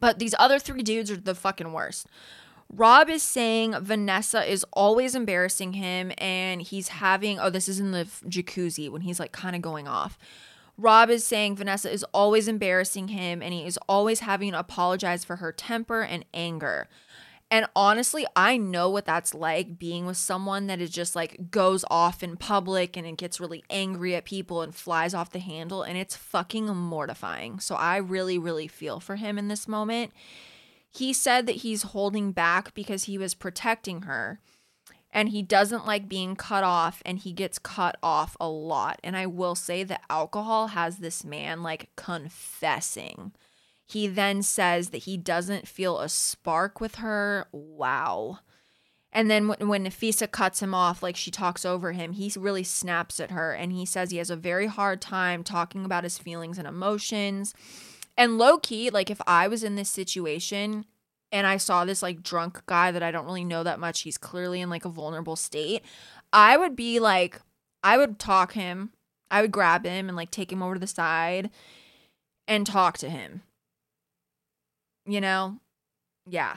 But 0.00 0.18
these 0.18 0.34
other 0.38 0.58
three 0.58 0.82
dudes 0.82 1.10
are 1.10 1.16
the 1.16 1.34
fucking 1.34 1.72
worst. 1.72 2.06
Rob 2.70 3.08
is 3.08 3.22
saying 3.22 3.74
Vanessa 3.80 4.50
is 4.50 4.64
always 4.72 5.14
embarrassing 5.14 5.72
him 5.72 6.12
and 6.18 6.60
he's 6.60 6.88
having, 6.88 7.38
oh, 7.38 7.50
this 7.50 7.68
is 7.68 7.80
in 7.80 7.92
the 7.92 8.04
jacuzzi 8.26 8.90
when 8.90 9.02
he's 9.02 9.18
like 9.18 9.32
kind 9.32 9.56
of 9.56 9.62
going 9.62 9.88
off. 9.88 10.18
Rob 10.76 11.10
is 11.10 11.26
saying 11.26 11.56
Vanessa 11.56 11.90
is 11.90 12.04
always 12.14 12.46
embarrassing 12.46 13.08
him 13.08 13.42
and 13.42 13.52
he 13.52 13.64
is 13.64 13.78
always 13.88 14.20
having 14.20 14.52
to 14.52 14.58
apologize 14.58 15.24
for 15.24 15.36
her 15.36 15.50
temper 15.50 16.02
and 16.02 16.24
anger. 16.34 16.88
And 17.50 17.66
honestly, 17.74 18.26
I 18.36 18.58
know 18.58 18.90
what 18.90 19.06
that's 19.06 19.32
like 19.32 19.78
being 19.78 20.04
with 20.04 20.18
someone 20.18 20.66
that 20.66 20.80
is 20.80 20.90
just 20.90 21.16
like 21.16 21.50
goes 21.50 21.84
off 21.90 22.22
in 22.22 22.36
public 22.36 22.96
and 22.96 23.06
it 23.06 23.16
gets 23.16 23.40
really 23.40 23.64
angry 23.70 24.14
at 24.14 24.26
people 24.26 24.60
and 24.60 24.74
flies 24.74 25.14
off 25.14 25.32
the 25.32 25.38
handle 25.38 25.82
and 25.82 25.96
it's 25.96 26.14
fucking 26.14 26.66
mortifying. 26.66 27.58
So 27.58 27.74
I 27.74 27.96
really, 27.96 28.38
really 28.38 28.68
feel 28.68 29.00
for 29.00 29.16
him 29.16 29.38
in 29.38 29.48
this 29.48 29.66
moment. 29.66 30.12
He 30.98 31.12
said 31.12 31.46
that 31.46 31.56
he's 31.56 31.82
holding 31.82 32.32
back 32.32 32.74
because 32.74 33.04
he 33.04 33.18
was 33.18 33.32
protecting 33.32 34.02
her 34.02 34.40
and 35.12 35.28
he 35.28 35.42
doesn't 35.42 35.86
like 35.86 36.08
being 36.08 36.34
cut 36.34 36.64
off 36.64 37.02
and 37.06 37.20
he 37.20 37.32
gets 37.32 37.60
cut 37.60 37.96
off 38.02 38.36
a 38.40 38.48
lot. 38.48 38.98
And 39.04 39.16
I 39.16 39.26
will 39.26 39.54
say 39.54 39.84
that 39.84 40.02
alcohol 40.10 40.68
has 40.68 40.98
this 40.98 41.24
man 41.24 41.62
like 41.62 41.90
confessing. 41.94 43.32
He 43.86 44.08
then 44.08 44.42
says 44.42 44.90
that 44.90 45.04
he 45.04 45.16
doesn't 45.16 45.68
feel 45.68 46.00
a 46.00 46.08
spark 46.08 46.80
with 46.80 46.96
her. 46.96 47.46
Wow. 47.52 48.40
And 49.12 49.30
then 49.30 49.46
when, 49.46 49.68
when 49.68 49.84
Nafisa 49.84 50.28
cuts 50.28 50.60
him 50.60 50.74
off, 50.74 51.00
like 51.00 51.14
she 51.14 51.30
talks 51.30 51.64
over 51.64 51.92
him, 51.92 52.14
he 52.14 52.32
really 52.36 52.64
snaps 52.64 53.20
at 53.20 53.30
her 53.30 53.52
and 53.52 53.70
he 53.70 53.86
says 53.86 54.10
he 54.10 54.18
has 54.18 54.30
a 54.30 54.36
very 54.36 54.66
hard 54.66 55.00
time 55.00 55.44
talking 55.44 55.84
about 55.84 56.02
his 56.02 56.18
feelings 56.18 56.58
and 56.58 56.66
emotions. 56.66 57.54
And 58.18 58.36
low 58.36 58.58
key, 58.58 58.90
like 58.90 59.10
if 59.10 59.20
I 59.28 59.46
was 59.46 59.62
in 59.62 59.76
this 59.76 59.88
situation 59.88 60.84
and 61.30 61.46
I 61.46 61.56
saw 61.56 61.84
this 61.84 62.02
like 62.02 62.20
drunk 62.20 62.60
guy 62.66 62.90
that 62.90 63.02
I 63.02 63.12
don't 63.12 63.24
really 63.24 63.44
know 63.44 63.62
that 63.62 63.78
much, 63.78 64.00
he's 64.00 64.18
clearly 64.18 64.60
in 64.60 64.68
like 64.68 64.84
a 64.84 64.90
vulnerable 64.90 65.36
state, 65.36 65.84
I 66.32 66.56
would 66.56 66.74
be 66.74 66.98
like, 66.98 67.40
I 67.84 67.96
would 67.96 68.18
talk 68.18 68.54
him, 68.54 68.90
I 69.30 69.40
would 69.40 69.52
grab 69.52 69.86
him 69.86 70.08
and 70.08 70.16
like 70.16 70.32
take 70.32 70.50
him 70.50 70.64
over 70.64 70.74
to 70.74 70.80
the 70.80 70.88
side 70.88 71.50
and 72.48 72.66
talk 72.66 72.98
to 72.98 73.08
him. 73.08 73.42
You 75.06 75.20
know? 75.20 75.60
Yeah. 76.26 76.56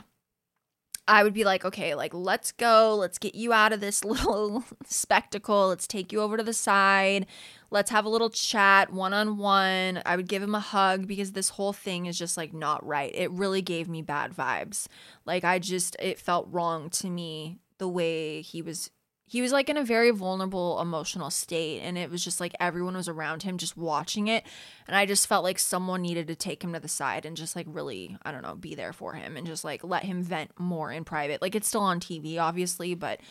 I 1.07 1.23
would 1.23 1.33
be 1.33 1.43
like, 1.43 1.63
okay, 1.63 1.93
like, 1.93 2.13
let's 2.13 2.51
go. 2.51 2.95
Let's 2.95 3.17
get 3.17 3.35
you 3.35 3.53
out 3.53 3.73
of 3.73 3.81
this 3.81 4.03
little 4.05 4.63
spectacle. 4.85 5.67
Let's 5.67 5.87
take 5.87 6.11
you 6.11 6.21
over 6.21 6.37
to 6.37 6.43
the 6.43 6.53
side. 6.53 7.27
Let's 7.71 7.89
have 7.89 8.05
a 8.05 8.09
little 8.09 8.29
chat 8.29 8.91
one 8.91 9.13
on 9.13 9.37
one. 9.37 10.01
I 10.05 10.17
would 10.17 10.27
give 10.27 10.43
him 10.43 10.53
a 10.53 10.59
hug 10.59 11.07
because 11.07 11.31
this 11.31 11.49
whole 11.49 11.73
thing 11.73 12.05
is 12.05 12.17
just 12.17 12.35
like 12.35 12.53
not 12.53 12.85
right. 12.85 13.11
It 13.15 13.31
really 13.31 13.61
gave 13.61 13.87
me 13.87 14.01
bad 14.01 14.33
vibes. 14.33 14.87
Like, 15.25 15.45
I 15.45 15.57
just, 15.57 15.95
it 15.99 16.19
felt 16.19 16.47
wrong 16.51 16.89
to 16.91 17.09
me 17.09 17.59
the 17.77 17.87
way 17.87 18.41
he 18.41 18.61
was 18.61 18.91
he 19.31 19.41
was 19.41 19.53
like 19.53 19.69
in 19.69 19.77
a 19.77 19.83
very 19.83 20.11
vulnerable 20.11 20.81
emotional 20.81 21.29
state 21.29 21.79
and 21.79 21.97
it 21.97 22.11
was 22.11 22.21
just 22.21 22.41
like 22.41 22.53
everyone 22.59 22.97
was 22.97 23.07
around 23.07 23.43
him 23.43 23.57
just 23.57 23.77
watching 23.77 24.27
it 24.27 24.45
and 24.87 24.95
i 24.95 25.05
just 25.05 25.25
felt 25.25 25.43
like 25.43 25.57
someone 25.57 26.01
needed 26.01 26.27
to 26.27 26.35
take 26.35 26.61
him 26.61 26.73
to 26.73 26.79
the 26.81 26.87
side 26.89 27.25
and 27.25 27.37
just 27.37 27.55
like 27.55 27.65
really 27.69 28.17
i 28.23 28.31
don't 28.31 28.43
know 28.43 28.55
be 28.55 28.75
there 28.75 28.91
for 28.91 29.13
him 29.13 29.37
and 29.37 29.47
just 29.47 29.63
like 29.63 29.83
let 29.85 30.03
him 30.03 30.21
vent 30.21 30.51
more 30.59 30.91
in 30.91 31.05
private 31.05 31.41
like 31.41 31.55
it's 31.55 31.67
still 31.67 31.81
on 31.81 31.99
tv 31.99 32.37
obviously 32.39 32.93
but 32.93 33.21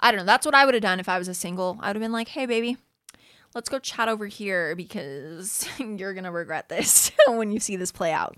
i 0.00 0.10
don't 0.10 0.18
know 0.18 0.24
that's 0.24 0.46
what 0.46 0.54
i 0.54 0.64
would 0.64 0.74
have 0.74 0.82
done 0.82 0.98
if 0.98 1.10
i 1.10 1.18
was 1.18 1.28
a 1.28 1.34
single 1.34 1.78
i 1.82 1.88
would 1.88 1.96
have 1.96 2.02
been 2.02 2.10
like 2.10 2.28
hey 2.28 2.46
baby 2.46 2.78
let's 3.54 3.68
go 3.68 3.78
chat 3.78 4.08
over 4.08 4.26
here 4.26 4.74
because 4.74 5.66
you're 5.78 6.14
gonna 6.14 6.32
regret 6.32 6.68
this 6.68 7.10
when 7.26 7.50
you 7.50 7.60
see 7.60 7.76
this 7.76 7.92
play 7.92 8.12
out 8.12 8.36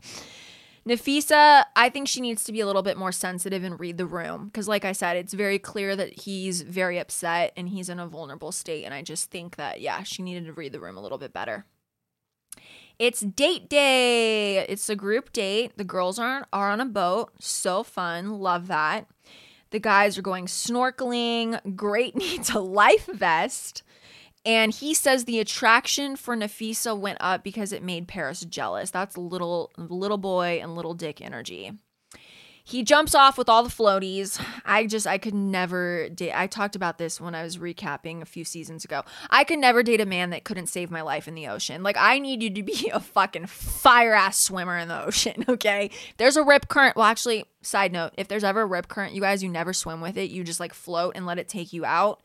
Nafisa, 0.87 1.65
I 1.77 1.91
think 1.91 2.09
she 2.09 2.21
needs 2.21 2.43
to 2.45 2.53
be 2.53 2.61
a 2.61 2.67
little 2.67 2.83
bit 2.83 2.97
more 2.97 3.13
sensitive 3.13 3.63
and 3.63 3.79
read 3.79 3.99
the 3.99 4.07
room 4.07 4.47
because, 4.47 4.67
like 4.67 4.85
I 4.85 4.91
said, 4.91 5.17
it's 5.17 5.33
very 5.33 5.59
clear 5.59 5.95
that 5.95 6.23
he's 6.23 6.63
very 6.63 6.99
upset 6.99 7.53
and 7.57 7.69
he's 7.69 7.89
in 7.89 8.01
a 8.01 8.07
vulnerable 8.09 8.51
state. 8.51 8.85
And 8.85 8.93
I 8.93 9.03
just 9.03 9.31
think 9.31 9.55
that, 9.57 9.81
yeah, 9.81 10.03
she 10.03 10.23
needed 10.23 10.47
to 10.47 10.53
read 10.53 10.73
the 10.73 10.81
room 10.81 10.97
a 10.97 11.01
little 11.01 11.19
bit 11.19 11.33
better. 11.33 11.67
It's 12.99 13.21
date 13.21 13.69
day. 13.69 14.59
It's 14.59 14.89
a 14.89 14.97
group 14.97 15.33
date. 15.33 15.77
The 15.77 15.85
girls 15.85 16.19
are, 16.19 16.47
are 16.53 16.71
on 16.71 16.81
a 16.81 16.87
boat. 16.87 17.33
So 17.39 17.85
fun. 17.85 18.41
Love 18.41 18.67
that. 18.67 19.07
The 19.71 19.81
guys 19.81 20.19
are 20.19 20.23
going 20.23 20.47
snorkeling. 20.47 21.77
Gray 21.77 22.11
needs 22.15 22.51
a 22.51 22.59
life 22.59 23.07
vest. 23.07 23.85
And 24.45 24.73
he 24.73 24.93
says 24.93 25.25
the 25.25 25.39
attraction 25.39 26.17
for 26.17 26.37
Nafisa 26.37 26.99
went 26.99 27.19
up 27.21 27.45
because 27.45 27.73
it 27.73 27.83
made 27.83 28.09
Paris 28.09 28.41
jealous. 28.41 28.91
That's 28.91 29.17
little 29.17 29.71
little 29.77 30.19
boy 30.19 30.59
and 30.61 30.75
little 30.75 30.95
dick 30.95 31.21
energy. 31.21 31.73
He 32.65 32.85
jumps 32.85 33.15
off 33.15 33.39
with 33.39 33.49
all 33.49 33.65
the 33.65 33.69
floaties. 33.69 34.41
I 34.65 34.87
just 34.87 35.07
I 35.07 35.19
could 35.19 35.35
never 35.35 36.09
date 36.09 36.33
I 36.35 36.47
talked 36.47 36.77
about 36.77 36.99
this 36.99 37.21
when 37.21 37.35
I 37.35 37.43
was 37.43 37.59
recapping 37.59 38.23
a 38.23 38.25
few 38.25 38.45
seasons 38.45 38.85
ago. 38.85 39.03
I 39.31 39.45
could 39.45 39.59
never 39.59 39.83
date 39.83 40.01
a 40.01 40.07
man 40.07 40.31
that 40.31 40.45
couldn't 40.45 40.69
save 40.69 40.91
my 40.91 41.03
life 41.03 41.27
in 41.27 41.35
the 41.35 41.49
ocean. 41.49 41.83
Like 41.83 41.97
I 41.97 42.19
need 42.19 42.43
you 42.43 42.51
to 42.51 42.63
be 42.63 42.91
a 42.95 43.01
fucking 43.01 43.47
fire 43.47 44.15
ass 44.15 44.39
swimmer 44.39 44.77
in 44.77 44.89
the 44.89 45.05
ocean, 45.05 45.45
okay? 45.49 45.91
There's 46.17 46.37
a 46.37 46.43
rip 46.43 46.69
current. 46.69 46.97
Well, 46.97 47.07
actually, 47.07 47.45
side 47.63 47.93
note, 47.93 48.13
if 48.17 48.27
there's 48.27 48.45
ever 48.45 48.63
a 48.63 48.67
rip 48.67 48.89
current, 48.89 49.15
you 49.15 49.21
guys 49.21 49.43
you 49.43 49.49
never 49.49 49.73
swim 49.73 50.01
with 50.01 50.17
it. 50.17 50.31
You 50.31 50.43
just 50.43 50.61
like 50.61 50.75
float 50.75 51.17
and 51.17 51.27
let 51.27 51.39
it 51.39 51.49
take 51.49 51.73
you 51.73 51.85
out 51.85 52.21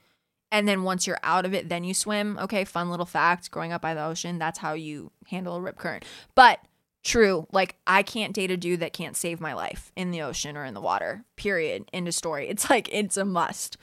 and 0.51 0.67
then 0.67 0.83
once 0.83 1.05
you're 1.05 1.19
out 1.23 1.45
of 1.45 1.53
it, 1.53 1.69
then 1.69 1.83
you 1.83 1.93
swim. 1.93 2.37
Okay, 2.39 2.63
fun 2.63 2.89
little 2.89 3.05
fact. 3.05 3.51
Growing 3.51 3.71
up 3.73 3.81
by 3.81 3.93
the 3.93 4.03
ocean, 4.03 4.37
that's 4.37 4.59
how 4.59 4.73
you 4.73 5.11
handle 5.27 5.55
a 5.55 5.61
rip 5.61 5.77
current. 5.77 6.05
But 6.35 6.59
true, 7.03 7.47
like 7.51 7.75
I 7.85 8.03
can't 8.03 8.33
date 8.33 8.51
a 8.51 8.57
dude 8.57 8.79
that 8.79 8.93
can't 8.93 9.17
save 9.17 9.41
my 9.41 9.53
life 9.53 9.91
in 9.95 10.11
the 10.11 10.21
ocean 10.21 10.55
or 10.55 10.63
in 10.63 10.73
the 10.73 10.81
water. 10.81 11.25
Period. 11.35 11.89
End 11.91 12.07
of 12.07 12.13
story. 12.13 12.47
It's 12.47 12.69
like 12.69 12.89
it's 12.91 13.17
a 13.17 13.25
must. 13.25 13.77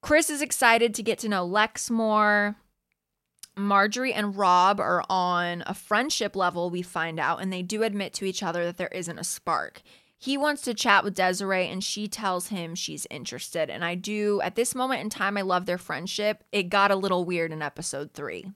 Chris 0.00 0.28
is 0.28 0.42
excited 0.42 0.94
to 0.94 1.02
get 1.02 1.18
to 1.20 1.28
know 1.28 1.44
Lex 1.44 1.90
more. 1.90 2.56
Marjorie 3.56 4.12
and 4.12 4.36
Rob 4.36 4.80
are 4.80 5.04
on 5.08 5.62
a 5.66 5.74
friendship 5.74 6.34
level, 6.34 6.70
we 6.70 6.82
find 6.82 7.20
out, 7.20 7.40
and 7.40 7.52
they 7.52 7.62
do 7.62 7.84
admit 7.84 8.12
to 8.14 8.24
each 8.24 8.42
other 8.42 8.64
that 8.64 8.78
there 8.78 8.88
isn't 8.88 9.18
a 9.18 9.24
spark. 9.24 9.80
He 10.24 10.38
wants 10.38 10.62
to 10.62 10.72
chat 10.72 11.04
with 11.04 11.14
Desiree 11.14 11.68
and 11.68 11.84
she 11.84 12.08
tells 12.08 12.48
him 12.48 12.74
she's 12.74 13.06
interested. 13.10 13.68
And 13.68 13.84
I 13.84 13.94
do, 13.94 14.40
at 14.40 14.54
this 14.54 14.74
moment 14.74 15.02
in 15.02 15.10
time, 15.10 15.36
I 15.36 15.42
love 15.42 15.66
their 15.66 15.76
friendship. 15.76 16.44
It 16.50 16.70
got 16.70 16.90
a 16.90 16.96
little 16.96 17.26
weird 17.26 17.52
in 17.52 17.60
episode 17.60 18.14
three. 18.14 18.46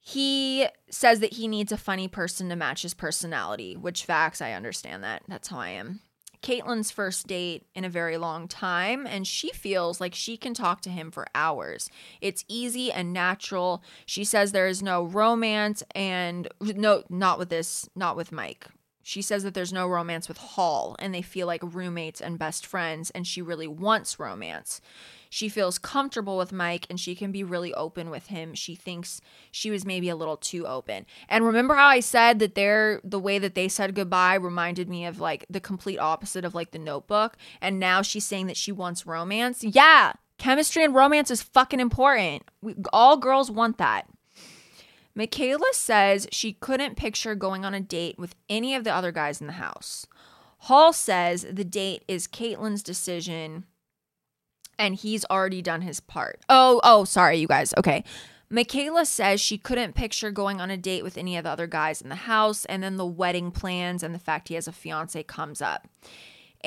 He 0.00 0.66
says 0.90 1.20
that 1.20 1.32
he 1.32 1.48
needs 1.48 1.72
a 1.72 1.78
funny 1.78 2.08
person 2.08 2.50
to 2.50 2.56
match 2.56 2.82
his 2.82 2.92
personality, 2.92 3.74
which 3.74 4.04
facts, 4.04 4.42
I 4.42 4.52
understand 4.52 5.02
that. 5.02 5.22
That's 5.28 5.48
how 5.48 5.60
I 5.60 5.70
am. 5.70 6.00
Kaitlyn's 6.42 6.90
first 6.90 7.26
date 7.26 7.64
in 7.74 7.86
a 7.86 7.88
very 7.88 8.18
long 8.18 8.48
time, 8.48 9.06
and 9.06 9.26
she 9.26 9.50
feels 9.52 9.98
like 9.98 10.14
she 10.14 10.36
can 10.36 10.52
talk 10.52 10.82
to 10.82 10.90
him 10.90 11.10
for 11.10 11.26
hours. 11.34 11.88
It's 12.20 12.44
easy 12.48 12.92
and 12.92 13.14
natural. 13.14 13.82
She 14.04 14.24
says 14.24 14.52
there 14.52 14.68
is 14.68 14.82
no 14.82 15.04
romance, 15.04 15.82
and 15.94 16.48
no, 16.60 17.04
not 17.08 17.38
with 17.38 17.48
this, 17.48 17.88
not 17.96 18.14
with 18.14 18.30
Mike. 18.30 18.66
She 19.08 19.22
says 19.22 19.42
that 19.44 19.54
there's 19.54 19.72
no 19.72 19.88
romance 19.88 20.28
with 20.28 20.36
Hall 20.36 20.94
and 20.98 21.14
they 21.14 21.22
feel 21.22 21.46
like 21.46 21.62
roommates 21.62 22.20
and 22.20 22.38
best 22.38 22.66
friends, 22.66 23.08
and 23.12 23.26
she 23.26 23.40
really 23.40 23.66
wants 23.66 24.20
romance. 24.20 24.82
She 25.30 25.48
feels 25.48 25.78
comfortable 25.78 26.36
with 26.36 26.52
Mike 26.52 26.86
and 26.90 27.00
she 27.00 27.14
can 27.14 27.32
be 27.32 27.42
really 27.42 27.72
open 27.72 28.10
with 28.10 28.26
him. 28.26 28.52
She 28.52 28.74
thinks 28.74 29.22
she 29.50 29.70
was 29.70 29.86
maybe 29.86 30.10
a 30.10 30.14
little 30.14 30.36
too 30.36 30.66
open. 30.66 31.06
And 31.26 31.46
remember 31.46 31.74
how 31.74 31.86
I 31.86 32.00
said 32.00 32.38
that 32.40 32.54
they're 32.54 33.00
the 33.02 33.18
way 33.18 33.38
that 33.38 33.54
they 33.54 33.66
said 33.66 33.94
goodbye 33.94 34.34
reminded 34.34 34.90
me 34.90 35.06
of 35.06 35.20
like 35.20 35.46
the 35.48 35.58
complete 35.58 35.98
opposite 35.98 36.44
of 36.44 36.54
like 36.54 36.72
the 36.72 36.78
notebook. 36.78 37.38
And 37.62 37.80
now 37.80 38.02
she's 38.02 38.26
saying 38.26 38.46
that 38.48 38.58
she 38.58 38.72
wants 38.72 39.06
romance. 39.06 39.64
Yeah, 39.64 40.12
chemistry 40.36 40.84
and 40.84 40.94
romance 40.94 41.30
is 41.30 41.40
fucking 41.40 41.80
important. 41.80 42.42
We, 42.60 42.74
all 42.92 43.16
girls 43.16 43.50
want 43.50 43.78
that. 43.78 44.06
Michaela 45.18 45.66
says 45.72 46.28
she 46.30 46.52
couldn't 46.52 46.96
picture 46.96 47.34
going 47.34 47.64
on 47.64 47.74
a 47.74 47.80
date 47.80 48.20
with 48.20 48.36
any 48.48 48.76
of 48.76 48.84
the 48.84 48.94
other 48.94 49.10
guys 49.10 49.40
in 49.40 49.48
the 49.48 49.54
house. 49.54 50.06
Hall 50.58 50.92
says 50.92 51.44
the 51.50 51.64
date 51.64 52.04
is 52.06 52.28
Kaitlyn's 52.28 52.84
decision 52.84 53.64
and 54.78 54.94
he's 54.94 55.24
already 55.24 55.60
done 55.60 55.80
his 55.80 55.98
part. 55.98 56.40
Oh, 56.48 56.80
oh, 56.84 57.02
sorry, 57.02 57.38
you 57.38 57.48
guys. 57.48 57.74
Okay. 57.76 58.04
Michaela 58.48 59.04
says 59.04 59.40
she 59.40 59.58
couldn't 59.58 59.96
picture 59.96 60.30
going 60.30 60.60
on 60.60 60.70
a 60.70 60.76
date 60.76 61.02
with 61.02 61.18
any 61.18 61.36
of 61.36 61.42
the 61.42 61.50
other 61.50 61.66
guys 61.66 62.00
in 62.00 62.10
the 62.10 62.14
house, 62.14 62.64
and 62.64 62.80
then 62.82 62.96
the 62.96 63.04
wedding 63.04 63.50
plans 63.50 64.04
and 64.04 64.14
the 64.14 64.20
fact 64.20 64.48
he 64.48 64.54
has 64.54 64.68
a 64.68 64.72
fiance 64.72 65.20
comes 65.24 65.60
up 65.60 65.88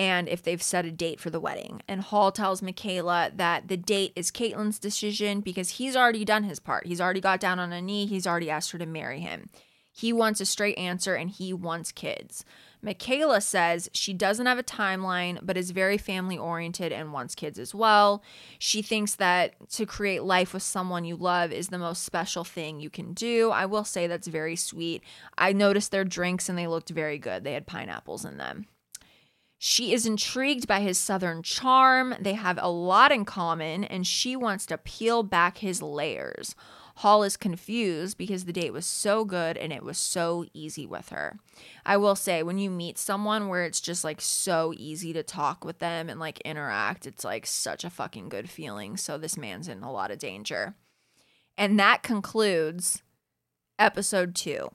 and 0.01 0.27
if 0.27 0.41
they've 0.41 0.63
set 0.63 0.83
a 0.83 0.89
date 0.89 1.19
for 1.19 1.29
the 1.29 1.39
wedding. 1.39 1.79
And 1.87 2.01
Hall 2.01 2.31
tells 2.31 2.63
Michaela 2.63 3.29
that 3.35 3.67
the 3.67 3.77
date 3.77 4.13
is 4.15 4.31
Kaitlyn's 4.31 4.79
decision 4.79 5.41
because 5.41 5.69
he's 5.69 5.95
already 5.95 6.25
done 6.25 6.43
his 6.43 6.59
part. 6.59 6.87
He's 6.87 6.99
already 6.99 7.21
got 7.21 7.39
down 7.39 7.59
on 7.59 7.71
a 7.71 7.83
knee, 7.83 8.07
he's 8.07 8.25
already 8.25 8.49
asked 8.49 8.71
her 8.71 8.79
to 8.79 8.87
marry 8.87 9.19
him. 9.19 9.51
He 9.91 10.11
wants 10.11 10.41
a 10.41 10.45
straight 10.47 10.75
answer 10.79 11.13
and 11.13 11.29
he 11.29 11.53
wants 11.53 11.91
kids. 11.91 12.43
Michaela 12.81 13.41
says 13.41 13.91
she 13.93 14.11
doesn't 14.11 14.47
have 14.47 14.57
a 14.57 14.63
timeline, 14.63 15.37
but 15.43 15.55
is 15.55 15.69
very 15.69 15.99
family 15.99 16.35
oriented 16.35 16.91
and 16.91 17.13
wants 17.13 17.35
kids 17.35 17.59
as 17.59 17.75
well. 17.75 18.23
She 18.57 18.81
thinks 18.81 19.13
that 19.15 19.53
to 19.73 19.85
create 19.85 20.23
life 20.23 20.51
with 20.51 20.63
someone 20.63 21.05
you 21.05 21.15
love 21.15 21.51
is 21.51 21.67
the 21.67 21.77
most 21.77 22.01
special 22.01 22.43
thing 22.43 22.79
you 22.79 22.89
can 22.89 23.13
do. 23.13 23.51
I 23.51 23.67
will 23.67 23.83
say 23.83 24.07
that's 24.07 24.27
very 24.27 24.55
sweet. 24.55 25.03
I 25.37 25.53
noticed 25.53 25.91
their 25.91 26.05
drinks 26.05 26.49
and 26.49 26.57
they 26.57 26.65
looked 26.65 26.89
very 26.89 27.19
good. 27.19 27.43
They 27.43 27.53
had 27.53 27.67
pineapples 27.67 28.25
in 28.25 28.37
them. 28.37 28.65
She 29.63 29.93
is 29.93 30.07
intrigued 30.07 30.65
by 30.65 30.79
his 30.79 30.97
southern 30.97 31.43
charm. 31.43 32.15
They 32.19 32.33
have 32.33 32.57
a 32.59 32.67
lot 32.67 33.11
in 33.11 33.25
common, 33.25 33.83
and 33.83 34.07
she 34.07 34.35
wants 34.35 34.65
to 34.65 34.77
peel 34.79 35.21
back 35.21 35.59
his 35.59 35.83
layers. 35.83 36.55
Hall 36.95 37.21
is 37.21 37.37
confused 37.37 38.17
because 38.17 38.45
the 38.45 38.53
date 38.53 38.73
was 38.73 38.87
so 38.87 39.23
good 39.23 39.57
and 39.57 39.71
it 39.71 39.83
was 39.83 39.99
so 39.99 40.45
easy 40.55 40.87
with 40.87 41.09
her. 41.09 41.37
I 41.85 41.95
will 41.97 42.15
say, 42.15 42.41
when 42.41 42.57
you 42.57 42.71
meet 42.71 42.97
someone 42.97 43.49
where 43.49 43.63
it's 43.63 43.79
just 43.79 44.03
like 44.03 44.19
so 44.19 44.73
easy 44.75 45.13
to 45.13 45.21
talk 45.21 45.63
with 45.63 45.77
them 45.77 46.09
and 46.09 46.19
like 46.19 46.41
interact, 46.41 47.05
it's 47.05 47.23
like 47.23 47.45
such 47.45 47.83
a 47.83 47.91
fucking 47.91 48.29
good 48.29 48.49
feeling. 48.49 48.97
So, 48.97 49.19
this 49.19 49.37
man's 49.37 49.67
in 49.67 49.83
a 49.83 49.91
lot 49.91 50.09
of 50.09 50.17
danger. 50.17 50.73
And 51.55 51.79
that 51.79 52.01
concludes 52.01 53.03
episode 53.77 54.33
two. 54.33 54.71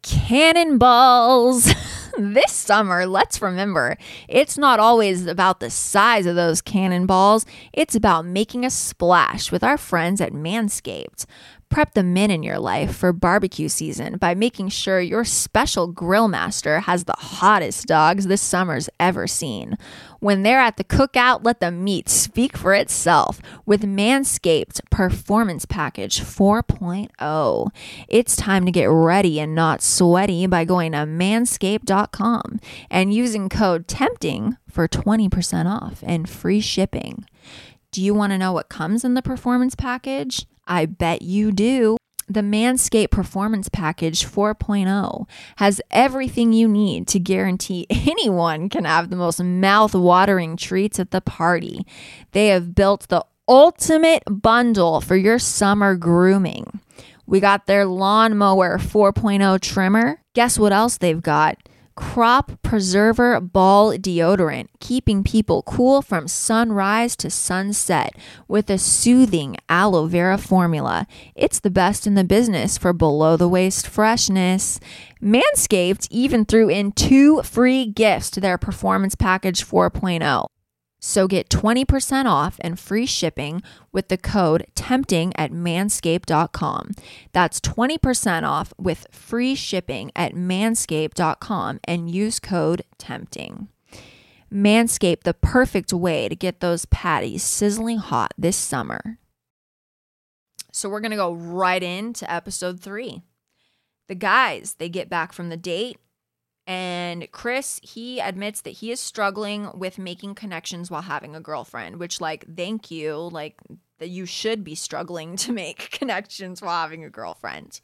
Cannonballs. 0.00 1.70
this 2.18 2.52
summer, 2.52 3.06
let's 3.06 3.40
remember, 3.40 3.96
it's 4.28 4.58
not 4.58 4.80
always 4.80 5.26
about 5.26 5.60
the 5.60 5.70
size 5.70 6.26
of 6.26 6.36
those 6.36 6.60
cannonballs, 6.60 7.46
it's 7.72 7.94
about 7.94 8.26
making 8.26 8.64
a 8.64 8.70
splash 8.70 9.52
with 9.52 9.62
our 9.62 9.78
friends 9.78 10.20
at 10.20 10.32
Manscaped. 10.32 11.24
Prep 11.70 11.92
the 11.92 12.02
men 12.02 12.30
in 12.30 12.42
your 12.42 12.58
life 12.58 12.96
for 12.96 13.12
barbecue 13.12 13.68
season 13.68 14.16
by 14.16 14.34
making 14.34 14.70
sure 14.70 15.00
your 15.00 15.24
special 15.24 15.86
grill 15.86 16.26
master 16.26 16.80
has 16.80 17.04
the 17.04 17.14
hottest 17.18 17.86
dogs 17.86 18.26
this 18.26 18.40
summer's 18.40 18.88
ever 18.98 19.26
seen. 19.26 19.76
When 20.18 20.42
they're 20.42 20.60
at 20.60 20.78
the 20.78 20.84
cookout, 20.84 21.44
let 21.44 21.60
the 21.60 21.70
meat 21.70 22.08
speak 22.08 22.56
for 22.56 22.72
itself 22.74 23.42
with 23.66 23.82
Manscaped 23.82 24.80
Performance 24.90 25.66
Package 25.66 26.20
4.0. 26.20 27.68
It's 28.08 28.34
time 28.34 28.64
to 28.64 28.72
get 28.72 28.86
ready 28.86 29.38
and 29.38 29.54
not 29.54 29.82
sweaty 29.82 30.46
by 30.46 30.64
going 30.64 30.92
to 30.92 30.98
manscaped.com 30.98 32.60
and 32.90 33.12
using 33.12 33.48
code 33.50 33.86
TEMPTING 33.86 34.56
for 34.70 34.88
20% 34.88 35.66
off 35.66 36.02
and 36.06 36.28
free 36.28 36.60
shipping. 36.60 37.26
Do 37.90 38.02
you 38.02 38.14
want 38.14 38.32
to 38.32 38.38
know 38.38 38.52
what 38.52 38.68
comes 38.68 39.04
in 39.04 39.14
the 39.14 39.22
performance 39.22 39.74
package? 39.74 40.46
I 40.68 40.86
bet 40.86 41.22
you 41.22 41.50
do. 41.50 41.96
The 42.28 42.42
Manscaped 42.42 43.10
Performance 43.10 43.70
Package 43.70 44.26
4.0 44.26 45.26
has 45.56 45.80
everything 45.90 46.52
you 46.52 46.68
need 46.68 47.08
to 47.08 47.18
guarantee 47.18 47.86
anyone 47.90 48.68
can 48.68 48.84
have 48.84 49.08
the 49.08 49.16
most 49.16 49.42
mouth 49.42 49.94
watering 49.94 50.58
treats 50.58 51.00
at 51.00 51.10
the 51.10 51.22
party. 51.22 51.86
They 52.32 52.48
have 52.48 52.74
built 52.74 53.08
the 53.08 53.24
ultimate 53.48 54.22
bundle 54.28 55.00
for 55.00 55.16
your 55.16 55.38
summer 55.38 55.96
grooming. 55.96 56.80
We 57.26 57.40
got 57.40 57.66
their 57.66 57.86
Lawnmower 57.86 58.78
4.0 58.78 59.60
trimmer. 59.60 60.20
Guess 60.34 60.58
what 60.58 60.72
else 60.72 60.98
they've 60.98 61.22
got? 61.22 61.56
Crop 61.98 62.62
Preserver 62.62 63.40
Ball 63.40 63.98
Deodorant, 63.98 64.68
keeping 64.78 65.24
people 65.24 65.62
cool 65.64 66.00
from 66.00 66.28
sunrise 66.28 67.16
to 67.16 67.28
sunset 67.28 68.12
with 68.46 68.70
a 68.70 68.78
soothing 68.78 69.56
aloe 69.68 70.06
vera 70.06 70.38
formula. 70.38 71.08
It's 71.34 71.58
the 71.58 71.72
best 71.72 72.06
in 72.06 72.14
the 72.14 72.22
business 72.22 72.78
for 72.78 72.92
below 72.92 73.36
the 73.36 73.48
waist 73.48 73.88
freshness. 73.88 74.78
Manscaped 75.20 76.06
even 76.08 76.44
threw 76.44 76.68
in 76.68 76.92
two 76.92 77.42
free 77.42 77.84
gifts 77.84 78.30
to 78.30 78.40
their 78.40 78.58
Performance 78.58 79.16
Package 79.16 79.66
4.0. 79.66 80.46
So 81.00 81.28
get 81.28 81.48
20% 81.48 82.26
off 82.26 82.58
and 82.60 82.78
free 82.78 83.06
shipping 83.06 83.62
with 83.92 84.08
the 84.08 84.16
code 84.16 84.66
TEMPTING 84.74 85.32
at 85.36 85.52
manscaped.com. 85.52 86.92
That's 87.32 87.60
20% 87.60 88.42
off 88.42 88.72
with 88.76 89.06
free 89.10 89.54
shipping 89.54 90.10
at 90.16 90.34
manscaped.com 90.34 91.80
and 91.84 92.10
use 92.10 92.40
code 92.40 92.82
TEMPTING. 92.98 93.68
Manscaped, 94.52 95.22
the 95.22 95.34
perfect 95.34 95.92
way 95.92 96.28
to 96.28 96.34
get 96.34 96.60
those 96.60 96.86
patties 96.86 97.42
sizzling 97.42 97.98
hot 97.98 98.32
this 98.38 98.56
summer. 98.56 99.18
So 100.72 100.88
we're 100.88 101.00
going 101.00 101.10
to 101.10 101.16
go 101.16 101.32
right 101.32 101.82
into 101.82 102.30
episode 102.30 102.80
three. 102.80 103.22
The 104.08 104.14
guys, 104.14 104.76
they 104.78 104.88
get 104.88 105.10
back 105.10 105.32
from 105.32 105.50
the 105.50 105.56
date 105.56 105.98
and 106.68 107.32
Chris, 107.32 107.80
he 107.82 108.20
admits 108.20 108.60
that 108.60 108.70
he 108.70 108.92
is 108.92 109.00
struggling 109.00 109.70
with 109.72 109.96
making 109.96 110.34
connections 110.34 110.90
while 110.90 111.00
having 111.00 111.34
a 111.34 111.40
girlfriend, 111.40 111.98
which, 111.98 112.20
like, 112.20 112.44
thank 112.54 112.90
you. 112.90 113.30
Like, 113.32 113.56
that 113.98 114.10
you 114.10 114.26
should 114.26 114.64
be 114.64 114.74
struggling 114.74 115.36
to 115.38 115.50
make 115.50 115.90
connections 115.92 116.60
while 116.60 116.82
having 116.82 117.04
a 117.04 117.10
girlfriend. 117.10 117.80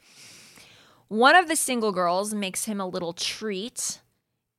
One 1.07 1.35
of 1.35 1.47
the 1.47 1.55
single 1.55 1.91
girls 1.91 2.35
makes 2.35 2.65
him 2.65 2.79
a 2.79 2.87
little 2.87 3.13
treat. 3.13 4.01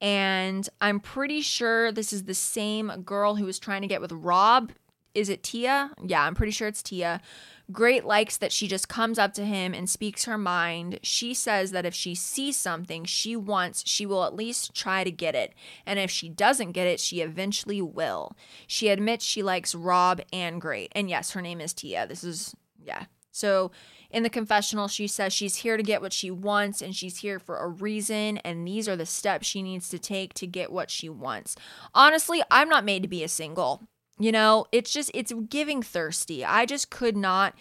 And 0.01 0.69
I'm 0.81 0.99
pretty 0.99 1.41
sure 1.41 1.93
this 1.93 2.13
is 2.13 2.25
the 2.25 2.35
same 2.35 3.03
girl 3.05 3.37
who 3.37 3.45
was 3.45 3.61
trying 3.61 3.83
to 3.83 3.89
get 3.89 4.01
with 4.01 4.13
Rob. 4.13 4.73
Is 5.17 5.29
it 5.29 5.43
Tia? 5.43 5.91
Yeah, 6.05 6.23
I'm 6.23 6.35
pretty 6.35 6.53
sure 6.53 6.69
it's 6.69 6.83
Tia 6.83 7.21
Gray 7.73 8.01
likes 8.01 8.37
that 8.37 8.53
she 8.53 8.69
just 8.69 8.89
comes 8.89 9.19
up 9.19 9.35
to 9.35 9.45
him 9.45 9.75
and 9.75 9.91
speaks 9.91 10.25
her 10.25 10.39
mind. 10.39 11.01
She 11.03 11.35
says 11.35 11.73
that 11.73 11.85
if 11.85 11.95
she 11.95 12.15
sees 12.15 12.57
something 12.57 13.05
she 13.05 13.35
wants, 13.35 13.83
she 13.87 14.07
will 14.07 14.25
at 14.25 14.37
least 14.37 14.73
try 14.75 15.03
to 15.03 15.11
get 15.11 15.35
it. 15.35 15.53
And 15.85 15.99
if 15.99 16.11
she 16.11 16.29
doesn't 16.29 16.73
get 16.73 16.87
it, 16.87 17.01
she 17.01 17.21
eventually 17.21 17.83
will. 17.83 18.37
She 18.69 18.89
admits 18.89 19.25
she 19.25 19.43
likes 19.43 19.75
Rob 19.75 20.21
and 20.33 20.61
Gray. 20.61 20.89
And 20.93 21.11
yes, 21.11 21.33
her 21.33 21.43
name 21.43 21.61
is 21.61 21.73
Tia. 21.73 22.07
This 22.07 22.23
is, 22.23 22.55
yeah. 22.85 23.07
So 23.33 23.73
in 24.11 24.23
the 24.23 24.31
confessional, 24.31 24.87
she 24.87 25.09
says 25.09 25.33
she's 25.33 25.57
here 25.57 25.77
to 25.77 25.83
get 25.83 26.01
what 26.01 26.13
she 26.13 26.31
wants 26.31 26.81
and 26.81 26.95
she's 26.95 27.19
here 27.19 27.41
for 27.41 27.59
a 27.59 27.69
reason. 27.69 28.39
And 28.39 28.67
these 28.67 28.89
are 28.89 28.97
the 28.97 29.07
steps 29.07 29.49
she 29.49 29.63
needs 29.63 29.89
to 29.89 29.99
take 29.99 30.35
to 30.35 30.47
get 30.47 30.71
what 30.71 30.89
she 30.89 31.09
wants. 31.09 31.57
Honestly, 31.95 32.43
I'm 32.49 32.69
not 32.69 32.85
made 32.85 33.03
to 33.03 33.09
be 33.09 33.25
a 33.25 33.29
single. 33.29 33.89
You 34.19 34.33
know, 34.33 34.67
it's 34.73 34.93
just 34.93 35.11
it's 35.15 35.33
giving 35.49 35.83
thirsty. 35.83 36.45
I 36.45 36.67
just 36.67 36.91
could 36.91 37.17
not. 37.17 37.55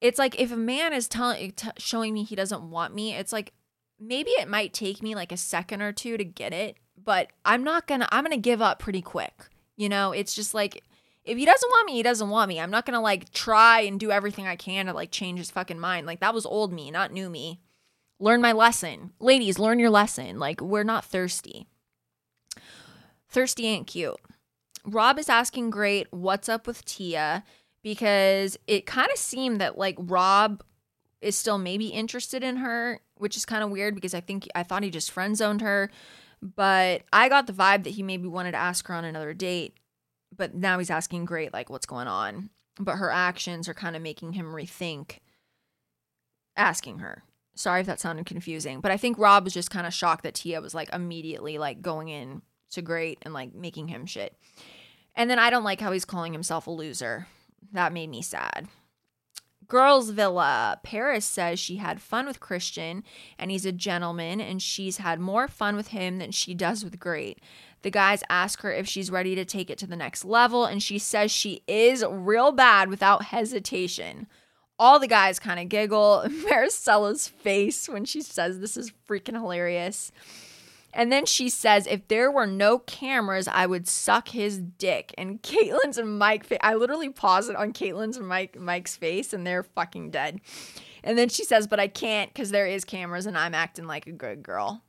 It's 0.00 0.18
like 0.18 0.40
if 0.40 0.52
a 0.52 0.56
man 0.56 0.92
is 0.92 1.08
telling 1.08 1.52
t- 1.52 1.68
showing 1.78 2.14
me 2.14 2.22
he 2.22 2.36
doesn't 2.36 2.70
want 2.70 2.94
me, 2.94 3.14
it's 3.14 3.32
like 3.32 3.52
maybe 3.98 4.30
it 4.30 4.48
might 4.48 4.72
take 4.72 5.02
me 5.02 5.14
like 5.14 5.32
a 5.32 5.36
second 5.36 5.82
or 5.82 5.92
two 5.92 6.16
to 6.16 6.24
get 6.24 6.52
it, 6.52 6.76
but 7.02 7.28
I'm 7.44 7.64
not 7.64 7.86
to 8.00 8.14
I'm 8.14 8.24
to 8.26 8.36
give 8.36 8.62
up 8.62 8.78
pretty 8.78 9.02
quick. 9.02 9.48
You 9.76 9.88
know, 9.88 10.12
it's 10.12 10.34
just 10.34 10.54
like 10.54 10.84
if 11.24 11.36
he 11.36 11.44
doesn't 11.44 11.68
want 11.68 11.86
me, 11.86 11.94
he 11.94 12.02
doesn't 12.02 12.30
want 12.30 12.48
me. 12.48 12.60
I'm 12.60 12.70
not 12.70 12.86
to 12.94 13.00
like 13.00 13.30
try 13.32 13.80
and 13.80 13.98
do 14.00 14.10
everything 14.10 14.46
I 14.46 14.56
can 14.56 14.86
to 14.86 14.92
like 14.92 15.10
change 15.10 15.38
his 15.38 15.50
fucking 15.50 15.78
mind. 15.78 16.06
Like 16.06 16.20
that 16.20 16.34
was 16.34 16.46
old 16.46 16.72
me, 16.72 16.90
not 16.90 17.12
new 17.12 17.28
me. 17.28 17.60
Learn 18.18 18.40
my 18.40 18.52
lesson. 18.52 19.12
Ladies, 19.18 19.58
learn 19.58 19.78
your 19.78 19.90
lesson. 19.90 20.38
Like 20.38 20.60
we're 20.60 20.84
not 20.84 21.04
thirsty. 21.04 21.66
Thirsty 23.28 23.66
ain't 23.66 23.86
cute. 23.86 24.16
Rob 24.84 25.18
is 25.18 25.28
asking 25.28 25.70
Gray 25.70 26.04
what's 26.10 26.48
up 26.48 26.66
with 26.66 26.84
Tia 26.84 27.44
because 27.82 28.58
it 28.66 28.86
kind 28.86 29.08
of 29.12 29.18
seemed 29.18 29.60
that 29.60 29.78
like 29.78 29.96
Rob 29.98 30.62
is 31.20 31.36
still 31.36 31.58
maybe 31.58 31.88
interested 31.88 32.42
in 32.42 32.56
her, 32.56 33.00
which 33.16 33.36
is 33.36 33.44
kind 33.44 33.62
of 33.62 33.70
weird 33.70 33.94
because 33.94 34.14
I 34.14 34.20
think 34.20 34.48
I 34.54 34.62
thought 34.62 34.82
he 34.82 34.90
just 34.90 35.10
friend 35.10 35.36
zoned 35.36 35.60
her. 35.60 35.90
But 36.42 37.02
I 37.12 37.28
got 37.28 37.46
the 37.46 37.52
vibe 37.52 37.84
that 37.84 37.90
he 37.90 38.02
maybe 38.02 38.26
wanted 38.26 38.52
to 38.52 38.58
ask 38.58 38.86
her 38.88 38.94
on 38.94 39.04
another 39.04 39.34
date. 39.34 39.74
But 40.34 40.54
now 40.54 40.78
he's 40.78 40.90
asking 40.90 41.26
Gray, 41.26 41.50
like, 41.52 41.68
what's 41.68 41.86
going 41.86 42.08
on? 42.08 42.50
But 42.78 42.96
her 42.96 43.10
actions 43.10 43.68
are 43.68 43.74
kind 43.74 43.94
of 43.94 44.00
making 44.00 44.32
him 44.32 44.46
rethink 44.46 45.18
asking 46.56 47.00
her. 47.00 47.24
Sorry 47.54 47.80
if 47.80 47.86
that 47.86 48.00
sounded 48.00 48.24
confusing, 48.24 48.80
but 48.80 48.90
I 48.90 48.96
think 48.96 49.18
Rob 49.18 49.44
was 49.44 49.52
just 49.52 49.70
kind 49.70 49.86
of 49.86 49.92
shocked 49.92 50.22
that 50.22 50.34
Tia 50.34 50.62
was 50.62 50.74
like 50.74 50.88
immediately 50.94 51.58
like 51.58 51.82
going 51.82 52.08
in 52.08 52.40
to 52.70 52.82
Gray 52.82 53.16
and 53.22 53.34
like 53.34 53.54
making 53.54 53.88
him 53.88 54.06
shit. 54.06 54.34
And 55.14 55.28
then 55.28 55.38
I 55.38 55.50
don't 55.50 55.64
like 55.64 55.80
how 55.80 55.92
he's 55.92 56.04
calling 56.04 56.32
himself 56.32 56.66
a 56.66 56.70
loser. 56.70 57.26
That 57.72 57.92
made 57.92 58.10
me 58.10 58.22
sad. 58.22 58.68
Girls 59.70 60.10
Villa. 60.10 60.80
Paris 60.82 61.24
says 61.24 61.60
she 61.60 61.76
had 61.76 62.02
fun 62.02 62.26
with 62.26 62.40
Christian 62.40 63.04
and 63.38 63.52
he's 63.52 63.64
a 63.64 63.72
gentleman 63.72 64.40
and 64.40 64.60
she's 64.60 64.96
had 64.96 65.20
more 65.20 65.46
fun 65.46 65.76
with 65.76 65.88
him 65.88 66.18
than 66.18 66.32
she 66.32 66.54
does 66.54 66.82
with 66.82 66.98
Gray. 66.98 67.36
The 67.82 67.90
guys 67.90 68.24
ask 68.28 68.62
her 68.62 68.72
if 68.72 68.88
she's 68.88 69.12
ready 69.12 69.36
to 69.36 69.44
take 69.44 69.70
it 69.70 69.78
to 69.78 69.86
the 69.86 69.96
next 69.96 70.24
level 70.24 70.64
and 70.64 70.82
she 70.82 70.98
says 70.98 71.30
she 71.30 71.62
is 71.68 72.04
real 72.04 72.50
bad 72.50 72.88
without 72.88 73.26
hesitation. 73.26 74.26
All 74.76 74.98
the 74.98 75.06
guys 75.06 75.38
kind 75.38 75.60
of 75.60 75.68
giggle. 75.68 76.24
Maricela's 76.28 77.28
face 77.28 77.88
when 77.88 78.04
she 78.04 78.22
says 78.22 78.58
this 78.58 78.76
is 78.76 78.92
freaking 79.08 79.34
hilarious. 79.34 80.10
And 80.92 81.12
then 81.12 81.24
she 81.24 81.48
says, 81.48 81.86
if 81.86 82.08
there 82.08 82.30
were 82.30 82.46
no 82.46 82.78
cameras, 82.78 83.46
I 83.46 83.66
would 83.66 83.86
suck 83.86 84.28
his 84.28 84.58
dick. 84.58 85.14
And 85.16 85.42
Kaitlyn's 85.42 85.98
and 85.98 86.18
Mike, 86.18 86.46
I 86.60 86.74
literally 86.74 87.10
pause 87.10 87.48
it 87.48 87.56
on 87.56 87.72
Kaitlyn's 87.72 88.16
and 88.16 88.26
Mike, 88.26 88.58
Mike's 88.58 88.96
face, 88.96 89.32
and 89.32 89.46
they're 89.46 89.62
fucking 89.62 90.10
dead. 90.10 90.40
And 91.02 91.16
then 91.16 91.28
she 91.28 91.44
says, 91.44 91.66
but 91.66 91.80
I 91.80 91.88
can't 91.88 92.32
because 92.32 92.50
there 92.50 92.66
is 92.66 92.84
cameras 92.84 93.26
and 93.26 93.38
I'm 93.38 93.54
acting 93.54 93.86
like 93.86 94.06
a 94.06 94.12
good 94.12 94.42
girl. 94.42 94.82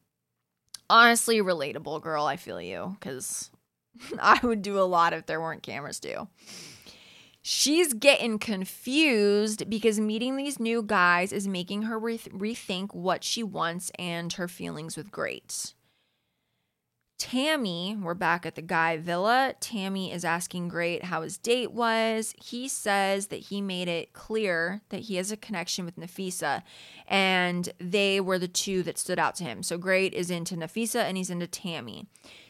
Honestly, 0.89 1.37
relatable 1.37 2.01
girl, 2.01 2.25
I 2.25 2.35
feel 2.35 2.61
you 2.61 2.97
because 2.99 3.49
I 4.19 4.39
would 4.43 4.61
do 4.61 4.79
a 4.79 4.83
lot 4.83 5.13
if 5.13 5.25
there 5.25 5.39
weren't 5.39 5.63
cameras 5.63 5.99
too. 5.99 6.27
She's 7.43 7.93
getting 7.93 8.37
confused 8.37 9.67
because 9.67 9.99
meeting 9.99 10.35
these 10.35 10.59
new 10.59 10.83
guys 10.83 11.33
is 11.33 11.47
making 11.47 11.83
her 11.83 11.99
rethink 11.99 12.93
what 12.93 13.23
she 13.23 13.41
wants 13.41 13.91
and 13.97 14.31
her 14.33 14.47
feelings 14.47 14.95
with 14.95 15.09
Gray. 15.09 15.41
Tammy, 17.21 17.95
we're 18.01 18.15
back 18.15 18.47
at 18.47 18.55
the 18.55 18.63
guy 18.63 18.97
villa. 18.97 19.53
Tammy 19.59 20.11
is 20.11 20.25
asking 20.25 20.69
Gray 20.69 20.97
how 20.97 21.21
his 21.21 21.37
date 21.37 21.71
was. 21.71 22.33
He 22.43 22.67
says 22.67 23.27
that 23.27 23.41
he 23.41 23.61
made 23.61 23.87
it 23.87 24.11
clear 24.11 24.81
that 24.89 25.01
he 25.01 25.17
has 25.17 25.31
a 25.31 25.37
connection 25.37 25.85
with 25.85 25.97
Nafisa 25.97 26.63
and 27.07 27.69
they 27.77 28.19
were 28.19 28.39
the 28.39 28.47
two 28.47 28.81
that 28.81 28.97
stood 28.97 29.19
out 29.19 29.35
to 29.35 29.43
him. 29.43 29.61
So 29.61 29.77
Gray 29.77 30.07
is 30.07 30.31
into 30.31 30.55
Nafisa 30.55 31.03
and 31.03 31.15
he's 31.15 31.29
into 31.29 31.45
Tammy. 31.45 32.07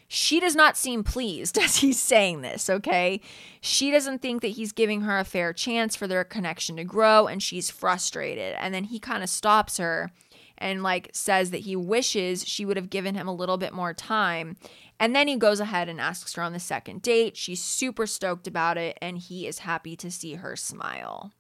She 0.08 0.40
does 0.40 0.56
not 0.56 0.78
seem 0.78 1.04
pleased 1.04 1.58
as 1.62 1.76
he's 1.76 2.00
saying 2.00 2.40
this, 2.40 2.70
okay? 2.70 3.20
She 3.60 3.92
doesn't 3.92 4.22
think 4.22 4.42
that 4.42 4.50
he's 4.52 4.72
giving 4.72 5.02
her 5.02 5.20
a 5.20 5.26
fair 5.26 5.52
chance 5.52 5.98
for 5.98 6.08
their 6.08 6.24
connection 6.24 6.78
to 6.78 6.86
grow 6.86 7.28
and 7.28 7.44
she's 7.44 7.70
frustrated. 7.70 8.56
And 8.58 8.74
then 8.74 8.86
he 8.86 9.00
kind 9.00 9.22
of 9.22 9.30
stops 9.30 9.80
her 9.80 10.14
and 10.62 10.84
like 10.84 11.10
says 11.12 11.52
that 11.52 11.62
he 11.62 11.76
wishes 11.76 12.48
she 12.48 12.64
would 12.64 12.78
have 12.78 12.90
given 12.90 13.16
him 13.16 13.28
a 13.28 13.34
little 13.34 13.58
bit 13.58 13.74
more 13.74 13.94
time. 13.94 14.56
And 15.00 15.16
then 15.16 15.28
he 15.28 15.36
goes 15.36 15.60
ahead 15.60 15.90
and 15.90 16.00
asks 16.00 16.36
her 16.36 16.44
on 16.44 16.54
the 16.54 16.60
second 16.60 17.02
date. 17.02 17.36
She's 17.36 17.64
super 17.64 18.06
stoked 18.06 18.48
about 18.48 18.78
it, 18.78 18.98
and 19.02 19.18
he 19.18 19.48
is 19.48 19.60
happy 19.60 19.96
to 19.98 20.12
see 20.12 20.36
her 20.36 20.56
smile. 20.56 21.34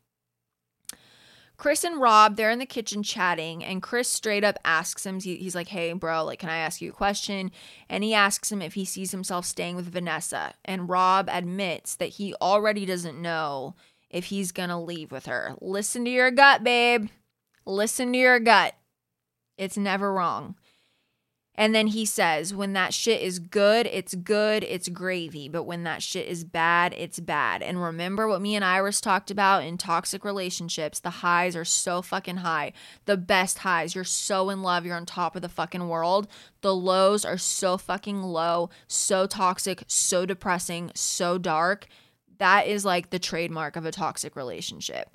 Chris 1.57 1.83
and 1.83 2.01
Rob, 2.01 2.37
they're 2.37 2.49
in 2.49 2.57
the 2.57 2.65
kitchen 2.65 3.03
chatting, 3.03 3.63
and 3.63 3.83
Chris 3.83 4.09
straight 4.09 4.43
up 4.43 4.57
asks 4.65 5.05
him, 5.05 5.19
he's 5.19 5.53
like, 5.53 5.67
Hey, 5.67 5.93
bro, 5.93 6.25
like, 6.25 6.39
can 6.39 6.49
I 6.49 6.57
ask 6.57 6.81
you 6.81 6.89
a 6.89 6.93
question? 6.93 7.51
And 7.87 8.03
he 8.03 8.15
asks 8.15 8.51
him 8.51 8.63
if 8.63 8.73
he 8.73 8.83
sees 8.83 9.11
himself 9.11 9.45
staying 9.45 9.75
with 9.75 9.93
Vanessa. 9.93 10.55
And 10.65 10.89
Rob 10.89 11.29
admits 11.31 11.95
that 11.97 12.09
he 12.09 12.33
already 12.41 12.87
doesn't 12.87 13.21
know 13.21 13.75
if 14.09 14.25
he's 14.25 14.51
gonna 14.51 14.81
leave 14.81 15.11
with 15.11 15.27
her. 15.27 15.55
Listen 15.61 16.03
to 16.05 16.09
your 16.09 16.31
gut, 16.31 16.63
babe. 16.63 17.09
Listen 17.63 18.11
to 18.11 18.17
your 18.17 18.39
gut. 18.39 18.73
It's 19.57 19.77
never 19.77 20.13
wrong. 20.13 20.55
And 21.55 21.75
then 21.75 21.87
he 21.87 22.05
says, 22.05 22.55
when 22.55 22.73
that 22.73 22.93
shit 22.93 23.21
is 23.21 23.37
good, 23.37 23.85
it's 23.87 24.15
good, 24.15 24.63
it's 24.63 24.87
gravy. 24.87 25.49
But 25.49 25.63
when 25.63 25.83
that 25.83 26.01
shit 26.01 26.27
is 26.27 26.45
bad, 26.45 26.93
it's 26.97 27.19
bad. 27.19 27.61
And 27.61 27.83
remember 27.83 28.27
what 28.27 28.41
me 28.41 28.55
and 28.55 28.63
Iris 28.63 29.01
talked 29.01 29.29
about 29.29 29.63
in 29.63 29.77
toxic 29.77 30.23
relationships 30.23 30.99
the 30.99 31.09
highs 31.09 31.55
are 31.55 31.65
so 31.65 32.01
fucking 32.01 32.37
high. 32.37 32.71
The 33.05 33.17
best 33.17 33.59
highs. 33.59 33.93
You're 33.93 34.05
so 34.05 34.49
in 34.49 34.63
love, 34.63 34.85
you're 34.85 34.95
on 34.95 35.05
top 35.05 35.35
of 35.35 35.41
the 35.41 35.49
fucking 35.49 35.89
world. 35.89 36.27
The 36.61 36.73
lows 36.73 37.25
are 37.25 37.37
so 37.37 37.77
fucking 37.77 38.23
low, 38.23 38.69
so 38.87 39.27
toxic, 39.27 39.83
so 39.87 40.25
depressing, 40.25 40.91
so 40.95 41.37
dark. 41.37 41.87
That 42.37 42.65
is 42.65 42.85
like 42.85 43.09
the 43.09 43.19
trademark 43.19 43.75
of 43.75 43.85
a 43.85 43.91
toxic 43.91 44.37
relationship. 44.37 45.09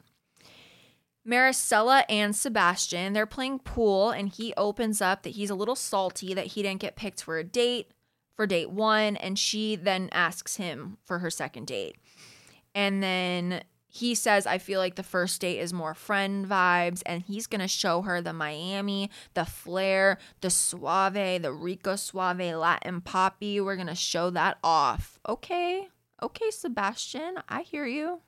Maricela 1.27 2.05
and 2.09 2.37
Sebastian, 2.37 3.13
they're 3.13 3.27
playing 3.27 3.59
pool, 3.59 4.11
and 4.11 4.29
he 4.29 4.55
opens 4.57 5.03
up 5.03 5.23
that 5.23 5.31
he's 5.31 5.51
a 5.51 5.55
little 5.55 5.75
salty 5.75 6.35
that 6.35 6.49
he 6.49 6.63
didn't 6.63 6.81
get 6.81 6.97
picked 6.97 7.23
for 7.23 7.39
a 7.39 7.45
date 7.45 7.91
for 8.37 8.47
date 8.47 8.71
one, 8.71 9.17
and 9.17 9.39
she 9.39 9.77
then 9.77 10.09
asks 10.13 10.57
him 10.57 10.99
for 11.05 11.19
her 11.21 11.31
second 11.31 11.67
date. 11.67 11.97
And 12.75 13.03
then 13.03 13.63
he 13.89 14.15
says, 14.15 14.47
I 14.47 14.59
feel 14.59 14.79
like 14.79 14.97
the 14.97 15.03
first 15.03 15.41
date 15.41 15.59
is 15.59 15.73
more 15.73 15.95
friend 15.95 16.47
vibes, 16.47 17.03
and 17.07 17.23
he's 17.23 17.47
gonna 17.47 17.67
show 17.67 18.03
her 18.03 18.21
the 18.21 18.35
Miami, 18.35 19.11
the 19.35 19.47
flair, 19.47 20.19
the 20.43 20.51
suave, 20.51 21.43
the 21.43 21.53
Rico 21.53 21.97
suave 21.97 22.55
Latin 22.55 23.01
poppy. 23.01 23.61
We're 23.61 23.77
gonna 23.77 23.95
show 23.95 24.29
that 24.31 24.59
off. 24.63 25.19
Okay, 25.27 25.89
okay, 26.23 26.51
Sebastian, 26.51 27.39
I 27.49 27.63
hear 27.63 27.87
you. 27.87 28.21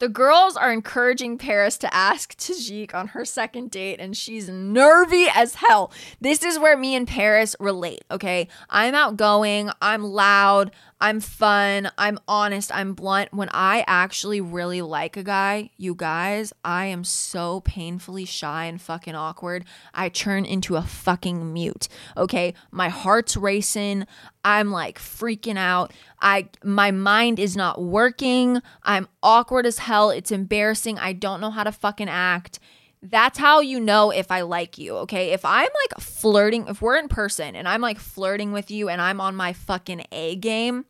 The 0.00 0.08
girls 0.08 0.56
are 0.56 0.72
encouraging 0.72 1.38
Paris 1.38 1.76
to 1.78 1.92
ask 1.92 2.36
Tajik 2.36 2.94
on 2.94 3.08
her 3.08 3.24
second 3.24 3.72
date, 3.72 3.98
and 3.98 4.16
she's 4.16 4.48
nervy 4.48 5.26
as 5.34 5.56
hell. 5.56 5.90
This 6.20 6.44
is 6.44 6.56
where 6.56 6.76
me 6.76 6.94
and 6.94 7.08
Paris 7.08 7.56
relate, 7.58 8.04
okay? 8.08 8.46
I'm 8.70 8.94
outgoing, 8.94 9.70
I'm 9.82 10.04
loud, 10.04 10.70
I'm 11.00 11.20
fun, 11.20 11.90
I'm 11.96 12.18
honest, 12.26 12.74
I'm 12.74 12.92
blunt. 12.94 13.32
When 13.32 13.48
I 13.52 13.84
actually 13.86 14.40
really 14.40 14.82
like 14.82 15.16
a 15.16 15.22
guy, 15.22 15.70
you 15.76 15.94
guys, 15.94 16.52
I 16.64 16.86
am 16.86 17.04
so 17.04 17.60
painfully 17.60 18.24
shy 18.24 18.64
and 18.64 18.82
fucking 18.82 19.14
awkward. 19.14 19.64
I 19.94 20.08
turn 20.08 20.44
into 20.44 20.74
a 20.74 20.82
fucking 20.82 21.52
mute. 21.52 21.88
Okay? 22.16 22.54
My 22.72 22.88
heart's 22.88 23.36
racing. 23.36 24.06
I'm 24.44 24.72
like 24.72 24.98
freaking 24.98 25.56
out. 25.56 25.92
I 26.20 26.48
my 26.64 26.90
mind 26.90 27.38
is 27.38 27.56
not 27.56 27.80
working. 27.80 28.60
I'm 28.82 29.06
awkward 29.22 29.66
as 29.66 29.78
hell. 29.78 30.10
It's 30.10 30.32
embarrassing. 30.32 30.98
I 30.98 31.12
don't 31.12 31.40
know 31.40 31.50
how 31.50 31.62
to 31.64 31.72
fucking 31.72 32.08
act. 32.08 32.58
That's 33.02 33.38
how 33.38 33.60
you 33.60 33.78
know 33.78 34.10
if 34.10 34.30
I 34.30 34.40
like 34.40 34.76
you, 34.76 34.96
okay? 34.98 35.30
If 35.30 35.44
I'm 35.44 35.68
like 35.68 36.00
flirting, 36.00 36.66
if 36.68 36.82
we're 36.82 36.98
in 36.98 37.08
person 37.08 37.54
and 37.54 37.68
I'm 37.68 37.80
like 37.80 37.98
flirting 37.98 38.52
with 38.52 38.70
you 38.70 38.88
and 38.88 39.00
I'm 39.00 39.20
on 39.20 39.36
my 39.36 39.52
fucking 39.52 40.04
A 40.10 40.34
game, 40.36 40.84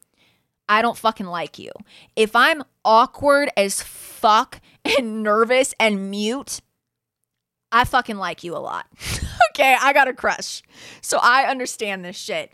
I 0.68 0.82
don't 0.82 0.96
fucking 0.96 1.26
like 1.26 1.58
you. 1.58 1.70
If 2.16 2.34
I'm 2.34 2.62
awkward 2.84 3.50
as 3.56 3.82
fuck 3.82 4.60
and 4.98 5.22
nervous 5.22 5.74
and 5.78 6.10
mute, 6.10 6.60
I 7.70 7.84
fucking 7.84 8.16
like 8.16 8.42
you 8.42 8.56
a 8.56 8.58
lot. 8.58 8.86
okay, 9.50 9.76
I 9.78 9.92
got 9.92 10.08
a 10.08 10.14
crush. 10.14 10.62
So 11.02 11.18
I 11.20 11.44
understand 11.44 12.04
this 12.04 12.16
shit. 12.16 12.52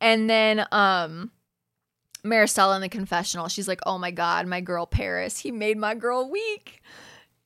And 0.00 0.28
then 0.28 0.66
um 0.72 1.30
Maricela 2.24 2.76
in 2.76 2.82
the 2.82 2.88
confessional, 2.88 3.48
she's 3.48 3.66
like, 3.66 3.80
"Oh 3.84 3.98
my 3.98 4.12
god, 4.12 4.46
my 4.46 4.60
girl 4.60 4.86
Paris, 4.86 5.40
he 5.40 5.50
made 5.50 5.76
my 5.76 5.94
girl 5.94 6.30
weak." 6.30 6.80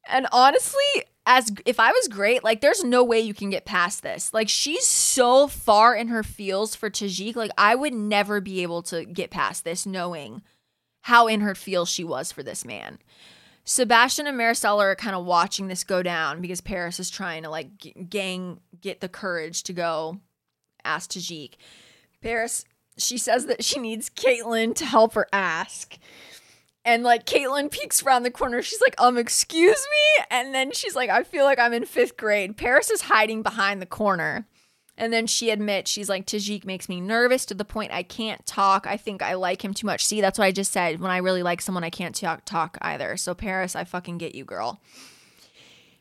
And 0.09 0.27
honestly, 0.33 1.05
as 1.27 1.53
if 1.65 1.81
I 1.81 1.91
was 1.91 2.09
Gray, 2.09 2.39
like 2.43 2.61
there's 2.61 2.85
no 2.85 3.03
way 3.03 3.21
you 3.21 3.35
can 3.35 3.51
get 3.51 3.65
past 3.65 4.03
this. 4.03 4.33
Like 4.33 4.49
she's 4.49 4.87
so 4.87 5.49
far 5.49 5.95
in 5.95 6.09
her 6.09 6.23
feels 6.23 6.75
for 6.75 6.89
Tajik, 6.89 7.35
like 7.37 7.51
I 7.59 7.75
would 7.75 7.95
never 7.95 8.41
be 8.41 8.63
able 8.63 8.83
to 8.85 9.05
get 9.05 9.31
past 9.31 9.65
this 9.65 9.85
knowing 9.85 10.43
how 11.03 11.27
in 11.27 11.41
her 11.41 11.55
feels 11.55 11.89
she 11.89 12.05
was 12.05 12.33
for 12.33 12.43
this 12.43 12.65
man. 12.65 12.99
Sebastian 13.65 14.29
and 14.29 14.39
Maricela 14.39 14.83
are 14.83 14.95
kind 14.95 15.17
of 15.17 15.25
watching 15.25 15.67
this 15.67 15.83
go 15.83 16.01
down 16.01 16.41
because 16.41 16.61
Paris 16.61 17.01
is 17.01 17.11
trying 17.11 17.43
to 17.43 17.51
like 17.51 18.09
gang 18.09 18.61
get 18.81 19.01
the 19.01 19.09
courage 19.09 19.65
to 19.65 19.73
go 19.73 20.21
ask 20.85 21.11
Tajik. 21.11 21.55
Paris, 22.23 22.65
she 22.97 23.19
says 23.19 23.47
that 23.47 23.65
she 23.65 23.81
needs 23.81 24.09
Kaitlyn 24.09 24.75
to 24.77 24.85
help 24.85 25.15
her 25.15 25.27
ask. 25.33 25.99
And 26.87 27.03
like 27.03 27.27
Kaitlyn 27.27 27.71
peeks 27.71 28.03
around 28.05 28.23
the 28.23 28.31
corner. 28.31 28.63
She's 28.63 28.81
like, 28.81 28.95
um, 28.99 29.19
excuse 29.19 29.87
me? 29.91 30.25
And 30.31 30.55
then 30.55 30.71
she's 30.71 30.95
like, 30.95 31.11
I 31.11 31.25
feel 31.25 31.45
like 31.45 31.59
I'm 31.59 31.73
in 31.73 31.85
fifth 31.85 32.17
grade. 32.17 32.57
Paris 32.57 32.91
is 32.91 33.03
hiding 33.03 33.43
behind 33.43 33.83
the 33.83 33.87
corner. 33.87 34.47
And 34.97 35.13
then 35.13 35.27
she 35.27 35.51
admits, 35.51 35.91
she's 35.91 36.09
like, 36.09 36.27
Tajik 36.27 36.65
makes 36.65 36.89
me 36.89 37.01
nervous 37.01 37.45
to 37.47 37.55
the 37.55 37.65
point 37.65 37.93
I 37.93 38.03
can't 38.03 38.47
talk. 38.47 38.87
I 38.87 38.97
think 38.97 39.21
I 39.21 39.35
like 39.35 39.63
him 39.63 39.75
too 39.75 39.87
much. 39.87 40.07
See, 40.07 40.21
that's 40.21 40.39
what 40.39 40.47
I 40.47 40.53
just 40.53 40.73
said. 40.73 41.01
When 41.01 41.11
I 41.11 41.19
really 41.19 41.43
like 41.43 41.61
someone, 41.61 41.85
I 41.85 41.91
can't 41.91 42.15
talk, 42.15 42.45
talk 42.47 42.79
either. 42.81 43.17
So, 43.17 43.35
Paris, 43.35 43.77
I 43.77 43.85
fucking 43.85 44.17
get 44.19 44.35
you, 44.35 44.45
girl. 44.45 44.81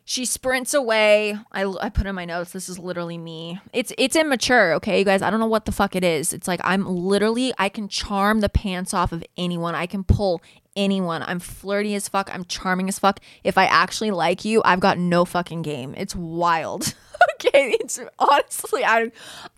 She 0.07 0.23
sprints 0.23 0.75
away. 0.75 1.35
I, 1.51 1.65
I 1.65 1.89
put 1.89 2.05
in 2.05 2.13
my 2.13 2.25
notes. 2.25 2.51
This 2.51 2.69
is 2.69 2.77
literally 2.77 3.17
me. 3.17 3.59
It's 3.73 3.91
it's 3.97 4.15
immature, 4.15 4.73
okay, 4.75 4.99
you 4.99 5.05
guys. 5.05 5.23
I 5.23 5.31
don't 5.31 5.39
know 5.39 5.47
what 5.47 5.65
the 5.65 5.71
fuck 5.71 5.95
it 5.95 6.03
is. 6.03 6.31
It's 6.31 6.47
like 6.47 6.61
I'm 6.63 6.85
literally 6.85 7.53
I 7.57 7.69
can 7.69 7.87
charm 7.87 8.41
the 8.41 8.49
pants 8.49 8.93
off 8.93 9.11
of 9.11 9.23
anyone. 9.35 9.73
I 9.73 9.87
can 9.87 10.03
pull 10.03 10.43
anyone. 10.75 11.23
I'm 11.23 11.39
flirty 11.39 11.95
as 11.95 12.07
fuck. 12.07 12.33
I'm 12.33 12.45
charming 12.45 12.89
as 12.89 12.99
fuck. 12.99 13.19
If 13.43 13.57
I 13.57 13.65
actually 13.65 14.11
like 14.11 14.45
you, 14.45 14.61
I've 14.65 14.79
got 14.79 14.97
no 14.97 15.25
fucking 15.25 15.61
game. 15.61 15.93
It's 15.97 16.15
wild. 16.15 16.93
okay, 17.35 17.77
it's 17.79 17.99
honestly 18.19 18.83
I 18.83 19.11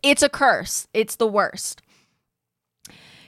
it's 0.04 0.24
a 0.24 0.30
curse. 0.30 0.88
It's 0.94 1.16
the 1.16 1.28
worst. 1.28 1.82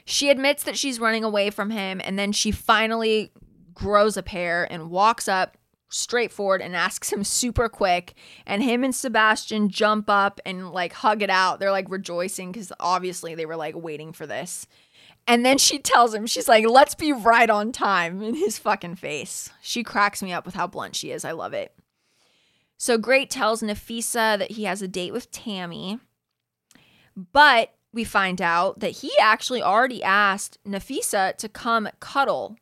She 0.06 0.30
admits 0.30 0.64
that 0.64 0.78
she's 0.78 1.00
running 1.00 1.24
away 1.24 1.50
from 1.50 1.70
him 1.70 2.02
and 2.04 2.18
then 2.18 2.32
she 2.32 2.52
finally 2.52 3.32
grows 3.74 4.18
a 4.18 4.24
pair 4.24 4.68
and 4.72 4.90
walks 4.90 5.28
up 5.28 5.56
straightforward 5.90 6.62
and 6.62 6.76
asks 6.76 7.12
him 7.12 7.24
super 7.24 7.68
quick 7.68 8.14
and 8.46 8.62
him 8.64 8.84
and 8.84 8.94
Sebastian 8.94 9.70
jump 9.70 10.10
up 10.10 10.40
and 10.46 10.72
like 10.72 10.94
hug 10.94 11.22
it 11.22 11.30
out. 11.30 11.60
They're 11.60 11.72
like 11.72 11.90
rejoicing 11.90 12.54
cuz 12.54 12.72
obviously 12.80 13.36
they 13.36 13.46
were 13.46 13.56
like 13.56 13.76
waiting 13.76 14.14
for 14.14 14.26
this. 14.28 14.68
And 15.28 15.46
then 15.46 15.58
she 15.58 15.78
tells 15.78 16.14
him, 16.14 16.26
she's 16.26 16.48
like, 16.48 16.68
let's 16.68 16.96
be 16.96 17.14
right 17.14 17.50
on 17.50 17.72
time 17.72 18.22
in 18.24 18.34
his 18.36 18.58
fucking 18.58 18.96
face. 18.96 19.50
She 19.62 19.84
cracks 19.84 20.24
me 20.24 20.34
up 20.34 20.46
with 20.46 20.56
how 20.56 20.66
blunt 20.66 20.96
she 20.96 21.12
is. 21.12 21.24
I 21.24 21.32
love 21.32 21.54
it. 21.54 21.74
So 22.78 22.98
Gray 22.98 23.26
tells 23.26 23.62
Nafisa 23.62 24.38
that 24.40 24.52
he 24.52 24.64
has 24.64 24.82
a 24.82 24.88
date 24.88 25.14
with 25.14 25.32
Tammy. 25.32 26.00
But 27.16 27.74
we 27.92 28.04
find 28.04 28.42
out 28.42 28.80
that 28.80 28.98
he 28.98 29.12
actually 29.20 29.62
already 29.62 30.02
asked 30.02 30.58
Nafisa 30.66 31.36
to 31.38 31.50
come 31.50 31.90
cuddle 32.00 32.58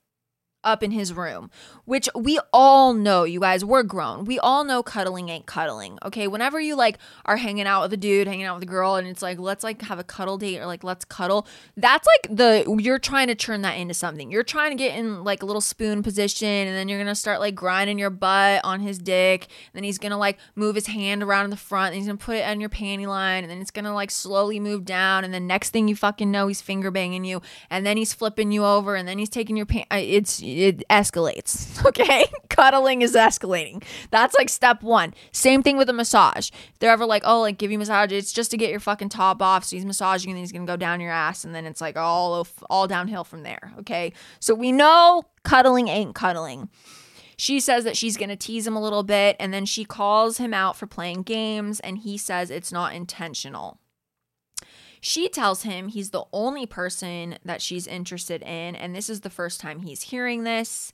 up 0.67 0.83
in 0.83 0.91
his 0.91 1.13
room, 1.13 1.49
which 1.85 2.09
we 2.13 2.39
all 2.51 2.93
know, 2.93 3.23
you 3.23 3.39
guys, 3.39 3.63
we're 3.63 3.83
grown. 3.83 4.25
We 4.25 4.37
all 4.39 4.63
know 4.63 4.83
cuddling 4.83 5.29
ain't 5.29 5.45
cuddling. 5.45 5.97
Okay. 6.03 6.27
Whenever 6.27 6.59
you 6.59 6.75
like 6.75 6.99
are 7.25 7.37
hanging 7.37 7.65
out 7.65 7.83
with 7.83 7.93
a 7.93 7.97
dude, 7.97 8.27
hanging 8.27 8.45
out 8.45 8.55
with 8.55 8.63
a 8.63 8.71
girl, 8.71 8.95
and 8.95 9.07
it's 9.07 9.21
like, 9.21 9.39
let's 9.39 9.63
like 9.63 9.81
have 9.83 9.97
a 9.97 10.03
cuddle 10.03 10.37
date 10.37 10.59
or 10.59 10.65
like 10.65 10.83
let's 10.83 11.05
cuddle, 11.05 11.47
that's 11.77 12.05
like 12.05 12.35
the 12.37 12.77
you're 12.79 12.99
trying 12.99 13.27
to 13.27 13.35
turn 13.35 13.61
that 13.61 13.77
into 13.77 13.93
something. 13.93 14.29
You're 14.29 14.43
trying 14.43 14.71
to 14.71 14.75
get 14.75 14.97
in 14.97 15.23
like 15.23 15.41
a 15.41 15.45
little 15.45 15.61
spoon 15.61 16.03
position, 16.03 16.47
and 16.47 16.75
then 16.75 16.89
you're 16.89 16.99
gonna 16.99 17.15
start 17.15 17.39
like 17.39 17.55
grinding 17.55 17.97
your 17.97 18.09
butt 18.09 18.61
on 18.63 18.81
his 18.81 18.97
dick. 18.97 19.43
And 19.43 19.75
then 19.75 19.83
he's 19.85 19.97
gonna 19.97 20.17
like 20.17 20.37
move 20.55 20.75
his 20.75 20.87
hand 20.87 21.23
around 21.23 21.45
in 21.45 21.51
the 21.51 21.57
front, 21.57 21.93
and 21.93 21.95
he's 21.95 22.07
gonna 22.07 22.17
put 22.17 22.35
it 22.35 22.47
on 22.47 22.59
your 22.59 22.69
panty 22.69 23.07
line, 23.07 23.43
and 23.43 23.49
then 23.49 23.61
it's 23.61 23.71
gonna 23.71 23.93
like 23.93 24.11
slowly 24.11 24.59
move 24.59 24.83
down, 24.83 25.23
and 25.23 25.33
then 25.33 25.47
next 25.47 25.69
thing 25.69 25.87
you 25.87 25.95
fucking 25.95 26.29
know, 26.29 26.47
he's 26.47 26.61
finger 26.61 26.91
banging 26.91 27.23
you, 27.23 27.41
and 27.69 27.85
then 27.85 27.95
he's 27.95 28.13
flipping 28.13 28.51
you 28.51 28.65
over, 28.65 28.95
and 28.95 29.07
then 29.07 29.17
he's 29.17 29.29
taking 29.29 29.55
your 29.55 29.65
pants. 29.65 29.87
Uh, 29.91 30.01
it's 30.01 30.41
it 30.65 30.87
escalates. 30.89 31.65
Okay. 31.87 32.25
Cuddling 32.49 33.01
is 33.01 33.13
escalating. 33.13 33.83
That's 34.11 34.35
like 34.35 34.49
step 34.49 34.83
one. 34.83 35.13
Same 35.31 35.63
thing 35.63 35.77
with 35.77 35.89
a 35.89 35.93
massage. 35.93 36.49
If 36.49 36.79
they're 36.79 36.91
ever 36.91 37.05
like, 37.05 37.23
oh, 37.25 37.41
like 37.41 37.57
give 37.57 37.71
you 37.71 37.79
massage, 37.79 38.11
it's 38.11 38.33
just 38.33 38.51
to 38.51 38.57
get 38.57 38.71
your 38.71 38.79
fucking 38.79 39.09
top 39.09 39.41
off. 39.41 39.63
So 39.63 39.75
he's 39.75 39.85
massaging 39.85 40.31
and 40.31 40.37
then 40.37 40.43
he's 40.43 40.51
going 40.51 40.65
to 40.65 40.71
go 40.71 40.75
down 40.75 40.99
your 40.99 41.11
ass. 41.11 41.45
And 41.45 41.55
then 41.55 41.65
it's 41.65 41.79
like 41.79 41.95
all, 41.95 42.45
all 42.69 42.87
downhill 42.87 43.23
from 43.23 43.43
there. 43.43 43.71
Okay. 43.79 44.11
So 44.39 44.53
we 44.53 44.71
know 44.71 45.23
cuddling 45.43 45.87
ain't 45.87 46.15
cuddling. 46.15 46.69
She 47.37 47.59
says 47.59 47.83
that 47.83 47.95
she's 47.95 48.17
going 48.17 48.29
to 48.29 48.35
tease 48.35 48.65
him 48.65 48.75
a 48.75 48.81
little 48.81 49.03
bit 49.03 49.35
and 49.39 49.53
then 49.53 49.65
she 49.65 49.85
calls 49.85 50.37
him 50.39 50.53
out 50.53 50.75
for 50.75 50.87
playing 50.87 51.21
games 51.21 51.79
and 51.79 51.99
he 51.99 52.17
says 52.17 52.49
it's 52.49 52.71
not 52.71 52.93
intentional. 52.93 53.79
She 55.01 55.29
tells 55.29 55.63
him 55.63 55.87
he's 55.87 56.11
the 56.11 56.25
only 56.33 56.65
person 56.65 57.37
that 57.45 57.61
she's 57.61 57.87
interested 57.87 58.41
in, 58.41 58.75
and 58.75 58.95
this 58.95 59.09
is 59.09 59.21
the 59.21 59.29
first 59.29 59.59
time 59.59 59.81
he's 59.81 60.03
hearing 60.03 60.43
this. 60.43 60.93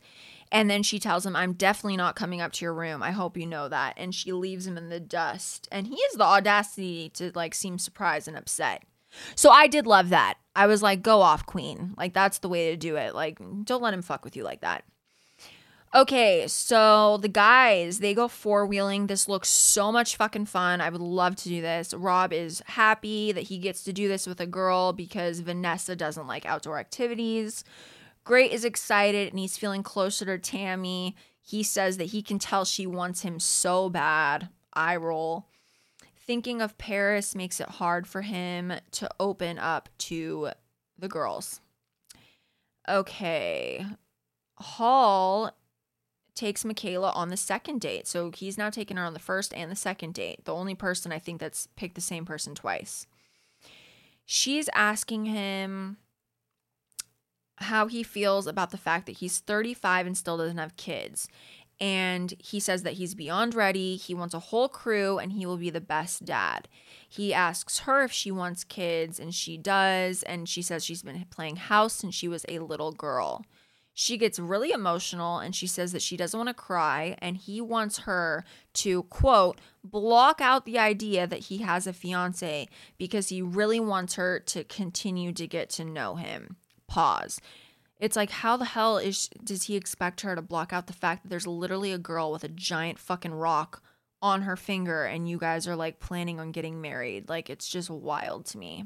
And 0.52 0.70
then 0.70 0.84
she 0.84 1.00
tells 1.00 1.26
him, 1.26 1.36
I'm 1.36 1.54
definitely 1.54 1.98
not 1.98 2.16
coming 2.16 2.40
up 2.40 2.52
to 2.54 2.66
your 2.66 2.76
room. 2.76 3.02
I 3.02 3.10
hope 3.10 3.38
you 3.38 3.48
know 3.48 3.68
that. 3.70 3.96
And 3.98 4.14
she 4.14 4.32
leaves 4.32 4.68
him 4.68 4.78
in 4.78 4.90
the 4.90 5.00
dust. 5.00 5.68
And 5.72 5.88
he 5.88 6.00
has 6.10 6.14
the 6.14 6.24
audacity 6.24 7.10
to 7.16 7.32
like 7.34 7.56
seem 7.56 7.80
surprised 7.80 8.28
and 8.28 8.38
upset. 8.38 8.84
So 9.36 9.50
I 9.50 9.66
did 9.66 9.88
love 9.88 10.10
that. 10.10 10.36
I 10.56 10.68
was 10.68 10.84
like, 10.84 11.02
go 11.02 11.22
off, 11.22 11.46
queen. 11.48 11.96
Like, 11.98 12.14
that's 12.14 12.40
the 12.40 12.50
way 12.50 12.70
to 12.70 12.78
do 12.78 12.96
it. 12.98 13.16
Like, 13.16 13.40
don't 13.64 13.82
let 13.82 13.94
him 13.94 14.04
fuck 14.04 14.24
with 14.24 14.36
you 14.36 14.44
like 14.44 14.62
that. 14.62 14.84
Okay, 15.96 16.48
so 16.48 17.18
the 17.18 17.28
guys, 17.28 18.00
they 18.00 18.16
go 18.16 18.28
four 18.28 18.66
wheeling. 18.66 19.06
This 19.06 19.28
looks 19.28 19.48
so 19.50 19.92
much 19.92 20.16
fucking 20.16 20.48
fun. 20.48 20.82
I 20.82 20.90
would 20.90 21.02
love 21.02 21.36
to 21.36 21.50
do 21.50 21.62
this. 21.62 21.94
Rob 21.94 22.34
is 22.34 22.64
happy 22.66 23.32
that 23.32 23.44
he 23.44 23.60
gets 23.60 23.84
to 23.84 23.94
do 23.94 24.08
this 24.08 24.26
with 24.26 24.42
a 24.42 24.48
girl 24.48 24.92
because 24.92 25.42
Vanessa 25.42 25.96
doesn't 25.96 26.26
like 26.26 26.48
outdoor 26.48 26.80
activities. 26.80 27.64
Gray 28.24 28.52
is 28.52 28.66
excited 28.66 29.30
and 29.30 29.38
he's 29.38 29.58
feeling 29.58 29.84
closer 29.84 30.26
to 30.26 30.40
Tammy. 30.40 31.16
He 31.40 31.62
says 31.62 31.98
that 31.98 32.06
he 32.06 32.24
can 32.24 32.40
tell 32.40 32.66
she 32.66 32.88
wants 32.88 33.22
him 33.22 33.40
so 33.40 33.88
bad. 33.88 34.50
I 34.74 34.96
roll. 34.96 35.46
Thinking 36.26 36.60
of 36.60 36.80
Paris 36.80 37.36
makes 37.36 37.60
it 37.60 37.70
hard 37.70 38.08
for 38.08 38.22
him 38.22 38.74
to 38.92 39.10
open 39.20 39.60
up 39.60 39.90
to 40.00 40.50
the 40.98 41.08
girls. 41.08 41.62
Okay. 42.90 43.86
Hall 44.56 45.52
takes 46.36 46.66
Michaela 46.66 47.12
on 47.12 47.30
the 47.30 47.38
second 47.38 47.82
date. 47.82 48.08
So 48.08 48.32
he's 48.32 48.58
now 48.58 48.70
taken 48.70 48.98
her 48.98 49.04
on 49.04 49.14
the 49.14 49.20
first 49.20 49.54
and 49.54 49.72
the 49.72 49.76
second 49.76 50.14
date. 50.14 50.46
The 50.46 50.54
only 50.54 50.76
person 50.76 51.12
I 51.12 51.20
think 51.20 51.40
that's 51.40 51.68
picked 51.76 51.96
the 51.96 52.02
same 52.02 52.26
person 52.26 52.56
twice. 52.56 53.06
She's 54.26 54.70
asking 54.74 55.26
him 55.26 55.98
how 57.58 57.88
he 57.88 58.04
feels 58.04 58.48
about 58.48 58.72
the 58.72 58.78
fact 58.78 59.06
that 59.06 59.18
he's 59.18 59.40
35 59.40 60.08
and 60.08 60.18
still 60.18 60.38
doesn't 60.38 60.58
have 60.58 60.76
kids. 60.76 61.28
And 61.80 62.34
he 62.40 62.60
says 62.60 62.84
that 62.84 62.94
he's 62.94 63.16
beyond 63.16 63.56
ready. 63.56 63.96
He 63.96 64.14
wants 64.14 64.34
a 64.34 64.40
whole 64.40 64.70
crew 64.70 65.18
and 65.18 65.34
he 65.34 65.46
will 65.46 65.58
be 65.58 65.70
the 65.70 65.82
best 65.82 66.24
dad. 66.24 66.68
He 67.10 67.34
asks 67.34 67.80
her 67.80 68.04
if 68.04 68.12
she 68.12 68.32
wants 68.32 68.64
kids, 68.64 69.20
and 69.20 69.36
she 69.36 69.58
does. 69.58 70.24
And 70.24 70.48
she 70.48 70.62
says 70.62 70.84
she's 70.84 71.04
been 71.04 71.26
playing 71.30 71.58
house 71.58 71.94
since 71.94 72.16
she 72.16 72.28
was 72.28 72.46
a 72.48 72.60
little 72.60 72.92
girl. 72.92 73.46
She 73.94 74.18
gets 74.18 74.40
really 74.40 74.72
emotional 74.72 75.38
and 75.38 75.56
she 75.56 75.68
says 75.68 75.92
that 75.92 76.02
she 76.02 76.18
doesn't 76.18 76.38
want 76.38 76.50
to 76.50 76.54
cry. 76.54 77.16
And 77.20 77.38
he 77.38 77.62
wants 77.62 78.00
her 78.00 78.44
to, 78.76 79.04
quote, 79.04 79.60
block 79.84 80.42
out 80.42 80.66
the 80.66 80.80
idea 80.80 81.28
that 81.28 81.42
he 81.42 81.60
has 81.60 81.86
a 81.86 81.94
fiance 81.94 82.68
because 82.98 83.30
he 83.30 83.42
really 83.42 83.80
wants 83.80 84.16
her 84.16 84.40
to 84.40 84.64
continue 84.64 85.32
to 85.34 85.48
get 85.48 85.70
to 85.72 85.86
know 85.86 86.16
him. 86.16 86.58
Pause. 86.88 87.40
It's 88.00 88.16
like 88.16 88.32
how 88.32 88.58
the 88.58 88.66
hell 88.66 88.98
is 88.98 89.30
does 89.44 89.64
he 89.64 89.76
expect 89.76 90.22
her 90.22 90.36
to 90.36 90.42
block 90.42 90.74
out 90.74 90.88
the 90.88 90.94
fact 90.94 91.24
that 91.24 91.30
there's 91.30 91.48
literally 91.48 91.94
a 91.94 91.98
girl 91.98 92.32
with 92.32 92.44
a 92.44 92.50
giant 92.50 93.00
fucking 93.00 93.34
rock 93.34 93.82
on 94.22 94.42
her 94.42 94.58
finger 94.58 95.06
and 95.06 95.30
you 95.30 95.38
guys 95.38 95.68
are 95.68 95.76
like 95.76 96.00
planning 96.00 96.40
on 96.40 96.52
getting 96.52 96.82
married? 96.82 97.30
Like 97.30 97.50
it's 97.50 97.70
just 97.70 97.90
wild 97.90 98.46
to 98.48 98.58
me. 98.58 98.86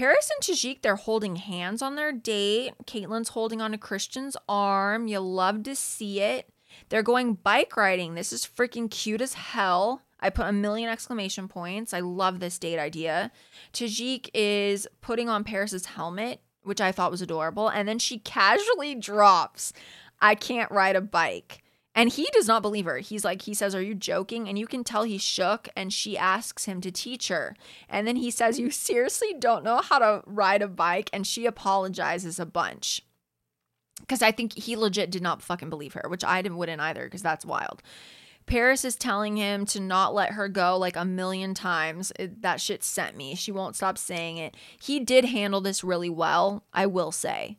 Paris 0.00 0.30
and 0.34 0.42
Tajik, 0.42 0.80
they're 0.80 0.96
holding 0.96 1.36
hands 1.36 1.82
on 1.82 1.94
their 1.94 2.10
date. 2.10 2.72
Kaitlyn's 2.86 3.28
holding 3.28 3.60
on 3.60 3.72
to 3.72 3.76
Christian's 3.76 4.34
arm. 4.48 5.06
You 5.08 5.20
love 5.20 5.62
to 5.64 5.76
see 5.76 6.22
it. 6.22 6.48
They're 6.88 7.02
going 7.02 7.34
bike 7.34 7.76
riding. 7.76 8.14
This 8.14 8.32
is 8.32 8.46
freaking 8.46 8.90
cute 8.90 9.20
as 9.20 9.34
hell. 9.34 10.00
I 10.18 10.30
put 10.30 10.46
a 10.46 10.52
million 10.52 10.88
exclamation 10.88 11.48
points. 11.48 11.92
I 11.92 12.00
love 12.00 12.40
this 12.40 12.58
date 12.58 12.78
idea. 12.78 13.30
Tajik 13.74 14.30
is 14.32 14.88
putting 15.02 15.28
on 15.28 15.44
Paris's 15.44 15.84
helmet 15.84 16.40
which 16.62 16.80
I 16.80 16.92
thought 16.92 17.10
was 17.10 17.22
adorable. 17.22 17.68
And 17.68 17.88
then 17.88 17.98
she 17.98 18.18
casually 18.18 18.94
drops, 18.94 19.72
I 20.20 20.34
can't 20.34 20.70
ride 20.70 20.96
a 20.96 21.00
bike. 21.00 21.62
And 21.94 22.10
he 22.10 22.28
does 22.32 22.46
not 22.46 22.62
believe 22.62 22.84
her. 22.84 22.98
He's 22.98 23.24
like, 23.24 23.42
he 23.42 23.54
says, 23.54 23.74
Are 23.74 23.82
you 23.82 23.94
joking? 23.94 24.48
And 24.48 24.58
you 24.58 24.66
can 24.66 24.84
tell 24.84 25.02
he's 25.02 25.22
shook. 25.22 25.68
And 25.76 25.92
she 25.92 26.16
asks 26.16 26.64
him 26.64 26.80
to 26.82 26.90
teach 26.90 27.28
her. 27.28 27.56
And 27.88 28.06
then 28.06 28.16
he 28.16 28.30
says, 28.30 28.60
You 28.60 28.70
seriously 28.70 29.34
don't 29.38 29.64
know 29.64 29.78
how 29.78 29.98
to 29.98 30.22
ride 30.26 30.62
a 30.62 30.68
bike? 30.68 31.10
And 31.12 31.26
she 31.26 31.46
apologizes 31.46 32.38
a 32.38 32.46
bunch. 32.46 33.02
Because 33.98 34.22
I 34.22 34.30
think 34.30 34.56
he 34.56 34.76
legit 34.76 35.10
did 35.10 35.22
not 35.22 35.42
fucking 35.42 35.70
believe 35.70 35.94
her, 35.94 36.08
which 36.08 36.24
I 36.24 36.42
didn't, 36.42 36.58
wouldn't 36.58 36.80
either, 36.80 37.04
because 37.04 37.22
that's 37.22 37.44
wild. 37.44 37.82
Paris 38.46 38.84
is 38.84 38.96
telling 38.96 39.36
him 39.36 39.66
to 39.66 39.78
not 39.78 40.14
let 40.14 40.32
her 40.32 40.48
go 40.48 40.76
like 40.76 40.96
a 40.96 41.04
million 41.04 41.54
times. 41.54 42.12
It, 42.18 42.42
that 42.42 42.60
shit 42.60 42.82
sent 42.82 43.16
me. 43.16 43.34
She 43.34 43.52
won't 43.52 43.76
stop 43.76 43.98
saying 43.98 44.38
it. 44.38 44.56
He 44.80 45.00
did 45.00 45.26
handle 45.26 45.60
this 45.60 45.84
really 45.84 46.10
well, 46.10 46.64
I 46.72 46.86
will 46.86 47.12
say. 47.12 47.56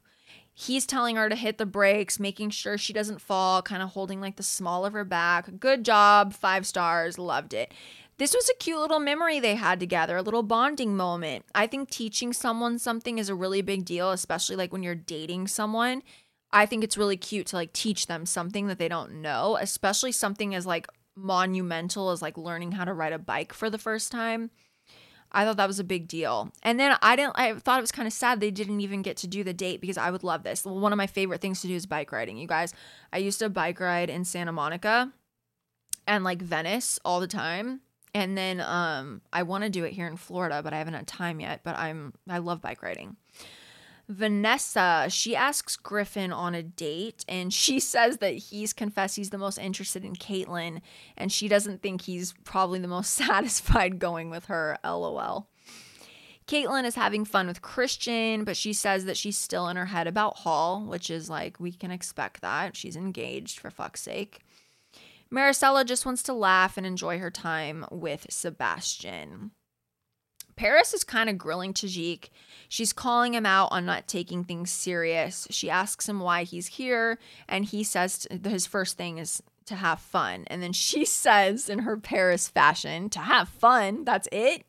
He's 0.53 0.85
telling 0.85 1.15
her 1.15 1.29
to 1.29 1.35
hit 1.35 1.57
the 1.57 1.65
brakes, 1.65 2.19
making 2.19 2.51
sure 2.51 2.77
she 2.77 2.93
doesn't 2.93 3.21
fall, 3.21 3.61
kind 3.61 3.81
of 3.81 3.89
holding 3.89 4.21
like 4.21 4.35
the 4.35 4.43
small 4.43 4.85
of 4.85 4.93
her 4.93 5.05
back. 5.05 5.59
Good 5.59 5.85
job, 5.85 6.33
five 6.33 6.67
stars, 6.67 7.17
loved 7.17 7.53
it. 7.53 7.73
This 8.17 8.35
was 8.35 8.49
a 8.49 8.57
cute 8.57 8.79
little 8.79 8.99
memory 8.99 9.39
they 9.39 9.55
had 9.55 9.79
together, 9.79 10.17
a 10.17 10.21
little 10.21 10.43
bonding 10.43 10.95
moment. 10.95 11.45
I 11.55 11.65
think 11.65 11.89
teaching 11.89 12.33
someone 12.33 12.77
something 12.77 13.17
is 13.17 13.29
a 13.29 13.35
really 13.35 13.61
big 13.63 13.85
deal, 13.85 14.11
especially 14.11 14.55
like 14.55 14.71
when 14.71 14.83
you're 14.83 14.93
dating 14.93 15.47
someone. 15.47 16.03
I 16.51 16.65
think 16.65 16.83
it's 16.83 16.97
really 16.97 17.17
cute 17.17 17.47
to 17.47 17.55
like 17.55 17.73
teach 17.73 18.07
them 18.07 18.25
something 18.25 18.67
that 18.67 18.77
they 18.77 18.89
don't 18.89 19.21
know, 19.21 19.57
especially 19.59 20.11
something 20.11 20.53
as 20.53 20.65
like 20.65 20.85
monumental 21.15 22.11
as 22.11 22.21
like 22.21 22.37
learning 22.37 22.73
how 22.73 22.85
to 22.85 22.93
ride 22.93 23.13
a 23.13 23.19
bike 23.19 23.53
for 23.53 23.69
the 23.69 23.77
first 23.77 24.11
time. 24.11 24.51
I 25.31 25.45
thought 25.45 25.57
that 25.57 25.67
was 25.67 25.79
a 25.79 25.83
big 25.83 26.07
deal. 26.07 26.51
And 26.63 26.79
then 26.79 26.97
I 27.01 27.15
didn't 27.15 27.33
I 27.35 27.53
thought 27.53 27.79
it 27.79 27.81
was 27.81 27.91
kind 27.91 28.07
of 28.07 28.13
sad 28.13 28.39
they 28.39 28.51
didn't 28.51 28.81
even 28.81 29.01
get 29.01 29.17
to 29.17 29.27
do 29.27 29.43
the 29.43 29.53
date 29.53 29.81
because 29.81 29.97
I 29.97 30.11
would 30.11 30.23
love 30.23 30.43
this. 30.43 30.65
One 30.65 30.91
of 30.91 30.97
my 30.97 31.07
favorite 31.07 31.41
things 31.41 31.61
to 31.61 31.67
do 31.67 31.75
is 31.75 31.85
bike 31.85 32.11
riding. 32.11 32.37
You 32.37 32.47
guys, 32.47 32.73
I 33.13 33.19
used 33.19 33.39
to 33.39 33.49
bike 33.49 33.79
ride 33.79 34.09
in 34.09 34.25
Santa 34.25 34.51
Monica 34.51 35.11
and 36.07 36.23
like 36.23 36.41
Venice 36.41 36.99
all 37.05 37.19
the 37.19 37.27
time. 37.27 37.81
And 38.13 38.37
then 38.37 38.59
um 38.61 39.21
I 39.31 39.43
want 39.43 39.63
to 39.63 39.69
do 39.69 39.85
it 39.85 39.93
here 39.93 40.07
in 40.07 40.17
Florida, 40.17 40.61
but 40.61 40.73
I 40.73 40.77
haven't 40.77 40.95
had 40.95 41.07
time 41.07 41.39
yet, 41.39 41.61
but 41.63 41.77
I'm 41.77 42.13
I 42.29 42.39
love 42.39 42.61
bike 42.61 42.83
riding. 42.83 43.15
Vanessa, 44.11 45.07
she 45.09 45.35
asks 45.35 45.77
Griffin 45.77 46.33
on 46.33 46.53
a 46.53 46.61
date 46.61 47.23
and 47.27 47.53
she 47.53 47.79
says 47.93 48.17
that 48.17 48.33
he's 48.33 48.73
confessed 48.73 49.15
he's 49.15 49.29
the 49.29 49.38
most 49.38 49.57
interested 49.57 50.03
in 50.03 50.15
Kaitlyn 50.15 50.81
and 51.17 51.31
she 51.31 51.47
doesn't 51.47 51.81
think 51.81 52.01
he's 52.01 52.33
probably 52.43 52.79
the 52.79 52.88
most 52.88 53.11
satisfied 53.11 53.99
going 53.99 54.29
with 54.29 54.45
her. 54.45 54.77
LOL. 54.83 55.47
Kaitlyn 56.47 56.85
is 56.85 56.95
having 56.95 57.23
fun 57.23 57.47
with 57.47 57.61
Christian, 57.61 58.43
but 58.43 58.57
she 58.57 58.73
says 58.73 59.05
that 59.05 59.15
she's 59.15 59.38
still 59.38 59.69
in 59.69 59.77
her 59.77 59.85
head 59.85 60.07
about 60.07 60.39
Hall, 60.39 60.81
which 60.81 61.09
is 61.09 61.29
like, 61.29 61.59
we 61.59 61.71
can 61.71 61.91
expect 61.91 62.41
that. 62.41 62.75
She's 62.75 62.97
engaged, 62.97 63.59
for 63.59 63.69
fuck's 63.69 64.01
sake. 64.01 64.39
Maricela 65.31 65.85
just 65.85 66.05
wants 66.05 66.23
to 66.23 66.33
laugh 66.33 66.75
and 66.75 66.85
enjoy 66.85 67.19
her 67.19 67.31
time 67.31 67.85
with 67.89 68.25
Sebastian. 68.29 69.51
Paris 70.61 70.93
is 70.93 71.03
kind 71.03 71.27
of 71.27 71.39
grilling 71.39 71.73
Tajik. 71.73 72.29
She's 72.69 72.93
calling 72.93 73.33
him 73.33 73.47
out 73.47 73.69
on 73.71 73.83
not 73.83 74.07
taking 74.07 74.43
things 74.43 74.69
serious. 74.69 75.47
She 75.49 75.71
asks 75.71 76.07
him 76.07 76.19
why 76.19 76.43
he's 76.43 76.67
here, 76.67 77.17
and 77.49 77.65
he 77.65 77.83
says 77.83 78.27
his 78.43 78.67
first 78.67 78.95
thing 78.95 79.17
is 79.17 79.41
to 79.65 79.73
have 79.73 79.99
fun. 79.99 80.43
And 80.45 80.61
then 80.61 80.71
she 80.71 81.03
says, 81.23 81.67
in 81.67 81.79
her 81.79 81.97
Paris 81.97 82.47
fashion, 82.47 83.09
to 83.09 83.17
have 83.17 83.49
fun. 83.49 84.05
That's 84.05 84.27
it. 84.31 84.63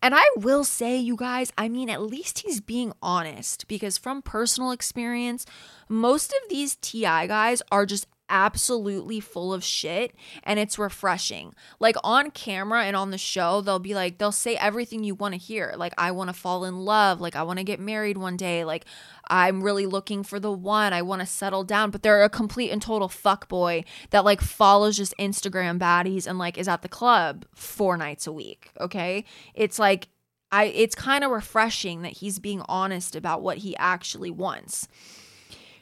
And 0.00 0.14
I 0.14 0.24
will 0.36 0.62
say, 0.62 0.98
you 0.98 1.16
guys, 1.16 1.52
I 1.58 1.68
mean, 1.68 1.90
at 1.90 2.00
least 2.00 2.40
he's 2.46 2.60
being 2.60 2.92
honest 3.02 3.66
because 3.66 3.98
from 3.98 4.22
personal 4.22 4.70
experience, 4.70 5.46
most 5.88 6.30
of 6.30 6.48
these 6.48 6.76
TI 6.76 7.26
guys 7.26 7.60
are 7.72 7.86
just 7.86 8.06
absolutely 8.28 9.20
full 9.20 9.52
of 9.52 9.62
shit 9.62 10.14
and 10.42 10.58
it's 10.58 10.78
refreshing. 10.78 11.54
Like 11.78 11.96
on 12.02 12.30
camera 12.30 12.84
and 12.84 12.96
on 12.96 13.10
the 13.10 13.18
show, 13.18 13.60
they'll 13.60 13.78
be 13.78 13.94
like, 13.94 14.18
they'll 14.18 14.32
say 14.32 14.56
everything 14.56 15.04
you 15.04 15.14
want 15.14 15.34
to 15.34 15.38
hear. 15.38 15.74
Like, 15.76 15.94
I 15.98 16.10
want 16.10 16.28
to 16.30 16.34
fall 16.34 16.64
in 16.64 16.78
love. 16.78 17.20
Like, 17.20 17.36
I 17.36 17.42
want 17.42 17.58
to 17.58 17.64
get 17.64 17.80
married 17.80 18.16
one 18.16 18.36
day. 18.36 18.64
Like, 18.64 18.84
I'm 19.28 19.62
really 19.62 19.86
looking 19.86 20.22
for 20.22 20.40
the 20.40 20.52
one. 20.52 20.92
I 20.92 21.02
want 21.02 21.20
to 21.20 21.26
settle 21.26 21.64
down. 21.64 21.90
But 21.90 22.02
they're 22.02 22.22
a 22.22 22.28
complete 22.30 22.70
and 22.70 22.82
total 22.82 23.08
fuck 23.08 23.48
boy 23.48 23.84
that 24.10 24.24
like 24.24 24.40
follows 24.40 24.96
just 24.96 25.14
Instagram 25.18 25.78
baddies 25.78 26.26
and 26.26 26.38
like 26.38 26.58
is 26.58 26.68
at 26.68 26.82
the 26.82 26.88
club 26.88 27.44
four 27.54 27.96
nights 27.96 28.26
a 28.26 28.32
week. 28.32 28.70
Okay. 28.80 29.24
It's 29.54 29.78
like, 29.78 30.08
I, 30.52 30.64
it's 30.66 30.94
kind 30.94 31.24
of 31.24 31.32
refreshing 31.32 32.02
that 32.02 32.12
he's 32.12 32.38
being 32.38 32.62
honest 32.68 33.16
about 33.16 33.42
what 33.42 33.58
he 33.58 33.76
actually 33.76 34.30
wants. 34.30 34.86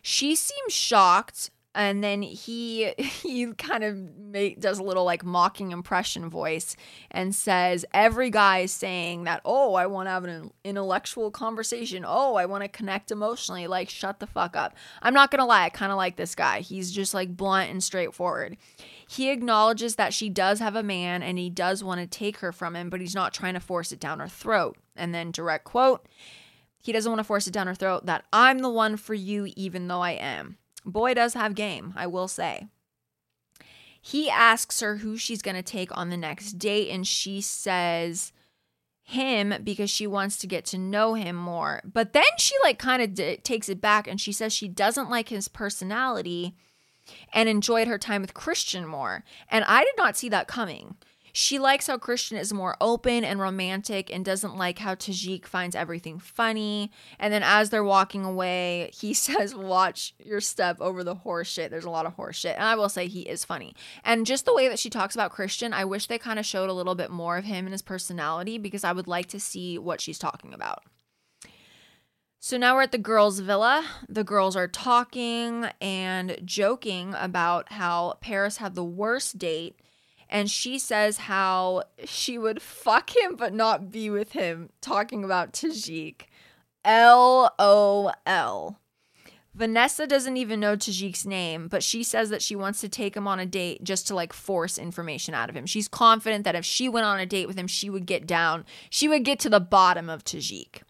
She 0.01 0.35
seems 0.35 0.73
shocked 0.73 1.51
and 1.74 2.03
then 2.03 2.23
he 2.23 2.93
he 2.99 3.47
kind 3.55 3.85
of 3.85 3.97
make, 4.19 4.61
does 4.61 4.78
a 4.78 4.82
little 4.82 5.05
like 5.05 5.24
mocking 5.24 5.73
impression 5.73 6.28
voice 6.28 6.77
and 7.11 7.35
says 7.35 7.85
every 7.93 8.31
guy 8.31 8.61
is 8.61 8.73
saying 8.73 9.24
that 9.24 9.40
oh 9.44 9.74
i 9.74 9.86
want 9.86 10.07
to 10.07 10.11
have 10.11 10.24
an 10.24 10.51
intellectual 10.65 11.31
conversation. 11.31 12.05
Oh 12.07 12.35
i 12.35 12.47
want 12.47 12.62
to 12.62 12.69
connect 12.69 13.11
emotionally. 13.11 13.66
Like 13.66 13.89
shut 13.89 14.20
the 14.20 14.27
fuck 14.27 14.57
up. 14.57 14.77
I'm 15.01 15.15
not 15.15 15.31
gonna 15.31 15.47
lie 15.47 15.65
i 15.65 15.69
kind 15.69 15.93
of 15.93 15.99
like 15.99 16.16
this 16.16 16.35
guy. 16.35 16.61
He's 16.61 16.90
just 16.90 17.15
like 17.15 17.36
blunt 17.36 17.70
and 17.70 17.82
straightforward. 17.82 18.57
He 19.09 19.31
acknowledges 19.31 19.97
that 19.97 20.15
she 20.15 20.28
does 20.28 20.61
have 20.61 20.77
a 20.77 20.82
man 20.82 21.23
and 21.23 21.39
he 21.39 21.51
does 21.51 21.85
want 21.85 22.01
to 22.01 22.07
take 22.07 22.39
her 22.39 22.53
from 22.53 22.77
him 22.77 22.90
but 22.90 23.01
he's 23.01 23.15
not 23.15 23.35
trying 23.35 23.55
to 23.55 23.61
force 23.61 23.93
it 23.93 24.01
down 24.01 24.20
her 24.20 24.28
throat. 24.28 24.77
And 24.97 25.15
then 25.15 25.31
direct 25.31 25.65
quote 25.65 26.07
he 26.82 26.93
doesn't 26.93 27.11
want 27.11 27.20
to 27.20 27.24
force 27.24 27.47
it 27.47 27.53
down 27.53 27.69
her 27.69 27.74
throat 27.74 28.07
that 28.07 28.24
i'm 28.32 28.59
the 28.59 28.69
one 28.69 28.97
for 28.97 29.15
you 29.15 29.51
even 29.57 29.86
though 29.86 30.01
i 30.01 30.11
am 30.11 30.59
Boy 30.85 31.15
does 31.15 31.35
have 31.35 31.55
game, 31.55 31.93
I 31.97 32.07
will 32.07 32.29
say. 32.29 32.67
He 34.01 34.29
asks 34.29 34.81
her 34.81 34.97
who 34.97 35.17
she's 35.17 35.43
going 35.43 35.57
to 35.57 35.63
take 35.63 35.97
on 35.97 36.11
the 36.11 36.17
next 36.17 36.55
date, 36.55 36.91
and 36.91 37.07
she 37.07 37.41
says 37.41 38.33
him 39.05 39.55
because 39.63 39.91
she 39.91 40.07
wants 40.07 40.37
to 40.39 40.47
get 40.47 40.65
to 40.67 40.79
know 40.79 41.15
him 41.15 41.37
more. 41.37 41.83
But 41.85 42.13
then 42.13 42.25
she, 42.39 42.55
like, 42.63 42.79
kind 42.79 43.03
of 43.03 43.15
d- 43.15 43.37
takes 43.39 43.69
it 43.69 43.81
back 43.81 44.07
and 44.07 44.21
she 44.21 44.33
says 44.33 44.53
she 44.53 44.69
doesn't 44.69 45.11
like 45.11 45.29
his 45.29 45.49
personality 45.49 46.57
and 47.33 47.49
enjoyed 47.49 47.89
her 47.89 47.99
time 47.99 48.23
with 48.23 48.35
Christian 48.35 48.87
more. 48.87 49.25
And 49.49 49.65
I 49.65 49.85
did 49.85 49.95
not 49.97 50.17
see 50.17 50.29
that 50.31 50.49
coming. 50.49 50.97
She 51.33 51.59
likes 51.59 51.87
how 51.87 51.97
Christian 51.97 52.37
is 52.37 52.53
more 52.53 52.77
open 52.81 53.25
and 53.25 53.41
romantic 53.41 54.13
and 54.13 54.23
doesn't 54.23 54.57
like 54.57 54.79
how 54.79 54.95
Tajik 54.95 55.47
finds 55.47 55.75
everything 55.75 56.19
funny. 56.19 56.91
And 57.19 57.33
then 57.33 57.43
as 57.43 57.71
they're 57.71 57.83
walking 57.83 58.25
away, 58.25 58.91
he 58.93 59.15
says, 59.15 59.55
Watch 59.55 60.15
your 60.19 60.41
step 60.41 60.77
over 60.81 61.03
the 61.03 61.15
horse 61.15 61.49
shit. 61.49 61.71
There's 61.71 61.87
a 61.87 61.91
lot 61.91 62.07
of 62.07 62.13
horse 62.15 62.37
shit. 62.37 62.57
And 62.57 62.65
I 62.65 62.75
will 62.75 62.91
say 62.91 63.09
he 63.09 63.23
is 63.23 63.45
funny. 63.45 63.75
And 64.05 64.27
just 64.27 64.45
the 64.45 64.55
way 64.55 64.69
that 64.69 64.79
she 64.79 64.91
talks 64.91 65.15
about 65.15 65.33
Christian, 65.33 65.73
I 65.73 65.87
wish 65.87 66.07
they 66.07 66.19
kind 66.19 66.39
of 66.39 66.47
showed 66.47 66.69
a 66.69 66.75
little 66.75 66.95
bit 66.95 67.11
more 67.11 67.39
of 67.39 67.45
him 67.45 67.65
and 67.65 67.73
his 67.73 67.83
personality 67.83 68.59
because 68.59 68.85
I 68.85 68.93
would 68.93 69.09
like 69.09 69.27
to 69.29 69.41
see 69.41 69.79
what 69.79 70.01
she's 70.01 70.19
talking 70.19 70.53
about. 70.53 70.85
So 72.45 72.57
now 72.57 72.75
we're 72.75 72.83
at 72.83 72.93
the 72.93 72.99
girls' 72.99 73.39
villa. 73.39 73.87
The 74.09 74.25
girls 74.25 74.57
are 74.57 74.67
talking 74.67 75.67
and 75.81 76.37
joking 76.45 77.15
about 77.17 77.71
how 77.71 78.19
Paris 78.21 78.57
had 78.57 78.75
the 78.75 78.85
worst 78.85 79.39
date. 79.39 79.79
And 80.33 80.51
she 80.51 80.79
says 80.79 81.19
how 81.19 81.83
she 82.07 82.39
would 82.39 82.63
fuck 82.63 83.15
him 83.15 83.37
but 83.37 83.53
not 83.53 83.93
be 83.93 84.09
with 84.09 84.33
him, 84.33 84.71
talking 84.81 85.25
about 85.25 85.53
Tajik. 85.53 86.23
LOL. 86.87 88.79
Vanessa 89.55 90.07
doesn't 90.07 90.39
even 90.39 90.59
know 90.59 90.75
Tajik's 90.75 91.27
name, 91.27 91.69
but 91.69 91.83
she 91.83 92.03
says 92.03 92.31
that 92.31 92.41
she 92.41 92.57
wants 92.57 92.81
to 92.81 92.89
take 92.89 93.15
him 93.15 93.29
on 93.29 93.39
a 93.39 93.45
date 93.45 93.85
just 93.85 94.09
to 94.09 94.15
like 94.15 94.33
force 94.33 94.79
information 94.79 95.35
out 95.35 95.51
of 95.51 95.55
him. 95.55 95.67
She's 95.67 95.87
confident 95.87 96.45
that 96.45 96.55
if 96.55 96.65
she 96.65 96.89
went 96.89 97.05
on 97.05 97.21
a 97.21 97.27
date 97.27 97.47
with 97.47 97.59
him, 97.59 97.67
she 97.67 97.91
would 97.91 98.07
get 98.07 98.27
down, 98.27 98.65
she 98.89 99.09
would 99.09 99.27
get 99.27 99.39
to 99.41 99.51
the 99.51 99.61
bottom 99.61 100.09
of 100.09 100.25
Tajik. 100.25 100.81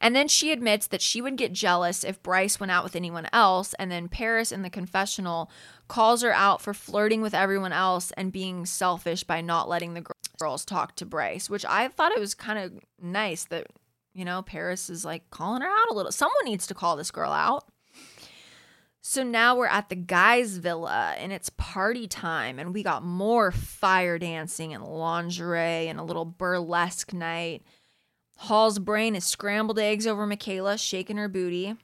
And 0.00 0.16
then 0.16 0.26
she 0.26 0.50
admits 0.50 0.88
that 0.88 1.00
she 1.00 1.22
would 1.22 1.36
get 1.36 1.52
jealous 1.52 2.02
if 2.02 2.22
Bryce 2.22 2.58
went 2.58 2.72
out 2.72 2.82
with 2.82 2.96
anyone 2.96 3.28
else. 3.32 3.72
And 3.78 3.90
then 3.90 4.08
Paris 4.08 4.50
in 4.50 4.62
the 4.62 4.70
confessional 4.70 5.48
calls 5.92 6.22
her 6.22 6.32
out 6.32 6.62
for 6.62 6.72
flirting 6.72 7.20
with 7.20 7.34
everyone 7.34 7.70
else 7.70 8.12
and 8.12 8.32
being 8.32 8.64
selfish 8.64 9.24
by 9.24 9.42
not 9.42 9.68
letting 9.68 9.92
the 9.92 10.02
girls 10.38 10.64
talk 10.64 10.96
to 10.96 11.04
Bryce, 11.04 11.50
which 11.50 11.66
I 11.66 11.86
thought 11.88 12.12
it 12.12 12.18
was 12.18 12.34
kind 12.34 12.58
of 12.58 12.72
nice 12.98 13.44
that, 13.44 13.66
you 14.14 14.24
know, 14.24 14.40
Paris 14.40 14.88
is 14.88 15.04
like 15.04 15.28
calling 15.28 15.60
her 15.60 15.68
out 15.68 15.90
a 15.90 15.92
little. 15.92 16.10
Someone 16.10 16.46
needs 16.46 16.66
to 16.68 16.74
call 16.74 16.96
this 16.96 17.10
girl 17.10 17.30
out. 17.30 17.66
So 19.02 19.22
now 19.22 19.54
we're 19.54 19.66
at 19.66 19.90
the 19.90 19.94
guys' 19.94 20.56
villa 20.56 21.14
and 21.18 21.30
it's 21.30 21.50
party 21.58 22.08
time, 22.08 22.58
and 22.58 22.72
we 22.72 22.82
got 22.82 23.04
more 23.04 23.52
fire 23.52 24.18
dancing 24.18 24.72
and 24.72 24.82
lingerie 24.82 25.88
and 25.88 26.00
a 26.00 26.04
little 26.04 26.24
burlesque 26.24 27.12
night. 27.12 27.64
Hall's 28.36 28.78
brain 28.78 29.14
is 29.14 29.26
scrambled 29.26 29.78
eggs 29.78 30.06
over 30.06 30.26
Michaela, 30.26 30.78
shaking 30.78 31.18
her 31.18 31.28
booty. 31.28 31.76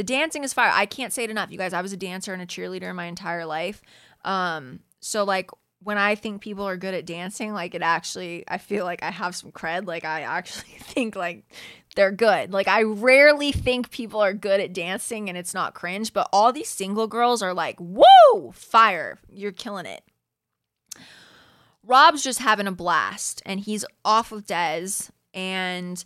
The 0.00 0.04
dancing 0.04 0.44
is 0.44 0.54
fire. 0.54 0.72
I 0.72 0.86
can't 0.86 1.12
say 1.12 1.24
it 1.24 1.30
enough, 1.30 1.50
you 1.52 1.58
guys. 1.58 1.74
I 1.74 1.82
was 1.82 1.92
a 1.92 1.96
dancer 1.98 2.32
and 2.32 2.40
a 2.40 2.46
cheerleader 2.46 2.94
my 2.94 3.04
entire 3.04 3.44
life. 3.44 3.82
Um, 4.24 4.80
so 5.00 5.24
like 5.24 5.50
when 5.82 5.98
I 5.98 6.14
think 6.14 6.40
people 6.40 6.66
are 6.66 6.78
good 6.78 6.94
at 6.94 7.04
dancing, 7.04 7.52
like 7.52 7.74
it 7.74 7.82
actually, 7.82 8.44
I 8.48 8.56
feel 8.56 8.86
like 8.86 9.02
I 9.02 9.10
have 9.10 9.36
some 9.36 9.52
cred. 9.52 9.86
Like 9.86 10.06
I 10.06 10.22
actually 10.22 10.72
think 10.78 11.16
like 11.16 11.44
they're 11.96 12.12
good. 12.12 12.50
Like 12.50 12.66
I 12.66 12.84
rarely 12.84 13.52
think 13.52 13.90
people 13.90 14.20
are 14.20 14.32
good 14.32 14.58
at 14.58 14.72
dancing 14.72 15.28
and 15.28 15.36
it's 15.36 15.52
not 15.52 15.74
cringe, 15.74 16.14
but 16.14 16.30
all 16.32 16.50
these 16.50 16.70
single 16.70 17.06
girls 17.06 17.42
are 17.42 17.52
like, 17.52 17.76
whoa, 17.78 18.52
fire. 18.52 19.18
You're 19.28 19.52
killing 19.52 19.84
it. 19.84 20.02
Rob's 21.84 22.24
just 22.24 22.38
having 22.38 22.66
a 22.66 22.72
blast 22.72 23.42
and 23.44 23.60
he's 23.60 23.84
off 24.02 24.32
with 24.32 24.46
Des 24.46 25.10
and 25.34 26.02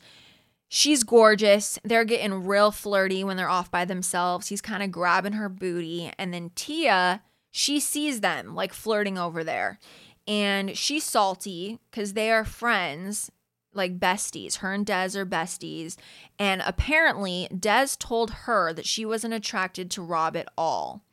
she's 0.75 1.05
gorgeous. 1.05 1.79
They're 1.85 2.05
getting 2.05 2.45
real 2.47 2.73
flirty 2.73 3.23
when 3.23 3.37
they're 3.37 3.49
off 3.49 3.71
by 3.71 3.85
themselves. 3.85 4.49
He's 4.49 4.61
kind 4.61 4.83
of 4.83 4.91
grabbing 4.91 5.35
her 5.35 5.49
booty. 5.49 6.11
And 6.19 6.35
then 6.35 6.51
Tia, 6.57 7.23
she 7.53 7.79
sees 7.79 8.21
them 8.21 8.57
like 8.57 8.73
flirting 8.73 9.17
over 9.17 9.45
there. 9.45 9.79
And 10.27 10.77
she's 10.77 11.05
salty 11.05 11.79
because 11.91 12.15
they 12.15 12.33
are 12.33 12.45
friends, 12.45 13.31
like 13.73 14.01
besties. 14.01 14.57
Her 14.57 14.73
and 14.73 14.85
Dez 14.85 15.15
are 15.15 15.25
besties. 15.25 15.95
And 16.41 16.61
apparently, 16.67 17.47
Dez 17.53 17.97
told 17.97 18.31
her 18.31 18.73
that 18.73 18.87
she 18.87 19.07
wasn't 19.07 19.35
attracted 19.35 19.93
to 19.93 20.03
Rob 20.03 20.37
at 20.37 20.49
all. 20.59 21.04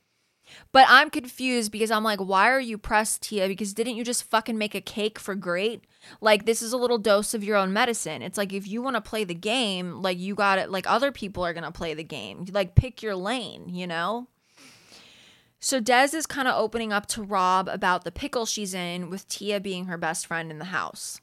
But 0.72 0.86
I'm 0.90 1.10
confused 1.10 1.72
because 1.72 1.92
I'm 1.92 2.04
like, 2.04 2.20
why 2.20 2.50
are 2.50 2.60
you 2.60 2.78
pressed, 2.78 3.24
Tia? 3.24 3.48
Because 3.48 3.74
didn't 3.74 3.96
you 3.96 4.04
just 4.04 4.24
fucking 4.24 4.58
make 4.58 4.76
a 4.76 4.82
cake 4.82 5.20
for 5.20 5.36
Gray? 5.36 5.82
Like, 6.20 6.46
this 6.46 6.62
is 6.62 6.74
a 6.74 6.78
little 6.78 6.98
dose 6.98 7.34
of 7.34 7.44
your 7.44 7.58
own 7.58 7.74
medicine. 7.74 8.22
It's 8.22 8.38
like, 8.38 8.54
if 8.54 8.68
you 8.68 8.82
want 8.82 8.96
to 8.96 9.02
play 9.02 9.24
the 9.24 9.36
game, 9.36 10.02
like, 10.02 10.18
you 10.18 10.36
got 10.36 10.60
it. 10.60 10.72
Like, 10.72 10.90
other 10.90 11.12
people 11.12 11.46
are 11.46 11.54
going 11.54 11.64
to 11.64 11.72
play 11.72 11.94
the 11.94 12.04
game. 12.04 12.46
Like, 12.52 12.76
pick 12.76 13.04
your 13.04 13.16
lane, 13.16 13.70
you 13.70 13.88
know? 13.88 14.28
So 15.60 15.80
Dez 15.80 16.16
is 16.16 16.26
kind 16.26 16.48
of 16.48 16.60
opening 16.60 16.92
up 16.92 17.06
to 17.08 17.22
Rob 17.22 17.68
about 17.68 18.04
the 18.04 18.12
pickle 18.12 18.48
she's 18.48 18.74
in, 18.74 19.12
with 19.12 19.28
Tia 19.28 19.60
being 19.60 19.86
her 19.86 19.98
best 19.98 20.26
friend 20.26 20.50
in 20.50 20.58
the 20.58 20.66
house. 20.66 21.22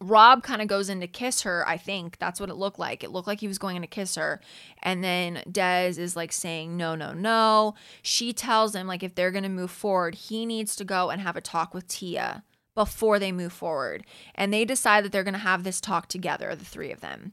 Rob 0.00 0.42
kind 0.42 0.62
of 0.62 0.68
goes 0.68 0.88
in 0.88 1.00
to 1.00 1.06
kiss 1.06 1.42
her, 1.42 1.66
I 1.66 1.76
think. 1.76 2.18
That's 2.18 2.38
what 2.38 2.50
it 2.50 2.54
looked 2.54 2.78
like. 2.78 3.02
It 3.02 3.10
looked 3.10 3.26
like 3.26 3.40
he 3.40 3.48
was 3.48 3.58
going 3.58 3.76
in 3.76 3.82
to 3.82 3.88
kiss 3.88 4.14
her. 4.14 4.40
And 4.82 5.02
then 5.02 5.42
Dez 5.50 5.98
is 5.98 6.14
like 6.14 6.32
saying, 6.32 6.76
no, 6.76 6.94
no, 6.94 7.12
no. 7.12 7.74
She 8.02 8.32
tells 8.32 8.74
him, 8.74 8.86
like, 8.86 9.02
if 9.02 9.14
they're 9.14 9.32
going 9.32 9.42
to 9.42 9.48
move 9.48 9.70
forward, 9.72 10.14
he 10.14 10.46
needs 10.46 10.76
to 10.76 10.84
go 10.84 11.10
and 11.10 11.20
have 11.20 11.36
a 11.36 11.40
talk 11.40 11.74
with 11.74 11.88
Tia 11.88 12.44
before 12.74 13.18
they 13.18 13.32
move 13.32 13.52
forward. 13.52 14.04
And 14.36 14.52
they 14.52 14.64
decide 14.64 15.04
that 15.04 15.10
they're 15.10 15.24
going 15.24 15.34
to 15.34 15.38
have 15.40 15.64
this 15.64 15.80
talk 15.80 16.06
together, 16.06 16.54
the 16.54 16.64
three 16.64 16.92
of 16.92 17.00
them. 17.00 17.32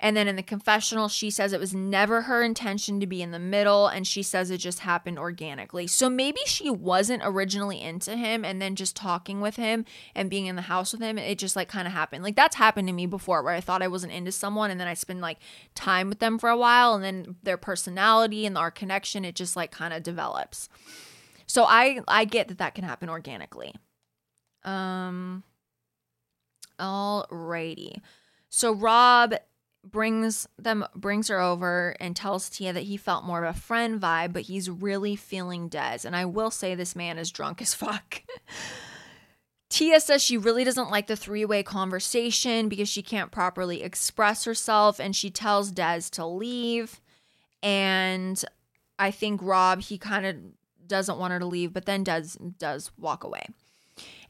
And 0.00 0.16
then 0.16 0.28
in 0.28 0.36
the 0.36 0.42
confessional, 0.44 1.08
she 1.08 1.28
says 1.28 1.52
it 1.52 1.58
was 1.58 1.74
never 1.74 2.22
her 2.22 2.42
intention 2.42 3.00
to 3.00 3.06
be 3.06 3.20
in 3.20 3.32
the 3.32 3.38
middle, 3.38 3.88
and 3.88 4.06
she 4.06 4.22
says 4.22 4.50
it 4.50 4.58
just 4.58 4.80
happened 4.80 5.18
organically. 5.18 5.88
So 5.88 6.08
maybe 6.08 6.40
she 6.46 6.70
wasn't 6.70 7.22
originally 7.24 7.80
into 7.80 8.14
him, 8.16 8.44
and 8.44 8.62
then 8.62 8.76
just 8.76 8.94
talking 8.94 9.40
with 9.40 9.56
him 9.56 9.84
and 10.14 10.30
being 10.30 10.46
in 10.46 10.54
the 10.54 10.62
house 10.62 10.92
with 10.92 11.02
him, 11.02 11.18
it 11.18 11.38
just 11.38 11.56
like 11.56 11.68
kind 11.68 11.88
of 11.88 11.92
happened. 11.92 12.22
Like 12.22 12.36
that's 12.36 12.54
happened 12.56 12.86
to 12.86 12.94
me 12.94 13.06
before, 13.06 13.42
where 13.42 13.54
I 13.54 13.60
thought 13.60 13.82
I 13.82 13.88
wasn't 13.88 14.12
into 14.12 14.30
someone, 14.30 14.70
and 14.70 14.80
then 14.80 14.86
I 14.86 14.94
spend 14.94 15.20
like 15.20 15.38
time 15.74 16.08
with 16.08 16.20
them 16.20 16.38
for 16.38 16.48
a 16.48 16.56
while, 16.56 16.94
and 16.94 17.02
then 17.02 17.36
their 17.42 17.56
personality 17.56 18.46
and 18.46 18.56
our 18.56 18.70
connection, 18.70 19.24
it 19.24 19.34
just 19.34 19.56
like 19.56 19.72
kind 19.72 19.92
of 19.92 20.04
develops. 20.04 20.68
So 21.48 21.64
I 21.64 22.00
I 22.06 22.24
get 22.24 22.46
that 22.48 22.58
that 22.58 22.76
can 22.76 22.84
happen 22.84 23.08
organically. 23.08 23.74
Um. 24.64 25.42
Alrighty. 26.78 28.00
So 28.48 28.72
Rob 28.72 29.34
brings 29.90 30.48
them 30.58 30.84
brings 30.94 31.28
her 31.28 31.40
over 31.40 31.94
and 32.00 32.14
tells 32.14 32.48
Tia 32.48 32.72
that 32.72 32.84
he 32.84 32.96
felt 32.96 33.24
more 33.24 33.44
of 33.44 33.54
a 33.54 33.58
friend 33.58 34.00
vibe, 34.00 34.32
but 34.32 34.42
he's 34.42 34.70
really 34.70 35.16
feeling 35.16 35.68
Des. 35.68 36.00
And 36.04 36.14
I 36.14 36.24
will 36.24 36.50
say 36.50 36.74
this 36.74 36.96
man 36.96 37.18
is 37.18 37.30
drunk 37.30 37.60
as 37.62 37.74
fuck. 37.74 38.22
Tia 39.68 40.00
says 40.00 40.22
she 40.22 40.36
really 40.36 40.64
doesn't 40.64 40.90
like 40.90 41.08
the 41.08 41.16
three-way 41.16 41.62
conversation 41.62 42.68
because 42.68 42.88
she 42.88 43.02
can't 43.02 43.30
properly 43.30 43.82
express 43.82 44.44
herself 44.44 44.98
and 44.98 45.14
she 45.14 45.30
tells 45.30 45.70
Des 45.70 46.02
to 46.12 46.24
leave. 46.24 47.00
And 47.62 48.42
I 48.98 49.10
think 49.10 49.42
Rob 49.42 49.82
he 49.82 49.98
kind 49.98 50.24
of 50.26 50.36
doesn't 50.86 51.18
want 51.18 51.32
her 51.32 51.38
to 51.38 51.46
leave, 51.46 51.72
but 51.72 51.86
then 51.86 52.02
does 52.02 52.36
does 52.58 52.90
walk 52.98 53.24
away. 53.24 53.46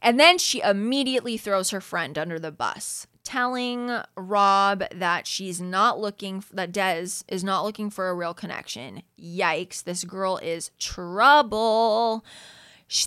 And 0.00 0.18
then 0.18 0.38
she 0.38 0.60
immediately 0.60 1.36
throws 1.36 1.70
her 1.70 1.80
friend 1.80 2.16
under 2.16 2.38
the 2.38 2.52
bus 2.52 3.06
telling 3.28 3.90
Rob 4.16 4.84
that 4.94 5.26
she's 5.26 5.60
not 5.60 6.00
looking, 6.00 6.42
that 6.50 6.72
Des 6.72 7.22
is 7.28 7.44
not 7.44 7.62
looking 7.62 7.90
for 7.90 8.08
a 8.08 8.14
real 8.14 8.32
connection. 8.32 9.02
Yikes, 9.20 9.84
this 9.84 10.02
girl 10.02 10.38
is 10.38 10.70
trouble. 10.78 12.24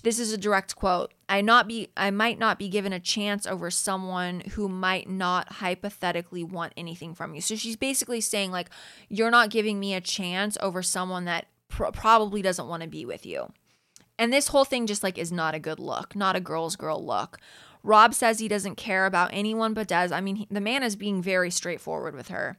This 0.03 0.19
is 0.19 0.31
a 0.31 0.37
direct 0.37 0.75
quote. 0.75 1.11
I 1.27 1.41
not 1.41 1.67
be 1.67 1.89
I 1.97 2.11
might 2.11 2.37
not 2.37 2.59
be 2.59 2.69
given 2.69 2.93
a 2.93 2.99
chance 2.99 3.47
over 3.47 3.71
someone 3.71 4.41
who 4.51 4.69
might 4.69 5.09
not 5.09 5.53
hypothetically 5.53 6.43
want 6.43 6.73
anything 6.77 7.15
from 7.15 7.33
you. 7.33 7.41
So 7.41 7.55
she's 7.55 7.75
basically 7.75 8.21
saying 8.21 8.51
like 8.51 8.69
you're 9.09 9.31
not 9.31 9.49
giving 9.49 9.79
me 9.79 9.95
a 9.95 10.01
chance 10.01 10.55
over 10.61 10.83
someone 10.83 11.25
that 11.25 11.47
pr- 11.67 11.85
probably 11.85 12.43
doesn't 12.43 12.67
want 12.67 12.83
to 12.83 12.87
be 12.87 13.05
with 13.05 13.25
you. 13.25 13.51
And 14.19 14.31
this 14.31 14.49
whole 14.49 14.65
thing 14.65 14.85
just 14.85 15.01
like 15.01 15.17
is 15.17 15.31
not 15.31 15.55
a 15.55 15.59
good 15.59 15.79
look, 15.79 16.15
not 16.15 16.35
a 16.35 16.39
girl's 16.39 16.75
girl 16.75 17.03
look. 17.03 17.39
Rob 17.83 18.13
says 18.13 18.39
he 18.39 18.47
doesn't 18.47 18.75
care 18.75 19.05
about 19.05 19.31
anyone 19.33 19.73
but 19.73 19.87
Des. 19.87 20.09
I 20.11 20.21
mean, 20.21 20.35
he, 20.35 20.47
the 20.49 20.61
man 20.61 20.83
is 20.83 20.95
being 20.95 21.21
very 21.21 21.49
straightforward 21.49 22.15
with 22.15 22.27
her. 22.27 22.57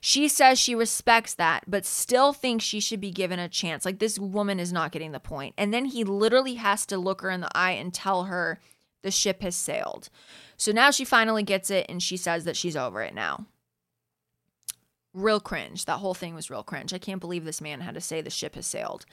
She 0.00 0.28
says 0.28 0.58
she 0.58 0.74
respects 0.74 1.34
that, 1.34 1.64
but 1.66 1.84
still 1.84 2.32
thinks 2.32 2.64
she 2.64 2.80
should 2.80 3.00
be 3.00 3.10
given 3.10 3.38
a 3.38 3.48
chance. 3.48 3.84
Like, 3.84 3.98
this 3.98 4.18
woman 4.18 4.60
is 4.60 4.72
not 4.72 4.92
getting 4.92 5.12
the 5.12 5.20
point. 5.20 5.54
And 5.58 5.74
then 5.74 5.86
he 5.86 6.04
literally 6.04 6.54
has 6.54 6.86
to 6.86 6.98
look 6.98 7.20
her 7.22 7.30
in 7.30 7.40
the 7.40 7.50
eye 7.56 7.72
and 7.72 7.92
tell 7.92 8.24
her 8.24 8.60
the 9.02 9.10
ship 9.10 9.42
has 9.42 9.56
sailed. 9.56 10.08
So 10.56 10.72
now 10.72 10.90
she 10.90 11.04
finally 11.04 11.42
gets 11.42 11.70
it 11.70 11.86
and 11.88 12.02
she 12.02 12.16
says 12.16 12.44
that 12.44 12.56
she's 12.56 12.76
over 12.76 13.02
it 13.02 13.14
now. 13.14 13.46
Real 15.14 15.40
cringe. 15.40 15.84
That 15.86 15.98
whole 15.98 16.14
thing 16.14 16.34
was 16.34 16.50
real 16.50 16.62
cringe. 16.62 16.92
I 16.92 16.98
can't 16.98 17.20
believe 17.20 17.44
this 17.44 17.60
man 17.60 17.80
had 17.80 17.94
to 17.94 18.00
say 18.00 18.20
the 18.20 18.30
ship 18.30 18.54
has 18.54 18.66
sailed. 18.66 19.04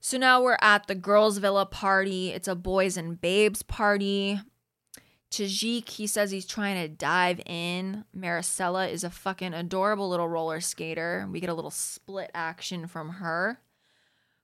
So 0.00 0.16
now 0.18 0.42
we're 0.42 0.58
at 0.60 0.86
the 0.86 0.94
girls' 0.94 1.38
villa 1.38 1.66
party. 1.66 2.30
It's 2.30 2.48
a 2.48 2.54
boys 2.54 2.96
and 2.96 3.20
babes 3.20 3.62
party. 3.62 4.40
Tajik, 5.30 5.90
he 5.90 6.06
says 6.06 6.30
he's 6.30 6.46
trying 6.46 6.80
to 6.80 6.88
dive 6.88 7.40
in. 7.44 8.04
Maricela 8.16 8.90
is 8.90 9.04
a 9.04 9.10
fucking 9.10 9.52
adorable 9.52 10.08
little 10.08 10.28
roller 10.28 10.60
skater. 10.60 11.28
We 11.30 11.40
get 11.40 11.50
a 11.50 11.54
little 11.54 11.70
split 11.70 12.30
action 12.34 12.86
from 12.86 13.10
her. 13.10 13.60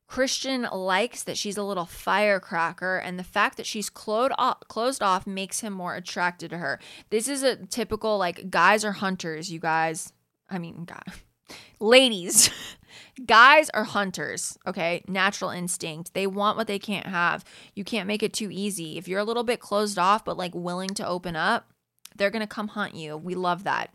Christian 0.06 0.62
likes 0.70 1.23
that 1.24 1.39
she's 1.39 1.56
a 1.56 1.62
little 1.62 1.86
firecracker, 1.86 2.98
and 2.98 3.19
the 3.19 3.24
fact 3.24 3.56
that 3.56 3.66
she's 3.66 3.89
closed 3.89 4.35
off, 4.39 4.61
closed 4.69 5.02
off 5.02 5.27
makes 5.27 5.61
him 5.61 5.73
more 5.73 5.94
attracted 5.97 6.51
to 6.51 6.59
her. 6.59 6.78
This 7.11 7.27
is 7.27 7.43
a 7.43 7.56
typical, 7.56 8.19
like, 8.19 8.51
guys 8.51 8.85
are 8.85 8.93
hunters, 8.93 9.51
you 9.51 9.59
guys. 9.59 10.12
I 10.51 10.59
mean, 10.59 10.85
God. 10.85 11.05
Ladies, 11.80 12.50
guys 13.26 13.70
are 13.70 13.84
hunters, 13.84 14.58
okay? 14.66 15.02
Natural 15.08 15.50
instinct. 15.50 16.14
They 16.14 16.26
want 16.26 16.56
what 16.56 16.66
they 16.66 16.78
can't 16.78 17.06
have. 17.06 17.44
You 17.74 17.84
can't 17.84 18.08
make 18.08 18.22
it 18.22 18.32
too 18.32 18.48
easy. 18.50 18.96
If 18.96 19.08
you're 19.08 19.20
a 19.20 19.24
little 19.24 19.44
bit 19.44 19.60
closed 19.60 19.98
off, 19.98 20.24
but 20.24 20.36
like 20.36 20.54
willing 20.54 20.90
to 20.90 21.06
open 21.06 21.36
up, 21.36 21.70
they're 22.16 22.30
to 22.30 22.46
come 22.46 22.68
hunt 22.68 22.94
you. 22.94 23.16
We 23.16 23.34
love 23.34 23.64
that. 23.64 23.90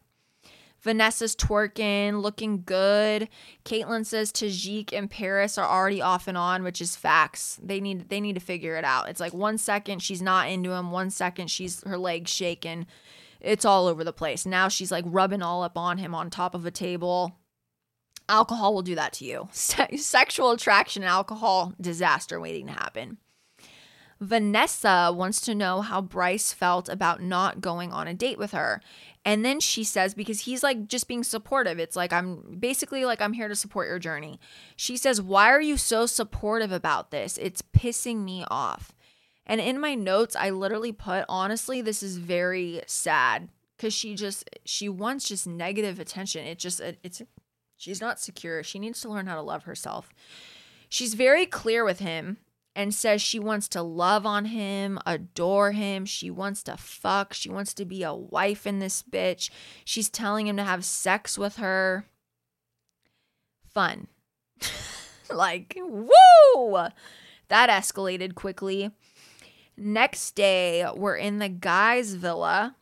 Vanessa's 0.81 1.35
twerking, 1.35 2.21
looking 2.21 2.63
good. 2.63 3.27
Kaitlyn 3.65 4.05
says 4.05 4.31
Tajik 4.31 4.93
and 4.93 5.09
Paris 5.09 5.57
are 5.57 5.67
already 5.67 6.01
off 6.01 6.27
and 6.27 6.37
on, 6.37 6.63
which 6.63 6.81
is 6.81 6.95
facts. 6.95 7.59
They 7.61 7.81
need 7.81 8.09
they 8.09 8.21
need 8.21 8.35
to 8.35 8.41
figure 8.41 8.75
it 8.75 8.85
out. 8.85 9.09
It's 9.09 9.19
like 9.19 9.33
one 9.33 9.57
second 9.57 10.01
she's 10.01 10.21
not 10.21 10.49
into 10.49 10.71
him, 10.71 10.91
one 10.91 11.09
second 11.09 11.49
she's 11.49 11.83
her 11.83 11.97
legs 11.97 12.31
shaking. 12.31 12.87
It's 13.41 13.65
all 13.65 13.87
over 13.87 14.03
the 14.03 14.13
place. 14.13 14.45
Now 14.45 14.67
she's 14.67 14.91
like 14.91 15.05
rubbing 15.07 15.41
all 15.41 15.63
up 15.63 15.77
on 15.77 15.97
him 15.97 16.15
on 16.15 16.29
top 16.29 16.55
of 16.55 16.65
a 16.65 16.71
table. 16.71 17.37
Alcohol 18.29 18.73
will 18.73 18.81
do 18.83 18.95
that 18.95 19.13
to 19.13 19.25
you. 19.25 19.49
Se- 19.51 19.97
sexual 19.97 20.51
attraction 20.51 21.03
and 21.03 21.09
alcohol 21.09 21.73
disaster 21.81 22.39
waiting 22.39 22.67
to 22.67 22.73
happen. 22.73 23.17
Vanessa 24.21 25.13
wants 25.15 25.39
to 25.41 25.55
know 25.55 25.81
how 25.81 26.01
Bryce 26.01 26.51
felt 26.51 26.89
about 26.89 27.21
not 27.21 27.61
going 27.61 27.93
on 27.93 28.07
a 28.07 28.13
date 28.13 28.37
with 28.37 28.51
her. 28.51 28.81
And 29.23 29.45
then 29.45 29.59
she 29.59 29.83
says, 29.83 30.13
because 30.13 30.41
he's 30.41 30.61
like 30.63 30.87
just 30.87 31.07
being 31.07 31.23
supportive, 31.23 31.79
it's 31.79 31.95
like, 31.95 32.11
I'm 32.11 32.57
basically 32.59 33.05
like, 33.05 33.21
I'm 33.21 33.33
here 33.33 33.47
to 33.47 33.55
support 33.55 33.87
your 33.87 33.99
journey. 33.99 34.39
She 34.75 34.97
says, 34.97 35.21
Why 35.21 35.49
are 35.49 35.61
you 35.61 35.77
so 35.77 36.05
supportive 36.05 36.71
about 36.71 37.11
this? 37.11 37.37
It's 37.37 37.61
pissing 37.61 38.23
me 38.23 38.45
off. 38.49 38.93
And 39.45 39.59
in 39.59 39.79
my 39.79 39.95
notes, 39.95 40.35
I 40.35 40.51
literally 40.51 40.91
put, 40.91 41.25
honestly, 41.27 41.81
this 41.81 42.03
is 42.03 42.17
very 42.17 42.81
sad 42.85 43.49
because 43.75 43.93
she 43.93 44.15
just, 44.15 44.49
she 44.63 44.87
wants 44.89 45.27
just 45.27 45.47
negative 45.47 45.99
attention. 45.99 46.45
It 46.45 46.59
just, 46.59 46.81
it's, 47.03 47.21
she's 47.79 47.99
not 47.99 48.19
secure. 48.19 48.61
She 48.61 48.77
needs 48.77 49.01
to 49.01 49.09
learn 49.09 49.25
how 49.25 49.35
to 49.35 49.41
love 49.41 49.63
herself. 49.63 50.09
She's 50.89 51.15
very 51.15 51.47
clear 51.47 51.83
with 51.83 51.99
him 51.99 52.37
and 52.75 52.93
says 52.93 53.21
she 53.21 53.39
wants 53.39 53.67
to 53.69 53.81
love 53.81 54.25
on 54.25 54.45
him, 54.45 54.99
adore 55.05 55.71
him. 55.71 56.05
She 56.05 56.29
wants 56.29 56.63
to 56.63 56.77
fuck. 56.77 57.33
She 57.33 57.49
wants 57.49 57.73
to 57.73 57.85
be 57.85 58.03
a 58.03 58.13
wife 58.13 58.67
in 58.67 58.79
this 58.79 59.03
bitch. 59.03 59.49
She's 59.83 60.09
telling 60.09 60.47
him 60.47 60.57
to 60.57 60.63
have 60.63 60.85
sex 60.85 61.37
with 61.37 61.57
her. 61.57 62.05
Fun. 63.73 64.07
like, 65.29 65.77
woo! 65.77 66.77
That 67.49 67.69
escalated 67.69 68.35
quickly. 68.35 68.91
Next 69.75 70.35
day, 70.35 70.85
we're 70.95 71.15
in 71.15 71.39
the 71.39 71.49
guys' 71.49 72.13
villa. 72.13 72.75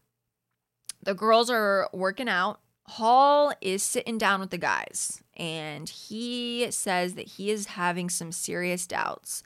The 1.03 1.13
girls 1.13 1.49
are 1.49 1.89
working 1.93 2.27
out. 2.27 2.59
Hall 2.89 3.53
is 3.61 3.83
sitting 3.83 4.17
down 4.17 4.39
with 4.39 4.49
the 4.49 4.57
guys, 4.57 5.21
and 5.35 5.89
he 5.89 6.67
says 6.71 7.15
that 7.15 7.27
he 7.27 7.51
is 7.51 7.67
having 7.67 8.09
some 8.09 8.31
serious 8.31 8.87
doubts 8.87 9.43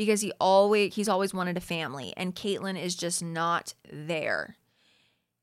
because 0.00 0.22
he 0.22 0.32
always 0.40 0.94
he's 0.94 1.10
always 1.10 1.34
wanted 1.34 1.58
a 1.58 1.60
family 1.60 2.14
and 2.16 2.34
Kaitlyn 2.34 2.82
is 2.82 2.96
just 2.96 3.22
not 3.22 3.74
there. 3.92 4.56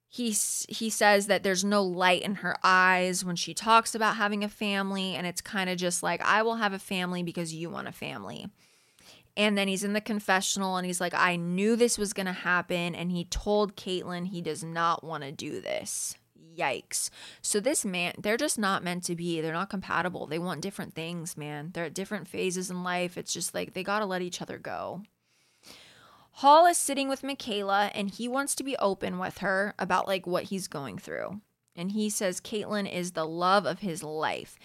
He 0.10 0.36
he 0.68 0.90
says 0.90 1.28
that 1.28 1.44
there's 1.44 1.64
no 1.64 1.84
light 1.84 2.24
in 2.24 2.36
her 2.36 2.58
eyes 2.64 3.24
when 3.24 3.36
she 3.36 3.54
talks 3.54 3.94
about 3.94 4.16
having 4.16 4.44
a 4.44 4.50
family 4.50 5.14
and 5.14 5.28
it's 5.28 5.42
kind 5.42 5.70
of 5.70 5.78
just 5.78 6.02
like 6.02 6.22
I 6.26 6.42
will 6.42 6.56
have 6.56 6.74
a 6.74 6.80
family 6.80 7.22
because 7.22 7.54
you 7.54 7.70
want 7.70 7.88
a 7.88 7.92
family. 7.92 8.48
And 9.36 9.56
then 9.56 9.68
he's 9.68 9.84
in 9.84 9.94
the 9.94 10.02
confessional 10.02 10.76
and 10.78 10.88
he's 10.88 11.00
like 11.00 11.14
I 11.14 11.36
knew 11.36 11.76
this 11.76 12.00
was 12.00 12.14
going 12.14 12.26
to 12.26 12.32
happen 12.32 12.96
and 12.96 13.12
he 13.12 13.26
told 13.26 13.76
Kaitlyn 13.76 14.26
he 14.26 14.42
does 14.42 14.64
not 14.64 15.04
want 15.04 15.24
to 15.24 15.32
do 15.32 15.62
this. 15.62 16.16
Yikes. 16.58 17.10
So 17.42 17.60
this 17.60 17.86
man, 17.86 18.14
they're 18.18 18.38
just 18.38 18.58
not 18.58 18.84
meant 18.84 19.04
to 19.06 19.16
be. 19.16 19.42
They're 19.42 19.54
not 19.54 19.70
compatible. 19.70 20.26
They 20.26 20.40
want 20.40 20.62
different 20.62 20.94
things, 20.94 21.38
man. 21.38 21.72
They're 21.74 21.86
at 21.86 21.94
different 21.94 22.28
phases 22.28 22.72
in 22.72 22.84
life. 22.84 23.18
It's 23.18 23.34
just 23.34 23.54
like 23.54 23.74
they 23.74 23.84
got 23.84 24.00
to 24.00 24.06
let 24.06 24.22
each 24.22 24.42
other 24.42 24.58
go. 24.58 25.04
Hall 26.32 26.68
is 26.68 26.78
sitting 26.78 27.10
with 27.10 27.24
Michaela 27.24 27.90
and 27.96 28.12
he 28.12 28.28
wants 28.28 28.54
to 28.56 28.64
be 28.64 28.78
open 28.78 29.18
with 29.18 29.40
her 29.40 29.74
about 29.80 30.08
like 30.08 30.28
what 30.28 30.44
he's 30.46 30.68
going 30.68 30.98
through. 30.98 31.42
And 31.76 31.92
he 31.92 32.10
says 32.10 32.42
Kaitlyn 32.42 32.92
is 32.92 33.12
the 33.12 33.26
love 33.26 33.66
of 33.66 33.80
his 33.80 34.04
life. 34.04 34.58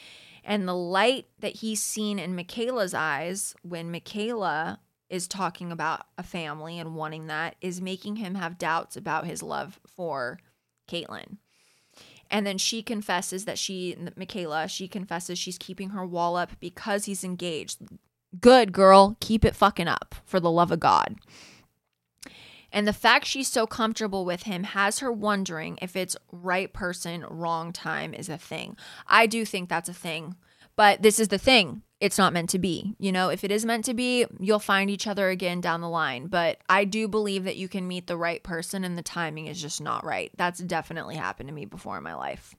And 0.45 0.67
the 0.67 0.75
light 0.75 1.27
that 1.39 1.57
he's 1.57 1.83
seen 1.83 2.19
in 2.19 2.35
Michaela's 2.35 2.95
eyes 2.95 3.55
when 3.63 3.91
Michaela 3.91 4.81
is 5.09 5.29
talking 5.29 5.71
about 5.71 6.07
a 6.17 6.23
family 6.23 6.79
and 6.79 6.95
wanting 6.95 7.27
that 7.27 7.55
is 7.61 7.81
making 7.81 8.17
him 8.17 8.35
have 8.35 8.59
doubts 8.59 8.97
about 8.97 9.27
his 9.27 9.43
love 9.43 9.79
for 9.87 10.41
Kaitlyn. 10.89 11.37
And 12.33 12.47
then 12.47 12.57
she 12.57 12.83
confesses 12.83 13.45
that 13.45 13.59
she, 13.59 13.97
Michaela, 14.17 14.67
she 14.67 14.89
confesses 14.89 15.39
she's 15.39 15.59
keeping 15.59 15.91
her 15.91 16.07
wall 16.07 16.37
up 16.37 16.53
because 16.59 17.05
he's 17.05 17.23
engaged. 17.23 17.79
Good 18.41 18.73
girl, 18.73 19.19
keep 19.21 19.45
it 19.45 19.55
fucking 19.55 19.87
up 19.87 20.15
for 20.25 20.41
the 20.41 20.51
love 20.51 20.73
of 20.73 20.81
God. 20.81 21.17
And 22.73 22.89
the 22.89 22.95
fact 22.95 23.27
she's 23.27 23.49
so 23.49 23.67
comfortable 23.67 24.25
with 24.25 24.45
him 24.45 24.65
has 24.65 25.01
her 25.01 25.13
wondering 25.13 25.79
if 25.83 25.95
it's 25.95 26.17
right 26.33 26.73
person, 26.73 27.27
wrong 27.29 27.71
time 27.71 28.15
is 28.15 28.31
a 28.31 28.39
thing. 28.39 28.79
I 29.07 29.27
do 29.27 29.45
think 29.45 29.69
that's 29.69 29.91
a 29.91 29.95
thing. 29.95 30.37
But 30.75 31.03
this 31.03 31.21
is 31.21 31.29
the 31.29 31.37
thing 31.37 31.83
it's 32.03 32.19
not 32.19 32.33
meant 32.33 32.51
to 32.51 32.59
be. 32.59 32.97
You 32.99 33.13
know, 33.13 33.29
if 33.29 33.45
it 33.45 33.53
is 33.53 33.65
meant 33.65 33.85
to 33.85 33.95
be, 33.95 34.27
you'll 34.41 34.59
find 34.59 34.91
each 34.91 35.07
other 35.07 35.29
again 35.29 35.61
down 35.61 35.81
the 35.81 35.89
line. 35.89 36.27
But 36.27 36.59
I 36.69 36.85
do 36.85 37.07
believe 37.07 37.45
that 37.45 37.57
you 37.57 37.69
can 37.69 37.87
meet 37.87 38.09
the 38.09 38.17
right 38.17 38.43
person 38.43 38.83
and 38.83 38.99
the 38.99 39.03
timing 39.03 39.47
is 39.47 39.63
just 39.63 39.81
not 39.81 40.05
right. 40.05 40.33
That's 40.37 40.59
definitely 40.59 41.15
happened 41.15 41.49
to 41.49 41.55
me 41.55 41.65
before 41.65 41.97
in 41.97 42.03
my 42.03 42.15
life. 42.15 42.57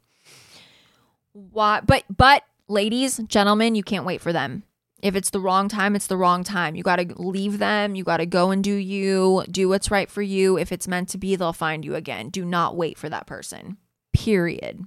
Why 1.34 1.82
but 1.82 2.06
but 2.16 2.44
ladies, 2.70 3.18
gentlemen, 3.28 3.76
you 3.76 3.84
can't 3.84 4.06
wait 4.06 4.22
for 4.22 4.32
them. 4.32 4.64
If 5.02 5.18
it's 5.18 5.32
the 5.32 5.42
wrong 5.42 5.68
time, 5.68 5.98
it's 5.98 6.08
the 6.08 6.16
wrong 6.16 6.46
time. 6.46 6.78
You 6.78 6.84
got 6.84 6.96
to 6.96 7.22
leave 7.22 7.60
them. 7.60 7.96
You 7.96 8.06
got 8.06 8.18
to 8.18 8.26
go 8.26 8.52
and 8.52 8.64
do 8.64 8.74
you, 8.74 9.44
do 9.52 9.68
what's 9.68 9.92
right 9.92 10.10
for 10.10 10.22
you. 10.22 10.58
If 10.58 10.72
it's 10.72 10.88
meant 10.88 11.10
to 11.10 11.18
be, 11.18 11.36
they'll 11.36 11.52
find 11.52 11.84
you 11.84 11.96
again. 11.96 12.30
Do 12.30 12.46
not 12.46 12.78
wait 12.78 12.98
for 12.98 13.10
that 13.10 13.28
person. 13.28 13.76
Period. 14.14 14.86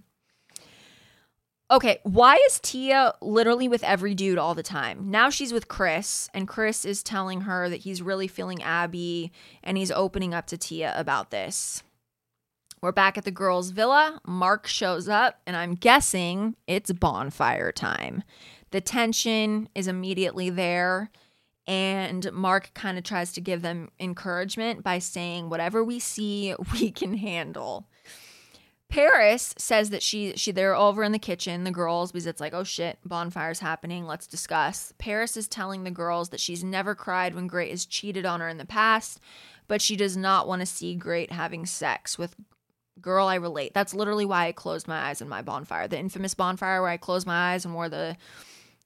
Okay, 1.68 1.98
why 2.05 2.36
is 2.47 2.60
Tia 2.60 3.14
literally 3.20 3.66
with 3.66 3.82
every 3.82 4.14
dude 4.14 4.38
all 4.38 4.55
the 4.55 4.62
time? 4.62 5.10
Now 5.10 5.30
she's 5.30 5.52
with 5.52 5.66
Chris, 5.66 6.30
and 6.32 6.47
Chris 6.47 6.84
is 6.84 7.02
telling 7.02 7.40
her 7.40 7.68
that 7.68 7.80
he's 7.80 8.01
really 8.01 8.28
feeling 8.28 8.62
Abby, 8.62 9.32
and 9.64 9.76
he's 9.76 9.90
opening 9.90 10.32
up 10.32 10.47
to 10.47 10.56
Tia 10.56 10.94
about 10.97 11.32
this. 11.32 11.82
We're 12.80 12.93
back 12.93 13.18
at 13.18 13.24
the 13.24 13.32
girls' 13.32 13.70
villa. 13.70 14.20
Mark 14.24 14.68
shows 14.68 15.09
up, 15.09 15.40
and 15.44 15.56
I'm 15.56 15.74
guessing 15.74 16.55
it's 16.68 16.93
bonfire 16.93 17.72
time. 17.72 18.22
The 18.70 18.80
tension 18.80 19.68
is 19.74 19.88
immediately 19.88 20.51
there, 20.51 21.10
and 21.66 22.30
Mark 22.32 22.70
kind 22.74 22.97
of 22.97 23.02
tries 23.02 23.32
to 23.32 23.40
give 23.40 23.62
them 23.62 23.90
encouragement 23.98 24.84
by 24.84 25.01
saying, 25.01 25.48
Whatever 25.48 25.82
we 25.82 25.98
see, 25.98 26.55
we 26.74 26.93
can 26.93 27.14
handle. 27.14 27.88
Paris 28.88 29.54
says 29.58 29.90
that 29.90 30.02
she 30.02 30.34
she 30.36 30.52
they're 30.52 30.74
over 30.74 31.02
in 31.02 31.12
the 31.12 31.18
kitchen, 31.18 31.64
the 31.64 31.70
girls, 31.70 32.12
because 32.12 32.26
it's 32.26 32.40
like, 32.40 32.54
oh 32.54 32.64
shit, 32.64 32.98
bonfire's 33.04 33.58
happening. 33.58 34.06
Let's 34.06 34.26
discuss. 34.26 34.92
Paris 34.98 35.36
is 35.36 35.48
telling 35.48 35.84
the 35.84 35.90
girls 35.90 36.28
that 36.30 36.40
she's 36.40 36.62
never 36.62 36.94
cried 36.94 37.34
when 37.34 37.46
Gray 37.46 37.70
has 37.70 37.84
cheated 37.84 38.24
on 38.24 38.40
her 38.40 38.48
in 38.48 38.58
the 38.58 38.64
past, 38.64 39.20
but 39.68 39.82
she 39.82 39.96
does 39.96 40.16
not 40.16 40.46
want 40.46 40.60
to 40.60 40.66
see 40.66 40.94
Gray 40.94 41.26
having 41.30 41.66
sex 41.66 42.16
with 42.16 42.36
girl. 43.00 43.26
I 43.26 43.34
relate. 43.34 43.74
That's 43.74 43.92
literally 43.92 44.24
why 44.24 44.46
I 44.46 44.52
closed 44.52 44.86
my 44.86 45.08
eyes 45.08 45.20
in 45.20 45.28
my 45.28 45.42
bonfire, 45.42 45.88
the 45.88 45.98
infamous 45.98 46.34
bonfire 46.34 46.80
where 46.80 46.90
I 46.90 46.96
closed 46.96 47.26
my 47.26 47.52
eyes 47.52 47.64
and 47.64 47.74
wore 47.74 47.88
the 47.88 48.16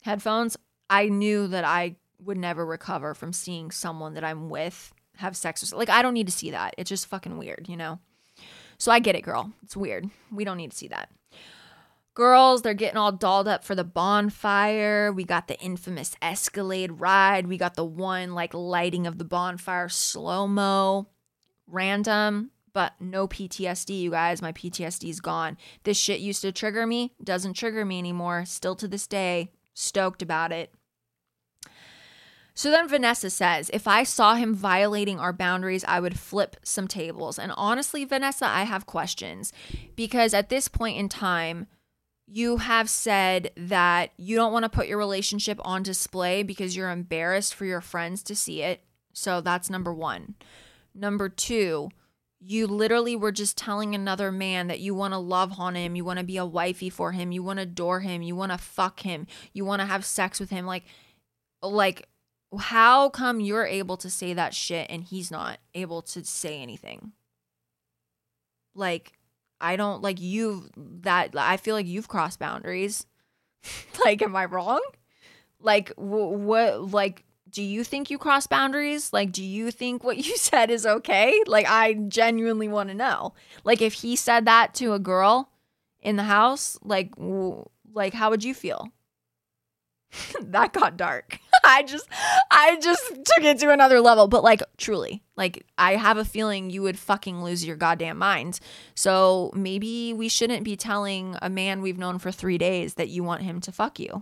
headphones. 0.03 0.57
I 0.89 1.09
knew 1.09 1.47
that 1.49 1.65
I 1.65 1.97
would 2.25 2.39
never 2.39 2.65
recover 2.65 3.15
from 3.15 3.33
seeing 3.33 3.71
someone 3.71 4.15
that 4.15 4.25
I'm 4.25 4.49
with 4.49 4.93
have 5.17 5.37
sex 5.37 5.61
with. 5.61 5.73
Like 5.73 5.91
I 5.91 6.03
don't 6.03 6.15
need 6.15 6.27
to 6.27 6.33
see 6.33 6.51
that. 6.51 6.75
It's 6.79 6.89
just 6.89 7.07
fucking 7.07 7.37
weird, 7.39 7.67
you 7.69 7.77
know. 7.77 7.99
So 8.81 8.91
I 8.91 8.99
get 8.99 9.15
it, 9.15 9.21
girl. 9.21 9.53
It's 9.63 9.77
weird. 9.77 10.09
We 10.33 10.43
don't 10.43 10.57
need 10.57 10.71
to 10.71 10.77
see 10.77 10.89
that. 10.89 11.11
Girls, 12.15 12.63
they're 12.63 12.73
getting 12.73 12.97
all 12.97 13.13
dolled 13.13 13.47
up 13.47 13.63
for 13.63 13.75
the 13.75 13.85
bonfire. 13.85 15.13
We 15.13 15.23
got 15.25 15.49
the 15.49 15.61
infamous 15.61 16.17
Escalade 16.23 16.99
ride. 16.99 17.47
We 17.47 17.59
got 17.59 17.75
the 17.75 17.85
one 17.85 18.35
like 18.35 18.55
lighting 18.55 19.07
of 19.07 19.19
the 19.19 19.25
bonfire 19.25 19.91
slow 19.91 20.49
mo. 20.49 21.09
Random, 21.67 22.53
but 22.73 22.95
no 22.99 23.29
PTSD, 23.29 24.01
you 24.01 24.11
guys. 24.13 24.41
My 24.41 24.53
PTSD's 24.53 25.21
gone. 25.21 25.59
This 25.85 25.99
shit 25.99 26.21
used 26.21 26.41
to 26.41 26.51
trigger 26.51 26.87
me, 26.87 27.13
doesn't 27.23 27.55
trigger 27.55 27.85
me 27.85 27.99
anymore. 27.99 28.47
Still 28.47 28.77
to 28.77 28.89
this 28.89 29.07
day, 29.07 29.53
stoked 29.75 30.23
about 30.23 30.53
it. 30.53 30.73
So 32.61 32.71
then 32.71 32.89
Vanessa 32.89 33.31
says, 33.31 33.71
if 33.73 33.89
I 33.89 34.03
saw 34.03 34.35
him 34.35 34.55
violating 34.55 35.19
our 35.19 35.33
boundaries, 35.33 35.83
I 35.89 35.99
would 35.99 36.19
flip 36.19 36.57
some 36.63 36.89
tables. 36.89 37.39
And 37.39 37.55
honestly, 37.57 38.05
Vanessa, 38.05 38.45
I 38.47 38.65
have 38.65 38.85
questions 38.85 39.51
because 39.97 40.35
at 40.35 40.51
this 40.51 40.69
point 40.69 40.99
in 40.99 41.09
time, 41.09 41.69
you 42.27 42.59
have 42.59 42.91
said 42.91 43.51
that 43.57 44.11
you 44.19 44.37
don't 44.37 44.53
want 44.53 44.65
to 44.65 44.69
put 44.69 44.89
your 44.89 44.99
relationship 44.99 45.59
on 45.65 45.83
display 45.83 46.43
because 46.43 46.77
you're 46.77 46.91
embarrassed 46.91 47.55
for 47.55 47.65
your 47.65 47.81
friends 47.81 48.23
to 48.25 48.37
see 48.37 48.61
it. 48.61 48.85
So 49.15 49.41
that's 49.41 49.71
number 49.71 49.95
one. 49.95 50.35
Number 50.95 51.31
two, 51.31 51.89
you 52.41 52.67
literally 52.67 53.17
were 53.17 53.33
just 53.33 53.57
telling 53.57 53.95
another 53.95 54.31
man 54.31 54.67
that 54.67 54.81
you 54.81 54.95
want 54.95 55.15
to 55.15 55.19
love 55.19 55.59
on 55.59 55.77
him, 55.77 55.97
you 55.97 56.05
want 56.05 56.19
to 56.19 56.27
be 56.27 56.37
a 56.37 56.45
wifey 56.45 56.91
for 56.91 57.13
him, 57.13 57.33
you 57.33 57.43
want 57.43 57.57
to 57.57 57.63
adore 57.63 58.01
him, 58.01 58.21
you 58.21 58.37
want 58.37 58.53
to 58.53 58.59
fuck 58.59 59.01
him, 59.01 59.27
you 59.55 59.65
want 59.65 59.81
to 59.81 59.87
have 59.87 60.05
sex 60.05 60.39
with 60.39 60.51
him. 60.51 60.67
Like, 60.67 60.85
like 61.63 62.07
how 62.59 63.09
come 63.11 63.41
you're 63.41 63.67
able 63.67 63.97
to 63.99 64.11
say 64.11 64.35
that 64.35 64.55
shit 64.55 64.89
and 64.91 65.05
he's 65.05 65.31
not 65.31 65.59
able 65.75 66.03
to 66.03 66.25
say 66.25 66.61
anything? 66.61 67.13
Like, 68.75 69.13
I 69.61 69.77
don't 69.77 70.03
like 70.03 70.21
you 70.21 70.69
that 70.77 71.35
I 71.37 71.57
feel 71.57 71.75
like 71.75 71.87
you've 71.87 72.09
crossed 72.09 72.39
boundaries. 72.39 73.07
like, 74.05 74.23
am 74.23 74.35
I 74.35 74.47
wrong? 74.47 74.81
Like, 75.61 75.95
w- 75.97 76.39
what, 76.39 76.91
like, 76.91 77.25
do 77.51 77.63
you 77.63 77.85
think 77.85 78.11
you 78.11 78.19
cross 78.19 78.47
boundaries? 78.47 79.13
Like, 79.13 79.33
do 79.33 79.45
you 79.45 79.71
think 79.71 80.03
what 80.03 80.17
you 80.17 80.37
said 80.37 80.71
is 80.71 80.87
okay? 80.87 81.43
Like, 81.47 81.67
I 81.69 81.95
genuinely 81.95 82.69
want 82.69 82.89
to 82.89 82.95
know. 82.95 83.35
Like, 83.65 83.83
if 83.83 83.93
he 83.95 84.17
said 84.17 84.45
that 84.47 84.75
to 84.75 84.93
a 84.95 84.99
girl 84.99 85.51
in 86.01 86.17
the 86.17 86.25
house, 86.25 86.79
like, 86.83 87.13
like, 87.93 88.15
how 88.15 88.31
would 88.31 88.45
you 88.45 88.55
feel? 88.55 88.89
that 90.41 90.73
got 90.73 90.97
dark. 90.97 91.39
I 91.65 91.83
just 91.83 92.09
I 92.51 92.79
just 92.81 93.09
took 93.09 93.45
it 93.45 93.59
to 93.61 93.71
another 93.71 94.01
level, 94.01 94.29
but 94.29 94.43
like 94.43 94.63
truly, 94.77 95.23
like 95.37 95.65
I 95.79 95.97
have 95.97 96.17
a 96.17 96.25
feeling 96.25 96.71
you 96.71 96.83
would 96.83 96.99
fucking 96.99 97.43
lose 97.43 97.65
your 97.65 97.77
goddamn 97.77 98.19
mind. 98.19 98.61
So 98.95 99.51
maybe 99.55 100.13
we 100.13 100.29
shouldn't 100.29 100.65
be 100.65 100.77
telling 100.77 101.37
a 101.41 101.49
man 101.49 101.83
we've 101.83 101.99
known 101.99 102.19
for 102.19 102.33
3 102.33 102.59
days 102.59 102.95
that 102.95 103.09
you 103.09 103.23
want 103.23 103.43
him 103.43 103.61
to 103.63 103.73
fuck 103.73 104.01
you. 104.01 104.21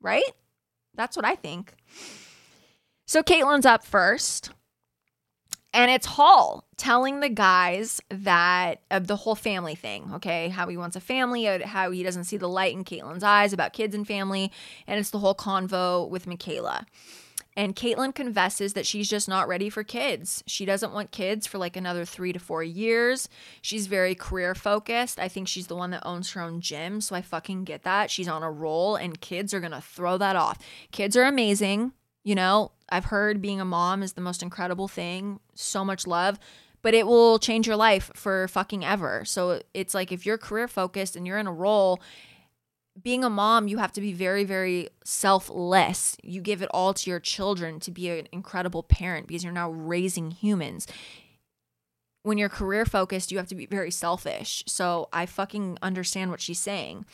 Right? 0.00 0.30
That's 0.94 1.16
what 1.16 1.24
I 1.24 1.34
think. 1.34 1.74
So 3.06 3.22
Kaitlyn's 3.22 3.66
up 3.66 3.84
first. 3.84 4.50
And 5.74 5.90
it's 5.90 6.06
Hall 6.06 6.64
telling 6.76 7.18
the 7.18 7.28
guys 7.28 8.00
that 8.08 8.80
of 8.92 9.08
the 9.08 9.16
whole 9.16 9.34
family 9.34 9.74
thing, 9.74 10.08
okay? 10.14 10.48
How 10.48 10.68
he 10.68 10.76
wants 10.76 10.94
a 10.94 11.00
family, 11.00 11.48
uh, 11.48 11.66
how 11.66 11.90
he 11.90 12.04
doesn't 12.04 12.24
see 12.24 12.36
the 12.36 12.48
light 12.48 12.72
in 12.72 12.84
Kaitlyn's 12.84 13.24
eyes 13.24 13.52
about 13.52 13.72
kids 13.72 13.92
and 13.92 14.06
family. 14.06 14.52
And 14.86 15.00
it's 15.00 15.10
the 15.10 15.18
whole 15.18 15.34
convo 15.34 16.08
with 16.08 16.28
Michaela. 16.28 16.86
And 17.56 17.74
Kaitlyn 17.74 18.14
confesses 18.14 18.74
that 18.74 18.86
she's 18.86 19.08
just 19.08 19.28
not 19.28 19.48
ready 19.48 19.68
for 19.68 19.82
kids. 19.82 20.44
She 20.46 20.64
doesn't 20.64 20.92
want 20.92 21.10
kids 21.10 21.44
for 21.44 21.58
like 21.58 21.76
another 21.76 22.04
three 22.04 22.32
to 22.32 22.38
four 22.38 22.62
years. 22.62 23.28
She's 23.60 23.88
very 23.88 24.14
career 24.14 24.54
focused. 24.54 25.18
I 25.18 25.26
think 25.26 25.48
she's 25.48 25.66
the 25.66 25.76
one 25.76 25.90
that 25.90 26.06
owns 26.06 26.30
her 26.32 26.40
own 26.40 26.60
gym. 26.60 27.00
So 27.00 27.16
I 27.16 27.22
fucking 27.22 27.64
get 27.64 27.82
that. 27.82 28.12
She's 28.12 28.28
on 28.28 28.44
a 28.44 28.50
roll, 28.50 28.94
and 28.94 29.20
kids 29.20 29.52
are 29.52 29.60
going 29.60 29.72
to 29.72 29.80
throw 29.80 30.18
that 30.18 30.36
off. 30.36 30.58
Kids 30.92 31.16
are 31.16 31.24
amazing. 31.24 31.92
You 32.24 32.34
know, 32.34 32.72
I've 32.88 33.06
heard 33.06 33.42
being 33.42 33.60
a 33.60 33.64
mom 33.64 34.02
is 34.02 34.12
the 34.12 34.20
most 34.20 34.42
incredible 34.42 34.88
thing, 34.88 35.40
so 35.54 35.84
much 35.84 36.06
love, 36.06 36.38
but 36.82 36.94
it 36.94 37.06
will 37.06 37.38
change 37.38 37.66
your 37.66 37.76
life 37.76 38.10
for 38.14 38.46
fucking 38.48 38.84
ever. 38.84 39.24
So 39.24 39.62
it's 39.72 39.94
like 39.94 40.12
if 40.12 40.26
you're 40.26 40.38
career 40.38 40.68
focused 40.68 41.16
and 41.16 41.26
you're 41.26 41.38
in 41.38 41.46
a 41.46 41.52
role, 41.52 42.00
being 43.02 43.24
a 43.24 43.30
mom, 43.30 43.66
you 43.66 43.78
have 43.78 43.92
to 43.92 44.00
be 44.00 44.12
very, 44.12 44.44
very 44.44 44.88
selfless. 45.04 46.16
You 46.22 46.40
give 46.40 46.62
it 46.62 46.68
all 46.72 46.94
to 46.94 47.10
your 47.10 47.20
children 47.20 47.80
to 47.80 47.90
be 47.90 48.10
an 48.10 48.28
incredible 48.30 48.82
parent 48.82 49.26
because 49.26 49.42
you're 49.42 49.52
now 49.52 49.70
raising 49.70 50.30
humans. 50.30 50.86
When 52.22 52.38
you're 52.38 52.48
career 52.48 52.86
focused, 52.86 53.32
you 53.32 53.38
have 53.38 53.48
to 53.48 53.54
be 53.54 53.66
very 53.66 53.90
selfish. 53.90 54.62
So 54.66 55.08
I 55.12 55.26
fucking 55.26 55.78
understand 55.82 56.30
what 56.30 56.40
she's 56.40 56.60
saying. 56.60 57.04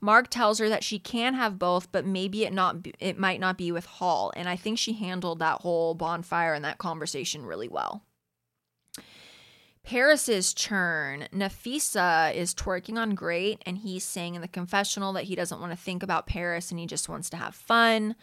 Mark 0.00 0.28
tells 0.28 0.58
her 0.58 0.68
that 0.68 0.84
she 0.84 0.98
can 0.98 1.34
have 1.34 1.58
both, 1.58 1.92
but 1.92 2.06
maybe 2.06 2.44
it 2.44 2.52
not 2.52 2.82
be, 2.82 2.94
it 2.98 3.18
might 3.18 3.40
not 3.40 3.58
be 3.58 3.70
with 3.70 3.84
Hall, 3.84 4.32
and 4.34 4.48
I 4.48 4.56
think 4.56 4.78
she 4.78 4.94
handled 4.94 5.38
that 5.38 5.60
whole 5.60 5.94
bonfire 5.94 6.54
and 6.54 6.64
that 6.64 6.78
conversation 6.78 7.44
really 7.44 7.68
well. 7.68 8.02
Paris's 9.82 10.54
churn. 10.54 11.26
Nafisa 11.32 12.34
is 12.34 12.54
twerking 12.54 12.98
on 12.98 13.14
great, 13.14 13.62
and 13.66 13.78
he's 13.78 14.04
saying 14.04 14.34
in 14.34 14.40
the 14.40 14.48
confessional 14.48 15.12
that 15.14 15.24
he 15.24 15.34
doesn't 15.34 15.60
want 15.60 15.72
to 15.72 15.76
think 15.76 16.02
about 16.02 16.26
Paris 16.26 16.70
and 16.70 16.78
he 16.78 16.86
just 16.86 17.08
wants 17.08 17.30
to 17.30 17.36
have 17.36 17.54
fun. 17.54 18.14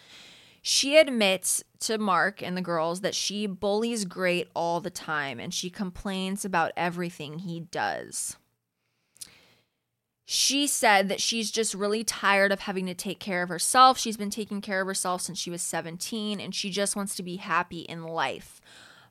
She 0.61 0.97
admits 0.97 1.63
to 1.81 1.97
Mark 1.97 2.41
and 2.41 2.57
the 2.57 2.61
girls 2.61 3.01
that 3.01 3.15
she 3.15 3.47
bullies 3.47 4.05
Great 4.05 4.49
all 4.53 4.81
the 4.81 4.89
time 4.89 5.39
and 5.39 5.53
she 5.53 5.69
complains 5.69 6.43
about 6.43 6.73
everything 6.75 7.39
he 7.39 7.59
does. 7.59 8.37
She 10.29 10.67
said 10.67 11.07
that 11.07 11.21
she's 11.21 11.51
just 11.51 11.73
really 11.73 12.03
tired 12.03 12.51
of 12.51 12.59
having 12.59 12.85
to 12.87 12.93
take 12.93 13.17
care 13.17 13.43
of 13.43 13.47
herself. 13.47 13.97
She's 13.97 14.17
been 14.17 14.29
taking 14.29 14.59
care 14.59 14.81
of 14.81 14.87
herself 14.87 15.21
since 15.21 15.39
she 15.39 15.49
was 15.49 15.61
17 15.61 16.41
and 16.41 16.53
she 16.53 16.69
just 16.69 16.97
wants 16.97 17.15
to 17.15 17.23
be 17.23 17.37
happy 17.37 17.79
in 17.79 18.03
life. 18.03 18.59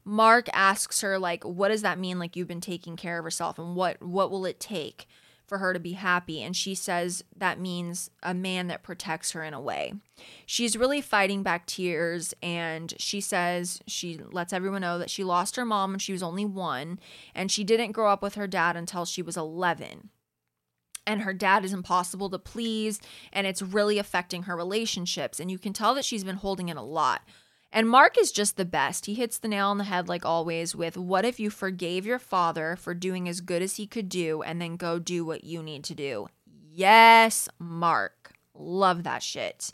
Mark 0.04 0.50
asks 0.52 1.00
her 1.00 1.18
like 1.18 1.42
what 1.42 1.68
does 1.68 1.80
that 1.80 1.98
mean 1.98 2.18
like 2.18 2.36
you've 2.36 2.46
been 2.46 2.60
taking 2.60 2.96
care 2.96 3.18
of 3.18 3.24
herself 3.24 3.58
and 3.58 3.74
what 3.74 4.02
what 4.02 4.30
will 4.30 4.44
it 4.44 4.60
take 4.60 5.06
for 5.46 5.56
her 5.56 5.72
to 5.72 5.80
be 5.80 5.92
happy 5.92 6.42
and 6.42 6.54
she 6.54 6.74
says 6.74 7.24
that 7.34 7.58
means 7.58 8.10
a 8.22 8.34
man 8.34 8.66
that 8.66 8.82
protects 8.82 9.30
her 9.30 9.42
in 9.42 9.54
a 9.54 9.60
way. 9.60 9.94
She's 10.44 10.76
really 10.76 11.00
fighting 11.00 11.42
back 11.42 11.64
tears 11.64 12.34
and 12.42 12.92
she 12.98 13.22
says 13.22 13.80
she 13.86 14.18
lets 14.18 14.52
everyone 14.52 14.82
know 14.82 14.98
that 14.98 15.08
she 15.08 15.24
lost 15.24 15.56
her 15.56 15.64
mom 15.64 15.92
when 15.92 15.98
she 15.98 16.12
was 16.12 16.22
only 16.22 16.44
1 16.44 17.00
and 17.34 17.50
she 17.50 17.64
didn't 17.64 17.92
grow 17.92 18.12
up 18.12 18.20
with 18.20 18.34
her 18.34 18.46
dad 18.46 18.76
until 18.76 19.06
she 19.06 19.22
was 19.22 19.38
11 19.38 20.10
and 21.06 21.22
her 21.22 21.32
dad 21.32 21.64
is 21.64 21.72
impossible 21.72 22.28
to 22.30 22.38
please 22.38 23.00
and 23.32 23.46
it's 23.46 23.62
really 23.62 23.98
affecting 23.98 24.44
her 24.44 24.56
relationships 24.56 25.38
and 25.38 25.50
you 25.50 25.58
can 25.58 25.72
tell 25.72 25.94
that 25.94 26.04
she's 26.04 26.24
been 26.24 26.36
holding 26.36 26.68
in 26.68 26.76
a 26.76 26.84
lot. 26.84 27.22
And 27.72 27.88
mark 27.88 28.16
is 28.18 28.32
just 28.32 28.56
the 28.56 28.64
best. 28.64 29.06
He 29.06 29.14
hits 29.14 29.38
the 29.38 29.48
nail 29.48 29.68
on 29.68 29.78
the 29.78 29.84
head 29.84 30.08
like 30.08 30.24
always 30.24 30.74
with 30.74 30.96
what 30.96 31.24
if 31.24 31.38
you 31.38 31.50
forgave 31.50 32.06
your 32.06 32.18
father 32.18 32.76
for 32.76 32.94
doing 32.94 33.28
as 33.28 33.40
good 33.40 33.62
as 33.62 33.76
he 33.76 33.86
could 33.86 34.08
do 34.08 34.42
and 34.42 34.60
then 34.60 34.76
go 34.76 34.98
do 34.98 35.24
what 35.24 35.44
you 35.44 35.62
need 35.62 35.84
to 35.84 35.94
do? 35.94 36.28
Yes 36.46 37.48
mark. 37.58 38.32
Love 38.54 39.02
that 39.02 39.22
shit. 39.22 39.70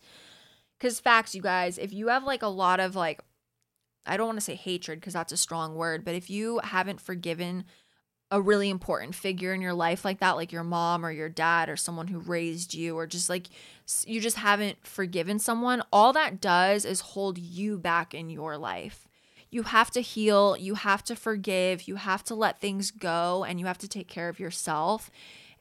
Because 0.79 1.01
facts 1.01 1.35
you 1.35 1.43
guys 1.43 1.79
if 1.79 1.93
you 1.93 2.09
have 2.09 2.25
like 2.25 2.43
a 2.43 2.49
lot 2.49 2.81
of 2.81 2.97
like 2.97 3.21
i 4.05 4.17
don't 4.17 4.27
want 4.27 4.37
to 4.37 4.45
say 4.45 4.57
hatred 4.57 4.99
because 4.99 5.13
that's 5.13 5.31
a 5.31 5.37
strong 5.37 5.77
word 5.77 6.05
but 6.05 6.17
if 6.17 6.29
you 6.29 6.59
haven't 6.65 7.01
forgiven 7.01 7.65
a 8.33 8.41
really 8.41 8.71
important 8.71 9.15
figure 9.15 9.53
in 9.53 9.61
your 9.61 9.75
life 9.75 10.07
like 10.07 10.21
that, 10.21 10.37
like 10.37 10.53
your 10.53 10.65
mom 10.65 11.05
or 11.05 11.13
your 11.13 11.29
dad 11.29 11.69
or 11.69 11.77
someone 11.77 12.09
who 12.09 12.19
raised 12.19 12.73
you, 12.73 12.97
or 12.97 13.07
just 13.07 13.29
like 13.29 13.49
you 14.07 14.23
just 14.23 14.39
haven't 14.39 14.85
forgiven 14.87 15.39
someone, 15.39 15.83
all 15.93 16.15
that 16.15 16.41
does 16.41 16.87
is 16.87 17.01
hold 17.01 17.37
you 17.37 17.79
back 17.79 18.15
in 18.15 18.31
your 18.31 18.57
life. 18.57 19.07
You 19.51 19.65
have 19.65 19.91
to 19.91 20.01
heal, 20.01 20.57
you 20.57 20.77
have 20.77 21.05
to 21.05 21.15
forgive, 21.15 21.87
you 21.87 21.97
have 21.97 22.25
to 22.25 22.35
let 22.35 22.59
things 22.59 22.91
go, 22.91 23.45
and 23.45 23.61
you 23.61 23.67
have 23.67 23.77
to 23.79 23.89
take 23.89 24.09
care 24.09 24.31
of 24.31 24.41
yourself. 24.41 25.11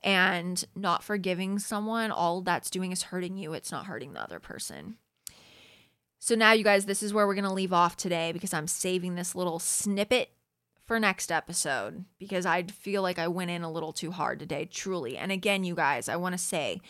And 0.02 0.64
not 0.74 1.04
forgiving 1.04 1.60
someone, 1.60 2.10
all 2.10 2.42
that's 2.42 2.72
doing 2.72 2.94
is 2.94 3.04
hurting 3.04 3.38
you, 3.38 3.54
it's 3.54 3.72
not 3.72 3.86
hurting 3.86 4.14
the 4.14 4.24
other 4.24 4.40
person. 4.40 4.96
So, 6.20 6.36
now, 6.36 6.54
you 6.54 6.64
guys, 6.64 6.86
this 6.86 7.04
is 7.04 7.14
where 7.14 7.28
we're 7.28 7.36
to 7.36 7.52
leave 7.52 7.74
off 7.74 7.98
today 7.98 8.32
because 8.32 8.54
I'm 8.54 8.68
saving 8.68 9.16
this 9.16 9.36
little 9.36 9.60
snippet 9.60 10.30
for 10.92 11.00
next 11.00 11.32
episode 11.32 12.04
because 12.20 12.46
I 12.46 12.64
feel 12.64 13.02
like 13.02 13.18
I 13.18 13.30
went 13.30 13.50
in 13.50 13.64
a 13.64 13.72
little 13.72 13.94
too 13.94 14.12
hard 14.12 14.40
today, 14.40 14.66
truly. 14.66 15.16
And 15.16 15.32
again, 15.32 15.64
you 15.64 15.74
guys, 15.74 16.10
I 16.10 16.18
want 16.18 16.34
to 16.34 16.38
say 16.38 16.82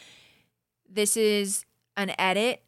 this 0.90 1.16
is 1.16 1.66
an 1.96 2.12
edit. 2.18 2.64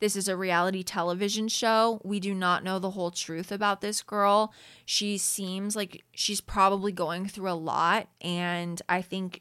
This 0.00 0.14
is 0.14 0.28
a 0.28 0.36
reality 0.36 0.82
television 0.82 1.48
show. 1.48 2.02
We 2.04 2.20
do 2.20 2.34
not 2.34 2.64
know 2.64 2.78
the 2.78 2.90
whole 2.90 3.10
truth 3.10 3.50
about 3.50 3.80
this 3.80 4.02
girl. 4.02 4.52
She 4.84 5.16
seems 5.16 5.74
like 5.74 6.04
she's 6.12 6.42
probably 6.42 6.92
going 6.92 7.28
through 7.28 7.50
a 7.50 7.54
lot, 7.54 8.08
and 8.20 8.82
I 8.86 9.00
think 9.00 9.40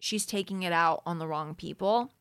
she's 0.00 0.26
taking 0.26 0.64
it 0.64 0.72
out 0.74 1.00
on 1.06 1.18
the 1.18 1.26
wrong 1.26 1.54
people. 1.54 2.12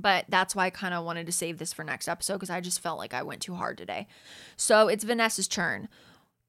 But 0.00 0.24
that's 0.28 0.56
why 0.56 0.66
I 0.66 0.70
kind 0.70 0.94
of 0.94 1.04
wanted 1.04 1.26
to 1.26 1.32
save 1.32 1.58
this 1.58 1.72
for 1.72 1.84
next 1.84 2.08
episode 2.08 2.34
because 2.34 2.50
I 2.50 2.60
just 2.60 2.80
felt 2.80 2.98
like 2.98 3.14
I 3.14 3.22
went 3.22 3.40
too 3.40 3.54
hard 3.54 3.78
today. 3.78 4.08
So 4.56 4.88
it's 4.88 5.04
Vanessa's 5.04 5.46
turn. 5.46 5.88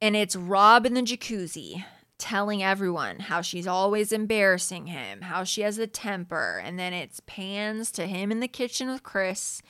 And 0.01 0.15
it's 0.15 0.35
Rob 0.35 0.85
in 0.85 0.93
the 0.93 1.01
jacuzzi 1.01 1.83
telling 2.17 2.63
everyone 2.63 3.19
how 3.19 3.41
she's 3.41 3.67
always 3.67 4.11
embarrassing 4.11 4.87
him, 4.87 5.21
how 5.21 5.43
she 5.43 5.61
has 5.61 5.77
a 5.77 5.87
temper. 5.87 6.61
And 6.63 6.79
then 6.79 6.93
it's 6.93 7.21
pans 7.25 7.91
to 7.93 8.07
him 8.07 8.31
in 8.31 8.39
the 8.39 8.47
kitchen 8.47 8.89
with 8.89 9.03
Chris. 9.03 9.61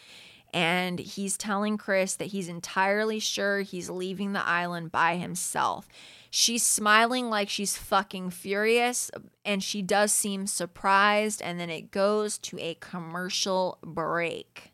And 0.54 1.00
he's 1.00 1.38
telling 1.38 1.78
Chris 1.78 2.16
that 2.16 2.26
he's 2.26 2.50
entirely 2.50 3.20
sure 3.20 3.62
he's 3.62 3.90
leaving 3.90 4.34
the 4.34 4.46
island 4.46 4.92
by 4.92 5.16
himself. 5.18 5.88
She's 6.32 6.64
smiling 6.64 7.30
like 7.30 7.50
she's 7.50 7.78
fucking 7.78 8.32
furious, 8.32 9.10
and 9.44 9.64
she 9.64 9.82
does 9.82 10.12
seem 10.12 10.46
surprised. 10.46 11.42
And 11.42 11.60
then 11.60 11.70
it 11.70 11.92
goes 11.92 12.38
to 12.40 12.60
a 12.60 12.76
commercial 12.76 13.80
break. 13.84 14.74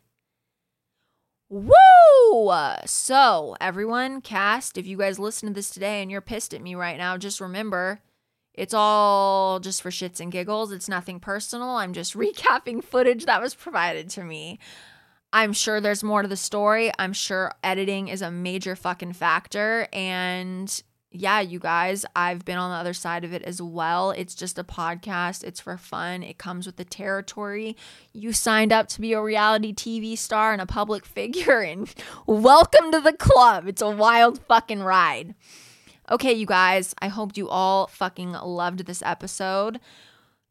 Woo! 1.48 2.52
So, 2.86 3.56
everyone, 3.60 4.20
cast, 4.20 4.76
if 4.76 4.86
you 4.86 4.96
guys 4.96 5.18
listen 5.18 5.48
to 5.48 5.54
this 5.54 5.70
today 5.70 6.02
and 6.02 6.10
you're 6.10 6.20
pissed 6.20 6.52
at 6.52 6.62
me 6.62 6.74
right 6.74 6.98
now, 6.98 7.16
just 7.16 7.40
remember 7.40 8.00
it's 8.52 8.74
all 8.74 9.60
just 9.60 9.82
for 9.82 9.90
shits 9.90 10.18
and 10.18 10.32
giggles. 10.32 10.72
It's 10.72 10.88
nothing 10.88 11.20
personal. 11.20 11.70
I'm 11.70 11.92
just 11.92 12.14
recapping 12.16 12.82
footage 12.82 13.26
that 13.26 13.42
was 13.42 13.54
provided 13.54 14.10
to 14.10 14.24
me. 14.24 14.58
I'm 15.32 15.52
sure 15.52 15.80
there's 15.80 16.02
more 16.02 16.22
to 16.22 16.28
the 16.28 16.36
story. 16.36 16.90
I'm 16.98 17.12
sure 17.12 17.52
editing 17.62 18.08
is 18.08 18.22
a 18.22 18.30
major 18.30 18.74
fucking 18.74 19.12
factor. 19.12 19.86
And 19.92 20.82
yeah, 21.18 21.40
you 21.40 21.58
guys, 21.58 22.04
I've 22.14 22.44
been 22.44 22.58
on 22.58 22.70
the 22.70 22.76
other 22.76 22.92
side 22.92 23.24
of 23.24 23.32
it 23.32 23.42
as 23.42 23.60
well. 23.60 24.10
It's 24.10 24.34
just 24.34 24.58
a 24.58 24.64
podcast, 24.64 25.44
it's 25.44 25.60
for 25.60 25.76
fun, 25.76 26.22
it 26.22 26.38
comes 26.38 26.66
with 26.66 26.76
the 26.76 26.84
territory. 26.84 27.76
You 28.12 28.32
signed 28.32 28.72
up 28.72 28.88
to 28.88 29.00
be 29.00 29.12
a 29.12 29.22
reality 29.22 29.72
TV 29.72 30.16
star 30.16 30.52
and 30.52 30.60
a 30.60 30.66
public 30.66 31.04
figure, 31.16 31.60
and 31.60 31.92
welcome 32.26 32.92
to 32.92 33.00
the 33.00 33.12
club. 33.12 33.66
It's 33.66 33.82
a 33.82 33.90
wild 33.90 34.40
fucking 34.46 34.82
ride. 34.82 35.34
Okay, 36.10 36.32
you 36.32 36.46
guys, 36.46 36.94
I 37.00 37.08
hope 37.08 37.36
you 37.36 37.48
all 37.48 37.88
fucking 37.88 38.32
loved 38.32 38.86
this 38.86 39.02
episode. 39.02 39.80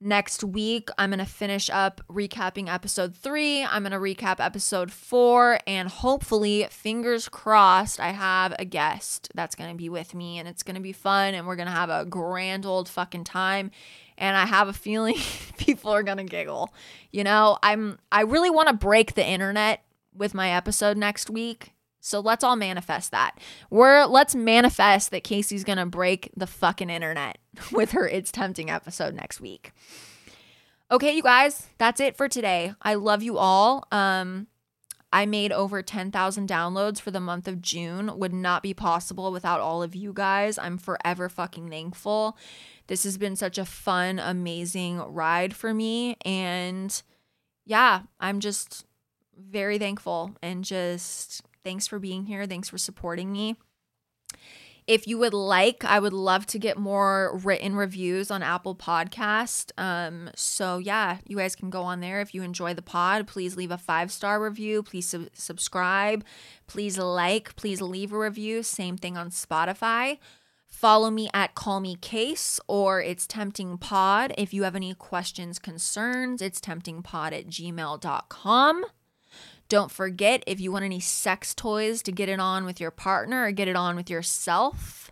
Next 0.02 0.44
week, 0.44 0.90
I'm 0.98 1.12
going 1.12 1.20
to 1.20 1.26
finish 1.26 1.70
up 1.70 2.02
recapping 2.10 2.72
episode 2.72 3.16
three. 3.16 3.64
I'm 3.64 3.84
going 3.84 3.94
to 3.94 3.98
recap 3.98 4.44
episode 4.44 4.92
four, 4.92 5.60
and 5.66 5.88
hopefully, 5.88 6.68
fingers 6.70 7.30
crossed, 7.30 8.02
I 8.02 8.10
have 8.10 8.54
a 8.60 8.66
guest 8.66 9.30
that's 9.36 9.56
going 9.56 9.70
to 9.70 9.78
be 9.78 9.88
with 9.88 10.14
me, 10.14 10.38
and 10.38 10.50
it's 10.50 10.64
going 10.64 10.76
to 10.76 10.82
be 10.82 10.92
fun, 10.92 11.34
and 11.34 11.48
we're 11.48 11.56
going 11.56 11.70
to 11.70 11.72
have 11.72 11.90
a 11.90 12.04
grand 12.04 12.66
old 12.66 12.90
fucking 12.90 13.24
time. 13.24 13.72
And 14.18 14.36
I 14.36 14.46
have 14.46 14.68
a 14.68 14.74
feeling 14.74 15.16
people 15.58 15.92
are 15.92 16.04
going 16.04 16.18
to 16.18 16.24
giggle. 16.26 16.74
You 17.12 17.24
know, 17.24 17.58
I'm 17.64 17.98
I 18.12 18.22
really 18.22 18.50
want 18.50 18.68
to 18.68 18.74
break 18.74 19.16
the 19.16 19.26
internet 19.26 19.86
with 20.14 20.34
my 20.34 20.52
episode 20.52 20.98
next 20.98 21.30
week. 21.30 21.72
So 22.06 22.20
let's 22.20 22.44
all 22.44 22.56
manifest 22.56 23.10
that. 23.12 23.40
We're 23.72 24.06
let's 24.06 24.36
manifest 24.36 25.10
that 25.10 25.24
Casey's 25.24 25.64
going 25.64 25.80
to 25.80 25.88
break 25.88 26.30
the 26.38 26.46
fucking 26.46 26.92
internet 26.92 27.40
with 27.72 27.94
her 27.94 28.08
It's 28.08 28.32
Tempting 28.32 28.70
episode 28.70 29.16
next 29.16 29.42
week. 29.42 29.72
Okay, 30.92 31.16
you 31.16 31.24
guys, 31.24 31.68
that's 31.80 32.00
it 32.00 32.16
for 32.16 32.30
today. 32.30 32.76
I 32.80 32.94
love 32.94 33.24
you 33.24 33.40
all. 33.40 33.88
Um 33.92 34.48
I 35.12 35.26
made 35.26 35.52
over 35.52 35.82
10,000 35.82 36.48
downloads 36.48 37.02
for 37.02 37.10
the 37.10 37.20
month 37.20 37.48
of 37.48 37.62
June. 37.62 38.20
Would 38.20 38.34
not 38.34 38.62
be 38.62 38.74
possible 38.76 39.32
without 39.32 39.60
all 39.60 39.82
of 39.82 39.96
you 39.96 40.14
guys. 40.14 40.60
I'm 40.60 40.78
forever 40.78 41.28
fucking 41.28 41.70
thankful. 41.70 42.38
This 42.86 43.04
has 43.04 43.18
been 43.18 43.36
such 43.36 43.58
a 43.58 43.66
fun, 43.66 44.20
amazing 44.20 45.00
ride 45.00 45.56
for 45.56 45.74
me 45.74 46.18
and 46.24 47.02
yeah, 47.66 48.02
I'm 48.20 48.42
just 48.42 48.86
very 49.36 49.80
thankful 49.80 50.36
and 50.44 50.64
just 50.64 51.42
thanks 51.66 51.88
for 51.88 52.00
being 52.00 52.28
here. 52.28 52.46
Thanks 52.46 52.70
for 52.70 52.78
supporting 52.78 53.34
me. 53.34 53.58
If 54.88 55.08
you 55.08 55.18
would 55.18 55.34
like, 55.34 55.84
I 55.84 56.00
would 56.00 56.14
love 56.14 56.46
to 56.48 56.60
get 56.60 56.78
more 56.78 57.38
written 57.44 57.76
reviews 57.76 58.30
on 58.30 58.44
Apple 58.44 58.76
Podcast. 58.76 59.72
Um, 59.80 60.30
so 60.36 60.78
yeah, 60.78 61.18
you 61.28 61.38
guys 61.38 61.56
can 61.56 61.72
go 61.72 61.82
on 61.82 62.02
there. 62.02 62.22
If 62.22 62.36
you 62.36 62.44
enjoy 62.44 62.76
the 62.76 62.84
pod, 62.84 63.26
please 63.26 63.58
leave 63.58 63.72
a 63.72 63.80
five 63.80 64.12
star 64.12 64.42
review. 64.42 64.84
Please 64.84 65.08
su- 65.08 65.30
subscribe. 65.34 66.24
Please 66.68 67.00
like. 67.00 67.56
Please 67.56 67.82
leave 67.82 68.14
a 68.14 68.20
review. 68.20 68.62
Same 68.62 68.96
thing 68.96 69.18
on 69.18 69.32
Spotify. 69.32 70.20
Follow 70.68 71.10
me 71.10 71.30
at 71.34 71.56
Call 71.56 71.80
Me 71.80 71.96
Case 71.96 72.60
or 72.68 73.02
It's 73.02 73.26
Tempting 73.26 73.80
Pod. 73.80 74.34
If 74.38 74.54
you 74.54 74.64
have 74.64 74.76
any 74.76 74.94
questions, 74.94 75.58
concerns, 75.58 76.42
it's 76.44 76.60
temptingpod 76.60 77.32
at 77.32 77.48
gmail.com. 77.48 78.86
Don't 79.68 79.92
forget 79.92 80.44
if 80.46 80.60
you 80.60 80.72
want 80.72 80.86
any 80.86 81.00
sex 81.00 81.56
toys 81.56 82.04
to 82.04 82.12
get 82.12 82.30
it 82.30 82.40
on 82.40 82.66
with 82.66 82.80
your 82.80 82.92
partner 82.92 83.46
or 83.46 83.52
get 83.52 83.68
it 83.68 83.76
on 83.76 83.96
with 83.96 84.10
yourself, 84.10 85.12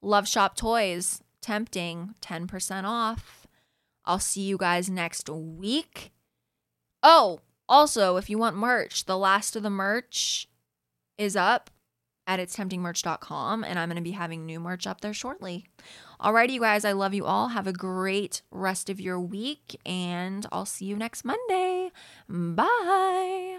Love 0.00 0.28
Shop 0.28 0.56
Toys, 0.56 1.22
tempting, 1.42 2.14
10% 2.22 2.84
off. 2.84 3.46
I'll 4.04 4.18
see 4.18 4.42
you 4.42 4.56
guys 4.56 4.88
next 4.88 5.28
week. 5.28 6.12
Oh, 7.02 7.40
also, 7.68 8.16
if 8.16 8.30
you 8.30 8.38
want 8.38 8.56
merch, 8.56 9.04
the 9.04 9.18
last 9.18 9.56
of 9.56 9.62
the 9.62 9.70
merch 9.70 10.48
is 11.18 11.36
up 11.36 11.70
at 12.26 12.40
itstemptingmerch.com 12.40 13.64
and 13.64 13.78
I'm 13.78 13.88
going 13.88 13.96
to 13.96 14.02
be 14.02 14.12
having 14.12 14.46
new 14.46 14.60
merch 14.60 14.86
up 14.86 15.00
there 15.00 15.12
shortly. 15.12 15.66
Alrighty, 16.20 16.50
you 16.50 16.60
guys, 16.60 16.84
I 16.84 16.92
love 16.92 17.14
you 17.14 17.26
all. 17.26 17.48
Have 17.48 17.66
a 17.66 17.72
great 17.72 18.42
rest 18.50 18.88
of 18.88 19.00
your 19.00 19.18
week 19.18 19.78
and 19.84 20.46
I'll 20.52 20.66
see 20.66 20.84
you 20.84 20.96
next 20.96 21.24
Monday. 21.24 21.90
Bye. 22.28 23.58